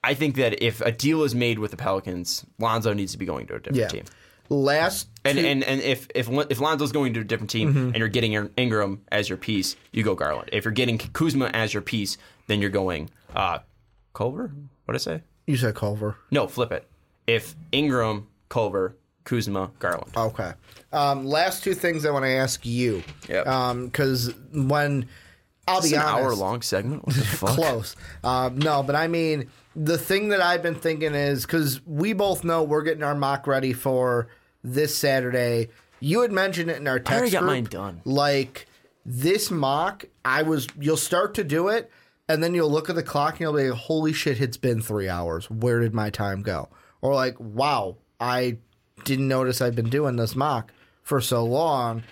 I 0.04 0.14
think 0.14 0.36
that 0.36 0.62
if 0.62 0.82
a 0.82 0.92
deal 0.92 1.24
is 1.24 1.34
made 1.34 1.58
with 1.60 1.72
the 1.72 1.78
Pelicans, 1.78 2.46
Lonzo 2.60 2.94
needs 2.94 3.14
to 3.14 3.18
be 3.18 3.26
going 3.26 3.48
to 3.48 3.56
a 3.56 3.60
different 3.60 3.78
Yeah. 3.78 3.88
team. 3.88 4.04
Last 4.50 5.08
And, 5.24 5.38
two- 5.40 5.46
and 5.46 5.64
and 5.64 5.82
if 5.82 6.08
if 6.14 6.28
if 6.50 6.60
Lonzo's 6.60 6.92
going 6.92 7.14
to 7.16 7.22
a 7.22 7.24
different 7.24 7.50
team 7.50 7.76
and 7.76 7.96
you're 7.98 8.08
getting 8.10 8.34
Ingram 8.58 9.02
as 9.12 9.28
your 9.28 9.38
piece, 9.40 9.76
you 9.92 10.04
go 10.04 10.14
Garland. 10.14 10.50
If 10.54 10.66
you're 10.66 10.72
getting 10.74 10.98
Kuzma 11.00 11.46
as 11.54 11.74
your 11.74 11.82
piece, 11.82 12.18
then 12.48 12.62
you're 12.62 12.70
going 12.70 13.10
uh, 13.36 13.60
Culver. 14.14 14.52
What 14.86 14.92
did 14.94 15.02
I 15.02 15.04
say? 15.16 15.22
you 15.48 15.58
said 15.58 15.74
Culver. 15.76 16.18
No, 16.32 16.48
flip 16.48 16.72
it. 16.72 16.88
If 17.28 17.56
Ingram, 17.72 18.28
Culver, 18.50 18.96
Kuzma, 19.26 19.72
Garland. 19.80 20.12
Okay. 20.16 20.54
Um, 20.94 21.26
last 21.26 21.64
two 21.64 21.74
things 21.74 22.06
I 22.06 22.12
want 22.12 22.24
to 22.24 22.30
ask 22.30 22.66
you. 22.66 23.04
Yep. 23.28 23.44
Because 23.86 24.34
when 24.54 25.08
I'll 25.68 25.82
be 25.82 25.94
an 25.94 26.00
honest, 26.02 26.14
hour 26.14 26.36
long 26.36 26.62
segment. 26.62 27.06
What 27.06 27.16
the 27.16 27.22
fuck? 27.26 27.50
close. 27.50 27.96
Um, 28.24 28.58
no, 28.60 28.82
but 28.84 28.96
I 28.96 29.08
mean, 29.08 29.50
the 29.76 29.98
thing 29.98 30.30
that 30.30 30.42
I've 30.42 30.64
been 30.64 30.76
thinking 30.76 31.14
is 31.16 31.46
because 31.46 31.86
we 31.86 32.14
both 32.14 32.44
know 32.44 32.64
we're 32.64 32.84
getting 32.84 33.04
our 33.04 33.16
mock 33.16 33.48
ready 33.48 33.74
for 33.74 34.28
this 34.64 34.96
Saturday. 34.96 35.70
You 36.00 36.22
had 36.22 36.32
mentioned 36.32 36.70
it 36.70 36.78
in 36.78 36.88
our 36.88 37.00
text 37.00 37.12
I 37.12 37.16
already 37.18 37.32
got 37.32 37.40
group. 37.40 37.52
mine 37.52 37.64
done. 37.66 38.02
Like 38.06 38.68
this 39.06 39.50
mock, 39.50 40.06
I 40.24 40.44
was. 40.44 40.68
You'll 40.80 40.98
start 40.98 41.34
to 41.36 41.44
do 41.44 41.70
it, 41.70 41.90
and 42.30 42.44
then 42.44 42.54
you'll 42.54 42.70
look 42.72 42.90
at 42.90 42.96
the 42.96 43.04
clock 43.04 43.34
and 43.34 43.42
you'll 43.42 43.54
be 43.54 43.70
like, 43.70 43.80
"Holy 43.80 44.14
shit! 44.14 44.40
It's 44.40 44.58
been 44.58 44.82
three 44.82 45.10
hours. 45.10 45.50
Where 45.50 45.80
did 45.80 45.94
my 45.96 46.10
time 46.12 46.44
go?" 46.44 46.70
Or 47.02 47.16
like, 47.16 47.36
"Wow, 47.40 47.98
I 48.20 48.58
didn't 49.04 49.28
notice 49.28 49.62
I've 49.62 49.76
been 49.76 49.90
doing 49.90 50.16
this 50.16 50.36
mock 50.36 50.72
for 51.04 51.22
so 51.22 51.44
long." 51.44 52.04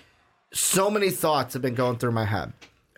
so 0.54 0.88
many 0.88 1.10
thoughts 1.10 1.52
have 1.52 1.62
been 1.62 1.74
going 1.74 1.98
through 1.98 2.12
my 2.12 2.24
head. 2.24 2.52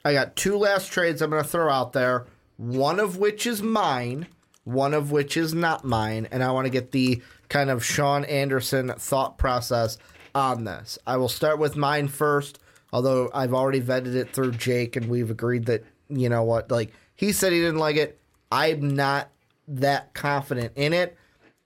I 0.05 0.13
got 0.13 0.37
two 0.37 0.57
last 0.57 0.93
trades 0.93 1.21
I'm 1.21 1.31
going 1.31 1.43
to 1.43 1.49
throw 1.49 1.71
out 1.71 1.93
there, 1.93 2.27
one 2.59 3.01
of 3.01 3.17
which 3.17 3.47
is 3.47 3.63
mine, 3.63 4.27
one 4.65 4.95
of 4.95 5.11
which 5.11 5.37
is 5.37 5.55
not 5.55 5.85
mine, 5.85 6.29
and 6.31 6.45
I 6.45 6.53
want 6.53 6.67
to 6.67 6.71
get 6.71 6.93
the 6.93 7.23
kind 7.49 7.71
of 7.71 7.85
Sean 7.85 8.25
Anderson 8.25 8.93
thought 8.97 9.39
process 9.39 9.99
on 10.35 10.65
this. 10.65 10.99
I 11.07 11.17
will 11.17 11.29
start 11.29 11.59
with 11.59 11.77
mine 11.77 12.09
first, 12.09 12.59
although 12.93 13.31
I've 13.33 13.55
already 13.55 13.81
vetted 13.81 14.15
it 14.15 14.33
through 14.33 14.53
Jake 14.53 14.97
and 14.97 15.09
we've 15.09 15.31
agreed 15.31 15.67
that, 15.67 15.85
you 16.09 16.29
know 16.29 16.45
what, 16.45 16.71
like 16.71 16.93
he 17.15 17.33
said 17.33 17.53
he 17.53 17.61
didn't 17.61 17.79
like 17.79 17.97
it. 17.97 18.19
I'm 18.53 18.95
not 18.95 19.31
that 19.67 20.15
confident 20.15 20.73
in 20.77 20.93
it. 20.93 21.17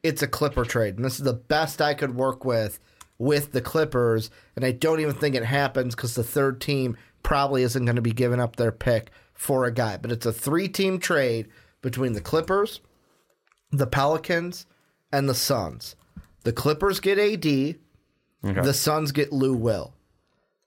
It's 0.02 0.22
a 0.22 0.26
Clipper 0.26 0.64
trade, 0.64 0.96
and 0.96 1.04
this 1.04 1.18
is 1.18 1.24
the 1.24 1.34
best 1.34 1.82
I 1.82 1.94
could 1.94 2.14
work 2.14 2.44
with 2.44 2.80
with 3.18 3.52
the 3.52 3.60
Clippers, 3.60 4.30
and 4.56 4.64
I 4.64 4.72
don't 4.72 5.00
even 5.00 5.14
think 5.14 5.34
it 5.34 5.44
happens 5.44 5.94
because 5.94 6.14
the 6.14 6.24
third 6.24 6.60
team 6.60 6.96
probably 7.22 7.62
isn't 7.62 7.84
going 7.84 7.96
to 7.96 8.02
be 8.02 8.12
giving 8.12 8.40
up 8.40 8.56
their 8.56 8.72
pick 8.72 9.10
for 9.34 9.66
a 9.66 9.72
guy. 9.72 9.98
But 9.98 10.10
it's 10.10 10.24
a 10.24 10.32
three 10.32 10.68
team 10.68 10.98
trade 10.98 11.48
between 11.82 12.14
the 12.14 12.22
Clippers, 12.22 12.80
the 13.70 13.86
Pelicans, 13.86 14.66
and 15.12 15.28
the 15.28 15.34
Suns. 15.34 15.96
The 16.44 16.52
Clippers 16.52 17.00
get 17.00 17.18
AD, 17.18 17.76
the 18.42 18.72
Suns 18.72 19.12
get 19.12 19.32
Lou 19.32 19.54
Will. 19.54 19.92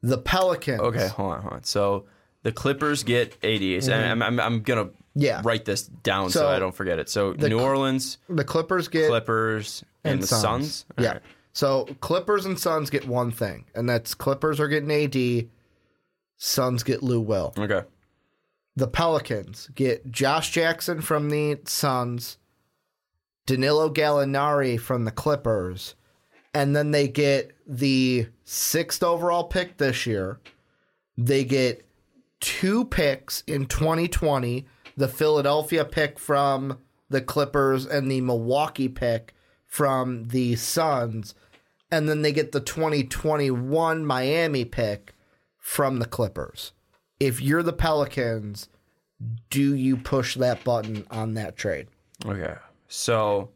The 0.04 0.20
Pelicans. 0.20 0.82
Okay, 0.82 1.08
hold 1.08 1.34
on, 1.34 1.42
hold 1.42 1.54
on. 1.54 1.64
So 1.64 2.06
the 2.44 2.52
Clippers 2.52 3.04
get 3.04 3.34
ADs, 3.44 3.88
and 3.88 4.04
mm-hmm. 4.04 4.12
I'm, 4.12 4.22
I'm, 4.22 4.40
I'm 4.40 4.62
gonna 4.62 4.90
Yeah. 5.16 5.42
write 5.44 5.66
this 5.66 5.84
down 5.84 6.30
so, 6.30 6.42
So, 6.42 6.48
I 6.50 6.60
don't 6.60 6.76
forget 6.76 7.00
it. 7.00 7.10
So 7.10 7.32
New 7.34 7.60
Orleans, 7.60 8.18
The 8.30 8.44
Clippers 8.44 8.88
get 8.88 9.08
Clippers, 9.10 9.84
and, 10.04 10.22
the 10.22 10.28
Suns. 10.28 10.86
All 10.98 11.04
Yeah. 11.04 11.12
right. 11.14 11.22
So 11.54 11.88
Clippers 12.02 12.46
and 12.46 12.60
Suns 12.60 12.90
get 12.90 13.08
one 13.08 13.32
thing, 13.32 13.66
and 13.74 13.88
that's 13.90 14.14
Clippers 14.14 14.60
are 14.60 14.68
getting 14.68 14.92
AD, 14.92 15.50
Suns 16.38 16.84
get 16.84 17.02
Lou 17.02 17.22
Will. 17.22 17.54
Okay. 17.58 17.84
The 18.76 18.88
Pelicans 18.88 19.70
get 19.76 20.12
Josh 20.12 20.52
Jackson 20.52 21.00
from 21.02 21.30
the 21.30 21.60
Suns, 21.66 22.38
Danilo 23.46 23.90
Gallinari 23.90 24.80
from 24.80 25.06
the 25.06 25.12
Clippers, 25.12 25.96
and 26.54 26.76
then 26.76 26.92
they 26.92 27.08
get 27.08 27.56
the 27.68 28.28
sixth 28.44 29.04
overall 29.04 29.44
pick 29.44 29.78
this 29.78 30.06
year. 30.08 30.40
They 31.18 31.44
get 31.44 31.86
two 32.44 32.86
picks 32.86 33.42
in 33.48 33.66
2020 33.66 34.66
the 34.96 35.08
Philadelphia 35.08 35.86
pick 35.86 36.20
from 36.20 36.78
the 37.10 37.22
Clippers 37.22 37.86
and 37.86 38.12
the 38.12 38.22
Milwaukee 38.22 38.90
pick 38.90 39.34
from 39.66 40.26
the 40.26 40.56
Suns. 40.56 41.34
And 41.90 42.08
then 42.10 42.22
they 42.22 42.32
get 42.32 42.52
the 42.52 42.60
2021 42.60 44.06
Miami 44.06 44.66
pick 44.66 45.14
from 45.58 46.00
the 46.00 46.06
Clippers. 46.06 46.74
If 47.20 47.42
you're 47.42 47.64
the 47.64 47.74
Pelicans, 47.74 48.68
do 49.50 49.74
you 49.76 49.98
push 49.98 50.36
that 50.36 50.64
button 50.64 51.06
on 51.10 51.36
that 51.36 51.56
trade? 51.56 51.88
Okay. 52.26 52.56
So, 52.88 53.50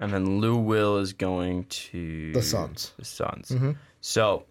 and 0.00 0.12
then 0.12 0.40
Lou 0.40 0.56
Will 0.56 0.98
is 0.98 1.12
going 1.12 1.64
to 1.66 2.32
The 2.32 2.42
Suns. 2.42 2.92
The 2.98 3.04
Suns. 3.04 3.50
Mm-hmm. 3.50 3.72
So, 4.00 4.46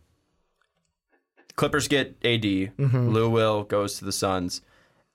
Clippers 1.56 1.88
get 1.88 2.18
AD. 2.24 2.41
Mm-hmm. 2.41 3.10
Lou 3.10 3.30
Will 3.30 3.64
goes 3.64 3.97
to 3.99 4.06
the 4.06 4.12
Suns, 4.12 4.62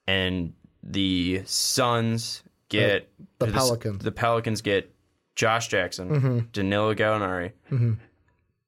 and 0.07 0.53
the 0.82 1.43
Suns 1.45 2.43
get 2.68 3.11
The 3.39 3.47
the- 3.47 3.53
Pelicans. 3.53 4.05
The 4.05 4.12
Pelicans 4.12 4.61
get 4.62 4.93
Josh 5.34 5.68
Jackson, 5.68 6.09
mm-hmm. 6.11 6.39
Danilo 6.53 6.95
Gallinari, 6.95 7.53
mm-hmm. 7.70 7.95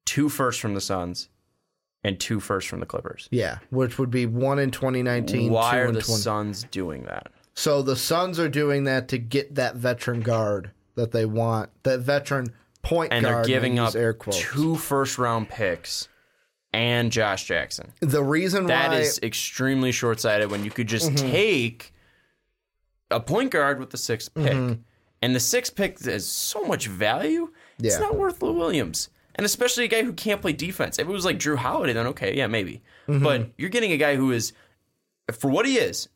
two 0.05 0.29
firsts 0.29 0.61
from 0.61 0.75
the 0.75 0.81
Suns, 0.81 1.29
and 2.03 2.19
two 2.19 2.39
firsts 2.39 2.69
from 2.69 2.79
the 2.79 2.85
Clippers. 2.85 3.27
Yeah, 3.31 3.59
which 3.71 3.97
would 3.97 4.11
be 4.11 4.25
one 4.25 4.59
in 4.59 4.71
2019. 4.71 5.51
Why 5.51 5.71
two 5.71 5.77
are 5.77 5.91
the 5.91 6.01
20 6.01 6.21
Suns 6.21 6.63
doing 6.71 7.03
that? 7.03 7.31
So 7.55 7.81
the 7.81 7.95
Suns 7.95 8.39
are 8.39 8.49
doing 8.49 8.85
that 8.85 9.07
to 9.09 9.17
get 9.17 9.55
that 9.55 9.75
veteran 9.75 10.21
guard 10.21 10.71
that 10.95 11.11
they 11.11 11.25
want, 11.25 11.69
that 11.83 11.99
veteran 11.99 12.53
point 12.81 13.11
And 13.13 13.23
guard. 13.23 13.35
And 13.35 13.45
they're 13.45 13.49
giving 13.49 13.79
up 13.79 13.93
two 14.31 14.75
first 14.75 15.17
round 15.17 15.49
picks 15.49 16.07
and 16.73 17.11
Josh 17.11 17.45
Jackson. 17.45 17.93
The 17.99 18.23
reason 18.23 18.67
That 18.67 18.89
why 18.89 18.97
is 18.97 19.19
extremely 19.23 19.91
short 19.91 20.19
sighted 20.19 20.51
when 20.51 20.63
you 20.63 20.71
could 20.71 20.87
just 20.87 21.11
Mm-hmm. 21.11 21.31
take 21.31 21.93
a 23.11 23.19
point 23.19 23.51
guard 23.51 23.79
with 23.79 23.89
the 23.89 23.97
sixth 23.97 24.33
pick. 24.33 24.53
Mm-hmm. 24.53 24.81
And 25.21 25.35
the 25.35 25.39
sixth 25.39 25.75
pick 25.75 25.99
has 26.05 26.25
so 26.25 26.63
much 26.63 26.87
value, 26.87 27.51
it's 27.79 27.99
not 27.99 28.15
worth 28.15 28.41
Lou 28.41 28.53
Williams. 28.53 29.09
And 29.35 29.45
especially 29.45 29.85
a 29.85 29.87
guy 29.87 30.03
who 30.03 30.13
can't 30.13 30.41
play 30.41 30.53
defense. 30.53 30.99
If 30.99 31.07
it 31.07 31.11
was 31.11 31.25
like 31.25 31.39
Jrue 31.39 31.55
Holiday, 31.57 31.93
then 31.93 32.07
okay, 32.07 32.35
yeah, 32.35 32.47
maybe. 32.47 32.81
Mm-hmm. 33.07 33.23
But 33.23 33.49
you're 33.57 33.69
getting 33.69 33.91
a 33.93 33.97
guy 33.97 34.15
who 34.15 34.31
is, 34.31 34.53
for 35.31 35.49
what 35.49 35.65
he 35.65 35.77
is, 35.77 36.09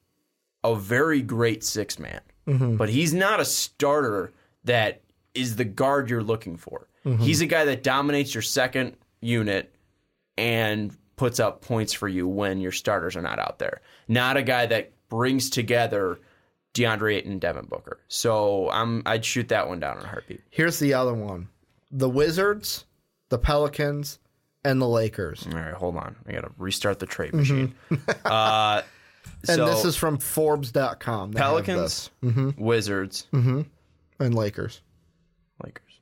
a 0.63 0.75
very 0.75 1.21
great 1.21 1.63
six 1.63 1.99
man. 1.99 2.21
Mm-hmm. 2.47 2.75
But 2.75 2.89
he's 2.89 3.13
not 3.13 3.39
a 3.39 3.45
starter 3.45 4.33
that 4.65 5.01
is 5.33 5.55
the 5.55 5.65
guard 5.65 6.09
you're 6.09 6.23
looking 6.23 6.57
for. 6.57 6.87
Mm-hmm. 7.05 7.23
He's 7.23 7.41
a 7.41 7.45
guy 7.45 7.65
that 7.65 7.81
dominates 7.83 8.33
your 8.35 8.41
second 8.41 8.95
unit 9.21 9.72
and 10.37 10.95
puts 11.15 11.39
up 11.39 11.61
points 11.61 11.93
for 11.93 12.07
you 12.07 12.27
when 12.27 12.59
your 12.59 12.71
starters 12.71 13.15
are 13.15 13.21
not 13.21 13.39
out 13.39 13.59
there. 13.59 13.81
Not 14.07 14.37
a 14.37 14.43
guy 14.43 14.65
that 14.65 14.91
brings 15.09 15.49
together 15.49 16.19
DeAndre 16.73 17.15
Ayton 17.17 17.33
and 17.33 17.41
Devin 17.41 17.65
Booker. 17.65 17.99
So 18.07 18.69
I'm 18.71 19.03
I'd 19.05 19.23
shoot 19.23 19.49
that 19.49 19.67
one 19.67 19.79
down 19.79 19.97
in 19.99 20.03
a 20.03 20.07
heartbeat. 20.07 20.41
here's 20.49 20.79
the 20.79 20.93
other 20.95 21.13
one: 21.13 21.49
the 21.91 22.09
Wizards, 22.09 22.85
the 23.29 23.37
Pelicans, 23.37 24.19
and 24.65 24.81
the 24.81 24.87
Lakers. 24.87 25.47
All 25.51 25.59
right, 25.59 25.73
hold 25.73 25.97
on. 25.97 26.15
I 26.27 26.31
gotta 26.31 26.51
restart 26.57 26.99
the 26.99 27.05
trade 27.05 27.33
machine. 27.33 27.75
uh, 28.25 28.81
Mm-hmm. 29.23 29.51
And 29.51 29.57
so 29.57 29.65
this 29.65 29.85
is 29.85 29.95
from 29.95 30.17
Forbes.com. 30.17 31.31
They 31.31 31.39
Pelicans, 31.39 32.11
this. 32.21 32.53
Wizards, 32.57 33.27
and 33.31 33.65
Lakers. 34.19 34.81
Lakers. 35.63 36.01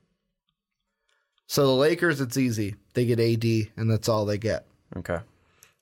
So 1.48 1.68
the 1.68 1.74
Lakers, 1.74 2.22
it's 2.22 2.38
easy. 2.38 2.76
They 2.94 3.06
get 3.06 3.20
AD, 3.20 3.44
and 3.78 3.89
that's 3.89 4.10
all 4.10 4.26
they 4.26 4.38
get. 4.38 4.66
Okay. 4.98 5.20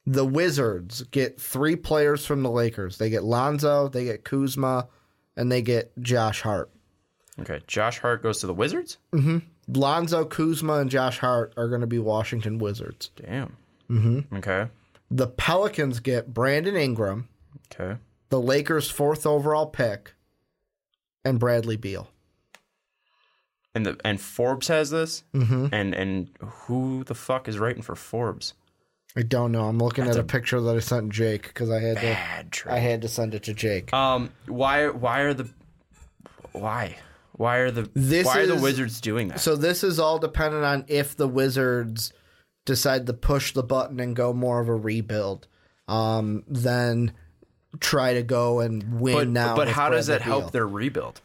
The 0.05 0.25
Wizards 0.25 1.03
get 1.11 1.39
three 1.39 1.75
players 1.75 2.25
from 2.25 2.41
the 2.43 2.49
Lakers. 2.51 2.97
They 2.97 3.09
get 3.09 3.23
Lonzo, 3.23 3.87
they 3.89 4.05
get 4.05 4.23
Kuzma, 4.23 4.87
and 5.35 5.51
they 5.51 5.61
get 5.61 5.91
Josh 6.01 6.41
Hart. 6.41 6.69
Okay. 7.39 7.61
Josh 7.67 7.99
Hart 7.99 8.21
goes 8.23 8.39
to 8.39 8.47
the 8.47 8.53
Wizards? 8.53 8.97
Mm-hmm. 9.13 9.39
Lonzo, 9.69 10.25
Kuzma, 10.25 10.75
and 10.79 10.89
Josh 10.89 11.19
Hart 11.19 11.53
are 11.57 11.67
going 11.69 11.81
to 11.81 11.87
be 11.87 11.99
Washington 11.99 12.57
Wizards. 12.57 13.11
Damn. 13.15 13.55
Mm-hmm. 13.89 14.35
Okay. 14.37 14.67
The 15.11 15.27
Pelicans 15.27 15.99
get 15.99 16.33
Brandon 16.33 16.75
Ingram, 16.75 17.27
Okay. 17.71 17.99
the 18.29 18.39
Lakers' 18.41 18.89
fourth 18.89 19.25
overall 19.25 19.65
pick, 19.67 20.13
and 21.25 21.39
Bradley 21.39 21.77
Beal. 21.77 22.07
And 23.79 23.85
the 23.85 23.97
and 24.03 24.19
Forbes 24.19 24.67
has 24.67 24.89
this. 24.89 25.23
Mm-hmm. 25.33 25.67
And 25.71 25.93
and 25.93 26.29
who 26.41 27.05
the 27.05 27.15
fuck 27.15 27.47
is 27.47 27.57
writing 27.57 27.81
for 27.81 27.95
Forbes? 27.95 28.55
I 29.15 29.21
don't 29.21 29.53
know. 29.53 29.63
I'm 29.63 29.79
looking 29.79 30.05
at 30.05 30.17
a, 30.17 30.23
picture 30.23 30.59
that 30.59 30.75
I 30.75 30.79
sent 30.79 31.11
Jake 31.11 31.47
because 31.47 31.71
I 31.71 31.79
had 31.79 32.51
to. 32.51 32.71
I 32.71 32.77
had 32.79 33.01
to 33.01 33.07
send 33.07 33.33
it 33.33 33.43
to 33.43 33.53
Jake. 33.53 33.93
Um, 33.93 34.31
why 34.47 34.89
why 34.89 35.21
are 35.21 35.33
the 35.33 35.49
why 36.51 36.97
why 37.31 37.57
are 37.57 37.71
the 37.71 37.89
This 37.93 38.25
why 38.25 38.39
are 38.39 38.47
the 38.47 38.57
Wizards 38.57 38.99
doing 38.99 39.29
that? 39.29 39.39
So 39.39 39.55
this 39.55 39.81
is 39.81 39.97
all 39.97 40.19
dependent 40.19 40.65
on 40.65 40.83
if 40.89 41.15
the 41.15 41.27
Wizards 41.27 42.11
decide 42.65 43.07
to 43.07 43.13
push 43.13 43.53
the 43.53 43.63
button 43.63 44.01
and 44.01 44.13
go 44.13 44.33
more 44.33 44.59
of 44.59 44.67
a 44.67 44.75
rebuild, 44.75 45.47
um, 45.87 46.43
then 46.47 47.13
try 47.79 48.13
to 48.13 48.23
go 48.23 48.59
and 48.59 48.99
win 48.99 49.15
but 49.15 49.27
now. 49.29 49.55
but 49.55 49.69
how 49.69 49.89
does 49.89 50.07
that 50.07 50.21
help 50.21 50.51
their 50.51 50.67
rebuild? 50.67 51.21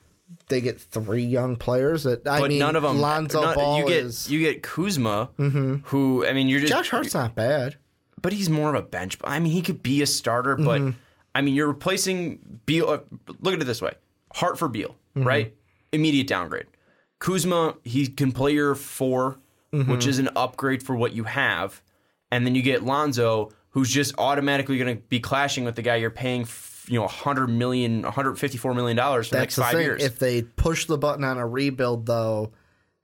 They 0.49 0.61
get 0.61 0.81
three 0.81 1.25
young 1.25 1.57
players 1.57 2.05
that 2.05 2.27
I 2.27 2.41
But 2.41 2.51
mean, 2.51 2.59
none 2.59 2.77
of 2.77 2.83
them. 2.83 3.01
Lonzo 3.01 3.41
none- 3.41 3.55
Ball 3.55 3.79
you 3.81 3.87
get 3.89 4.05
is. 4.05 4.31
you 4.31 4.41
get 4.41 4.63
Kuzma, 4.63 5.31
who 5.85 6.27
I 6.27 6.33
mean 6.33 6.49
you're 6.49 6.61
just 6.61 6.73
Josh 6.73 6.91
Hart's 6.91 7.15
not 7.15 7.35
bad. 7.35 7.77
but 8.23 8.33
he's 8.33 8.49
more 8.51 8.69
of 8.75 8.75
a 8.75 8.87
bench. 8.87 9.19
I 9.25 9.39
mean, 9.39 9.53
he 9.53 9.63
could 9.63 9.83
be 9.83 10.03
a 10.03 10.07
starter, 10.07 10.57
but 10.57 10.81
Mm-hmm. 10.81 10.99
I 11.37 11.41
mean, 11.41 11.55
you're 11.55 11.67
replacing 11.69 12.39
Beal. 12.65 12.89
Uh, 12.89 12.99
look 13.41 13.55
at 13.55 13.61
it 13.61 13.65
this 13.65 13.83
way: 13.83 13.93
Hart 14.35 14.59
for 14.59 14.69
Beal, 14.69 14.95
Mm-hmm. 15.17 15.27
right? 15.27 15.55
Immediate 15.93 16.27
downgrade. 16.27 16.67
Kuzma, 17.19 17.75
he 17.85 18.07
can 18.07 18.33
play 18.33 18.53
your 18.53 18.75
4 18.75 19.39
Mm-hmm. 19.73 19.91
which 19.91 20.07
is 20.07 20.21
an 20.21 20.29
upgrade 20.37 20.85
for 20.85 20.95
what 20.95 21.15
you 21.15 21.25
have, 21.25 21.83
and 22.31 22.47
then 22.47 22.55
you 22.55 22.63
get 22.63 22.85
Lonzo, 22.85 23.51
who's 23.71 23.91
just 23.91 24.15
automatically 24.19 24.79
going 24.79 24.97
to 24.97 25.03
be 25.09 25.19
clashing 25.19 25.65
with 25.65 25.75
the 25.75 25.83
guy 25.83 25.97
you're 25.97 26.11
paying. 26.11 26.45
You 26.87 26.97
know, 26.99 27.03
100 27.07 27.49
million, 27.49 28.03
154 28.03 28.75
million 28.75 28.97
dollars 28.97 29.29
for 29.29 29.37
the 29.37 29.39
That's 29.41 29.43
next 29.43 29.57
the 29.57 29.63
five 29.63 29.73
thing. 29.73 29.83
years. 29.83 30.03
If 30.05 30.19
they 30.19 30.43
push 30.43 30.85
the 30.87 30.99
button 30.99 31.25
on 31.25 31.39
a 31.39 31.47
rebuild, 31.47 32.07
though, 32.07 32.53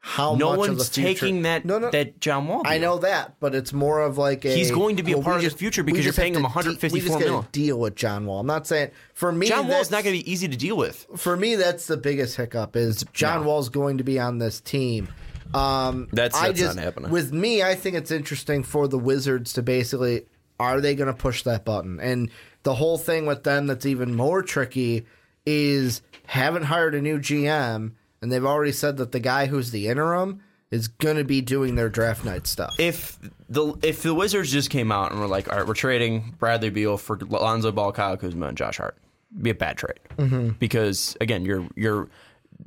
how 0.02 0.34
no 0.34 0.56
much 0.56 0.68
of 0.70 0.76
the 0.76 0.80
one's 0.80 0.88
future- 0.88 1.08
taking 1.20 1.42
that 1.42 1.64
No, 1.66 1.78
no, 1.78 1.90
that 1.90 2.20
John 2.20 2.46
Wall. 2.46 2.62
I 2.64 2.78
know 2.78 2.98
that, 2.98 3.34
but 3.38 3.54
it's 3.54 3.72
more 3.72 4.00
of 4.00 4.16
like 4.18 4.44
a. 4.46 4.50
He's 4.54 4.70
going 4.70 4.96
to 4.96 5.02
be 5.02 5.12
a 5.12 5.18
part 5.20 5.36
of 5.44 5.50
the 5.50 5.50
future 5.56 5.82
because 5.82 6.04
you're 6.04 6.14
paying 6.14 6.34
him 6.34 6.40
to 6.42 6.48
de- 6.48 6.54
154 6.54 6.94
we 6.94 7.00
just 7.24 7.30
gotta. 7.32 7.48
Deal 7.52 7.78
with 7.78 7.96
John 7.96 8.24
Wall. 8.26 8.40
I'm 8.40 8.46
not 8.46 8.66
saying 8.66 8.90
for 9.14 9.30
me. 9.30 9.46
John 9.46 9.68
Wall's 9.68 9.90
not 9.90 10.04
going 10.04 10.18
to 10.18 10.24
be 10.24 10.30
easy 10.30 10.48
to 10.48 10.56
deal 10.56 10.76
with. 10.76 11.06
For 11.16 11.36
me, 11.36 11.54
that's 11.56 11.86
the 11.86 11.96
biggest 11.98 12.36
hiccup. 12.36 12.76
Is 12.76 13.04
John 13.12 13.42
no. 13.42 13.48
Wall's 13.48 13.68
going 13.68 13.98
to 13.98 14.04
be 14.04 14.18
on 14.18 14.38
this 14.38 14.60
team? 14.60 15.08
Um, 15.52 16.08
That's- 16.12 16.40
that's 16.40 16.60
not 16.76 16.76
happening. 16.84 17.10
With 17.10 17.32
me, 17.32 17.62
I 17.62 17.74
think 17.74 17.96
it's 17.96 18.10
interesting 18.10 18.62
for 18.62 18.86
the 18.88 18.98
Wizards 18.98 19.52
to 19.54 19.62
basically 19.62 20.26
are 20.60 20.80
they 20.80 20.94
going 20.94 21.08
to 21.08 21.14
push 21.14 21.42
that 21.44 21.64
button? 21.64 21.98
And 22.00 22.30
the 22.62 22.74
whole 22.74 22.98
thing 22.98 23.26
with 23.26 23.44
them 23.44 23.66
that's 23.66 23.86
even 23.86 24.14
more 24.14 24.42
tricky 24.42 25.06
is 25.46 26.02
haven't 26.26 26.64
hired 26.64 26.94
a 26.94 27.00
new 27.00 27.18
GM, 27.18 27.92
and 28.22 28.32
they've 28.32 28.44
already 28.44 28.72
said 28.72 28.98
that 28.98 29.12
the 29.12 29.20
guy 29.20 29.46
who's 29.46 29.70
the 29.70 29.88
interim 29.88 30.42
is 30.70 30.86
going 30.88 31.16
to 31.16 31.24
be 31.24 31.40
doing 31.40 31.74
their 31.74 31.88
draft 31.88 32.24
night 32.24 32.46
stuff. 32.46 32.74
if 32.78 33.18
the 33.48 33.74
if 33.82 34.02
the 34.02 34.14
Wizards 34.14 34.52
just 34.52 34.70
came 34.70 34.92
out 34.92 35.10
and 35.10 35.20
were 35.20 35.26
like, 35.26 35.50
all 35.50 35.58
right, 35.58 35.66
we're 35.66 35.74
trading 35.74 36.34
Bradley 36.38 36.70
Beal 36.70 36.96
for 36.96 37.16
Lonzo 37.18 37.72
Ball, 37.72 37.90
Kyle 37.92 38.16
Kuzma, 38.16 38.46
and 38.48 38.56
Josh 38.56 38.76
Hart, 38.76 38.96
it'd 39.32 39.42
be 39.42 39.50
a 39.50 39.54
bad 39.54 39.76
trade 39.78 39.98
Mm-hmm. 40.16 40.50
because 40.60 41.16
again, 41.20 41.44
you're 41.44 41.66
you're 41.74 42.08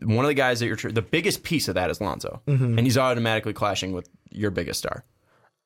one 0.02 0.26
of 0.26 0.30
the 0.30 0.34
guys 0.34 0.60
that 0.60 0.66
you're 0.68 0.76
tra- 0.76 0.92
the 0.92 1.02
biggest 1.04 1.44
piece 1.44 1.68
of 1.70 1.76
that 1.76 1.90
is 1.90 2.02
Lonzo, 2.02 2.42
Mm-hmm. 2.48 2.78
and 2.78 2.80
he's 2.80 2.98
automatically 2.98 3.54
clashing 3.54 3.94
with 3.94 4.10
your 4.32 4.52
biggest 4.52 4.80
star. 4.80 5.06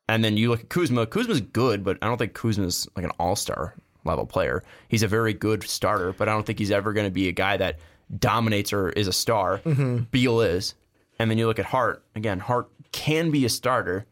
And 0.10 0.24
then 0.24 0.38
you 0.38 0.50
look 0.50 0.62
at 0.62 0.70
Kuzma. 0.70 1.06
Kuzma's 1.08 1.42
good, 1.42 1.84
but 1.84 1.98
I 2.02 2.08
don't 2.08 2.18
think 2.18 2.34
Kuzma's 2.34 2.88
like 2.96 3.04
an 3.06 3.12
all 3.20 3.36
star 3.36 3.74
level 4.04 4.26
player. 4.26 4.64
He's 4.88 5.04
a 5.04 5.08
very 5.08 5.34
good 5.34 5.64
starter, 5.64 6.14
but 6.14 6.30
I 6.30 6.34
don't 6.34 6.46
think 6.46 6.60
he's 6.60 6.72
ever 6.72 6.94
going 6.94 7.08
to 7.08 7.12
be 7.12 7.28
a 7.28 7.34
guy 7.34 7.58
that 7.58 7.80
dominates 8.18 8.72
or 8.74 8.90
is 8.90 9.08
a 9.08 9.14
star. 9.14 9.60
Mm-hmm. 9.60 9.98
Beal 10.12 10.42
is. 10.42 10.76
And 11.20 11.30
then 11.30 11.38
you 11.38 11.48
look 11.48 11.60
at 11.60 11.66
Hart. 11.66 12.04
Again, 12.16 12.40
Hart 12.40 12.70
can 12.92 13.32
be 13.32 13.44
a 13.46 13.50
starter, 13.50 14.06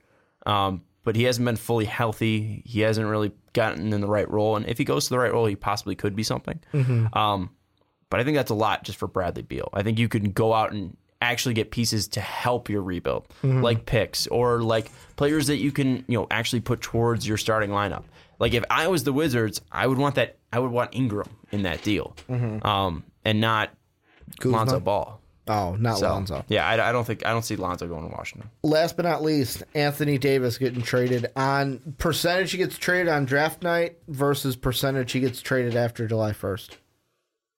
um, 0.46 0.82
but 1.04 1.16
he 1.16 1.24
hasn't 1.24 1.46
been 1.46 1.56
fully 1.56 1.86
healthy. 1.86 2.64
He 2.66 2.82
hasn't 2.82 3.08
really 3.08 3.32
gotten 3.54 3.94
in 3.94 4.02
the 4.02 4.08
right 4.08 4.30
role. 4.30 4.56
And 4.56 4.66
if 4.68 4.78
he 4.78 4.84
goes 4.84 5.06
to 5.06 5.12
the 5.12 5.20
right 5.20 5.32
role, 5.32 5.46
he 5.46 5.56
possibly 5.56 5.96
could 5.96 6.16
be 6.16 6.24
something. 6.24 6.60
Um, 7.14 7.52
but 8.10 8.20
I 8.20 8.24
think 8.24 8.36
that's 8.36 8.52
a 8.52 8.56
lot 8.56 8.84
just 8.84 8.98
for 8.98 9.08
Bradley 9.08 9.44
Beal. 9.44 9.70
I 9.74 9.84
think 9.84 10.00
you 10.00 10.10
can 10.10 10.32
go 10.32 10.54
out 10.54 10.72
and 10.72 10.98
actually 11.22 11.54
get 11.54 11.72
pieces 11.72 12.08
to 12.10 12.22
help 12.22 12.70
your 12.70 12.82
rebuild, 12.82 13.28
like 13.62 13.86
picks 13.86 14.28
or 14.28 14.62
like 14.62 14.92
players 15.16 15.48
that 15.48 15.58
you 15.58 15.72
can, 15.72 16.04
you 16.08 16.20
know, 16.20 16.28
actually 16.30 16.60
put 16.60 16.82
towards 16.82 17.28
your 17.28 17.38
starting 17.38 17.70
lineup. 17.70 18.04
Like 18.40 18.54
if 18.54 18.64
I 18.70 18.88
was 18.88 19.04
the 19.04 19.14
Wizards, 19.14 19.62
I 19.72 19.88
would 19.88 19.98
want 19.98 20.16
that. 20.16 20.38
I 20.52 20.60
would 20.60 20.72
want 20.72 20.94
Ingram 20.94 21.30
in 21.52 21.64
that 21.64 21.84
deal, 21.84 22.16
um, 22.30 23.04
and 23.24 23.40
not 23.42 23.72
Lonzo 24.44 24.80
Ball. 24.80 25.20
oh, 25.48 25.76
not 25.76 25.98
So, 26.00 26.08
Lonzo. 26.10 26.44
Yeah, 26.48 26.66
I, 26.68 26.90
I 26.90 26.92
don't 26.92 27.06
think 27.06 27.26
I 27.26 27.32
don't 27.32 27.44
see 27.46 27.56
Lonzo 27.56 27.88
going 27.88 28.10
to 28.10 28.16
Washington. 28.16 28.50
last 28.64 28.96
but 28.96 29.04
not 29.06 29.22
least, 29.22 29.64
Anthony 29.74 30.18
Davis 30.18 30.58
getting 30.58 30.82
traded 30.82 31.28
on 31.36 31.96
percentage 31.98 32.52
he 32.52 32.58
gets 32.58 32.78
traded 32.78 33.08
on 33.10 33.26
draft 33.26 33.64
night 33.64 33.98
versus 34.08 34.56
percentage 34.56 35.12
he 35.12 35.20
gets 35.20 35.42
traded 35.42 35.76
after 35.76 36.08
July 36.08 36.32
1st. 36.32 36.72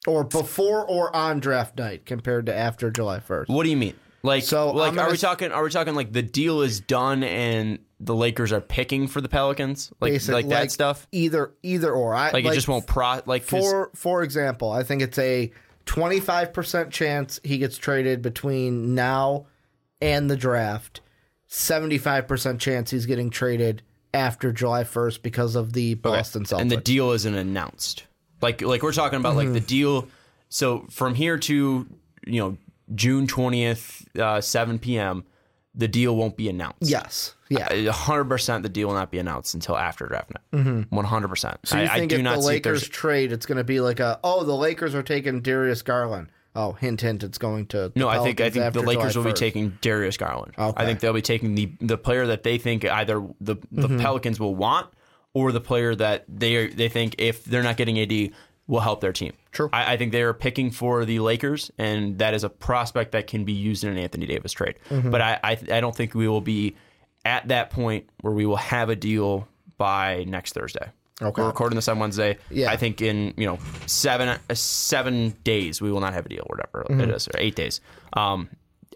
Or 0.06 0.24
before 0.24 0.86
or 0.86 1.14
on 1.16 1.40
draft 1.40 1.78
night 1.78 2.06
compared 2.06 2.46
to 2.46 2.56
after 2.56 2.90
July 2.92 3.20
1st. 3.20 3.50
What 3.50 3.64
do 3.64 3.70
you 3.70 3.78
mean? 3.78 3.94
Like, 4.24 4.44
So, 4.44 4.72
like, 4.72 4.98
are 4.98 5.10
we 5.12 5.18
talking? 5.18 5.52
Are 5.52 5.64
we 5.64 5.70
talking 5.70 5.96
like 5.96 6.12
the 6.14 6.22
deal 6.24 6.62
is 6.62 6.80
done 6.80 7.24
and 7.24 7.80
the 8.00 8.14
Lakers 8.16 8.52
are 8.52 8.62
picking 8.62 9.08
for 9.08 9.22
the 9.22 9.30
Pelicans, 9.30 9.92
like 10.00 10.14
Basic- 10.14 10.34
like 10.34 10.48
that 10.50 10.72
stuff? 10.72 11.08
Either 11.12 11.54
either 11.64 11.92
or. 11.92 12.14
I, 12.14 12.32
Like, 12.32 12.46
it 12.46 12.54
just 12.54 12.68
won't 12.68 12.86
pro. 12.88 13.22
Like 13.26 13.44
For 13.44 13.90
for 13.96 14.22
example, 14.24 14.72
I 14.72 14.84
think 14.84 15.02
it's 15.02 15.18
a 15.18 15.52
25% 15.88 16.92
chance 16.92 17.40
he 17.44 17.58
gets 17.58 17.78
traded 17.78 18.22
between 18.22 18.94
now 18.94 19.48
and 20.02 20.30
the 20.30 20.36
draft. 20.38 21.02
75% 21.50 22.60
chance 22.60 22.92
he's 22.92 23.06
getting 23.06 23.30
traded 23.30 23.82
after 24.14 24.52
July 24.52 24.84
1st 24.84 25.22
because 25.22 25.56
of 25.56 25.74
the 25.74 25.94
Boston 25.96 26.44
Celtics. 26.44 26.62
and 26.62 26.72
the 26.72 26.78
deal 26.78 27.12
isn't 27.12 27.34
announced. 27.36 28.04
Like 28.42 28.62
like 28.62 28.84
we're 28.84 28.92
talking 28.94 29.20
about 29.20 29.36
like 29.36 29.52
the 29.54 29.60
Mm-hmm. 29.60 29.66
deal. 29.66 30.08
So 30.50 30.86
from 30.92 31.16
here 31.16 31.38
to 31.40 31.88
you 32.28 32.40
know 32.40 32.58
June 32.94 33.26
twentieth, 33.26 34.08
uh, 34.18 34.42
seven 34.42 34.78
p.m. 34.78 35.24
The 35.78 35.88
deal 35.88 36.16
won't 36.16 36.36
be 36.36 36.50
announced. 36.50 36.78
yes. 36.82 37.36
Yeah. 37.50 37.72
A 37.72 37.92
hundred 37.92 38.26
percent. 38.26 38.64
The 38.64 38.70
deal 38.70 38.88
will 38.90 38.96
not 38.96 39.10
be 39.12 39.20
announced 39.20 39.54
until 39.54 39.78
after 39.78 40.06
draft 40.08 40.32
night. 40.52 40.86
One 40.90 41.06
hundred 41.06 41.30
percent. 41.30 41.60
So 41.64 41.78
you 41.78 41.84
I, 41.84 41.94
I 41.94 42.00
think 42.00 42.10
do 42.10 42.18
if 42.18 42.24
not 42.24 42.34
the 42.34 42.40
if 42.40 42.46
Lakers 42.46 42.90
trade, 42.90 43.32
it's 43.32 43.46
going 43.46 43.58
to 43.60 43.64
be 43.64 43.80
like 43.80 44.00
a 44.02 44.20
oh 44.24 44.44
the 44.44 44.56
Lakers 44.56 44.94
are 44.96 45.04
taking 45.04 45.40
Darius 45.42 45.82
Garland. 45.84 46.28
Oh, 46.56 46.72
hint 46.72 47.02
hint, 47.02 47.24
it's 47.24 47.38
going 47.38 47.68
to 47.68 47.92
no. 47.96 48.10
I 48.10 48.18
think 48.24 48.42
I 48.42 48.50
think 48.50 48.74
the 48.74 48.82
Lakers 48.82 49.14
July 49.14 49.26
will 49.26 49.32
be 49.32 49.38
taking 49.38 49.78
Darius 49.82 50.18
Garland. 50.18 50.56
Okay. 50.58 50.82
I 50.84 50.86
think 50.86 51.00
they'll 51.00 51.14
be 51.14 51.22
taking 51.22 51.54
the 51.56 51.72
the 51.80 51.98
player 51.98 52.26
that 52.28 52.42
they 52.44 52.58
think 52.58 52.84
either 52.84 53.26
the 53.40 53.56
the 53.72 53.88
Mm-hmm. 53.88 54.00
Pelicans 54.00 54.40
will 54.40 54.56
want 54.56 54.88
or 55.36 55.52
the 55.52 55.62
player 55.62 55.94
that 55.94 56.26
they 56.28 56.68
they 56.68 56.90
think 56.90 57.16
if 57.20 57.46
they're 57.46 57.62
not 57.64 57.78
getting 57.78 58.00
AD 58.00 58.32
will 58.68 58.82
help 58.82 59.02
their 59.02 59.14
team. 59.14 59.34
True. 59.52 59.70
I, 59.72 59.94
I 59.94 59.98
think 59.98 60.12
they 60.12 60.22
are 60.22 60.34
picking 60.34 60.72
for 60.72 61.06
the 61.06 61.20
Lakers, 61.20 61.72
and 61.78 62.20
that 62.20 62.34
is 62.34 62.44
a 62.44 62.50
prospect 62.50 63.14
that 63.14 63.28
can 63.28 63.44
be 63.46 63.54
used 63.54 63.84
in 63.84 63.92
an 63.92 63.98
Anthony 63.98 64.26
Davis 64.26 64.52
trade. 64.52 64.76
Mm-hmm. 64.90 65.10
But 65.10 65.22
I, 65.22 65.40
I 65.44 65.52
I 65.72 65.82
don't 65.82 65.96
think 65.96 66.14
we 66.14 66.28
will 66.28 66.42
be 66.42 66.76
at 67.26 67.48
that 67.48 67.70
point 67.70 68.10
where 68.22 68.34
we 68.34 68.46
will 68.46 68.58
have 68.58 68.90
a 68.90 68.96
deal 68.96 69.48
by 69.78 70.26
next 70.28 70.54
Thursday. 70.54 70.90
Okay. 71.22 71.42
We're 71.42 71.48
recording 71.48 71.76
this 71.76 71.88
on 71.88 71.98
Wednesday. 71.98 72.38
Yeah. 72.52 72.70
I 72.72 72.78
think 72.78 73.02
in 73.02 73.34
you 73.38 73.48
know 73.48 73.58
seven 73.88 74.30
uh, 74.30 74.54
seven 74.54 75.32
days 75.44 75.82
we 75.82 75.92
will 75.92 76.02
not 76.02 76.14
have 76.14 76.26
a 76.26 76.30
deal, 76.30 76.44
whatever 76.48 76.86
Mm-hmm. 76.90 77.02
it 77.02 77.10
is, 77.10 77.28
or 77.28 77.40
eight 77.40 77.56
days. 77.56 77.82
Um, 78.14 78.50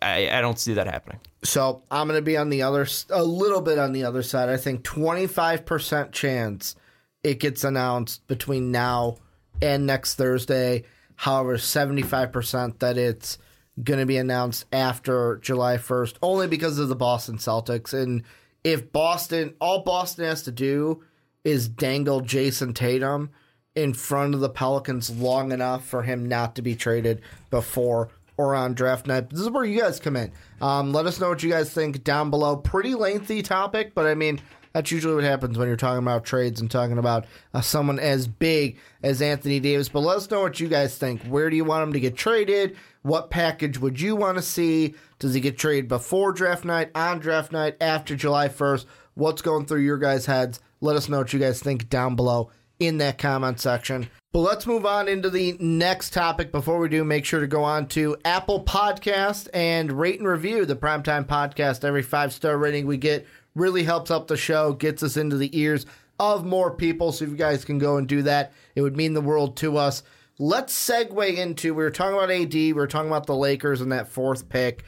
I, 0.04 0.30
I 0.30 0.42
don't 0.42 0.58
see 0.60 0.74
that 0.74 0.88
happening. 0.88 1.20
So 1.44 1.84
I'm 1.92 2.08
going 2.08 2.18
to 2.18 2.24
be 2.24 2.38
on 2.38 2.50
the 2.50 2.64
other, 2.64 2.88
a 3.12 3.24
little 3.24 3.62
bit 3.62 3.78
on 3.78 3.92
the 3.94 4.04
other 4.04 4.24
side. 4.24 4.50
I 4.50 4.58
think 4.58 4.84
25% 4.84 6.12
chance 6.12 6.76
it 7.24 7.40
gets 7.40 7.64
announced 7.64 8.26
between 8.28 8.72
now 8.72 9.18
and 9.62 9.86
next 9.86 10.16
Thursday. 10.16 10.84
However, 11.16 11.57
75% 11.57 12.80
that 12.80 12.97
it's 12.97 13.38
going 13.82 13.99
to 13.99 14.05
be 14.05 14.18
announced 14.18 14.66
after 14.72 15.38
July 15.38 15.78
1st, 15.78 16.16
only 16.22 16.47
because 16.47 16.80
of 16.80 16.89
the 16.89 16.95
Boston 16.95 17.38
Celtics. 17.38 17.93
And 17.93 18.24
if 18.64 18.91
Boston, 18.91 19.53
all 19.59 19.84
Boston 19.84 20.26
has 20.26 20.43
to 20.43 20.51
do 20.51 21.03
is 21.43 21.68
dangle 21.68 22.22
Jayson 22.22 22.74
Tatum 22.74 23.32
in 23.76 23.93
front 23.93 24.34
of 24.34 24.41
the 24.41 24.49
Pelicans 24.49 25.09
long 25.09 25.51
enough 25.51 25.86
for 25.86 26.03
him 26.03 26.28
not 26.28 26.55
to 26.55 26.62
be 26.62 26.76
traded 26.76 27.22
before 27.49 28.09
or 28.38 28.55
on 28.55 28.74
draft 28.74 29.07
night. 29.07 29.30
This 29.30 29.39
is 29.39 29.49
where 29.49 29.64
you 29.64 29.80
guys 29.80 29.99
come 29.99 30.18
in. 30.18 30.32
Um, 30.59 30.91
let 30.91 31.05
us 31.05 31.20
know 31.20 31.30
what 31.30 31.43
you 31.43 31.49
guys 31.49 31.72
think 31.72 32.03
down 32.03 32.30
below. 32.30 32.57
Pretty 32.57 32.95
lengthy 32.95 33.41
topic, 33.41 33.93
but 33.93 34.05
I 34.05 34.16
mean, 34.16 34.41
that's 34.74 34.92
usually 34.92 35.16
what 35.16 35.24
happens 35.24 35.58
when 35.58 35.68
you're 35.68 35.78
talking 35.78 36.04
about 36.04 36.24
trades 36.24 36.62
and 36.62 36.70
talking 36.70 36.98
about 36.98 37.26
uh, 37.54 37.62
someone 37.62 38.00
as 38.00 38.28
big 38.28 38.78
as 39.04 39.22
Anthony 39.22 39.60
Davis. 39.60 39.90
But 39.90 40.02
let 40.02 40.18
us 40.18 40.30
know 40.30 40.42
what 40.42 40.60
you 40.60 40.68
guys 40.68 40.98
think. 40.98 41.24
Where 41.24 41.50
do 41.50 41.56
you 41.56 41.66
want 41.66 41.84
him 41.84 41.94
to 41.94 42.00
get 42.00 42.16
traded? 42.16 42.78
What 43.02 43.30
package 43.30 43.80
would 43.80 44.00
you 44.00 44.16
want 44.16 44.38
to 44.38 44.44
see? 44.44 44.96
Does 45.20 45.34
he 45.34 45.42
get 45.42 45.58
traded 45.58 45.88
before 45.88 46.32
draft 46.32 46.66
night, 46.66 46.92
on 46.96 47.20
draft 47.20 47.52
night, 47.52 47.76
after 47.82 48.16
July 48.16 48.48
1st? 48.48 48.86
What's 49.16 49.42
going 49.42 49.66
through 49.66 49.82
your 49.82 49.98
guys' 49.98 50.26
heads? 50.26 50.60
Let 50.80 50.96
us 50.96 51.10
know 51.10 51.20
what 51.20 51.34
you 51.34 51.40
guys 51.40 51.62
think 51.62 51.90
down 51.90 52.16
below 52.16 52.52
in 52.80 52.98
that 52.98 53.18
comment 53.18 53.60
section. 53.60 54.10
But 54.34 54.40
let's 54.40 54.66
move 54.66 54.86
on 54.86 55.10
into 55.10 55.30
the 55.30 55.58
next 55.60 56.14
topic. 56.14 56.54
Before 56.54 56.80
we 56.80 56.88
do, 56.88 57.04
make 57.04 57.26
sure 57.26 57.42
to 57.42 57.48
go 57.48 57.64
on 57.64 57.88
to 57.90 58.16
Apple 58.24 58.64
Podcast 58.64 59.50
and 59.54 59.92
rate 59.92 60.20
and 60.20 60.28
review 60.28 60.66
the 60.66 60.76
Primetime 60.76 61.26
Podcast. 61.26 61.84
Every 61.84 62.02
five 62.02 62.32
star 62.32 62.58
rating 62.58 62.88
we 62.88 62.96
get 62.96 63.28
really 63.56 63.84
helps 63.84 64.12
up 64.12 64.28
the 64.28 64.38
show, 64.38 64.74
gets 64.74 65.04
us 65.04 65.18
into 65.18 65.38
the 65.38 65.58
ears 65.58 65.86
of 66.20 66.45
more 66.45 66.72
people. 66.72 67.12
So 67.12 67.26
if 67.26 67.32
you 67.32 67.38
guys 67.38 67.66
can 67.66 67.78
go 67.78 67.97
and 67.97 68.08
do 68.08 68.22
that, 68.24 68.54
it 68.76 68.82
would 68.82 68.95
mean 68.95 69.14
the 69.14 69.22
world 69.22 69.58
to 69.58 69.78
us. 69.78 70.04
Let's 70.38 70.74
segue 70.74 71.38
into 71.38 71.74
we 71.74 71.84
were 71.84 71.91
talking 71.91 72.16
about 72.16 72.32
AD, 72.32 72.54
we 72.54 72.74
were 72.74 72.88
talking 72.88 73.10
about 73.10 73.28
the 73.28 73.36
Lakers 73.36 73.82
and 73.82 73.91
that 73.91 74.08
fourth 74.08 74.49
pick, 74.49 74.84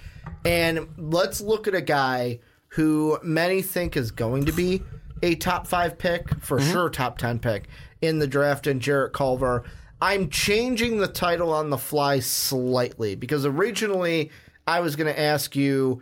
and 0.46 0.88
let's 0.98 1.42
look 1.42 1.68
at 1.68 1.76
a 1.76 1.82
guy 1.82 2.40
who 2.70 3.20
many 3.22 3.62
think 3.62 3.96
is 3.96 4.10
going 4.10 4.46
to 4.46 4.52
be 4.52 4.82
a 5.22 5.36
top 5.36 5.68
five 5.68 5.98
pick, 5.98 6.30
for 6.40 6.60
mm-hmm. 6.60 6.72
sure, 6.72 6.90
top 6.90 7.18
10 7.18 7.40
pick 7.40 7.68
in 8.02 8.20
the 8.20 8.28
draft, 8.28 8.68
and 8.68 8.82
Jarrett 8.82 9.14
Culver. 9.14 9.64
I'm 10.02 10.30
changing 10.30 10.98
the 10.98 11.08
title 11.08 11.54
on 11.54 11.70
the 11.70 11.78
fly 11.78 12.20
slightly 12.20 13.16
because 13.16 13.46
originally 13.46 14.32
I 14.68 14.82
was 14.82 14.96
going 14.96 15.14
to 15.14 15.20
ask 15.20 15.56
you 15.56 16.02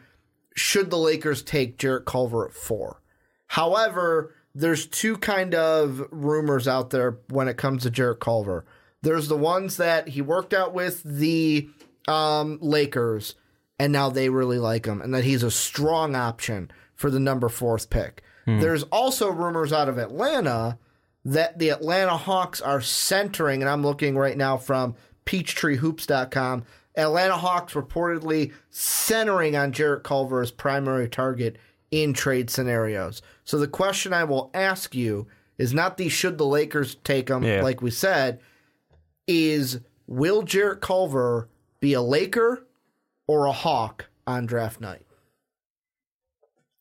should 0.55 0.89
the 0.89 0.97
Lakers 0.97 1.41
take 1.41 1.77
Jarrett 1.77 2.05
Culver 2.05 2.45
at 2.45 2.53
four? 2.53 3.01
However, 3.47 4.33
there's 4.53 4.85
two 4.85 5.17
kind 5.17 5.55
of 5.55 6.03
rumors 6.11 6.67
out 6.67 6.89
there 6.89 7.19
when 7.29 7.47
it 7.47 7.57
comes 7.57 7.83
to 7.83 7.89
Jarrett 7.89 8.19
Culver. 8.19 8.65
There's 9.01 9.27
the 9.27 9.37
ones 9.37 9.77
that 9.77 10.09
he 10.09 10.21
worked 10.21 10.53
out 10.53 10.73
with 10.73 11.01
the 11.03 11.69
um, 12.07 12.59
Lakers, 12.61 13.35
and 13.79 13.91
now 13.91 14.09
they 14.09 14.29
really 14.29 14.59
like 14.59 14.85
him, 14.85 15.01
and 15.01 15.13
that 15.13 15.23
he's 15.23 15.43
a 15.43 15.51
strong 15.51 16.15
option 16.15 16.69
for 16.95 17.09
the 17.09 17.19
number 17.19 17.49
fourth 17.49 17.89
pick. 17.89 18.23
There's 18.59 18.83
also 18.83 19.29
rumors 19.31 19.71
out 19.71 19.87
of 19.89 19.97
Atlanta 19.97 20.77
that 21.23 21.59
the 21.59 21.69
Atlanta 21.69 22.17
Hawks 22.17 22.59
are 22.59 22.81
centering, 22.81 23.61
and 23.61 23.69
I'm 23.69 23.83
looking 23.83 24.17
right 24.17 24.35
now 24.35 24.57
from 24.57 24.95
PeachtreeHoops.com. 25.25 26.63
Atlanta 26.95 27.37
Hawks 27.37 27.73
reportedly 27.73 28.51
centering 28.69 29.55
on 29.55 29.71
Jarrett 29.71 30.03
Culver 30.03 30.41
as 30.41 30.51
primary 30.51 31.07
target 31.07 31.57
in 31.91 32.13
trade 32.13 32.49
scenarios. 32.49 33.21
So 33.43 33.57
the 33.57 33.67
question 33.67 34.13
I 34.13 34.23
will 34.23 34.49
ask 34.53 34.93
you 34.95 35.27
is 35.57 35.73
not 35.73 35.97
the 35.97 36.09
should 36.09 36.37
the 36.37 36.45
Lakers 36.45 36.95
take 37.03 37.29
him, 37.29 37.43
Yeah. 37.43 37.61
like 37.61 37.81
we 37.81 37.91
said, 37.91 38.39
is 39.27 39.79
will 40.07 40.41
Jarrett 40.43 40.81
Culver 40.81 41.49
be 41.79 41.93
a 41.93 42.01
Laker 42.01 42.65
or 43.27 43.45
a 43.45 43.51
Hawk 43.51 44.07
on 44.27 44.45
draft 44.45 44.81
night? 44.81 45.05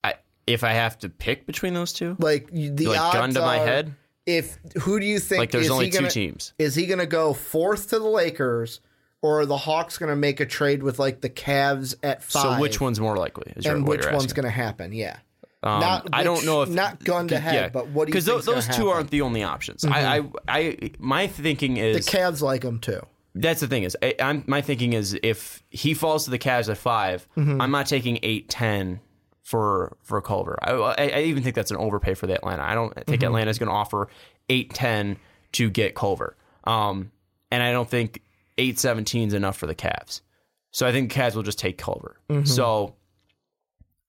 I, 0.03 0.15
if 0.47 0.65
I 0.65 0.73
have 0.73 0.99
to 1.01 1.09
pick 1.09 1.47
between 1.47 1.75
those 1.75 1.93
two, 1.93 2.17
Like 2.19 2.49
the 2.51 2.87
like 2.87 3.01
odds 3.01 3.15
gun 3.15 3.35
to 3.35 3.41
my 3.41 3.59
head, 3.59 3.95
If 4.27 4.59
who 4.83 4.99
do 5.01 5.07
you 5.07 5.19
think? 5.19 5.39
like 5.41 5.51
there's 5.51 5.67
is 5.67 5.71
only 5.71 5.87
he 5.87 5.91
gonna, 5.91 6.09
two 6.09 6.13
teams. 6.31 6.55
Is 6.59 6.75
he 6.75 6.87
going 6.87 6.99
to 6.99 7.07
go 7.07 7.33
fourth 7.33 7.91
to 7.91 7.99
the 7.99 8.09
Lakers, 8.09 8.81
or 9.23 9.41
are 9.41 9.47
the 9.47 9.57
Hawks 9.57 9.99
going 9.99 10.11
to 10.11 10.17
make 10.17 10.41
a 10.41 10.47
trade 10.47 10.83
with 10.83 10.99
like 10.99 11.21
the 11.21 11.31
Cavs 11.31 11.95
at 12.03 12.23
five? 12.23 12.43
So 12.57 12.61
which 12.61 12.81
one's 12.81 13.01
more 13.01 13.17
likely? 13.17 13.53
Is 13.57 13.67
and 13.67 13.87
which 13.87 14.07
one's 14.11 14.33
going 14.33 14.45
to 14.45 14.51
happen? 14.51 14.93
Yeah, 14.93 15.17
Um, 15.63 15.81
not 15.81 16.09
I 16.13 16.23
don't 16.23 16.45
know 16.47 16.63
if 16.63 16.71
not 16.71 17.05
gun 17.05 17.29
to 17.29 17.39
head, 17.39 17.73
but 17.73 17.89
what 17.89 18.07
do 18.07 18.11
you 18.11 18.13
because 18.13 18.27
think's 18.27 18.47
those 18.47 18.67
two 18.67 18.73
happen? 18.87 18.89
aren't 18.89 19.11
the 19.11 19.21
only 19.23 19.43
options. 19.43 19.85
I, 19.85 20.19
I, 20.19 20.23
I, 20.49 20.91
my 20.99 21.27
thinking 21.27 21.77
is 21.77 22.07
the 22.07 22.17
Cavs 22.19 22.41
like 22.41 22.63
him 22.63 22.79
too. 22.79 23.01
that's 23.35 23.61
the 23.61 23.69
thing 23.69 23.83
is 23.85 23.97
I, 24.03 24.15
I'm 24.21 24.43
my 24.47 24.61
thinking 24.63 24.93
is 24.95 25.19
if 25.23 25.63
he 25.71 25.93
falls 25.95 26.25
to 26.25 26.31
the 26.31 26.39
Cavs 26.39 26.69
at 26.71 26.79
5 26.79 27.29
i 27.37 27.41
Mm-hmm. 27.41 27.61
I'm 27.61 27.71
not 27.71 27.87
taking 27.87 28.19
eight 28.23 28.49
ten 28.49 29.01
for 29.43 29.97
for 30.03 30.21
Culver. 30.23 30.59
I, 30.63 30.73
I, 30.73 30.95
I 31.17 31.21
even 31.25 31.43
think 31.43 31.55
that's 31.57 31.71
an 31.71 31.77
overpay 31.77 32.15
for 32.15 32.27
the 32.27 32.35
Atlanta. 32.35 32.63
I 32.63 32.75
don't 32.75 32.95
Mm-hmm. 32.95 33.11
think 33.11 33.23
Atlanta's 33.23 33.59
going 33.59 33.69
to 33.69 33.75
offer 33.75 34.09
eight 34.49 34.73
ten 34.73 35.17
to 35.53 35.69
get 35.69 35.95
Culver. 35.95 36.37
Um, 36.65 37.11
and 37.51 37.63
I 37.63 37.73
don't 37.73 37.89
think 37.89 38.23
eight 38.61 38.79
seventeen 38.79 39.29
is 39.29 39.35
enough 39.35 39.57
for 39.57 39.67
the 39.67 39.75
Cavs. 39.75 40.21
So 40.71 40.87
I 40.87 40.93
think 40.93 41.13
the 41.13 41.19
Cavs 41.19 41.35
will 41.35 41.43
just 41.43 41.59
take 41.59 41.79
Culver. 41.79 42.21
Mm-hmm. 42.29 42.45
So 42.45 42.95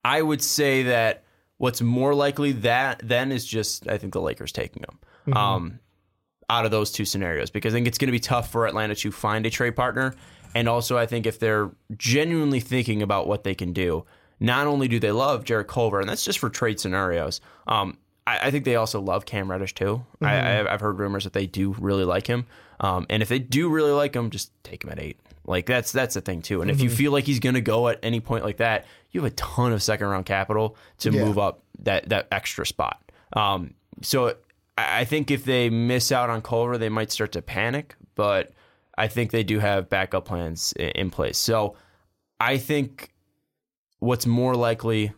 I 0.04 0.22
would 0.22 0.42
say 0.42 0.84
that 0.84 1.24
what's 1.58 1.80
more 1.80 2.14
likely 2.14 2.52
that 2.52 3.00
then 3.02 3.32
is 3.32 3.44
just 3.44 3.88
I 3.88 3.98
think 3.98 4.12
the 4.12 4.20
Lakers 4.20 4.52
taking 4.52 4.82
him. 4.82 4.98
Mm-hmm. 5.26 5.36
Um, 5.36 5.78
out 6.50 6.64
of 6.66 6.70
those 6.70 6.92
two 6.92 7.06
scenarios 7.06 7.50
because 7.50 7.72
I 7.72 7.76
think 7.76 7.86
it's 7.86 7.96
going 7.96 8.08
to 8.08 8.12
be 8.12 8.20
tough 8.20 8.50
for 8.50 8.66
Atlanta 8.66 8.94
to 8.96 9.10
find 9.10 9.46
a 9.46 9.50
trade 9.50 9.74
partner. 9.74 10.14
And 10.54 10.68
also, 10.68 10.98
I 10.98 11.06
think 11.06 11.24
if 11.24 11.38
they're 11.38 11.70
genuinely 11.96 12.60
thinking 12.60 13.00
about 13.00 13.26
what 13.26 13.42
they 13.42 13.54
can 13.54 13.72
do, 13.72 14.04
not 14.38 14.66
only 14.66 14.86
do 14.86 15.00
they 15.00 15.12
love 15.12 15.44
Jarrett 15.44 15.68
Culver, 15.68 15.98
and 16.00 16.08
that's 16.08 16.24
just 16.24 16.38
for 16.38 16.50
trade 16.50 16.78
scenarios, 16.78 17.40
um, 17.68 17.96
I, 18.26 18.48
I 18.48 18.50
think 18.50 18.64
they 18.64 18.76
also 18.76 19.00
love 19.00 19.26
Cam 19.26 19.50
Reddish 19.50 19.74
too. 19.74 20.04
I, 20.20 20.34
I, 20.36 20.72
I've 20.72 20.80
heard 20.80 20.98
rumors 20.98 21.24
that 21.24 21.32
they 21.32 21.46
do 21.46 21.74
really 21.78 22.04
like 22.04 22.26
him. 22.26 22.46
Um, 22.80 23.06
and 23.10 23.22
if 23.22 23.28
they 23.28 23.38
do 23.38 23.68
really 23.68 23.90
like 23.92 24.14
him, 24.14 24.30
just 24.30 24.50
take 24.64 24.84
him 24.84 24.90
at 24.90 24.98
eight. 25.00 25.18
Like 25.44 25.66
that's 25.66 25.90
that's 25.92 26.14
the 26.14 26.20
thing 26.20 26.40
too. 26.42 26.62
And 26.62 26.70
if 26.70 26.80
you 26.80 26.88
feel 26.88 27.10
like 27.10 27.24
he's 27.24 27.40
going 27.40 27.54
to 27.56 27.60
go 27.60 27.88
at 27.88 27.98
any 28.02 28.20
point 28.20 28.44
like 28.44 28.58
that, 28.58 28.86
you 29.10 29.20
have 29.22 29.32
a 29.32 29.34
ton 29.34 29.72
of 29.72 29.82
second 29.82 30.06
round 30.06 30.24
capital 30.26 30.76
to 30.98 31.10
Yeah. 31.10 31.24
move 31.24 31.38
up 31.38 31.62
that 31.80 32.08
that 32.10 32.28
extra 32.30 32.64
spot. 32.64 33.00
Um, 33.32 33.74
so 34.02 34.28
I 34.78 35.00
I 35.00 35.04
think 35.04 35.30
if 35.30 35.44
they 35.44 35.68
miss 35.68 36.12
out 36.12 36.30
on 36.30 36.42
Culver, 36.42 36.78
they 36.78 36.88
might 36.88 37.10
start 37.10 37.32
to 37.32 37.42
panic. 37.42 37.96
But 38.14 38.52
I 38.96 39.08
think 39.08 39.30
they 39.32 39.42
do 39.42 39.58
have 39.58 39.88
backup 39.88 40.24
plans 40.26 40.72
in 40.78 41.10
place. 41.10 41.38
So 41.38 41.76
I 42.38 42.56
think 42.58 43.10
what's 43.98 44.26
more 44.26 44.54
likely, 44.54 45.12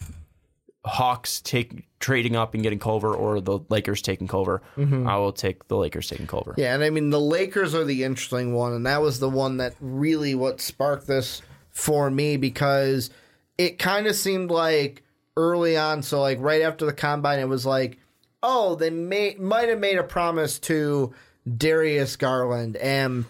Hawks 0.87 1.41
take 1.41 1.89
trading 1.99 2.37
up 2.37 2.53
and 2.55 2.63
getting 2.63 2.79
Culver, 2.79 3.15
or 3.15 3.41
the 3.41 3.61
Lakers 3.71 4.03
taking 4.03 4.29
Culver. 4.29 4.61
I 4.77 5.17
will 5.17 5.33
take 5.33 5.69
the 5.69 5.77
Lakers 5.77 6.09
taking 6.09 6.27
Culver. 6.27 6.53
Mm-hmm. 6.53 6.61
Yeah, 6.61 6.75
and 6.75 6.85
I 6.85 6.91
mean 6.91 7.11
the 7.11 7.21
Lakers 7.21 7.75
are 7.75 7.85
the 7.85 8.05
interesting 8.05 8.53
one, 8.55 8.73
and 8.75 8.87
that 8.87 9.01
was 9.01 9.19
the 9.19 9.31
one 9.31 9.57
that 9.59 9.75
really 9.81 10.35
what 10.35 10.61
sparked 10.61 11.07
this 11.07 11.41
for 11.71 12.11
me 12.11 12.37
because 12.37 13.11
it 13.57 13.79
kind 13.79 14.07
of 14.07 14.15
seemed 14.15 14.51
like 14.51 15.03
early 15.37 15.77
on, 15.77 16.03
so 16.03 16.21
like 16.21 16.39
right 16.41 16.63
after 16.63 16.85
the 16.87 16.93
combine, 16.93 17.39
it 17.39 17.49
was 17.49 17.65
like, 17.65 17.99
oh, 18.43 18.75
they 18.75 18.91
may 18.91 19.37
might 19.39 19.69
have 19.69 19.81
made 19.81 19.99
a 19.99 20.05
promise 20.05 20.59
to 20.61 21.15
Darius 21.57 22.17
Garland 22.17 22.77
and 22.77 23.25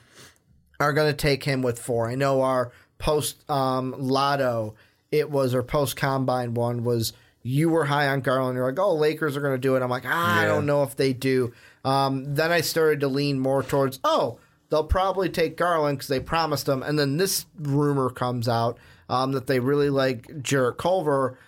are 0.81 0.93
going 0.93 1.11
to 1.11 1.17
take 1.17 1.45
him 1.45 1.63
with 1.63 1.79
four. 1.79 2.09
I 2.09 2.17
know 2.17 2.43
our 2.43 2.73
post 2.99 3.49
um, 3.49 3.95
lotto, 3.97 4.75
it 5.13 5.31
was 5.31 5.55
our 5.55 5.63
post 5.63 5.97
combine 5.97 6.55
one 6.55 6.85
was 6.85 7.13
you 7.45 7.69
were 7.69 7.85
high 7.85 8.09
on 8.09 8.23
Garland. 8.23 8.57
You're 8.57 8.67
like, 8.67 8.79
oh, 8.79 8.95
Lakers 8.95 9.37
are 9.37 9.41
going 9.41 9.55
to 9.55 9.59
do 9.59 9.77
it. 9.77 9.83
I'm 9.83 9.91
like, 9.91 10.07
ah, 10.07 10.41
I 10.41 10.47
don't 10.47 10.67
know 10.67 10.83
if 10.83 10.97
they 10.97 11.13
do. 11.13 11.53
Um, 11.85 12.35
then 12.35 12.51
I 12.51 12.63
started 12.63 13.01
to 13.01 13.09
lean 13.09 13.39
more 13.39 13.63
towards, 13.63 14.01
oh, 14.03 14.41
they'll 14.71 14.83
probably 14.83 15.29
take 15.29 15.57
Garland 15.57 15.99
because 15.99 16.09
they 16.09 16.21
promised 16.21 16.67
him. 16.67 16.83
And 16.83 16.99
then 16.99 17.19
this 17.19 17.45
rumor 17.59 18.09
comes 18.09 18.49
out 18.49 18.79
um, 19.11 19.33
that 19.33 19.47
they 19.47 19.61
really 19.61 19.91
like 19.91 20.43
Jarrett 20.43 20.79
Culver. 20.79 21.39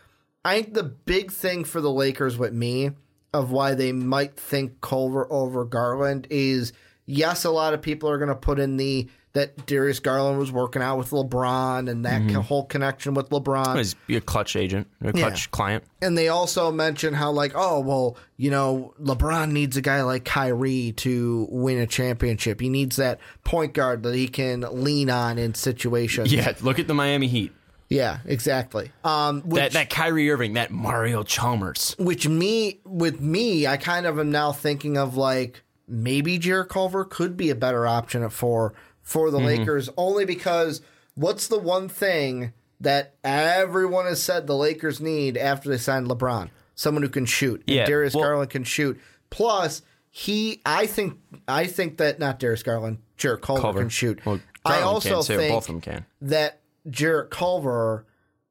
I 0.45 0.61
think 0.61 0.75
the 0.75 0.85
big 0.85 1.33
thing 1.33 1.65
for 1.65 1.81
the 1.81 1.91
Lakers 1.91 2.37
with 2.37 2.53
me 2.53 2.91
of 3.33 3.51
why 3.51 3.75
they 3.75 3.93
might 3.93 4.37
think 4.37 4.83
Culver 4.83 5.27
over 5.33 5.65
Garland 5.65 6.27
is 6.29 6.75
yes, 7.07 7.45
a 7.45 7.51
lot 7.51 7.73
of 7.73 7.81
people 7.81 8.11
are 8.11 8.19
going 8.19 8.29
to 8.29 8.35
put 8.35 8.59
in 8.59 8.77
the 8.77 9.09
that 9.37 9.67
Darius 9.67 10.01
Garland 10.01 10.39
was 10.39 10.51
working 10.51 10.81
out 10.83 10.99
with 10.99 11.11
LeBron 11.11 11.91
and 11.91 12.05
that 12.05 12.29
co- 12.33 12.41
whole 12.41 12.65
connection 12.65 13.15
with 13.15 13.29
LeBron. 13.31 13.77
He's 13.77 13.95
a 14.17 14.21
Klutch 14.21 14.57
agent, 14.57 14.89
a 15.03 15.13
Klutch 15.13 15.51
client. 15.51 15.85
And 16.03 16.17
they 16.17 16.29
also 16.29 16.73
mention 16.73 17.15
how 17.15 17.31
like, 17.33 17.53
oh 17.55 17.81
well, 17.81 18.17
you 18.37 18.51
know, 18.51 18.95
LeBron 19.01 19.53
needs 19.53 19.77
a 19.77 19.83
guy 19.83 20.03
like 20.03 20.25
Kyrie 20.25 20.93
to 20.99 21.47
win 21.51 21.79
a 21.79 21.87
championship. 21.87 22.61
He 22.61 22.69
needs 22.69 22.97
that 22.97 23.21
point 23.45 23.75
guard 23.75 24.03
that 24.03 24.15
he 24.15 24.27
can 24.29 24.63
lean 24.73 25.11
on 25.11 25.39
in 25.39 25.55
situations. 25.55 26.33
Yeah, 26.33 26.53
look 26.63 26.79
at 26.79 26.87
the 26.89 26.95
Miami 26.95 27.27
Heat. 27.29 27.53
yeah, 27.89 28.19
exactly. 28.25 28.91
Um, 29.05 29.43
which, 29.43 29.61
That 29.63 29.73
that 29.73 29.91
Kyrie 29.91 30.31
Irving, 30.31 30.55
that 30.55 30.71
Mario 30.71 31.23
Chalmers. 31.23 31.95
which 31.99 32.27
me 32.27 32.81
with 32.85 33.21
me, 33.21 33.67
I 33.67 33.77
kind 33.77 34.07
of 34.07 34.19
am 34.19 34.31
now 34.31 34.53
thinking 34.53 34.97
of 34.97 35.17
like 35.17 35.63
maybe 35.89 36.39
Jarrett 36.39 36.69
Culver 36.69 37.05
could 37.05 37.37
be 37.37 37.51
a 37.51 37.55
better 37.55 37.87
option 37.87 38.23
at 38.25 38.33
four 38.33 38.75
for 39.07 39.29
Mm-hmm. 39.29 39.37
the 39.37 39.43
Lakers, 39.45 39.89
only 39.97 40.25
because 40.25 40.81
what's 41.15 41.47
the 41.47 41.59
one 41.61 41.89
thing 41.89 42.53
that 42.81 43.15
everyone 43.25 44.05
has 44.07 44.21
said 44.21 44.47
the 44.49 44.57
Lakers 44.57 45.01
need 45.01 45.37
after 45.39 45.69
they 45.71 45.79
signed 45.79 46.09
LeBron? 46.09 46.51
Someone 46.75 47.03
who 47.05 47.09
can 47.09 47.25
shoot. 47.25 47.63
And 47.69 47.77
Yeah, 47.77 47.87
Darius 47.87 48.15
well- 48.15 48.25
Garland 48.25 48.51
can 48.51 48.65
shoot. 48.65 49.01
Plus, 49.31 49.83
he, 50.11 50.61
I 50.67 50.87
think, 50.87 51.19
I 51.47 51.67
think 51.67 51.99
that 51.99 52.19
not 52.19 52.39
Darius 52.41 52.63
Garland, 52.65 52.99
Jarrett 53.17 53.43
Culver, 53.43 53.63
Culver. 53.63 53.79
can 53.81 53.89
shoot. 53.91 54.25
Well, 54.27 54.41
I 54.65 54.81
also 54.83 55.23
think 55.23 55.53
both 55.53 55.65
of 55.65 55.67
them 55.69 55.81
can. 55.81 56.05
that 56.23 56.61
Jarrett 56.91 57.31
Culver 57.31 58.05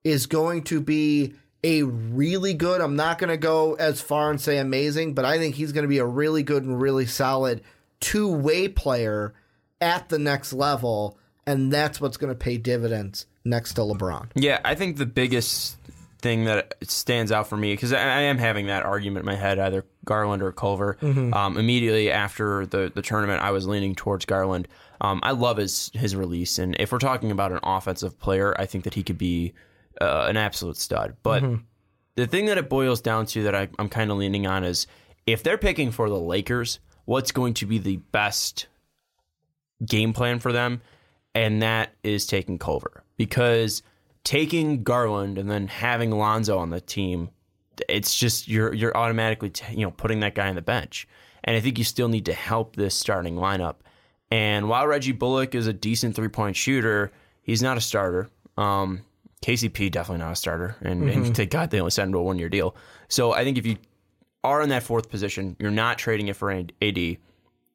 is 0.06 0.26
going 0.26 0.64
to 0.64 0.80
be 0.80 1.34
a 1.64 1.84
really 1.84 2.53
good. 2.53 2.80
I'm 2.80 2.95
not 2.95 3.18
going 3.18 3.30
to 3.30 3.38
go 3.38 3.74
as 3.74 3.99
far 3.99 4.30
and 4.30 4.39
say 4.39 4.58
amazing, 4.58 5.14
but 5.16 5.26
I 5.26 5.38
think 5.38 5.56
he's 5.56 5.72
going 5.74 5.84
to 5.84 5.89
be 5.89 5.97
a 5.97 6.06
really 6.06 6.43
good 6.43 6.64
and 6.64 6.80
really 6.80 7.06
solid 7.06 7.62
two 7.99 8.32
way 8.32 8.68
player 8.68 9.34
at 9.82 10.09
the 10.09 10.19
next 10.19 10.53
level. 10.53 11.17
And 11.47 11.71
that's 11.71 12.01
what's 12.01 12.17
going 12.17 12.32
to 12.34 12.38
pay 12.38 12.57
dividends 12.57 13.28
next 13.43 13.73
to 13.76 13.82
LeBron. 13.82 14.32
Yeah, 14.36 14.59
I 14.65 14.76
think 14.76 14.97
the 14.97 15.05
biggest 15.05 15.78
thing 16.19 16.45
that 16.45 16.73
stands 16.82 17.32
out 17.32 17.47
for 17.47 17.55
me 17.55 17.73
because 17.73 17.93
I, 17.93 17.99
I 17.99 18.21
am 18.21 18.39
having 18.39 18.65
that 18.65 18.84
argument 18.84 19.23
in 19.23 19.26
my 19.28 19.36
head, 19.36 19.59
either 19.59 19.86
Garland 20.05 20.41
or 20.41 20.51
Culver. 20.51 20.97
Um, 21.34 21.57
immediately 21.57 22.11
after 22.11 22.65
the 22.65 22.91
the 22.93 23.03
tournament, 23.03 23.43
I 23.43 23.51
was 23.51 23.67
leaning 23.67 23.93
towards 23.93 24.26
Garland. 24.26 24.67
Um, 25.01 25.19
I 25.21 25.32
love 25.32 25.57
his 25.57 25.91
his 25.93 26.15
release, 26.15 26.57
and 26.57 26.76
if 26.80 26.91
we're 26.91 26.97
talking 26.97 27.30
about 27.30 27.51
an 27.51 27.59
offensive 27.61 28.19
player, 28.19 28.55
I 28.57 28.65
think 28.65 28.86
that 28.86 28.95
he 28.95 29.03
could 29.03 29.19
be 29.19 29.53
uh, 30.01 30.26
an 30.28 30.38
absolute 30.38 30.78
stud. 30.78 31.15
But 31.21 31.43
the 32.15 32.26
thing 32.26 32.45
that 32.47 32.57
it 32.57 32.69
boils 32.69 33.01
down 33.01 33.28
to 33.28 33.43
that 33.43 33.53
I, 33.53 33.67
I'm 33.78 33.89
kind 33.89 34.09
of 34.09 34.17
leaning 34.17 34.47
on 34.47 34.63
is 34.63 34.88
if 35.28 35.43
they're 35.43 35.57
picking 35.57 35.91
for 35.91 36.09
the 36.09 36.19
Lakers, 36.19 36.80
what's 37.05 37.32
going 37.32 37.53
to 37.55 37.65
be 37.67 37.78
the 37.78 37.97
best 37.97 38.67
game 39.86 40.13
plan 40.13 40.39
for 40.39 40.51
them? 40.51 40.81
And 41.33 41.61
that 41.61 41.93
is 42.03 42.25
taking 42.25 42.57
Culver 42.57 43.03
because 43.17 43.83
taking 44.23 44.83
Garland 44.83 45.38
and 45.38 45.49
then 45.49 45.67
having 45.67 46.11
Lonzo 46.11 46.57
on 46.57 46.69
the 46.69 46.81
team, 46.81 47.29
it's 47.89 48.17
just 48.17 48.47
you're 48.47 48.73
you're 48.73 48.95
automatically 48.95 49.49
t- 49.49 49.73
you 49.75 49.86
know 49.86 49.91
putting 49.91 50.21
that 50.21 50.36
guy 50.36 50.49
on 50.49 50.55
the 50.55 50.61
bench. 50.61 51.07
And 51.43 51.55
I 51.55 51.59
think 51.59 51.77
you 51.77 51.83
still 51.83 52.07
need 52.07 52.25
to 52.25 52.33
help 52.33 52.75
this 52.75 52.95
starting 52.95 53.36
lineup. 53.36 53.75
And 54.31 54.67
while 54.67 54.88
Reggie 54.88 55.11
Bullock 55.11 55.53
is 55.53 55.67
a 55.67 55.73
decent 55.73 56.15
three 56.15 56.29
point 56.29 56.55
shooter, 56.55 57.11
he's 57.41 57.61
not 57.61 57.77
a 57.77 57.81
starter. 57.81 58.29
Um, 58.57 59.01
KCP 59.41 59.91
definitely 59.91 60.23
not 60.23 60.31
a 60.31 60.36
starter, 60.36 60.75
and, 60.81 61.07
and 61.09 61.36
thank 61.38 61.51
God 61.51 61.69
they 61.69 61.79
only 61.79 61.91
signed 61.91 62.07
him 62.07 62.13
to 62.13 62.19
a 62.19 62.23
one 62.23 62.39
year 62.39 62.49
deal. 62.49 62.75
So 63.09 63.33
I 63.33 63.43
think 63.43 63.57
if 63.57 63.65
you 63.65 63.77
are 64.43 64.61
in 64.61 64.69
that 64.69 64.83
fourth 64.83 65.09
position, 65.09 65.55
you're 65.59 65.71
not 65.71 65.97
trading 65.97 66.27
it 66.29 66.36
for 66.36 66.51
AD. 66.51 67.17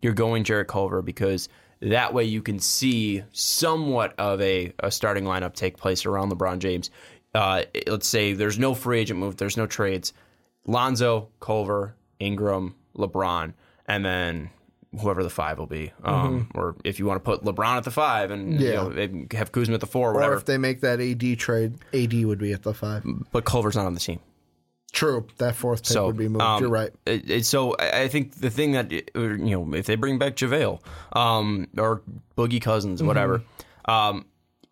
You're 0.02 0.14
going 0.14 0.44
Jarrett 0.44 0.68
Culver 0.68 1.02
because 1.02 1.48
that 1.82 2.12
way 2.14 2.24
you 2.24 2.42
can 2.42 2.58
see 2.58 3.22
somewhat 3.32 4.14
of 4.18 4.40
a, 4.40 4.72
a 4.80 4.90
starting 4.90 5.24
lineup 5.24 5.54
take 5.54 5.76
place 5.76 6.04
around 6.06 6.30
LeBron 6.32 6.58
James. 6.58 6.90
Uh, 7.34 7.62
let's 7.86 8.06
say 8.08 8.32
there's 8.32 8.58
no 8.58 8.74
free 8.74 9.00
agent 9.00 9.18
move, 9.18 9.36
there's 9.36 9.56
no 9.56 9.66
trades. 9.66 10.12
Lonzo, 10.66 11.28
Culver, 11.40 11.94
Ingram, 12.18 12.74
LeBron, 12.96 13.54
and 13.86 14.04
then 14.04 14.50
whoever 15.00 15.22
the 15.22 15.30
five 15.30 15.58
will 15.58 15.66
be. 15.66 15.92
Um, 16.04 16.50
Or 16.54 16.74
if 16.84 16.98
you 16.98 17.06
want 17.06 17.16
to 17.16 17.24
put 17.24 17.44
LeBron 17.44 17.76
at 17.76 17.84
the 17.84 17.90
five 17.92 18.30
and 18.30 18.60
you 18.60 18.72
know, 18.72 19.26
have 19.32 19.52
Kuzma 19.52 19.74
at 19.74 19.80
the 19.80 19.86
four 19.86 20.08
or 20.08 20.10
Or 20.10 20.14
whatever. 20.16 20.34
if 20.34 20.44
they 20.44 20.58
make 20.58 20.80
that 20.80 21.00
AD 21.00 21.38
trade, 21.38 21.74
AD 21.94 22.12
would 22.24 22.38
be 22.40 22.52
at 22.52 22.62
the 22.64 22.74
five. 22.74 23.04
but 23.32 23.44
Culver's 23.44 23.76
not 23.76 23.86
on 23.86 23.94
the 23.94 24.00
team. 24.00 24.20
True, 24.92 25.26
that 25.38 25.54
fourth 25.54 25.82
pick 25.82 25.92
So 25.92 26.06
would 26.06 26.16
be 26.16 26.28
moved. 26.28 26.42
um, 26.42 26.60
You're 26.62 26.70
right. 26.70 26.90
it- 27.06 27.30
it- 27.30 27.46
so 27.46 27.76
I 27.78 28.08
think 28.08 28.34
the 28.40 28.50
thing 28.50 28.72
that 28.72 28.92
uh, 28.92 29.20
you 29.20 29.36
know, 29.66 29.74
if 29.74 29.86
they 29.86 29.94
bring 29.94 30.18
back 30.18 30.34
JaVale 30.36 30.80
um, 31.16 31.68
or 31.78 32.02
Boogie 32.36 32.54
Mm-hmm. 32.54 32.58
Cousins, 32.58 33.02
whatever, 33.02 33.42
um, 33.84 34.24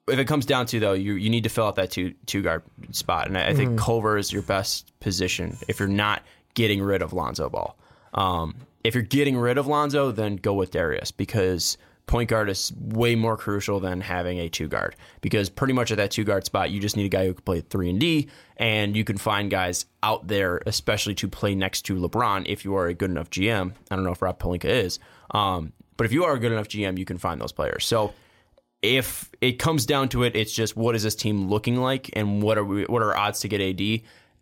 if 0.09 0.19
it 0.19 0.25
comes 0.27 0.47
down 0.47 0.67
to 0.67 0.81
though, 0.81 0.95
you 0.95 1.15
you 1.15 1.31
need 1.31 1.45
to 1.45 1.49
fill 1.51 1.67
out 1.67 1.77
that 1.77 1.91
two 1.91 2.15
two 2.27 2.43
guard 2.43 2.63
spot, 2.93 3.27
and 3.29 3.37
I, 3.39 3.49
I 3.49 3.55
think 3.55 3.71
Mm-hmm. 3.71 3.79
Culver 3.85 4.17
is 4.19 4.33
your 4.33 4.43
best 4.43 4.93
position 5.01 5.57
if 5.69 5.79
you're 5.79 5.89
not 5.89 6.23
getting 6.55 6.83
rid 6.83 7.03
of 7.03 7.13
Lonzo 7.13 7.49
Ball. 7.49 7.77
Um, 8.15 8.57
if 8.85 8.95
you're 8.95 9.03
getting 9.05 9.37
rid 9.37 9.59
of 9.59 9.67
Lonzo, 9.67 10.11
then 10.11 10.37
go 10.37 10.55
with 10.55 10.71
Darius 10.71 11.11
because 11.11 11.77
point 12.09 12.29
guard 12.29 12.51
is 12.51 12.73
way 12.77 13.15
more 13.15 13.37
crucial 13.37 13.79
than 13.79 14.01
having 14.01 14.39
a 14.39 14.49
two 14.49 14.67
guard 14.67 14.97
because 15.21 15.49
pretty 15.49 15.73
much 15.73 15.93
at 15.93 15.99
that 15.99 16.11
two 16.11 16.25
guard 16.25 16.45
spot, 16.45 16.71
you 16.71 16.81
just 16.81 16.97
need 16.97 17.05
a 17.05 17.09
guy 17.09 17.27
who 17.27 17.35
can 17.35 17.45
play 17.45 17.61
three 17.61 17.91
and 17.91 18.01
D, 18.01 18.29
and 18.57 18.97
you 18.97 19.05
can 19.05 19.19
find 19.19 19.51
guys 19.51 19.87
out 20.03 20.27
there, 20.27 20.61
especially 20.67 21.15
to 21.17 21.29
play 21.29 21.55
next 21.55 21.83
to 21.83 21.95
LeBron 21.95 22.45
if 22.47 22.65
you 22.65 22.75
are 22.75 22.87
a 22.87 22.95
good 22.95 23.11
enough 23.11 23.31
GM. 23.31 23.73
I 23.91 23.95
don't 23.95 24.05
know 24.05 24.13
if 24.13 24.23
Rob 24.23 24.41
Pelinka 24.41 24.65
is, 24.65 24.99
um, 25.31 25.73
but 25.97 26.07
if 26.07 26.13
you 26.13 26.25
are 26.25 26.35
a 26.35 26.41
good 26.41 26.53
enough 26.53 26.69
GM, 26.69 26.99
you 26.99 27.05
can 27.05 27.19
find 27.19 27.41
those 27.41 27.53
players. 27.53 27.87
So 27.87 28.15
if 28.83 29.31
it 29.41 29.59
comes 29.59 29.87
down 29.87 30.09
to 30.11 30.25
it, 30.25 30.35
it's 30.35 30.53
just 30.53 30.77
what 30.77 30.95
is 30.95 31.03
this 31.03 31.15
team 31.15 31.49
looking 31.49 31.77
like, 31.77 32.11
and 32.15 32.43
what 32.43 32.59
are 32.59 32.65
we, 32.65 32.85
what 32.85 33.03
are 33.03 33.17
odds 33.17 33.41
to 33.41 33.49
get 33.49 33.61
AD? 33.61 34.01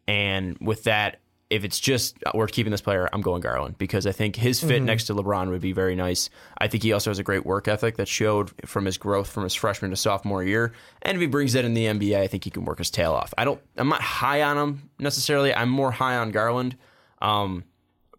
And 0.08 0.56
with 0.60 0.84
that, 0.84 1.20
if 1.48 1.64
it's 1.64 1.78
just 1.78 2.16
uh, 2.26 2.32
we're 2.34 2.48
keeping 2.48 2.72
this 2.72 2.80
player, 2.80 3.08
I'm 3.12 3.20
going 3.20 3.40
Garland 3.40 3.78
because 3.78 4.06
I 4.06 4.12
think 4.12 4.34
his 4.36 4.60
fit 4.60 4.82
next 4.82 5.04
to 5.04 5.14
LeBron 5.14 5.48
would 5.50 5.60
be 5.60 5.72
very 5.72 5.94
nice. 5.94 6.28
I 6.58 6.66
think 6.66 6.82
he 6.82 6.92
also 6.92 7.10
has 7.10 7.20
a 7.20 7.22
great 7.22 7.46
work 7.46 7.68
ethic 7.68 7.96
that 7.96 8.08
showed 8.08 8.50
from 8.66 8.84
his 8.84 8.98
growth 8.98 9.28
from 9.30 9.44
his 9.44 9.54
freshman 9.54 9.90
to 9.92 9.96
sophomore 9.96 10.42
year. 10.42 10.72
And 11.02 11.16
if 11.16 11.20
he 11.20 11.28
brings 11.28 11.52
that 11.52 11.64
in 11.64 11.74
the 11.74 11.86
NBA, 11.86 12.18
I 12.18 12.26
think 12.26 12.44
he 12.44 12.50
can 12.50 12.64
work 12.64 12.78
his 12.78 12.90
tail 12.90 13.12
off. 13.12 13.32
I 13.38 13.44
don't, 13.44 13.60
I'm 13.76 13.88
not 13.88 14.00
high 14.02 14.42
on 14.42 14.58
him 14.58 14.90
necessarily. 14.98 15.54
I'm 15.54 15.68
more 15.68 15.92
high 15.92 16.16
on 16.16 16.32
Garland. 16.32 16.76
Um, 17.22 17.64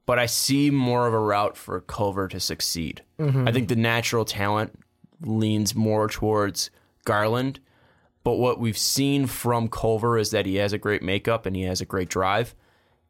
but 0.05 0.19
I 0.19 0.25
see 0.25 0.69
more 0.69 1.05
of 1.05 1.13
a 1.13 1.19
route 1.19 1.57
for 1.57 1.81
Culver 1.81 2.29
to 2.29 2.39
succeed. 2.39 3.03
I 3.47 3.51
think 3.51 3.67
the 3.67 3.75
natural 3.75 4.23
talent 4.23 4.79
leans 5.21 5.75
more 5.75 6.07
towards 6.07 6.69
Garland. 7.03 7.59
But 8.23 8.35
what 8.35 8.57
we've 8.57 8.77
seen 8.77 9.27
from 9.27 9.67
Culver 9.67 10.17
is 10.17 10.31
that 10.31 10.45
he 10.45 10.55
has 10.55 10.71
a 10.71 10.77
great 10.77 11.03
makeup 11.03 11.45
and 11.45 11.57
he 11.57 11.63
has 11.63 11.81
a 11.81 11.85
great 11.85 12.07
drive. 12.07 12.55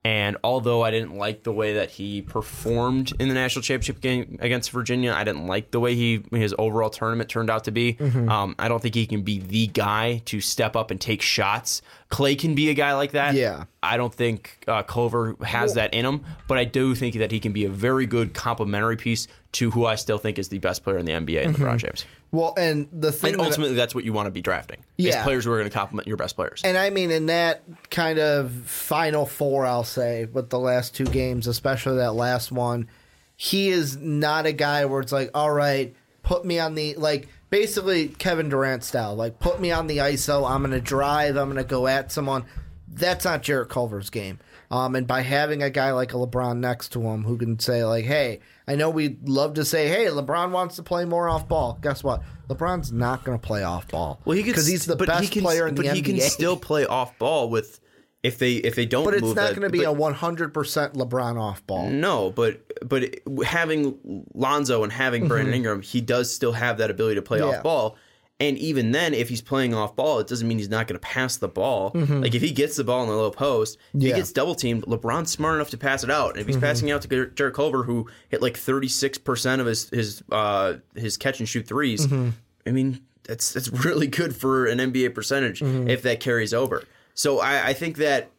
And 0.04 0.38
although 0.41 0.84
I 0.84 0.91
didn't 0.91 1.16
like 1.18 1.43
the 1.43 1.52
way 1.52 1.74
that 1.74 1.89
he 1.91 2.22
performed 2.22 3.12
in 3.20 3.28
the 3.28 3.34
national 3.34 3.62
championship 3.64 4.00
game 4.00 4.38
against 4.39 4.72
Virginia, 4.72 5.12
I 5.12 5.26
didn't 5.26 5.48
like 5.48 5.72
the 5.72 5.82
way 5.82 5.95
he 5.95 6.24
his 6.32 6.56
overall 6.58 6.89
tournament 6.89 7.30
turned 7.30 7.50
out 7.50 7.66
to 7.66 7.72
be. 7.72 7.98
Um, 8.30 8.56
I 8.58 8.70
don't 8.70 8.82
think 8.82 8.95
he 8.95 9.06
can 9.06 9.24
be 9.24 9.39
the 9.39 9.68
guy 9.68 10.22
to 10.26 10.39
step 10.39 10.78
up 10.78 10.91
and 10.91 11.02
take 11.02 11.22
shots. 11.22 11.82
Clay 12.10 12.36
can 12.36 12.56
be 12.56 12.70
a 12.70 12.74
guy 12.74 12.93
like 12.93 13.12
that. 13.12 13.36
Yeah. 13.36 13.66
I 13.84 13.98
don't 13.98 14.14
think 14.14 14.64
uh, 14.68 14.84
Culver 14.84 15.36
has 15.43 15.74
that 15.74 15.93
in 15.93 16.06
him, 16.06 16.24
but 16.48 16.58
I 16.58 16.64
do 16.64 16.95
think 16.95 17.16
that 17.16 17.32
he 17.32 17.41
can 17.41 17.52
be 17.52 17.66
a 17.66 17.70
very 17.70 18.06
good 18.06 18.34
complementary 18.34 18.95
piece 18.95 19.28
to 19.58 19.72
who 19.72 19.86
I 19.86 19.95
still 19.95 20.18
think 20.18 20.38
is 20.38 20.49
the 20.49 20.60
best 20.60 20.84
player 20.84 20.97
in 20.97 21.05
the 21.05 21.14
NBA 21.14 21.43
in 21.43 21.53
LeBron 21.53 21.58
mm-hmm. 21.58 21.78
James. 21.78 22.05
Well, 22.32 22.53
and 22.58 22.88
the 22.91 23.12
thing 23.12 23.32
And 23.32 23.39
that- 23.39 23.45
ultimately, 23.45 23.76
that's 23.76 23.95
what 23.95 24.03
you 24.03 24.14
want 24.14 24.28
to 24.28 24.32
be 24.32 24.41
drafting. 24.41 24.84
Is 24.97 25.08
Yeah. 25.08 25.24
players 25.24 25.45
who 25.45 25.51
are 25.51 25.58
going 25.58 25.70
to 25.70 25.74
complement 25.76 26.08
your 26.08 26.18
best 26.18 26.36
players. 26.36 26.62
And 26.64 26.78
I 26.78 26.91
mean, 26.91 27.10
in 27.10 27.26
that 27.28 27.64
kind 27.89 28.20
of 28.20 28.51
final 28.51 29.26
four, 29.26 29.66
I'll 29.66 29.84
say, 29.84 30.26
with 30.26 30.49
the 30.49 30.60
last 30.60 30.93
two 30.93 31.05
games, 31.05 31.47
especially 31.47 31.97
that 31.97 32.14
last 32.14 32.51
one, 32.51 32.88
he 33.36 33.70
is 33.70 33.97
not 33.97 34.45
a 34.45 34.51
guy 34.53 34.86
where 34.86 35.01
it's 35.01 35.12
like, 35.12 35.32
all 35.34 35.51
right, 35.51 35.95
put 36.22 36.45
me 36.45 36.60
on 36.60 36.76
the, 36.76 36.93
like, 36.95 37.28
basically 37.49 38.10
Kevin 38.10 38.49
Durant 38.49 38.84
style. 38.84 39.16
Like, 39.16 39.39
put 39.39 39.60
me 39.60 39.72
on 39.72 39.88
the 39.88 39.97
ISO. 39.97 40.47
I'm 40.47 40.62
going 40.62 40.72
to 40.72 40.82
drive. 40.82 41.36
I'm 41.36 41.51
going 41.51 41.64
to 41.64 41.68
go 41.68 41.88
at 41.88 42.12
someone. 42.12 42.45
That's 42.88 43.26
not 43.26 43.41
Jarrett 43.41 43.70
Culver's 43.70 44.10
game. 44.10 44.39
Um, 44.70 44.95
and 44.95 45.07
by 45.07 45.22
having 45.22 45.63
a 45.63 45.70
guy 45.70 45.91
like 45.93 46.13
a 46.13 46.18
LeBron 46.18 46.57
next 46.57 46.89
to 46.89 47.01
him 47.01 47.24
who 47.24 47.38
can 47.38 47.57
say, 47.57 47.86
like, 47.86 48.03
hey, 48.03 48.41
I 48.68 48.76
know 48.76 48.89
we'd 48.89 49.28
love 49.30 49.53
to 49.53 49.63
say, 49.63 49.88
hey, 49.88 50.07
LeBron 50.07 50.51
wants 50.51 50.76
to 50.76 50.84
play 50.84 51.05
more 51.05 51.30
off 51.30 51.47
ball. 51.47 51.80
Guess 51.82 52.03
what? 52.03 52.22
LeBron's 52.49 52.91
not 52.91 53.24
going 53.24 53.39
to 53.39 53.45
play 53.45 53.63
off 53.63 53.88
ball. 53.88 54.20
Well, 54.26 54.36
he 54.36 54.43
because 54.43 54.68
he's 54.68 54.86
the 54.86 54.95
but 54.97 55.07
best 55.07 55.32
can, 55.32 55.41
player 55.41 55.68
in 55.68 55.76
but 55.76 55.86
the 55.86 55.93
he 55.93 56.01
can 56.01 56.20
still 56.20 56.57
play 56.57 56.86
off 56.86 57.18
ball 57.18 57.49
with 57.49 57.80
if 58.24 58.39
they 58.39 58.55
if 58.55 58.76
they 58.76 58.86
don't. 58.86 59.05
But 59.05 59.13
it's 59.13 59.24
not 59.36 59.49
going 59.51 59.61
to 59.61 59.70
be 59.70 59.86
but- 59.86 59.91
a 59.91 59.95
100% 59.95 60.51
LeBron 60.95 61.39
off 61.39 61.65
ball. 61.65 61.89
No, 61.89 62.32
but 62.32 62.61
but 62.88 63.15
having 63.45 64.26
Lonzo 64.34 64.84
and 64.84 64.91
having 64.91 65.28
Brandon 65.30 65.53
Ingram, 65.53 65.82
he 65.82 66.01
does 66.01 66.34
still 66.34 66.51
have 66.51 66.80
that 66.80 66.91
ability 66.91 67.15
to 67.15 67.22
play 67.22 67.39
Mm-hmm. 67.39 67.49
Yeah. 67.51 67.57
off 67.57 67.63
ball. 67.63 67.97
And 68.40 68.56
even 68.60 68.92
then, 68.92 69.16
if 69.16 69.30
he's 69.30 69.42
playing 69.42 69.74
off 69.74 69.96
ball, 69.96 70.20
it 70.20 70.28
doesn't 70.28 70.48
mean 70.48 70.60
he's 70.60 70.70
not 70.70 70.86
going 70.88 70.94
to 71.00 71.04
pass 71.06 71.38
the 71.38 71.48
ball. 71.48 71.92
Like 71.96 72.36
if 72.36 72.42
he 72.44 72.52
gets 72.52 72.76
the 72.76 72.84
ball 72.84 73.02
in 73.02 73.10
the 73.10 73.16
low 73.16 73.32
post, 73.32 73.78
if 73.78 73.80
Mm-hmm. 73.80 73.98
Yeah. 74.02 74.08
Mm-hmm. 74.10 74.16
he 74.16 74.20
gets 74.22 74.32
double 74.32 74.54
teamed. 74.54 74.84
LeBron's 74.84 75.32
smart 75.32 75.56
enough 75.56 75.72
to 75.72 75.78
pass 75.78 76.04
it 76.04 76.12
out. 76.12 76.32
And 76.32 76.40
if 76.42 76.46
he's 76.48 76.58
passing 76.58 76.92
out 76.92 77.02
to 77.02 77.26
Jarrett 77.34 77.56
Culver, 77.56 77.84
who 77.84 78.08
hit 78.30 78.42
like 78.44 78.56
thirty 78.56 78.88
six 78.90 79.18
percent 79.18 79.60
of 79.60 79.66
his 79.66 79.90
his 79.90 80.24
uh, 80.32 80.76
his 80.96 81.18
catch 81.18 81.40
and 81.40 81.50
shoot 81.50 81.66
3s 81.66 82.02
Mm-hmm. 82.02 82.30
I 82.68 82.72
mean 82.72 83.02
that's 83.24 83.54
that's 83.54 83.70
really 83.86 84.06
good 84.08 84.36
for 84.36 84.68
an 84.68 84.78
NBA 84.78 85.16
percentage 85.16 85.62
Mm-hmm. 85.62 85.90
if 85.90 86.04
that 86.04 86.20
carries 86.20 86.54
over. 86.54 86.84
So 87.16 87.40
I, 87.40 87.70
I 87.70 87.74
think 87.74 87.98
that 87.98 88.30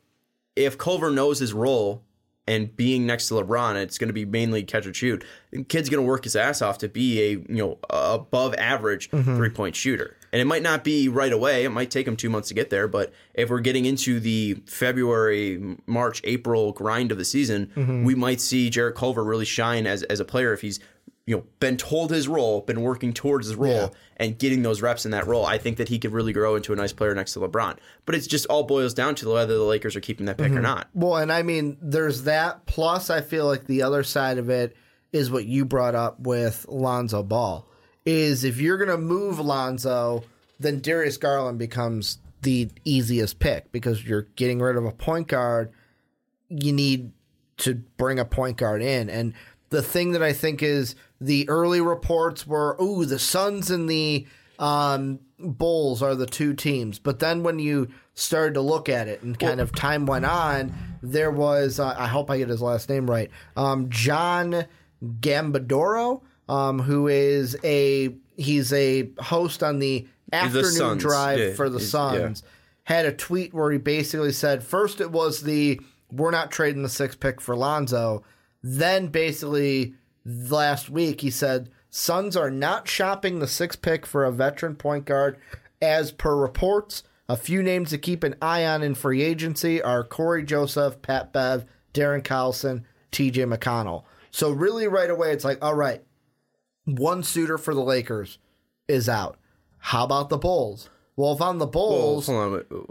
if 0.54 0.78
Culver 0.78 1.10
knows 1.10 1.40
his 1.40 1.52
role 1.52 2.02
and 2.48 2.74
being 2.76 3.06
next 3.06 3.28
to 3.28 3.34
LeBron, 3.34 3.76
it's 3.76 3.98
going 3.98 4.08
to 4.08 4.14
be 4.14 4.24
mainly 4.24 4.64
catch 4.64 4.86
and 4.86 4.96
shoot. 4.96 5.22
The 5.50 5.64
kid's 5.64 5.90
going 5.90 6.02
to 6.02 6.08
work 6.08 6.24
his 6.24 6.34
ass 6.34 6.62
off 6.62 6.78
to 6.78 6.88
be 6.88 7.20
a 7.20 7.30
you 7.32 7.44
know 7.48 7.78
above 7.90 8.54
average 8.54 9.10
mm-hmm. 9.10 9.36
three 9.36 9.50
point 9.50 9.76
shooter. 9.76 10.16
And 10.32 10.40
it 10.42 10.46
might 10.46 10.62
not 10.62 10.84
be 10.84 11.08
right 11.08 11.32
away. 11.32 11.64
It 11.64 11.70
might 11.70 11.90
take 11.90 12.06
him 12.06 12.16
two 12.16 12.28
months 12.28 12.48
to 12.48 12.54
get 12.54 12.68
there. 12.68 12.86
But 12.86 13.12
if 13.32 13.48
we're 13.48 13.60
getting 13.60 13.86
into 13.86 14.20
the 14.20 14.60
February, 14.66 15.76
March, 15.86 16.20
April 16.24 16.72
grind 16.72 17.12
of 17.12 17.18
the 17.18 17.24
season, 17.24 17.70
mm-hmm. 17.74 18.04
we 18.04 18.14
might 18.14 18.40
see 18.40 18.68
Jarrett 18.68 18.94
Culver 18.94 19.24
really 19.24 19.46
shine 19.46 19.86
as 19.86 20.02
as 20.04 20.20
a 20.20 20.24
player 20.24 20.52
if 20.52 20.62
he's 20.62 20.80
you 21.28 21.36
know 21.36 21.44
been 21.60 21.76
told 21.76 22.10
his 22.10 22.26
role, 22.26 22.62
been 22.62 22.80
working 22.80 23.12
towards 23.12 23.48
his 23.48 23.54
role, 23.54 23.70
Yeah. 23.70 23.88
and 24.16 24.38
getting 24.38 24.62
those 24.62 24.80
reps 24.80 25.04
in 25.04 25.10
that 25.10 25.26
role. 25.26 25.44
I 25.44 25.58
think 25.58 25.76
that 25.76 25.88
he 25.88 25.98
could 25.98 26.12
really 26.12 26.32
grow 26.32 26.56
into 26.56 26.72
a 26.72 26.76
nice 26.76 26.92
player 26.92 27.14
next 27.14 27.34
to 27.34 27.40
LeBron. 27.40 27.76
But 28.06 28.14
it's 28.14 28.26
just 28.26 28.46
all 28.46 28.62
boils 28.62 28.94
down 28.94 29.14
to 29.16 29.30
whether 29.30 29.54
the 29.54 29.62
Lakers 29.62 29.94
are 29.94 30.00
keeping 30.00 30.24
that 30.26 30.38
pick 30.38 30.46
or 30.46 30.54
mm-hmm. 30.54 30.62
not. 30.62 30.88
Well, 30.94 31.16
and 31.16 31.30
I 31.30 31.42
mean, 31.42 31.76
there's 31.82 32.22
that. 32.24 32.64
Plus, 32.64 33.10
I 33.10 33.20
feel 33.20 33.44
like 33.44 33.66
the 33.66 33.82
other 33.82 34.02
side 34.02 34.38
of 34.38 34.48
it 34.48 34.74
is 35.12 35.30
what 35.30 35.44
you 35.44 35.66
brought 35.66 35.94
up 35.94 36.18
with 36.20 36.64
Lonzo 36.66 37.22
Ball. 37.22 37.68
Is 38.06 38.42
if 38.42 38.58
you're 38.58 38.78
going 38.78 38.88
to 38.88 38.96
move 38.96 39.38
Lonzo, 39.38 40.24
then 40.58 40.80
Darius 40.80 41.18
Garland 41.18 41.58
becomes 41.58 42.18
the 42.40 42.70
easiest 42.86 43.38
pick 43.38 43.70
because 43.70 44.02
you're 44.02 44.28
getting 44.36 44.60
rid 44.60 44.76
of 44.76 44.86
a 44.86 44.92
point 44.92 45.28
guard. 45.28 45.72
You 46.48 46.72
need 46.72 47.12
to 47.58 47.74
bring 47.74 48.18
a 48.18 48.24
point 48.24 48.56
guard 48.56 48.80
in. 48.80 49.10
And 49.10 49.34
the 49.70 49.82
thing 49.82 50.12
that 50.12 50.22
I 50.22 50.32
think 50.32 50.62
is 50.62 50.94
the 51.20 51.48
early 51.48 51.80
reports 51.80 52.46
were, 52.46 52.76
ooh, 52.80 53.04
the 53.04 53.18
Suns 53.18 53.70
and 53.70 53.88
the 53.88 54.26
um, 54.58 55.20
Bulls 55.38 56.02
are 56.02 56.14
the 56.14 56.26
two 56.26 56.54
teams. 56.54 56.98
But 56.98 57.18
then 57.20 57.42
when 57.42 57.58
you 57.58 57.88
started 58.14 58.54
to 58.54 58.60
look 58.60 58.88
at 58.88 59.08
it 59.08 59.22
and 59.22 59.38
kind 59.38 59.60
of 59.60 59.72
time 59.72 60.06
went 60.06 60.24
on, 60.24 60.74
there 61.02 61.30
was 61.30 61.78
uh, 61.78 61.94
I 61.96 62.08
hope 62.08 62.30
I 62.30 62.38
get 62.38 62.48
his 62.48 62.62
last 62.62 62.88
name 62.88 63.08
right. 63.08 63.30
Um, 63.56 63.88
John 63.88 64.64
Gambadoro, 65.02 66.22
um, 66.48 66.80
who 66.80 67.06
is 67.08 67.56
a 67.62 68.14
he's 68.36 68.72
a 68.72 69.10
host 69.20 69.62
on 69.62 69.78
the 69.78 70.08
afternoon 70.32 70.72
Suns. 70.72 71.02
drive 71.02 71.38
Yeah, 71.38 71.52
for 71.54 71.68
the 71.68 71.80
Suns. 71.80 72.42
Had 72.84 73.06
a 73.06 73.12
tweet 73.12 73.52
where 73.52 73.70
he 73.70 73.78
basically 73.78 74.32
said 74.32 74.64
first 74.64 75.00
it 75.00 75.10
was 75.10 75.42
the 75.42 75.80
we're 76.10 76.30
not 76.30 76.50
trading 76.50 76.82
the 76.82 76.88
six 76.88 77.14
pick 77.14 77.40
for 77.40 77.54
Lonzo. 77.54 78.24
Then 78.62 79.08
basically 79.08 79.94
last 80.28 80.90
week 80.90 81.22
he 81.22 81.30
said 81.30 81.70
Suns 81.90 82.36
are 82.36 82.50
not 82.50 82.86
shopping 82.86 83.38
the 83.38 83.46
sixth 83.46 83.80
pick 83.80 84.04
for 84.04 84.24
a 84.24 84.32
veteran 84.32 84.76
point 84.76 85.06
guard 85.06 85.38
as 85.80 86.12
per 86.12 86.36
reports. 86.36 87.02
A 87.28 87.36
few 87.36 87.62
names 87.62 87.90
to 87.90 87.98
keep 87.98 88.24
an 88.24 88.34
eye 88.40 88.64
on 88.66 88.82
in 88.82 88.94
free 88.94 89.22
agency 89.22 89.82
are 89.82 90.04
Cory 90.04 90.42
Joseph, 90.42 91.00
Pat 91.02 91.32
Bev, 91.32 91.64
Darren 91.94 92.22
Collison, 92.22 92.84
TJ 93.12 93.52
McConnell. 93.52 94.04
So 94.30 94.50
really 94.50 94.86
right 94.86 95.10
away 95.10 95.32
it's 95.32 95.44
like, 95.44 95.62
all 95.62 95.74
right, 95.74 96.02
one 96.84 97.22
suitor 97.22 97.58
for 97.58 97.74
the 97.74 97.82
Lakers 97.82 98.38
is 98.86 99.08
out. 99.08 99.38
How 99.78 100.04
about 100.04 100.28
the 100.28 100.38
Bulls? 100.38 100.90
Well, 101.16 101.32
if 101.32 101.40
I'm 101.42 101.58
the 101.58 101.66
Bulls, 101.66 102.26
hold 102.26 102.38
on. 102.38 102.52
wait, 102.52 102.82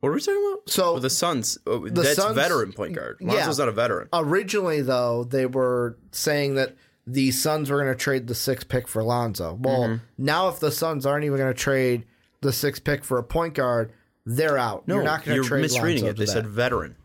What 0.00 0.10
are 0.10 0.12
we 0.12 0.20
talking 0.20 0.52
about? 0.52 0.70
So, 0.70 0.98
the 1.00 1.10
Suns. 1.10 1.58
oh, 1.66 1.88
that's 1.88 2.14
Suns- 2.14 2.34
veteran 2.36 2.72
point 2.72 2.94
guard. 2.94 3.16
Lonzo's 3.20 3.58
not 3.58 3.68
a 3.68 3.72
veteran. 3.72 4.08
originally 4.12 4.80
though 4.82 5.24
they 5.24 5.46
were 5.46 5.96
saying 6.12 6.54
that 6.54 6.76
the 7.06 7.30
Suns 7.30 7.70
were 7.70 7.82
going 7.82 7.92
to 7.92 7.98
trade 7.98 8.26
the 8.26 8.34
sixth 8.34 8.68
pick 8.68 8.86
for 8.86 9.02
Lonzo. 9.02 9.58
Well, 9.60 9.82
Mm-hmm. 9.84 10.04
now 10.24 10.48
if 10.48 10.60
the 10.60 10.70
Suns 10.70 11.04
aren't 11.06 11.24
even 11.24 11.38
going 11.38 11.52
to 11.52 11.58
trade 11.58 12.04
the 12.42 12.52
sixth 12.52 12.84
pick 12.84 13.02
for 13.04 13.18
a 13.18 13.22
point 13.24 13.54
guard, 13.54 13.92
they're 14.26 14.58
out. 14.58 14.86
No, 14.86 14.96
you're 14.96 15.04
not 15.04 15.24
going 15.24 15.42
to 15.42 15.48
trade 15.48 15.62
misreading 15.62 16.04
Lonzo 16.04 16.10
it. 16.10 16.16
They 16.18 16.26
to 16.26 16.30
said 16.30 16.44
that. 16.44 16.50
veteran. 16.50 16.96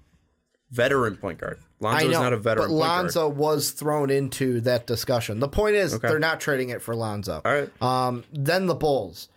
Veteran 0.71 1.17
point 1.17 1.39
guard. 1.39 1.59
I 1.83 1.85
Lonzo's 2.03 2.11
know, 2.13 2.23
not 2.23 2.33
a 2.33 2.37
veteran 2.37 2.67
but 2.69 2.73
Lonzo 2.73 3.27
guard. 3.29 3.37
was 3.37 3.71
thrown 3.71 4.09
into 4.09 4.61
that 4.61 4.87
discussion. 4.87 5.39
The 5.39 5.47
point 5.49 5.75
is 5.75 5.97
they're 5.99 6.19
not 6.19 6.39
trading 6.39 6.69
it 6.69 6.81
for 6.81 6.95
Lonzo. 6.95 7.41
All 7.43 7.51
right. 7.51 7.81
Um, 7.81 8.23
then 8.33 8.65
the 8.67 8.75
Bulls. 8.75 9.29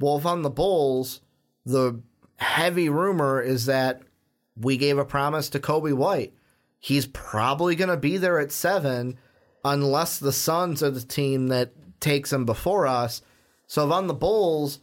Well, 0.00 0.18
if 0.18 0.26
I'm 0.26 0.42
the 0.42 0.50
Bulls, 0.50 1.20
the 1.64 2.00
heavy 2.42 2.88
rumor 2.88 3.40
is 3.40 3.66
that 3.66 4.02
we 4.60 4.76
gave 4.76 4.98
a 4.98 5.04
promise 5.04 5.48
to 5.50 5.58
Coby 5.60 5.94
White. 5.94 6.34
He's 6.78 7.06
probably 7.06 7.76
going 7.76 7.88
to 7.90 7.96
be 7.96 8.16
there 8.18 8.38
at 8.38 8.52
seven, 8.52 9.16
unless 9.64 10.18
the 10.18 10.32
Suns 10.32 10.82
are 10.82 10.90
the 10.90 11.00
team 11.00 11.48
that 11.48 11.72
takes 12.00 12.32
him 12.32 12.44
before 12.44 12.86
us. 12.86 13.22
So 13.68 13.86
if 13.86 13.92
I'm 13.92 14.08
the 14.08 14.14
Bulls, 14.14 14.80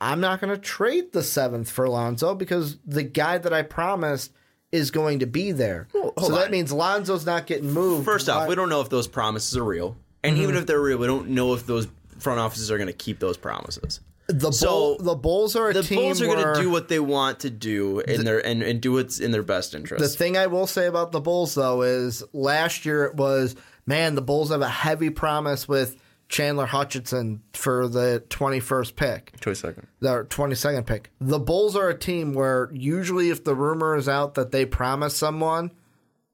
I'm 0.00 0.20
not 0.20 0.40
going 0.40 0.54
to 0.54 0.60
trade 0.60 1.12
the 1.12 1.22
seventh 1.22 1.70
for 1.70 1.88
Lonzo 1.88 2.34
because 2.34 2.76
the 2.86 3.02
guy 3.02 3.38
that 3.38 3.52
I 3.52 3.62
promised 3.62 4.32
is 4.70 4.90
going 4.90 5.18
to 5.20 5.26
be 5.26 5.52
there. 5.52 5.88
so 5.92 6.12
hold 6.16 6.32
that 6.34 6.50
means 6.50 6.72
Lonzo's 6.72 7.26
not 7.26 7.46
getting 7.46 7.72
moved. 7.72 8.04
First 8.04 8.28
off, 8.28 8.48
we 8.48 8.54
don't 8.54 8.68
know 8.68 8.80
if 8.80 8.88
those 8.90 9.06
promises 9.08 9.56
are 9.56 9.64
real, 9.64 9.96
and 10.22 10.34
Mm-hmm. 10.34 10.42
even 10.42 10.56
if 10.56 10.66
they're 10.66 10.80
real, 10.80 10.98
we 10.98 11.06
don't 11.06 11.30
know 11.30 11.54
if 11.54 11.66
those 11.66 11.88
front 12.18 12.38
offices 12.40 12.70
are 12.70 12.76
going 12.78 12.86
to 12.86 12.92
keep 12.92 13.18
those 13.18 13.36
promises. 13.36 14.00
The 14.32 14.52
so 14.52 14.68
Bull, 14.68 14.98
the 14.98 15.14
Bulls 15.14 15.56
are 15.56 15.70
a 15.70 15.72
The 15.74 15.82
team 15.82 15.98
The 15.98 16.02
Bulls 16.04 16.22
are 16.22 16.26
going 16.26 16.54
to 16.54 16.60
do 16.60 16.70
what 16.70 16.88
they 16.88 17.00
want 17.00 17.40
to 17.40 17.50
do 17.50 18.00
in 18.00 18.24
their 18.24 18.44
and, 18.44 18.62
and 18.62 18.80
do 18.80 18.92
what's 18.92 19.20
in 19.20 19.30
their 19.30 19.42
best 19.42 19.74
interest. 19.74 20.02
The 20.02 20.08
thing 20.08 20.36
I 20.36 20.46
will 20.46 20.66
say 20.66 20.86
about 20.86 21.12
the 21.12 21.20
Bulls, 21.20 21.54
though, 21.54 21.82
is 21.82 22.22
last 22.32 22.84
year 22.84 23.04
it 23.04 23.14
was 23.14 23.54
man, 23.86 24.14
the 24.14 24.22
Bulls 24.22 24.50
have 24.50 24.62
a 24.62 24.68
heavy 24.68 25.10
promise 25.10 25.68
with 25.68 25.96
Chandler 26.28 26.64
Hutchison 26.66 27.42
for 27.52 27.88
the 27.88 28.24
21st 28.30 28.96
pick, 28.96 29.32
Wait 29.44 29.62
a 29.64 29.74
the 30.00 30.24
22nd 30.30 30.86
pick. 30.86 31.10
The 31.20 31.38
Bulls 31.38 31.76
are 31.76 31.90
a 31.90 31.98
team 31.98 32.32
where 32.32 32.70
usually 32.72 33.28
if 33.28 33.44
the 33.44 33.54
rumor 33.54 33.96
is 33.96 34.08
out 34.08 34.34
that 34.34 34.50
they 34.50 34.64
promise 34.64 35.14
someone, 35.14 35.72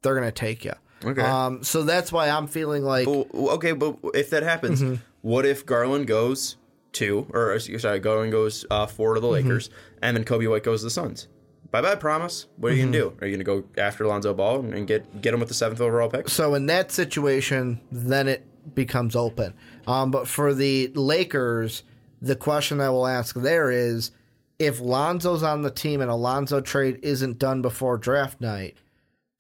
they're 0.03 0.15
going 0.15 0.29
to 0.29 0.33
take 0.33 0.65
you. 0.65 0.75
Okay. 1.05 1.21
Um, 1.23 1.65
so 1.65 1.83
that's 1.83 2.13
why 2.13 2.29
I'm 2.29 2.47
feeling 2.47 2.85
like 2.85 3.07
Well, 3.09 3.27
okay, 3.35 3.73
but 3.73 3.97
if 4.15 4.31
that 4.31 4.43
happens, 4.45 4.83
Mm-hmm. 4.83 4.97
what 5.23 5.45
if 5.47 5.67
Garland 5.67 6.07
goes 6.07 6.57
to, 6.93 7.27
or 7.33 7.53
uh, 7.55 7.59
sorry, 7.59 8.01
Garland 8.01 8.33
goes 8.33 8.65
uh, 8.71 8.87
four 8.87 9.15
to 9.15 9.21
the 9.21 9.27
Mm-hmm. 9.27 9.49
Lakers, 9.49 9.71
and 10.03 10.17
then 10.17 10.25
Coby 10.25 10.49
White 10.51 10.65
goes 10.65 10.81
to 10.81 10.85
the 10.87 10.91
Suns? 10.91 11.29
Bye 11.71 11.83
bye, 11.83 11.95
promise. 11.97 12.47
What 12.57 12.73
are 12.73 12.75
you 12.75 12.85
Mm-hmm. 12.85 12.93
gonna 12.93 13.05
do? 13.11 13.17
Are 13.21 13.27
you 13.27 13.35
gonna 13.37 13.45
go 13.45 13.65
after 13.77 14.07
Lonzo 14.07 14.33
Ball 14.35 14.61
and 14.61 14.87
get 14.87 15.21
get 15.21 15.35
him 15.35 15.41
with 15.41 15.49
the 15.49 15.55
seventh 15.55 15.81
overall 15.81 16.09
pick? 16.09 16.29
So 16.29 16.55
in 16.55 16.67
that 16.67 16.91
situation, 16.91 17.81
then 17.93 18.27
it 18.29 18.47
becomes 18.75 19.15
open. 19.17 19.55
Um, 19.87 20.11
but 20.11 20.27
for 20.29 20.55
the 20.55 20.89
Lakers, 20.95 21.83
the 22.23 22.37
question 22.37 22.81
I 22.81 22.89
will 22.91 23.07
ask 23.07 23.35
there 23.37 23.71
is 23.71 24.11
if 24.59 24.81
Lonzo's 24.81 25.43
on 25.43 25.63
the 25.63 25.71
team 25.71 26.01
and 26.01 26.11
a 26.11 26.15
Lonzo 26.15 26.61
trade 26.61 26.99
isn't 27.03 27.39
done 27.39 27.63
before 27.63 27.97
draft 27.99 28.41
night, 28.41 28.77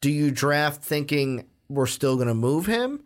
do 0.01 0.11
you 0.11 0.30
draft 0.30 0.82
thinking 0.84 1.46
we're 1.68 1.86
still 1.86 2.16
to 2.28 2.34
move 2.34 2.66
him? 2.66 3.01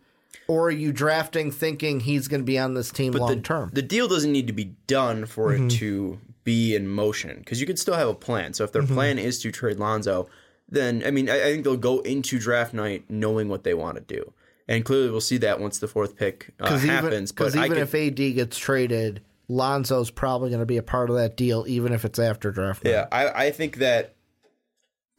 Or 0.47 0.67
are 0.67 0.71
you 0.71 0.91
drafting 0.91 1.51
thinking 1.51 2.01
he's 2.01 2.27
going 2.27 2.41
to 2.41 2.45
be 2.45 2.59
on 2.59 2.73
this 2.73 2.91
team 2.91 3.13
long 3.13 3.41
term? 3.41 3.69
The 3.73 3.81
deal 3.81 4.07
doesn't 4.07 4.31
need 4.31 4.47
to 4.47 4.53
be 4.53 4.75
done 4.87 5.25
for 5.25 5.51
Mm-hmm. 5.51 5.67
it 5.67 5.71
to 5.71 6.19
be 6.43 6.75
in 6.75 6.87
motion 6.87 7.37
because 7.39 7.61
you 7.61 7.65
could 7.67 7.79
still 7.79 7.93
have 7.95 8.09
a 8.09 8.13
plan. 8.13 8.53
So 8.53 8.63
if 8.63 8.71
their 8.73 8.81
Mm-hmm. 8.81 8.93
plan 8.93 9.19
is 9.19 9.39
to 9.43 9.51
trade 9.51 9.77
Lonzo, 9.79 10.27
then 10.69 11.03
I 11.05 11.11
mean 11.11 11.29
I, 11.29 11.37
I 11.39 11.43
think 11.51 11.63
they'll 11.63 11.77
go 11.77 11.99
into 11.99 12.39
draft 12.39 12.73
night 12.73 13.05
knowing 13.09 13.47
what 13.47 13.63
they 13.63 13.73
want 13.73 13.95
to 13.95 14.01
do, 14.01 14.33
and 14.67 14.83
clearly 14.83 15.09
we'll 15.09 15.21
see 15.21 15.37
that 15.37 15.59
once 15.59 15.77
the 15.79 15.87
fourth 15.87 16.15
pick 16.17 16.49
uh, 16.59 16.63
Because 16.65 16.83
even, 16.83 16.95
happens. 16.95 17.31
'cause 17.31 17.53
But 17.53 17.59
I 17.61 17.65
even 17.65 17.77
could, 17.77 17.95
if 17.95 17.95
AD 17.95 18.33
gets 18.35 18.57
traded, 18.57 19.21
Lonzo's 19.47 20.09
probably 20.09 20.49
going 20.49 20.61
to 20.61 20.65
be 20.65 20.77
a 20.77 20.83
part 20.83 21.09
of 21.09 21.15
that 21.17 21.37
deal, 21.37 21.65
even 21.67 21.93
if 21.93 22.03
it's 22.05 22.17
after 22.19 22.51
draft 22.51 22.83
night. 22.83 22.91
Yeah, 22.91 23.07
I, 23.11 23.45
I 23.47 23.51
think 23.51 23.77
that 23.77 24.15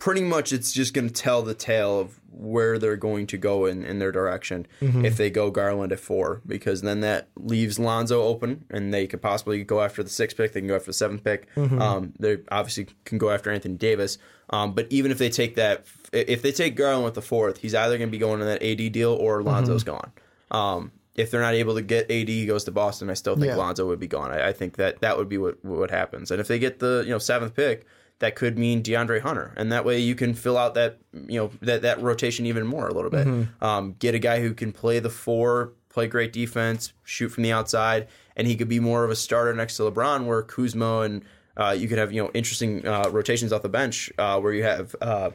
pretty 0.04 0.22
much 0.22 0.52
it's 0.52 0.70
just 0.70 0.92
going 0.92 1.08
to 1.08 1.14
tell 1.14 1.40
the 1.42 1.54
tale 1.54 1.98
of 1.98 2.20
where 2.30 2.78
they're 2.78 2.96
going 2.96 3.26
to 3.26 3.38
go 3.38 3.64
in, 3.64 3.84
in 3.84 3.98
their 4.00 4.12
direction 4.12 4.66
Mm-hmm. 4.82 5.04
if 5.04 5.16
they 5.16 5.30
go 5.30 5.50
Garland 5.50 5.92
at 5.92 6.00
four, 6.00 6.42
because 6.46 6.82
then 6.82 7.00
that 7.00 7.28
leaves 7.36 7.78
Lonzo 7.78 8.22
open 8.22 8.64
and 8.70 8.92
they 8.92 9.06
could 9.06 9.22
possibly 9.22 9.64
go 9.64 9.80
after 9.80 10.02
the 10.02 10.10
sixth 10.10 10.36
pick. 10.36 10.52
They 10.52 10.60
can 10.60 10.68
go 10.68 10.74
after 10.76 10.88
the 10.88 10.92
seventh 11.04 11.24
pick. 11.24 11.48
Mm-hmm. 11.54 11.80
Um, 11.80 12.12
they 12.18 12.38
obviously 12.50 12.88
can 13.06 13.16
go 13.18 13.30
after 13.30 13.50
Anthony 13.50 13.76
Davis. 13.76 14.18
Um, 14.50 14.74
but 14.74 14.86
even 14.90 15.10
if 15.10 15.16
they 15.18 15.30
take 15.30 15.54
that, 15.56 15.86
if 16.12 16.42
they 16.42 16.52
take 16.52 16.76
Garland 16.76 17.04
with 17.06 17.14
the 17.14 17.22
fourth, 17.22 17.56
he's 17.58 17.74
either 17.74 17.96
going 17.96 18.10
to 18.10 18.12
be 18.12 18.18
going 18.18 18.40
to 18.40 18.44
that 18.44 18.62
AD 18.62 18.92
deal 18.92 19.12
or 19.14 19.42
Lonzo's 19.42 19.84
Mm-hmm. 19.84 19.90
gone. 19.96 20.12
Um, 20.50 20.92
if 21.14 21.30
they're 21.30 21.40
not 21.40 21.54
able 21.54 21.76
to 21.76 21.82
get 21.82 22.10
AD, 22.10 22.28
he 22.28 22.44
goes 22.44 22.64
to 22.64 22.72
Boston. 22.72 23.08
I 23.08 23.14
still 23.14 23.36
think 23.36 23.46
Yeah. 23.46 23.56
Lonzo 23.56 23.86
would 23.86 24.00
be 24.00 24.08
gone. 24.08 24.32
I, 24.32 24.48
I 24.48 24.52
think 24.52 24.76
that 24.76 25.00
that 25.00 25.16
would 25.16 25.28
be 25.30 25.38
what 25.38 25.64
what 25.64 25.90
happens. 25.90 26.30
And 26.30 26.40
if 26.40 26.48
they 26.48 26.58
get 26.58 26.80
the 26.80 27.02
you 27.06 27.10
know 27.12 27.18
seventh 27.18 27.54
pick, 27.54 27.86
that 28.24 28.36
could 28.36 28.56
mean 28.56 28.82
DeAndre 28.82 29.20
Hunter, 29.20 29.52
and 29.54 29.70
that 29.70 29.84
way 29.84 29.98
you 29.98 30.14
can 30.14 30.32
fill 30.32 30.56
out 30.56 30.72
that 30.74 30.98
you 31.12 31.38
know 31.38 31.50
that 31.60 31.82
that 31.82 32.00
rotation 32.00 32.46
even 32.46 32.66
more 32.66 32.88
a 32.88 32.94
little 32.94 33.10
bit. 33.10 33.26
Um, 33.60 33.96
get 33.98 34.14
a 34.14 34.18
guy 34.18 34.40
who 34.40 34.54
can 34.54 34.72
play 34.72 34.98
the 34.98 35.10
four, 35.10 35.74
play 35.90 36.06
great 36.06 36.32
defense, 36.32 36.94
shoot 37.04 37.28
from 37.28 37.42
the 37.42 37.52
outside, 37.52 38.08
and 38.34 38.46
he 38.46 38.56
could 38.56 38.68
be 38.68 38.80
more 38.80 39.04
of 39.04 39.10
a 39.10 39.16
starter 39.16 39.52
next 39.52 39.76
to 39.76 39.82
LeBron, 39.82 40.24
where 40.24 40.42
Kuzma 40.42 41.00
and 41.00 41.22
uh, 41.58 41.76
you 41.76 41.86
could 41.86 41.98
have 41.98 42.12
you 42.12 42.22
know 42.22 42.30
interesting 42.32 42.86
uh, 42.86 43.10
rotations 43.10 43.52
off 43.52 43.60
the 43.60 43.68
bench 43.68 44.10
uh, 44.18 44.40
where 44.40 44.54
you 44.54 44.62
have. 44.62 44.96
Uh, 45.00 45.30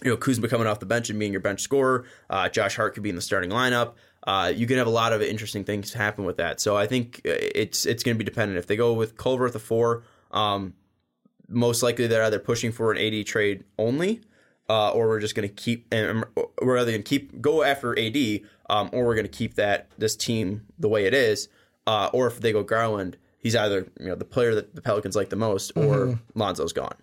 you 0.00 0.12
know, 0.12 0.16
Kuzma 0.16 0.46
coming 0.46 0.68
off 0.68 0.78
the 0.78 0.86
bench 0.86 1.10
and 1.10 1.18
being 1.18 1.32
your 1.32 1.40
bench 1.40 1.60
scorer. 1.60 2.04
Uh, 2.30 2.48
Josh 2.48 2.76
Hart 2.76 2.94
could 2.94 3.02
be 3.02 3.10
in 3.10 3.16
the 3.16 3.20
starting 3.20 3.50
lineup. 3.50 3.94
Uh, 4.24 4.52
you 4.54 4.64
can 4.64 4.78
have 4.78 4.86
a 4.86 4.90
lot 4.90 5.12
of 5.12 5.22
interesting 5.22 5.64
things 5.64 5.92
happen 5.92 6.24
with 6.24 6.36
that. 6.36 6.60
So 6.60 6.76
I 6.76 6.86
think 6.86 7.20
uh, 7.26 7.34
it's 7.34 7.84
it's 7.84 8.04
going 8.04 8.14
to 8.14 8.18
be 8.18 8.24
dependent. 8.24 8.58
If 8.58 8.68
they 8.68 8.76
go 8.76 8.92
with 8.92 9.16
Culver 9.16 9.46
at 9.46 9.52
the 9.52 9.58
four, 9.58 10.04
um, 10.30 10.74
most 11.48 11.82
likely 11.82 12.06
they're 12.06 12.24
either 12.24 12.38
pushing 12.38 12.72
for 12.72 12.92
an 12.92 12.98
AD 12.98 13.26
trade 13.26 13.64
only, 13.78 14.20
uh, 14.68 14.90
or 14.90 15.08
we're 15.08 15.20
just 15.20 15.34
going 15.34 15.48
to 15.48 15.54
keep 15.54 15.86
and 15.92 16.24
we're 16.60 16.78
either 16.78 16.90
going 16.90 17.02
to 17.02 17.08
keep 17.08 17.40
go 17.40 17.62
after 17.62 17.98
AD, 17.98 18.16
um, 18.68 18.90
or 18.92 19.06
we're 19.06 19.14
going 19.14 19.26
to 19.26 19.32
keep 19.32 19.54
that 19.54 19.88
this 19.98 20.14
team 20.14 20.66
the 20.78 20.88
way 20.88 21.06
it 21.06 21.14
is. 21.14 21.48
Uh, 21.86 22.10
or 22.12 22.26
if 22.26 22.40
they 22.40 22.52
go 22.52 22.62
Garland, 22.62 23.16
he's 23.38 23.56
either 23.56 23.88
you 23.98 24.08
know 24.08 24.14
the 24.14 24.24
player 24.24 24.54
that 24.54 24.74
the 24.74 24.82
Pelicans 24.82 25.16
like 25.16 25.30
the 25.30 25.36
most, 25.36 25.72
or 25.74 26.18
Lonzo's 26.34 26.72
gone. 26.72 26.96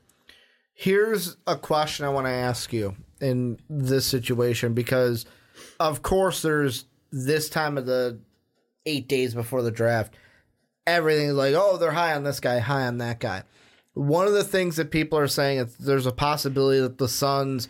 Here's 0.74 1.38
a 1.48 1.56
question 1.56 2.06
I 2.06 2.10
want 2.10 2.28
to 2.28 2.32
ask 2.32 2.72
you 2.74 2.96
in 3.22 3.58
this 3.70 4.06
situation 4.06 4.74
because, 4.74 5.26
of 5.80 6.04
course, 6.04 6.42
there's 6.42 6.86
this 7.12 7.50
time 7.50 7.78
of 7.78 7.86
the 7.86 8.20
eight 8.86 9.08
days 9.08 9.34
before 9.34 9.62
the 9.62 9.72
draft. 9.72 10.14
Everything's 10.86 11.34
like, 11.34 11.56
oh, 11.56 11.78
they're 11.78 11.92
high 11.92 12.14
on 12.14 12.24
this 12.24 12.40
guy, 12.40 12.60
high 12.60 12.86
on 12.86 13.00
that 13.00 13.20
guy. 13.20 13.44
One 13.96 14.28
of 14.28 14.34
the 14.34 14.44
things 14.44 14.76
that 14.76 14.92
people 14.92 15.18
are 15.18 15.28
saying 15.28 15.58
is 15.58 15.76
there's 15.78 16.06
a 16.06 16.12
possibility 16.12 16.82
that 16.82 16.98
the 16.98 17.08
Suns 17.08 17.68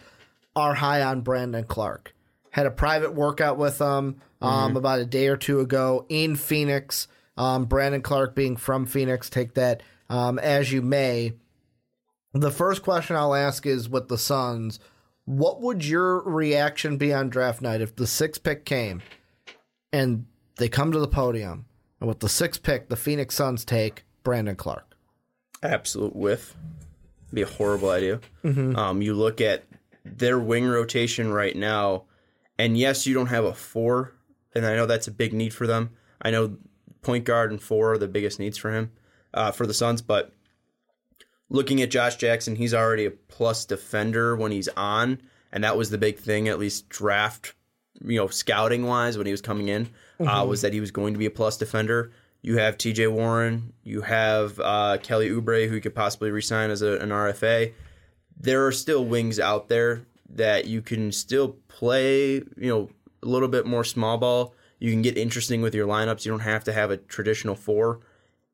are 0.56 0.74
high 0.74 1.02
on 1.02 1.22
Brandon 1.22 1.64
Clarke. 1.64 2.14
Had 2.52 2.66
a 2.66 2.72
private 2.72 3.14
workout 3.14 3.58
with 3.58 3.80
him 3.80 4.18
um, 4.42 4.76
about 4.76 5.00
a 5.00 5.06
day 5.06 5.28
or 5.28 5.38
two 5.38 5.60
ago 5.60 6.06
in 6.10 6.36
Phoenix. 6.36 7.08
Um, 7.38 7.66
Brandon 7.66 8.02
Clarke 8.02 8.36
being 8.36 8.58
from 8.58 8.86
Phoenix, 8.86 9.30
take 9.30 9.54
that 9.56 9.84
um, 10.10 10.40
as 10.40 10.72
you 10.72 10.82
may. 10.82 11.34
The 12.34 12.52
first 12.52 12.82
question 12.82 13.16
I'll 13.16 13.36
ask 13.36 13.66
is 13.66 13.90
with 13.90 14.08
the 14.08 14.18
Suns, 14.18 14.80
what 15.26 15.62
would 15.62 15.86
your 15.86 16.22
reaction 16.22 16.98
be 16.98 17.14
on 17.14 17.30
draft 17.30 17.62
night 17.62 17.82
if 17.82 17.96
the 17.96 18.08
sixth 18.08 18.44
pick 18.44 18.66
came 18.66 19.02
and 19.92 20.26
they 20.58 20.70
come 20.70 20.92
to 20.92 21.00
the 21.00 21.08
podium 21.08 21.66
and 22.00 22.08
with 22.08 22.20
the 22.20 22.30
sixth 22.30 22.64
pick, 22.64 22.90
the 22.90 22.96
Phoenix 22.96 23.36
Suns 23.36 23.66
take 23.66 24.04
Brandon 24.24 24.56
Clarke. 24.56 24.95
Absolute 25.64 26.16
whiff. 26.16 26.56
Be 27.34 27.42
a 27.42 27.48
horrible 27.48 27.90
idea. 27.90 28.20
Mm-hmm. 28.44 28.76
Um, 28.76 29.02
you 29.02 29.14
look 29.14 29.42
at 29.42 29.64
their 30.06 30.40
wing 30.40 30.68
rotation 30.68 31.34
right 31.34 31.56
now, 31.56 32.04
and 32.58 32.78
yes, 32.78 33.06
you 33.08 33.14
don't 33.14 33.28
have 33.28 33.46
a 33.46 33.54
four, 33.54 34.14
and 34.54 34.66
I 34.66 34.76
know 34.76 34.86
that's 34.86 35.08
a 35.08 35.12
big 35.12 35.34
need 35.34 35.54
for 35.54 35.68
them. 35.68 35.92
I 36.22 36.32
know 36.32 36.58
point 37.02 37.26
guard 37.26 37.52
and 37.52 37.62
four 37.62 37.94
are 37.94 37.98
the 37.98 38.08
biggest 38.08 38.40
needs 38.40 38.58
for 38.58 38.72
him, 38.72 38.92
uh, 39.34 39.52
for 39.52 39.68
the 39.68 39.74
Suns. 39.74 40.02
But 40.02 40.32
looking 41.50 41.82
at 41.82 41.92
Josh 41.92 42.16
Jackson, 42.16 42.56
he's 42.56 42.74
already 42.74 43.06
a 43.06 43.12
plus 43.12 43.66
defender 43.66 44.36
when 44.36 44.52
he's 44.52 44.70
on, 44.70 45.22
and 45.52 45.64
that 45.64 45.78
was 45.78 45.90
the 45.90 45.98
big 45.98 46.18
thing, 46.18 46.48
at 46.48 46.60
least 46.60 46.90
draft, 46.90 47.54
you 48.04 48.18
know, 48.18 48.28
scouting 48.28 48.86
wise 48.86 49.18
when 49.18 49.28
he 49.28 49.32
was 49.32 49.42
coming 49.42 49.68
in, 49.68 49.90
uh, 50.20 50.46
was 50.48 50.62
that 50.62 50.74
he 50.74 50.80
was 50.80 50.92
going 50.92 51.14
to 51.14 51.20
be 51.20 51.26
a 51.26 51.32
plus 51.32 51.58
defender. 51.58 52.12
You 52.46 52.60
have 52.60 52.78
T.J. 52.78 53.08
Warren, 53.08 53.74
you 53.84 54.02
have 54.02 54.60
uh, 54.60 55.00
Kelly 55.02 55.32
Oubre, 55.32 55.68
who 55.68 55.74
you 55.74 55.82
could 55.82 55.96
possibly 55.96 56.30
resign 56.30 56.70
as 56.70 56.84
a, 56.84 57.00
an 57.00 57.10
RFA. 57.10 57.74
There 58.40 58.68
are 58.68 58.72
still 58.72 59.04
wings 59.04 59.40
out 59.40 59.68
there 59.68 60.06
that 60.30 60.68
you 60.68 60.84
can 60.84 61.12
still 61.12 61.58
play, 61.68 62.34
you 62.34 62.70
know, 62.70 62.90
a 63.24 63.26
little 63.26 63.48
bit 63.48 63.66
more 63.66 63.84
small 63.84 64.20
ball. 64.20 64.54
You 64.78 64.92
can 64.92 65.02
get 65.02 65.18
interesting 65.18 65.64
with 65.64 65.74
your 65.74 65.88
lineups. 65.88 66.24
You 66.24 66.30
don't 66.30 66.42
have 66.42 66.64
to 66.66 66.72
have 66.72 66.92
a 66.92 66.98
traditional 66.98 67.56
four. 67.56 68.02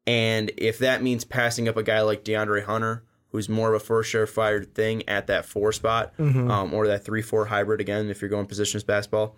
And 0.07 0.53
if 0.55 0.79
that 0.79 1.03
means 1.03 1.25
passing 1.25 1.67
up 1.67 1.75
a 1.75 1.83
guy 1.83 1.99
like 1.99 2.23
DeAndre 2.23 2.63
Hunter, 2.63 3.03
who's 3.33 3.49
more 3.49 3.73
of 3.73 3.81
a 3.81 3.83
first 3.83 4.15
fired 4.29 4.73
thing 4.73 5.03
at 5.09 5.27
that 5.27 5.43
four 5.43 5.73
spot, 5.73 6.13
um, 6.49 6.73
or 6.73 6.87
that 6.87 7.03
three 7.03 7.21
four 7.21 7.47
hybrid 7.47 7.81
again, 7.81 8.09
if 8.09 8.21
you're 8.21 8.29
going 8.29 8.45
positions 8.45 8.85
basketball, 8.85 9.35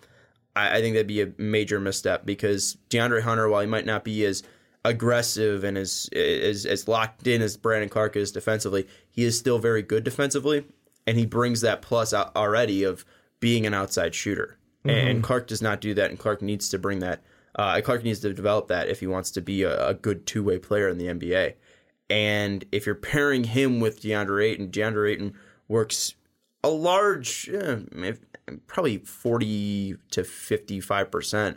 I, 0.56 0.78
I 0.78 0.80
think 0.80 0.94
that'd 0.94 1.06
be 1.06 1.22
a 1.22 1.32
major 1.38 1.80
misstep 1.80 2.24
because 2.24 2.76
DeAndre 2.90 3.22
Hunter, 3.22 3.48
while 3.48 3.60
he 3.60 3.66
might 3.66 3.86
not 3.86 4.04
be 4.04 4.24
as 4.24 4.42
aggressive 4.84 5.64
and 5.64 5.78
as 5.78 6.08
as, 6.14 6.66
as 6.66 6.86
locked 6.88 7.26
in 7.26 7.42
as 7.42 7.56
Brandon 7.56 7.88
Clarke 7.88 8.16
is 8.16 8.32
defensively, 8.32 8.86
he 9.10 9.24
is 9.24 9.38
still 9.38 9.58
very 9.58 9.82
good 9.82 10.04
defensively, 10.04 10.66
and 11.06 11.18
he 11.18 11.26
brings 11.26 11.60
that 11.62 11.82
plus 11.82 12.12
out 12.12 12.34
already 12.36 12.84
of 12.84 13.04
being 13.40 13.66
an 13.66 13.74
outside 13.74 14.14
shooter. 14.14 14.58
And 14.86 15.22
Clarke 15.22 15.46
does 15.46 15.62
not 15.62 15.80
do 15.80 15.94
that, 15.94 16.10
and 16.10 16.18
Clarke 16.18 16.42
needs 16.42 16.68
to 16.68 16.78
bring 16.78 16.98
that. 16.98 17.22
Uh, 17.54 17.80
Clarke 17.82 18.04
needs 18.04 18.20
to 18.20 18.34
develop 18.34 18.68
that 18.68 18.88
if 18.88 19.00
he 19.00 19.06
wants 19.06 19.30
to 19.30 19.40
be 19.40 19.62
a, 19.62 19.88
a 19.88 19.94
good 19.94 20.26
two 20.26 20.42
way 20.44 20.58
player 20.58 20.88
in 20.88 20.98
the 20.98 21.06
NBA. 21.06 21.54
And 22.10 22.64
if 22.70 22.84
you're 22.84 22.94
pairing 22.94 23.44
him 23.44 23.80
with 23.80 24.02
DeAndre 24.02 24.50
Ayton, 24.50 24.70
DeAndre 24.70 25.12
Ayton 25.12 25.34
works 25.68 26.14
a 26.62 26.68
large, 26.68 27.48
eh, 27.48 27.78
if- 27.96 28.20
probably 28.66 28.98
40 28.98 29.96
to 30.10 30.24
55 30.24 31.10
percent 31.10 31.56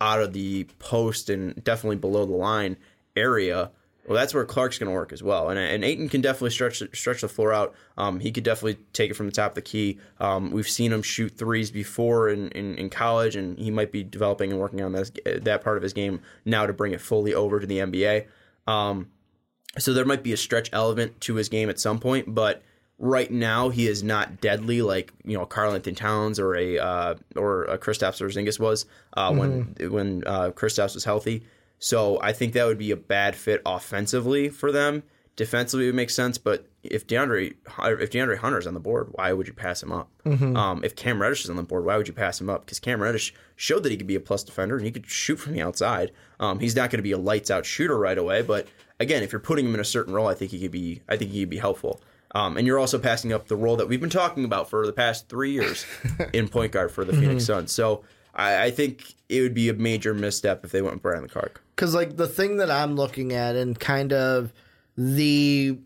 out 0.00 0.20
of 0.20 0.32
the 0.32 0.64
post 0.78 1.28
and 1.28 1.62
definitely 1.64 1.96
below 1.96 2.24
the 2.24 2.32
line 2.32 2.76
area. 3.16 3.70
Well, 4.06 4.16
that's 4.16 4.32
where 4.32 4.44
Clarke's 4.46 4.78
going 4.78 4.88
to 4.88 4.94
work 4.94 5.12
as 5.12 5.22
well, 5.22 5.50
and 5.50 5.58
and 5.58 5.84
Ayton 5.84 6.08
can 6.08 6.22
definitely 6.22 6.50
stretch 6.50 6.82
stretch 6.94 7.20
the 7.20 7.28
floor 7.28 7.52
out. 7.52 7.74
Um, 7.98 8.20
he 8.20 8.32
could 8.32 8.42
definitely 8.42 8.82
take 8.94 9.10
it 9.10 9.14
from 9.14 9.26
the 9.26 9.32
top 9.32 9.50
of 9.50 9.54
the 9.56 9.62
key. 9.62 9.98
Um, 10.18 10.50
we've 10.50 10.68
seen 10.68 10.94
him 10.94 11.02
shoot 11.02 11.36
threes 11.36 11.70
before 11.70 12.30
in, 12.30 12.48
in, 12.52 12.74
in 12.76 12.88
college, 12.88 13.36
and 13.36 13.58
he 13.58 13.70
might 13.70 13.92
be 13.92 14.02
developing 14.02 14.50
and 14.50 14.58
working 14.58 14.80
on 14.80 14.92
this, 14.92 15.12
that 15.26 15.62
part 15.62 15.76
of 15.76 15.82
his 15.82 15.92
game 15.92 16.22
now 16.46 16.64
to 16.64 16.72
bring 16.72 16.92
it 16.92 17.02
fully 17.02 17.34
over 17.34 17.60
to 17.60 17.66
the 17.66 17.80
NBA. 17.80 18.26
Um, 18.66 19.08
so 19.76 19.92
there 19.92 20.06
might 20.06 20.22
be 20.22 20.32
a 20.32 20.38
stretch 20.38 20.70
element 20.72 21.20
to 21.22 21.34
his 21.34 21.50
game 21.50 21.68
at 21.68 21.78
some 21.78 21.98
point, 21.98 22.34
but 22.34 22.62
right 22.98 23.30
now 23.30 23.68
he 23.68 23.86
is 23.86 24.02
not 24.02 24.40
deadly 24.40 24.82
like 24.82 25.12
you 25.24 25.36
know 25.38 25.46
Karl-Anthony 25.46 25.94
Towns 25.94 26.38
or 26.38 26.54
a 26.56 26.78
uh, 26.78 27.14
or 27.36 27.64
a 27.64 27.78
Kristaps 27.78 28.20
Porzingis 28.20 28.58
was 28.58 28.86
uh, 29.16 29.32
when 29.32 29.76
when 29.90 30.22
uh, 30.26 30.50
Kristaps 30.50 30.94
was 30.94 31.04
healthy. 31.04 31.44
So 31.78 32.20
I 32.20 32.32
think 32.32 32.54
that 32.54 32.66
would 32.66 32.78
be 32.78 32.90
a 32.90 32.96
bad 32.96 33.36
fit 33.36 33.62
offensively 33.64 34.48
for 34.48 34.72
them. 34.72 35.04
Defensively, 35.36 35.84
it 35.84 35.90
would 35.90 35.94
make 35.94 36.10
sense, 36.10 36.36
but 36.36 36.66
if 36.82 37.06
DeAndre 37.06 37.54
if 38.00 38.10
DeAndre 38.10 38.38
Hunter's 38.38 38.66
on 38.66 38.74
the 38.74 38.80
board, 38.80 39.10
why 39.12 39.32
would 39.32 39.46
you 39.46 39.52
pass 39.52 39.80
him 39.80 39.92
up? 39.92 40.10
Um, 40.56 40.82
if 40.82 40.96
Cam 40.96 41.22
Reddish 41.22 41.44
is 41.44 41.50
on 41.50 41.54
the 41.54 41.62
board, 41.62 41.84
why 41.84 41.96
would 41.96 42.08
you 42.08 42.14
pass 42.14 42.40
him 42.40 42.50
up? 42.50 42.64
Because 42.64 42.80
Cam 42.80 43.00
Reddish 43.00 43.32
showed 43.54 43.84
that 43.84 43.90
he 43.92 43.96
could 43.96 44.08
be 44.08 44.16
a 44.16 44.20
plus 44.20 44.42
defender 44.42 44.76
and 44.76 44.84
he 44.84 44.90
could 44.90 45.08
shoot 45.08 45.36
from 45.36 45.52
the 45.52 45.62
outside. 45.62 46.10
Um, 46.40 46.58
he's 46.58 46.74
not 46.74 46.90
going 46.90 46.98
to 46.98 47.04
be 47.04 47.12
a 47.12 47.18
lights 47.18 47.52
out 47.52 47.64
shooter 47.64 47.96
right 47.96 48.18
away, 48.18 48.42
but 48.42 48.66
again, 48.98 49.22
if 49.22 49.30
you're 49.30 49.40
putting 49.40 49.66
him 49.66 49.74
in 49.74 49.80
a 49.80 49.84
certain 49.84 50.12
role, 50.12 50.26
I 50.26 50.34
think 50.34 50.50
he 50.50 50.58
could 50.60 50.72
be. 50.72 51.02
I 51.08 51.16
think 51.16 51.30
he 51.30 51.40
could 51.42 51.50
be 51.50 51.58
helpful. 51.58 52.00
Um, 52.34 52.56
and 52.56 52.66
you're 52.66 52.78
also 52.78 52.98
passing 52.98 53.32
up 53.32 53.48
the 53.48 53.56
role 53.56 53.76
that 53.76 53.88
we've 53.88 54.00
been 54.00 54.10
talking 54.10 54.44
about 54.44 54.68
for 54.68 54.86
the 54.86 54.92
past 54.92 55.28
three 55.28 55.52
years 55.52 55.86
in 56.32 56.48
point 56.48 56.72
guard 56.72 56.92
for 56.92 57.04
the 57.04 57.14
Phoenix 57.14 57.44
Suns. 57.44 57.72
So 57.72 58.04
I, 58.34 58.64
I 58.64 58.70
think 58.70 59.14
it 59.28 59.40
would 59.40 59.54
be 59.54 59.68
a 59.68 59.74
major 59.74 60.14
misstep 60.14 60.64
if 60.64 60.70
they 60.70 60.82
went 60.82 60.96
with 60.96 61.02
Brandon 61.02 61.28
Clarke. 61.28 61.62
Because 61.74 61.94
like 61.94 62.16
the 62.16 62.28
thing 62.28 62.58
that 62.58 62.70
I'm 62.70 62.96
looking 62.96 63.32
at 63.32 63.56
and 63.56 63.78
kind 63.78 64.12
of 64.12 64.52
the 64.96 65.78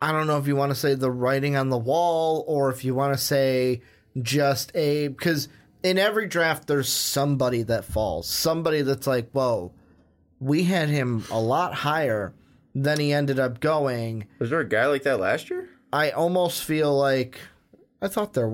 I 0.00 0.12
don't 0.12 0.26
know 0.26 0.38
if 0.38 0.46
you 0.46 0.54
want 0.54 0.70
to 0.70 0.76
say 0.76 0.94
the 0.94 1.10
writing 1.10 1.56
on 1.56 1.70
the 1.70 1.78
wall 1.78 2.44
or 2.46 2.70
if 2.70 2.84
you 2.84 2.94
want 2.94 3.14
to 3.14 3.18
say 3.18 3.80
just 4.20 4.70
a 4.76 5.08
because 5.08 5.48
in 5.82 5.98
every 5.98 6.26
draft 6.26 6.66
there's 6.66 6.88
somebody 6.88 7.62
that 7.62 7.84
falls 7.84 8.28
somebody 8.28 8.82
that's 8.82 9.06
like 9.06 9.30
whoa 9.30 9.72
we 10.40 10.64
had 10.64 10.88
him 10.88 11.24
a 11.30 11.40
lot 11.40 11.74
higher 11.74 12.34
than 12.74 12.98
he 13.00 13.12
ended 13.12 13.38
up 13.38 13.60
going 13.60 14.26
Was 14.38 14.50
there 14.50 14.60
a 14.60 14.68
guy 14.68 14.86
like 14.86 15.02
that 15.04 15.20
last 15.20 15.50
year? 15.50 15.68
I 15.92 16.10
almost 16.10 16.64
feel 16.64 16.96
like 16.96 17.40
I 18.02 18.08
thought 18.08 18.32
there 18.34 18.52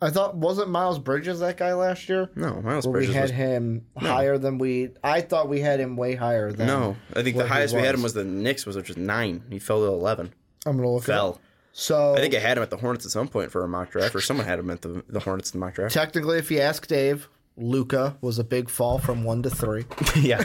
I 0.00 0.10
thought 0.10 0.36
wasn't 0.36 0.70
Miles 0.70 0.98
Bridges 0.98 1.40
that 1.40 1.56
guy 1.56 1.72
last 1.74 2.08
year 2.08 2.30
No, 2.36 2.60
Miles 2.62 2.86
where 2.86 3.00
we 3.00 3.06
Bridges 3.06 3.14
had 3.14 3.22
was. 3.22 3.30
him 3.32 3.86
higher 3.96 4.38
than 4.38 4.58
we 4.58 4.90
I 5.02 5.20
thought 5.20 5.48
we 5.48 5.60
had 5.60 5.80
him 5.80 5.96
way 5.96 6.14
higher 6.14 6.52
than 6.52 6.66
No, 6.66 6.96
I 7.14 7.22
think 7.22 7.36
the 7.36 7.46
highest 7.46 7.74
we 7.74 7.80
had 7.82 7.94
him 7.94 8.02
was 8.02 8.14
the 8.14 8.24
Knicks, 8.24 8.64
was 8.66 8.76
which 8.76 8.88
was 8.88 8.96
nine. 8.96 9.42
He 9.50 9.58
fell 9.58 9.80
to 9.80 9.86
eleven. 9.86 10.32
I'm 10.66 10.76
gonna 10.76 10.90
look 10.90 11.04
Fell. 11.04 11.28
up. 11.30 11.40
So 11.72 12.14
I 12.14 12.18
think 12.18 12.34
I 12.34 12.40
had 12.40 12.56
him 12.56 12.62
at 12.64 12.70
the 12.70 12.76
Hornets 12.76 13.06
at 13.06 13.12
some 13.12 13.28
point 13.28 13.52
for 13.52 13.62
a 13.62 13.68
mock 13.68 13.90
draft, 13.92 14.14
or 14.16 14.20
someone 14.20 14.46
had 14.46 14.58
him 14.58 14.68
at 14.70 14.82
the, 14.82 15.04
the 15.08 15.20
Hornets 15.20 15.52
in 15.54 15.60
the 15.60 15.64
mock 15.64 15.74
draft. 15.74 15.94
technically, 15.94 16.38
if 16.38 16.50
you 16.50 16.58
ask 16.60 16.86
Dave, 16.88 17.28
Luka 17.56 18.16
was 18.20 18.40
a 18.40 18.44
big 18.44 18.68
fall 18.68 18.98
from 18.98 19.22
one 19.22 19.42
to 19.44 19.50
three. 19.50 19.84
yeah, 20.16 20.42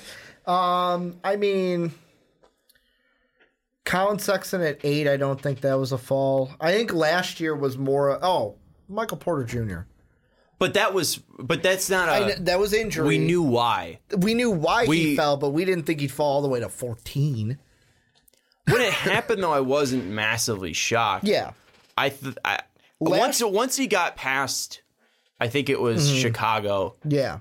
um, 0.46 1.18
I 1.24 1.36
mean, 1.36 1.92
Collin 3.84 4.18
Sexton 4.18 4.60
at 4.62 4.78
eight. 4.84 5.08
I 5.08 5.16
don't 5.16 5.40
think 5.40 5.62
that 5.62 5.74
was 5.74 5.92
a 5.92 5.98
fall. 5.98 6.50
I 6.60 6.72
think 6.72 6.92
last 6.92 7.40
year 7.40 7.54
was 7.54 7.78
more. 7.78 8.18
Oh, 8.24 8.56
Michael 8.88 9.16
Porter 9.16 9.44
Jr. 9.44 9.80
but 10.58 10.74
that 10.74 10.92
was, 10.94 11.16
but 11.38 11.62
that's 11.62 11.88
not 11.88 12.08
a. 12.08 12.12
I 12.12 12.34
that 12.40 12.58
was 12.58 12.72
injury. 12.72 13.06
we 13.06 13.18
knew 13.18 13.42
why 13.42 14.00
we 14.16 14.34
knew 14.34 14.50
why 14.50 14.86
he 14.86 15.16
fell, 15.16 15.36
but 15.36 15.50
we 15.50 15.64
didn't 15.64 15.84
think 15.84 16.00
he'd 16.00 16.12
fall 16.12 16.34
all 16.36 16.42
the 16.42 16.48
way 16.48 16.60
to 16.60 16.68
fourteen. 16.68 17.58
when 18.68 18.80
it 18.80 18.92
happened. 18.92 19.42
Though 19.42 19.52
I 19.52 19.60
wasn't 19.60 20.06
massively 20.06 20.72
shocked. 20.72 21.24
Yeah, 21.24 21.52
I, 21.96 22.10
th- 22.10 22.36
I 22.44 22.60
Last- 23.00 23.18
once 23.18 23.42
once 23.42 23.76
he 23.76 23.86
got 23.86 24.16
past, 24.16 24.82
I 25.40 25.48
think 25.48 25.68
it 25.70 25.80
was 25.80 26.06
mm-hmm. 26.08 26.20
Chicago. 26.20 26.96
yeah. 27.04 27.38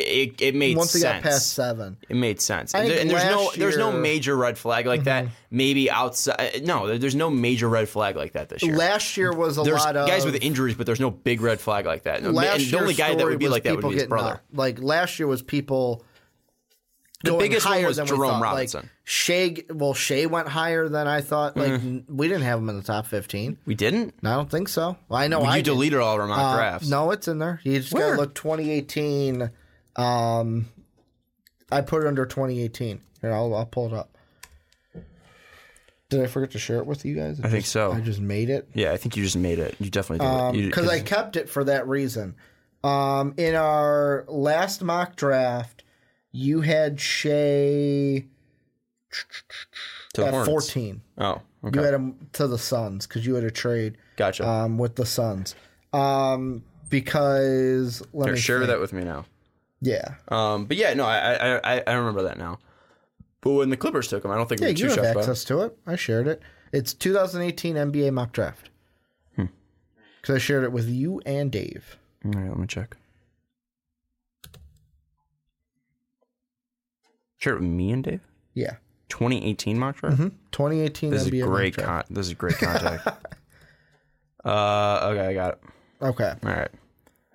It, 0.00 0.40
it 0.40 0.54
made 0.54 0.74
sense. 0.74 0.78
Once 0.78 0.90
sense. 0.92 1.02
got 1.02 1.22
past 1.22 1.52
seven, 1.54 1.96
It 2.08 2.14
made 2.14 2.40
sense. 2.40 2.72
And, 2.74 2.88
there- 2.88 3.00
and 3.00 3.10
there's 3.10 3.24
no 3.24 3.44
last 3.46 3.58
there's 3.58 3.76
no 3.76 3.90
Mm-hmm. 3.90 4.02
major 4.02 4.36
red 4.36 4.56
flag 4.56 4.86
like 4.86 5.04
that. 5.04 5.26
Maybe 5.50 5.90
outside. 5.90 6.62
No, 6.64 6.96
there's 6.98 7.14
no 7.16 7.30
major 7.30 7.68
red 7.68 7.88
flag 7.88 8.14
like 8.14 8.34
that 8.34 8.48
this 8.48 8.62
year. 8.62 8.76
last 8.76 9.16
year 9.16 9.32
was 9.32 9.58
a 9.58 9.62
there's 9.62 9.78
lot 9.84 9.96
of 9.96 10.06
guys 10.06 10.24
with 10.24 10.36
injuries, 10.42 10.76
but 10.76 10.86
there's 10.86 11.00
no 11.00 11.10
big 11.10 11.40
red 11.40 11.60
flag 11.60 11.84
like 11.86 12.04
that. 12.04 12.20
And 12.20 12.34
last 12.34 12.70
the 12.70 12.78
only 12.78 12.94
guy 12.94 13.14
that 13.14 13.26
would 13.26 13.38
be 13.40 13.48
like 13.48 13.64
that 13.64 13.74
would 13.76 13.88
be 13.90 13.94
his 13.96 14.06
brother. 14.06 14.34
up. 14.34 14.44
Like 14.52 14.80
last 14.80 15.18
year 15.18 15.26
was 15.26 15.42
people. 15.42 16.04
The 17.24 17.36
biggest 17.36 17.66
one 17.66 17.74
higher 17.74 17.88
was 17.88 17.96
than 17.96 18.06
Jerome. 18.06 18.40
Robinson. 18.40 18.82
Like 18.82 18.90
Shai, 19.02 19.56
well, 19.70 19.92
Shai 19.92 20.26
went 20.26 20.46
higher 20.46 20.88
than 20.88 21.08
I 21.08 21.20
thought. 21.20 21.56
Like 21.56 21.72
Mm-hmm. 21.72 22.16
we 22.16 22.28
didn't 22.28 22.44
have 22.44 22.60
him 22.60 22.68
in 22.68 22.76
the 22.76 22.82
top 22.84 23.06
fifteen. 23.06 23.58
We 23.66 23.74
didn't. 23.74 24.14
I 24.22 24.34
don't 24.36 24.48
think 24.48 24.68
so. 24.68 24.96
Well, 25.08 25.18
I 25.20 25.26
know 25.26 25.40
you 25.40 25.46
I 25.46 25.56
did. 25.56 25.64
deleted 25.64 25.98
all 25.98 26.20
our 26.20 26.26
mock 26.28 26.38
Uh, 26.38 26.56
drafts. 26.56 26.88
No, 26.88 27.10
it's 27.10 27.26
in 27.26 27.40
there. 27.40 27.60
You 27.64 27.80
just 27.80 27.92
Where? 27.92 28.10
gotta 28.10 28.20
look 28.20 28.34
2018. 28.36 29.50
Um, 29.98 30.66
I 31.70 31.80
put 31.82 32.02
it 32.04 32.06
under 32.06 32.24
2018. 32.24 33.00
Here, 33.20 33.32
I'll 33.32 33.54
I'll 33.54 33.66
pull 33.66 33.86
it 33.88 33.92
up. 33.92 34.16
Did 36.08 36.22
I 36.22 36.26
forget 36.26 36.52
to 36.52 36.58
share 36.58 36.78
it 36.78 36.86
with 36.86 37.04
you 37.04 37.14
guys? 37.14 37.38
I 37.42 37.48
think 37.48 37.66
so. 37.66 37.92
I 37.92 38.00
just 38.00 38.20
made 38.20 38.48
it. 38.48 38.68
Yeah, 38.72 38.92
I 38.92 38.96
think 38.96 39.16
you 39.16 39.22
just 39.24 39.36
made 39.36 39.58
it. 39.58 39.76
You 39.78 39.90
definitely 39.90 40.26
did. 40.58 40.66
because 40.68 40.84
Um, 40.88 40.90
I 40.94 41.00
kept 41.00 41.36
it 41.36 41.50
for 41.50 41.64
that 41.64 41.86
reason. 41.86 42.34
Um, 42.82 43.34
in 43.36 43.54
our 43.54 44.24
last 44.26 44.82
mock 44.82 45.16
draft, 45.16 45.82
you 46.32 46.62
had 46.62 46.98
Shai 46.98 48.24
to 50.14 50.26
at 50.26 50.46
14. 50.46 51.02
Oh, 51.18 51.42
You 51.74 51.82
had 51.82 51.92
him 51.92 52.28
to 52.34 52.46
the 52.46 52.56
Suns 52.58 53.06
because 53.06 53.26
you 53.26 53.34
had 53.34 53.44
a 53.44 53.50
trade 53.50 53.98
Gotcha. 54.16 54.48
um, 54.48 54.78
with 54.78 54.94
the 54.96 55.04
Suns. 55.04 55.54
Um, 55.92 56.62
because 56.88 58.02
let 58.14 58.26
Here, 58.26 58.34
me 58.34 58.40
share 58.40 58.58
think. 58.60 58.68
that 58.68 58.80
with 58.80 58.92
me 58.94 59.04
now. 59.04 59.26
Yeah, 59.80 60.14
Um, 60.28 60.64
but 60.66 60.76
yeah, 60.76 60.92
no, 60.94 61.04
I, 61.04 61.58
I 61.58 61.82
I 61.86 61.92
remember 61.94 62.22
that 62.24 62.36
now. 62.38 62.58
But 63.40 63.52
when 63.52 63.70
the 63.70 63.76
Clippers 63.76 64.08
took 64.08 64.24
him, 64.24 64.30
I 64.32 64.36
don't 64.36 64.48
think 64.48 64.60
yeah, 64.60 64.66
we 64.68 64.72
were 64.72 64.76
too 64.76 64.82
you 64.82 64.88
have 64.88 64.96
shocked 64.96 65.16
it. 65.16 65.18
access 65.20 65.44
to 65.44 65.60
it. 65.60 65.78
I 65.86 65.94
shared 65.94 66.26
it. 66.26 66.42
It's 66.72 66.92
2018 66.94 67.76
NBA 67.76 68.12
mock 68.12 68.32
draft. 68.32 68.70
Hmm. 69.36 69.44
Because 70.20 70.34
I 70.34 70.38
shared 70.38 70.64
it 70.64 70.72
with 70.72 70.88
you 70.88 71.20
and 71.24 71.52
Dave. 71.52 71.96
All 72.24 72.32
right, 72.32 72.48
let 72.48 72.58
me 72.58 72.66
check. 72.66 72.96
Share 77.36 77.54
it 77.54 77.60
with 77.60 77.68
me 77.70 77.92
and 77.92 78.02
Dave. 78.02 78.20
Yeah. 78.54 78.76
2018 79.10 79.78
mock 79.78 79.96
draft. 79.96 80.18
2018 80.18 81.10
This 81.10 81.26
is 81.26 81.42
great. 81.42 81.76
Con- 81.76 82.04
this 82.10 82.26
is 82.26 82.34
great 82.34 82.56
contact. 82.58 83.06
uh, 84.44 85.10
okay, 85.12 85.26
I 85.26 85.34
got 85.34 85.52
it. 85.54 85.60
Okay. 86.02 86.34
All 86.44 86.50
right. 86.50 86.70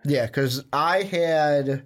Yeah, 0.06 0.26
because 0.26 0.66
I 0.74 1.04
had, 1.04 1.84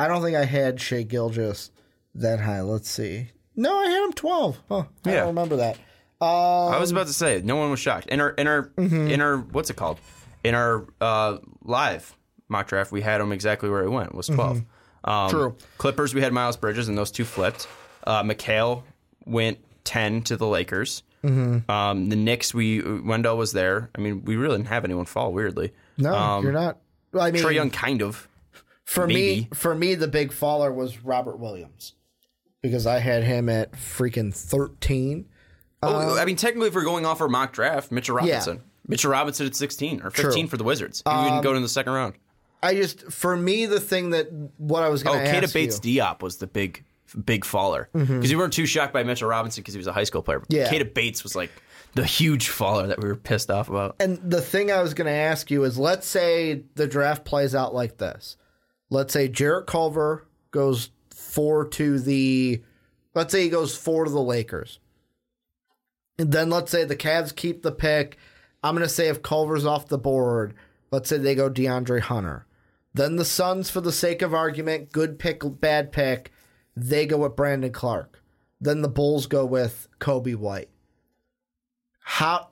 I 0.00 0.08
don't 0.08 0.22
think 0.22 0.36
I 0.36 0.44
had 0.44 0.80
Shai 0.80 1.02
Gilgeous 1.02 1.70
that 2.14 2.40
high. 2.40 2.60
Let's 2.62 2.90
see. 2.90 3.28
No, 3.56 3.78
I 3.78 3.86
had 3.86 4.04
him 4.04 4.12
12. 4.12 4.58
Huh. 4.68 4.84
I 5.04 5.10
Yeah. 5.10 5.16
don't 5.18 5.26
remember 5.28 5.56
that. 5.56 5.78
I 6.20 6.78
was 6.78 6.90
about 6.90 7.06
to 7.06 7.12
say 7.12 7.40
no 7.44 7.56
one 7.56 7.70
was 7.70 7.80
shocked. 7.80 8.06
In 8.08 8.20
our 8.20 8.30
in 8.30 8.46
our 8.46 8.64
Mm-hmm. 8.76 9.08
in 9.08 9.20
our 9.20 9.38
what's 9.38 9.70
it 9.70 9.76
called? 9.76 9.98
In 10.44 10.54
our 10.54 10.86
uh, 11.00 11.38
live 11.62 12.14
mock 12.48 12.66
draft, 12.68 12.92
we 12.92 13.00
had 13.00 13.20
him 13.20 13.32
exactly 13.32 13.68
where 13.70 13.82
he 13.82 13.88
went. 13.88 14.14
Was 14.14 14.26
12 14.26 14.58
Um, 14.58 14.66
Mm-hmm. 15.04 15.30
True. 15.30 15.56
Clippers, 15.78 16.14
we 16.14 16.20
had 16.20 16.32
Miles 16.32 16.56
Bridges, 16.58 16.88
and 16.88 16.98
those 16.98 17.10
two 17.10 17.24
flipped. 17.24 17.66
Uh, 18.06 18.22
McHale 18.22 18.82
went 19.24 19.58
ten 19.84 20.20
to 20.22 20.36
the 20.36 20.46
Lakers. 20.46 21.02
Mm-hmm. 21.24 21.70
Um, 21.70 22.08
the 22.10 22.16
Knicks, 22.16 22.52
we 22.54 22.82
Wendell 23.00 23.36
was 23.38 23.52
there. 23.52 23.90
I 23.94 24.00
mean, 24.00 24.24
we 24.24 24.36
really 24.36 24.56
didn't 24.58 24.68
have 24.68 24.84
anyone 24.84 25.04
fall. 25.06 25.32
Weirdly, 25.32 25.72
No, 25.98 26.14
Um, 26.14 26.44
you're 26.44 26.52
not. 26.52 26.78
Well, 27.12 27.24
I 27.24 27.30
mean, 27.30 27.42
Trae 27.42 27.54
Young, 27.54 27.70
kind 27.70 28.02
of. 28.02 28.28
For 28.90 29.06
me, 29.06 29.48
for 29.54 29.72
me, 29.72 29.94
the 29.94 30.08
big 30.08 30.32
faller 30.32 30.72
was 30.72 31.04
Robert 31.04 31.38
Williams 31.38 31.94
because 32.60 32.88
I 32.88 32.98
had 32.98 33.22
him 33.22 33.48
at 33.48 33.70
freaking 33.72 34.34
13. 34.34 35.28
Oh, 35.82 36.16
uh, 36.16 36.20
I 36.20 36.24
mean, 36.24 36.34
technically, 36.34 36.66
if 36.68 36.74
we're 36.74 36.82
going 36.82 37.06
off 37.06 37.20
our 37.20 37.28
mock 37.28 37.52
draft, 37.52 37.92
Mitchell 37.92 38.16
Robinson. 38.16 38.62
Mitchell 38.88 39.12
Robinson 39.12 39.46
at 39.46 39.54
16 39.54 40.02
or 40.02 40.10
15 40.10 40.48
for 40.48 40.56
the 40.56 40.64
Wizards. 40.64 41.04
He 41.06 41.24
didn't 41.24 41.42
go 41.42 41.50
um, 41.50 41.56
in 41.56 41.62
the 41.62 41.68
second 41.68 41.92
round. 41.92 42.14
I 42.64 42.74
just, 42.74 43.12
for 43.12 43.36
me, 43.36 43.66
the 43.66 43.78
thing 43.78 44.10
that 44.10 44.32
what 44.58 44.82
I 44.82 44.88
was 44.88 45.02
Oh, 45.02 45.12
going 45.12 45.24
to 45.24 45.30
Keita 45.30 45.44
ask 45.44 45.54
Bates 45.54 45.80
you. 45.84 46.00
Diop 46.02 46.20
was 46.20 46.38
the 46.38 46.48
big, 46.48 46.84
big 47.24 47.44
faller 47.44 47.88
mm-hmm. 47.94 48.16
because 48.16 48.32
you 48.32 48.38
weren't 48.38 48.52
too 48.52 48.66
shocked 48.66 48.92
by 48.92 49.04
Mitchell 49.04 49.28
Robinson 49.28 49.62
because 49.62 49.74
he 49.74 49.78
was 49.78 49.86
a 49.86 49.92
high 49.92 50.02
school 50.02 50.22
player. 50.22 50.42
Yeah. 50.48 50.68
Keita 50.68 50.92
Bates 50.92 51.22
was 51.22 51.36
like 51.36 51.52
the 51.94 52.04
huge 52.04 52.48
faller 52.48 52.88
that 52.88 53.00
we 53.00 53.06
were 53.06 53.14
pissed 53.14 53.52
off 53.52 53.68
about. 53.68 53.94
And 54.00 54.18
the 54.28 54.40
thing 54.40 54.72
I 54.72 54.82
was 54.82 54.94
going 54.94 55.06
to 55.06 55.12
ask 55.12 55.48
you 55.48 55.62
is 55.62 55.78
let's 55.78 56.08
say 56.08 56.64
the 56.74 56.88
draft 56.88 57.24
plays 57.24 57.54
out 57.54 57.72
like 57.72 57.96
this. 57.98 58.36
Let's 58.90 59.12
say 59.12 59.28
Jarrett 59.28 59.66
Culver 59.66 60.26
goes 60.50 60.90
four 61.10 61.66
to 61.68 61.98
the, 61.98 62.62
let's 63.14 63.32
say 63.32 63.44
he 63.44 63.48
goes 63.48 63.76
four 63.76 64.04
to 64.04 64.10
the 64.10 64.20
Lakers. 64.20 64.80
And 66.18 66.32
then 66.32 66.50
let's 66.50 66.70
say 66.70 66.84
the 66.84 66.96
Cavs 66.96 67.34
keep 67.34 67.62
the 67.62 67.72
pick. 67.72 68.18
I'm 68.62 68.74
going 68.74 68.86
to 68.86 68.92
say 68.92 69.08
if 69.08 69.22
Culver's 69.22 69.64
off 69.64 69.88
the 69.88 69.96
board, 69.96 70.54
let's 70.90 71.08
say 71.08 71.16
they 71.16 71.34
go 71.34 71.48
DeAndre 71.48 72.00
Hunter. 72.00 72.46
Then 72.92 73.16
the 73.16 73.24
Suns, 73.24 73.70
for 73.70 73.80
the 73.80 73.92
sake 73.92 74.20
of 74.20 74.34
argument, 74.34 74.92
good 74.92 75.18
pick, 75.18 75.42
bad 75.44 75.92
pick, 75.92 76.32
they 76.76 77.06
go 77.06 77.18
with 77.18 77.36
Brandon 77.36 77.72
Clarke. 77.72 78.20
Then 78.60 78.82
the 78.82 78.88
Bulls 78.88 79.26
go 79.26 79.46
with 79.46 79.88
Coby 80.00 80.36
White. 80.36 80.68
How 82.00 82.48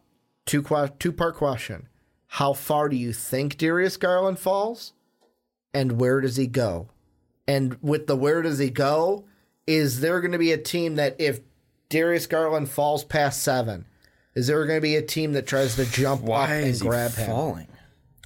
two 0.47 0.65
two 0.99 1.13
part 1.13 1.37
question. 1.37 1.89
How 2.29 2.53
far 2.53 2.89
do 2.89 2.97
you 2.97 3.13
think 3.13 3.59
Darius 3.59 3.97
Garland 3.97 4.39
falls? 4.39 4.93
And 5.79 6.01
where 6.01 6.21
does 6.21 6.37
he 6.37 6.47
go? 6.49 6.89
And 7.47 7.77
with 7.83 8.07
the 8.09 8.17
where 8.17 8.43
does 8.43 8.59
he 8.59 8.69
go, 8.71 9.25
is 9.67 10.01
there 10.01 10.21
going 10.21 10.33
to 10.33 10.39
be 10.39 10.53
a 10.53 10.59
team 10.59 10.97
that 10.97 11.17
if 11.21 11.41
Darius 11.89 12.27
Garland 12.27 12.69
falls 12.69 13.05
past 13.05 13.43
seven, 13.43 13.87
is 14.35 14.49
there 14.49 14.65
going 14.67 14.79
to 14.79 14.83
be 14.83 14.97
a 14.97 15.03
team 15.03 15.33
that 15.35 15.47
tries 15.47 15.77
to 15.77 15.85
jump 15.87 16.29
up 16.29 16.49
and 16.49 16.79
grab 16.81 17.13
him? 17.13 17.27
falling? 17.27 17.69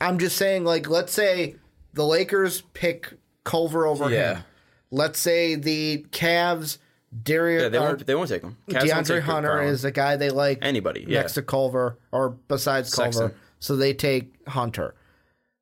I'm 0.00 0.18
just 0.18 0.36
saying, 0.36 0.64
like, 0.64 0.88
let's 0.88 1.12
say 1.12 1.57
the 1.92 2.05
Lakers 2.07 2.62
pick 2.74 3.12
Culver 3.44 3.86
over 3.86 4.11
Yeah. 4.11 4.34
him. 4.36 4.44
Let's 4.90 5.18
say 5.18 5.55
the 5.55 6.05
Cavs, 6.11 6.78
Darius, 7.22 7.62
Yeah, 7.64 7.68
they 7.68 7.78
won't. 7.78 8.07
They 8.07 8.14
won't 8.14 8.28
take 8.30 8.42
him. 8.42 8.57
Cavs 8.68 8.82
DeAndre 8.88 9.07
take 9.07 9.22
Hunter 9.24 9.48
Garland. 9.48 9.70
is 9.70 9.84
a 9.84 9.90
guy 9.90 10.16
they 10.16 10.30
like 10.30 10.59
anybody. 10.62 11.05
Yeah. 11.07 11.20
next 11.20 11.34
to 11.34 11.42
Culver 11.42 11.98
or 12.11 12.30
besides 12.30 12.94
Culver. 12.94 13.12
Sexton. 13.12 13.34
So 13.61 13.76
they 13.76 13.94
take 13.94 14.34
Hunter. 14.48 14.94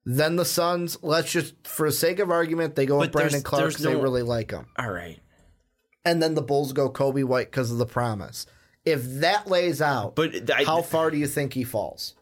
Then 0.07 0.37
the 0.37 0.45
Suns, 0.45 0.99
let's 1.03 1.31
just 1.31 1.55
for 1.67 1.87
the 1.89 1.93
sake 1.93 2.19
of 2.21 2.31
argument, 2.31 2.75
they 2.75 2.87
go 2.87 2.99
with 2.99 3.13
But 3.13 3.19
there's- 3.19 3.33
Brandon 3.33 3.45
Clarke 3.45 3.69
because 3.71 3.85
they 3.85 3.95
really 3.97 4.23
like 4.23 4.51
him. 4.51 4.67
All 4.79 4.91
right. 4.91 5.19
And 6.05 6.23
then 6.23 6.35
the 6.35 6.43
Bulls 6.43 6.73
go 6.73 6.91
Coby 6.91 7.25
White 7.25 7.51
because 7.51 7.71
of 7.71 7.79
the 7.79 7.87
promise. 7.87 8.47
If 8.87 9.05
that 9.21 9.47
lays 9.47 9.83
out, 9.83 10.17
But 10.17 10.51
I, 10.51 10.65
how 10.65 10.81
far 10.81 11.11
do 11.11 11.19
you 11.19 11.27
think 11.27 11.53
he 11.53 11.65
falls? 11.65 12.15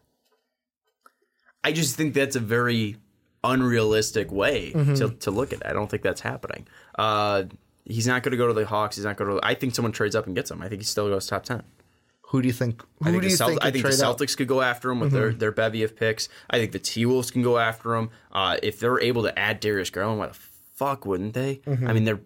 I 1.63 1.71
just 1.71 1.95
think 1.95 2.13
that's 2.13 2.35
a 2.35 2.39
very 2.41 2.97
unrealistic 3.43 4.31
way 4.31 4.71
Mm-hmm. 4.73 4.95
to, 4.95 5.09
to 5.11 5.31
look 5.31 5.53
at 5.53 5.61
it. 5.61 5.65
I 5.65 5.73
don't 5.73 5.89
think 5.89 6.03
that's 6.03 6.21
happening. 6.21 6.67
Uh, 6.97 7.43
he's 7.85 8.07
not 8.07 8.23
going 8.23 8.31
to 8.31 8.37
go 8.37 8.47
to 8.47 8.53
the 8.53 8.65
Hawks. 8.65 8.97
He's 8.97 9.05
not 9.05 9.15
going 9.17 9.31
to. 9.39 9.45
I 9.45 9.53
think 9.55 9.73
someone 9.75 9.93
trades 9.93 10.15
up 10.15 10.25
and 10.25 10.35
gets 10.35 10.51
him. 10.51 10.61
I 10.61 10.67
think 10.67 10.81
he 10.81 10.85
still 10.85 11.07
goes 11.07 11.25
top 11.27 11.43
ten. 11.43 11.63
Who 12.29 12.41
do 12.41 12.47
you 12.47 12.53
think? 12.53 12.81
Who 12.81 12.87
I 13.09 13.11
think, 13.11 13.23
do 13.23 13.27
the, 13.27 13.31
you 13.31 13.37
Celt- 13.37 13.49
think? 13.49 13.65
I 13.65 13.71
think 13.71 13.85
the? 13.85 13.91
Celtics 13.91 14.37
could 14.37 14.47
go 14.47 14.61
after 14.61 14.91
him 14.91 14.99
with 14.99 15.11
their, 15.11 15.31
their 15.33 15.51
bevy 15.51 15.83
of 15.83 15.95
picks. 15.95 16.29
I 16.49 16.57
think 16.59 16.71
the 16.71 16.79
T 16.79 17.05
Wolves 17.05 17.31
can 17.31 17.41
go 17.41 17.57
after 17.57 17.95
him. 17.95 18.11
Uh, 18.31 18.57
if 18.61 18.79
they're 18.79 18.99
able 19.01 19.23
to 19.23 19.37
add 19.37 19.59
Darius 19.59 19.89
Garland, 19.89 20.19
why 20.19 20.27
the 20.27 20.37
fuck 20.75 21.05
wouldn't 21.05 21.33
they? 21.33 21.61
I 21.67 21.91
mean, 21.93 22.03
they're 22.03 22.19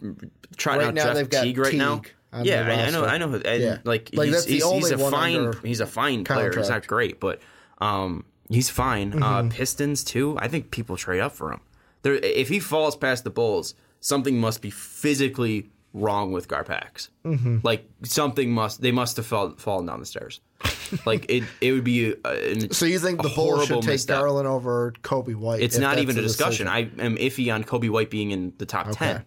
trying 0.57 0.79
Right 0.79 0.87
out 0.89 0.93
now 0.93 1.13
Jeff 1.13 1.29
Teague 1.43 1.57
right 1.57 1.73
now. 1.73 1.99
Teague 1.99 2.45
Yeah, 2.45 2.67
I, 2.67 2.87
I 2.87 2.89
know. 2.89 3.05
I 3.05 3.17
know. 3.17 3.33
And 3.33 3.63
Yeah. 3.63 3.77
like, 3.85 4.09
Like, 4.13 4.27
he's, 4.29 4.45
he's, 4.45 4.69
he's 4.71 4.91
a 4.91 4.97
fine, 4.97 5.53
he's 5.63 5.79
a 5.79 5.87
fine 5.87 6.23
player. 6.25 6.53
He's 6.55 6.69
not 6.69 6.85
great, 6.85 7.19
but 7.21 7.39
um, 7.79 8.25
he's 8.49 8.69
fine. 8.69 9.11
Mm-hmm. 9.11 9.23
Uh, 9.23 9.43
Pistons 9.49 10.03
too. 10.03 10.35
I 10.39 10.49
think 10.49 10.71
people 10.71 10.97
trade 10.97 11.21
up 11.21 11.31
for 11.31 11.51
him. 11.53 11.61
There, 12.01 12.15
if 12.15 12.49
he 12.49 12.59
falls 12.59 12.97
past 12.97 13.23
the 13.23 13.29
Bulls, 13.29 13.73
something 14.01 14.37
must 14.39 14.61
be 14.61 14.69
physically 14.69 15.69
wrong 15.93 16.31
with 16.31 16.47
Garpax. 16.47 17.09
Mm-hmm. 17.25 17.59
Like 17.63 17.87
something 18.03 18.51
must 18.51 18.81
they 18.81 18.91
must 18.91 19.17
have 19.17 19.25
fall, 19.25 19.51
fallen 19.57 19.85
down 19.85 19.99
the 19.99 20.05
stairs. 20.05 20.41
like 21.05 21.25
it, 21.29 21.43
it 21.61 21.71
would 21.73 21.83
be. 21.83 22.13
A, 22.25 22.51
an, 22.51 22.71
So 22.73 22.85
you 22.85 22.99
think 22.99 23.19
a 23.19 23.23
the 23.27 23.33
Bulls 23.35 23.65
should 23.67 23.81
take 23.81 23.91
misstep. 23.91 24.19
Garland 24.19 24.47
over 24.47 24.93
Coby 25.03 25.35
White? 25.35 25.61
It's 25.61 25.77
not 25.77 25.99
even 25.99 26.17
a 26.17 26.21
discussion. 26.21 26.67
decision? 26.67 26.99
I 26.99 27.03
am 27.05 27.17
iffy 27.17 27.53
on 27.53 27.63
Coby 27.63 27.89
White 27.89 28.09
being 28.09 28.31
in 28.31 28.53
the 28.57 28.65
top 28.65 28.91
ten. 28.91 29.25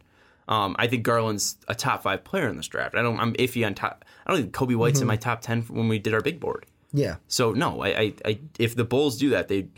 Um, 0.49 0.77
I 0.79 0.87
think 0.87 1.03
Garland's 1.03 1.57
a 1.67 1.75
top 1.75 2.03
five 2.05 2.23
player 2.23 2.49
in 2.49 2.57
this 2.57 2.69
draft. 2.69 2.95
I 2.95 3.03
don't. 3.03 3.19
I'm 3.19 3.35
iffy 3.35 3.67
on 3.67 3.75
top. 3.75 4.05
I 4.27 4.33
don't 4.33 4.43
think 4.43 4.55
Coby 4.55 4.77
White's 4.77 4.99
Mm-hmm. 4.99 5.03
in 5.03 5.09
my 5.09 5.17
top 5.17 5.41
ten 5.41 5.63
when 5.63 5.89
we 5.89 5.99
did 5.99 6.15
our 6.15 6.21
big 6.21 6.39
board. 6.41 6.67
yeah. 6.93 7.17
So 7.29 7.53
no, 7.53 7.83
I, 7.83 7.89
I, 7.89 8.15
I 8.25 8.39
if 8.59 8.75
the 8.77 8.85
Bulls 8.85 9.19
do 9.19 9.31
that, 9.31 9.49
they 9.49 9.69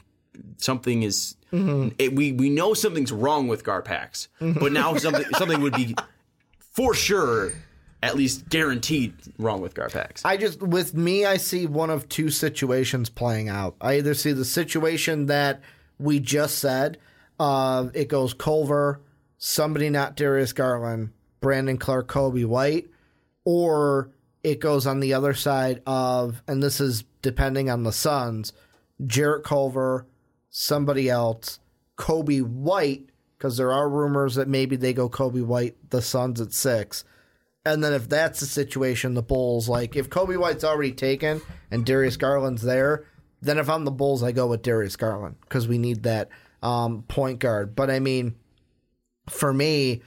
something 0.58 1.02
is. 1.02 1.36
Mm-hmm. 1.52 1.88
It, 1.98 2.14
we 2.14 2.32
we 2.32 2.50
know 2.50 2.74
something's 2.74 3.10
wrong 3.10 3.48
with 3.48 3.64
Garpax, 3.64 4.28
but 4.60 4.70
now 4.72 4.94
something 4.96 5.24
something 5.38 5.62
would 5.62 5.72
be 5.74 5.96
for 6.78 6.94
sure, 6.94 7.50
at 8.04 8.14
least 8.14 8.48
guaranteed 8.48 9.12
wrong 9.36 9.60
with 9.60 9.74
Garpax. 9.74 10.20
I 10.24 10.36
just 10.36 10.62
with 10.62 10.94
me, 10.94 11.26
I 11.26 11.36
see 11.36 11.66
one 11.66 11.90
of 11.90 12.08
two 12.08 12.30
situations 12.30 13.10
playing 13.10 13.48
out. 13.48 13.74
I 13.80 13.94
either 13.94 14.14
see 14.14 14.30
the 14.30 14.44
situation 14.44 15.26
that 15.26 15.60
we 15.98 16.20
just 16.20 16.60
said, 16.60 16.98
uh, 17.40 17.88
it 17.94 18.06
goes 18.06 18.32
Culver, 18.32 19.00
somebody 19.38 19.90
not 19.90 20.14
Darius 20.14 20.52
Garland, 20.52 21.10
Brandon 21.40 21.78
Clarke, 21.78 22.06
Coby 22.06 22.46
White, 22.46 22.86
or 23.44 24.12
it 24.44 24.60
goes 24.60 24.86
on 24.86 25.00
the 25.00 25.14
other 25.14 25.34
side 25.34 25.82
of, 25.84 26.44
and 26.46 26.62
this 26.62 26.80
is 26.80 27.02
depending 27.22 27.68
on 27.68 27.82
the 27.82 27.90
Suns, 27.90 28.52
Jarrett 29.04 29.42
Culver, 29.42 30.06
somebody 30.48 31.10
else, 31.10 31.58
Coby 31.96 32.40
White, 32.40 33.07
because 33.38 33.56
there 33.56 33.72
are 33.72 33.88
rumors 33.88 34.34
that 34.34 34.48
maybe 34.48 34.76
they 34.76 34.92
go 34.92 35.08
Coby 35.08 35.44
White, 35.44 35.76
the 35.90 36.02
Suns 36.02 36.40
at 36.40 36.52
six. 36.52 37.04
And 37.64 37.84
then 37.84 37.92
if 37.92 38.08
that's 38.08 38.40
the 38.40 38.46
situation, 38.46 39.14
the 39.14 39.22
Bulls, 39.22 39.68
like 39.68 39.94
if 39.94 40.10
Coby 40.10 40.36
White's 40.36 40.64
already 40.64 40.92
taken 40.92 41.40
and 41.70 41.86
Darius 41.86 42.16
Garland's 42.16 42.62
there, 42.62 43.04
then 43.40 43.58
if 43.58 43.68
I'm 43.68 43.84
the 43.84 43.90
Bulls, 43.90 44.22
I 44.22 44.32
go 44.32 44.48
with 44.48 44.62
Darius 44.62 44.96
Garland 44.96 45.36
because 45.42 45.68
we 45.68 45.78
need 45.78 46.02
that 46.02 46.28
um, 46.62 47.02
point 47.02 47.38
guard. 47.38 47.76
But 47.76 47.90
I 47.90 48.00
mean, 48.00 48.34
for 49.28 49.52
me, 49.52 50.02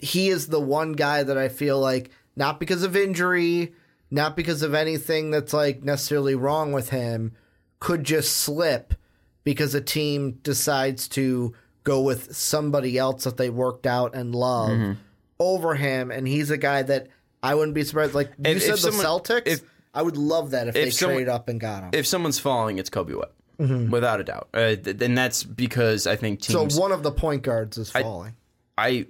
he 0.00 0.28
is 0.28 0.46
the 0.46 0.60
one 0.60 0.92
guy 0.92 1.22
that 1.22 1.36
I 1.36 1.48
feel 1.48 1.78
like 1.78 2.10
not 2.36 2.60
because 2.60 2.82
of 2.82 2.96
injury, 2.96 3.74
not 4.10 4.36
because 4.36 4.62
of 4.62 4.74
anything 4.74 5.30
that's 5.30 5.52
like 5.52 5.82
necessarily 5.82 6.34
wrong 6.34 6.72
with 6.72 6.90
him, 6.90 7.32
could 7.80 8.04
just 8.04 8.36
slip 8.36 8.94
because 9.44 9.74
a 9.74 9.80
team 9.80 10.38
decides 10.42 11.08
to 11.08 11.52
go 11.84 12.00
with 12.02 12.34
somebody 12.36 12.96
else 12.98 13.24
that 13.24 13.36
they 13.36 13.50
worked 13.50 13.86
out 13.86 14.14
and 14.14 14.34
love 14.34 14.70
Mm-hmm. 14.70 14.92
over 15.40 15.74
him, 15.74 16.10
and 16.10 16.26
he's 16.28 16.50
a 16.50 16.56
guy 16.58 16.82
that 16.82 17.08
I 17.42 17.54
wouldn't 17.54 17.74
be 17.74 17.82
surprised. 17.84 18.14
Like 18.14 18.28
you 18.38 18.50
If- 18.52 18.62
said, 18.62 18.74
if 18.74 18.82
the 18.82 18.92
someone- 18.92 19.04
Celtics. 19.04 19.42
if- 19.46 19.62
I 19.94 20.00
would 20.02 20.16
love 20.16 20.52
that 20.52 20.68
if, 20.68 20.74
they 20.74 20.88
someone- 20.90 21.18
trade 21.18 21.28
up 21.28 21.48
and 21.48 21.60
got 21.60 21.82
him. 21.82 21.90
if 21.92 22.06
someone's 22.06 22.38
falling, 22.38 22.78
it's 22.78 22.88
Coby 22.88 23.14
White, 23.16 23.28
Mm-hmm. 23.60 23.90
without 23.90 24.20
a 24.20 24.24
doubt. 24.24 24.48
Uh, 24.54 24.76
th- 24.76 25.00
and 25.02 25.18
that's 25.18 25.42
because 25.44 26.06
I 26.06 26.16
think 26.16 26.40
teams. 26.40 26.74
so 26.74 26.80
one 26.80 26.92
of 26.92 27.02
the 27.02 27.12
point 27.12 27.42
guards 27.42 27.76
is 27.76 27.90
falling. 27.90 28.34
I 28.78 29.06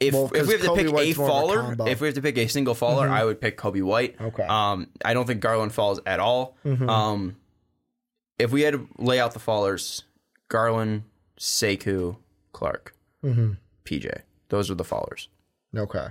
if 0.00 0.12
Well, 0.12 0.30
if 0.34 0.46
we 0.46 0.52
have 0.54 0.62
to 0.62 0.74
pick 0.74 0.88
a 0.88 0.90
White's 0.90 1.12
a 1.12 1.26
faller. 1.26 1.58
Mm-hmm. 1.58 1.86
if 1.88 2.00
we 2.00 2.08
have 2.08 2.14
to 2.16 2.22
pick 2.22 2.36
a 2.38 2.48
single 2.48 2.74
faller, 2.74 3.08
I 3.08 3.24
would 3.24 3.40
pick 3.40 3.56
Coby 3.56 3.82
White. 3.82 4.16
Okay. 4.20 4.42
Mm-hmm. 4.42 4.50
Um, 4.50 4.86
I 5.04 5.14
don't 5.14 5.26
think 5.26 5.40
Garland 5.40 5.72
falls 5.72 6.00
at 6.06 6.18
all. 6.20 6.56
Um, 6.64 7.36
if 8.38 8.50
we 8.50 8.62
had 8.62 8.74
to 8.74 8.88
lay 8.98 9.20
out 9.20 9.32
the 9.32 9.38
fallers, 9.40 10.02
Garland, 10.48 11.04
Sekou, 11.38 12.16
Clarke, 12.52 12.94
Mm-hmm. 13.24 13.52
PJ, 13.84 14.20
those 14.48 14.70
are 14.70 14.74
the 14.74 14.84
fallers. 14.84 15.28
okay. 15.76 16.08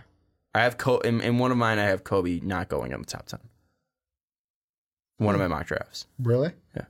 I 0.54 0.62
have 0.62 0.78
Co- 0.78 1.00
in, 1.00 1.20
in 1.22 1.38
one 1.38 1.52
of 1.52 1.58
mine. 1.58 1.80
I 1.80 1.84
have 1.84 2.04
Coby 2.06 2.42
not 2.42 2.70
going 2.70 2.92
in 2.94 3.02
the 3.02 3.06
top 3.06 3.26
ten. 3.26 3.40
One 5.18 5.36
of 5.36 5.40
my 5.42 5.48
mock 5.48 5.68
drafts 5.68 6.08
Really? 6.20 6.52
Yeah. 6.76 6.86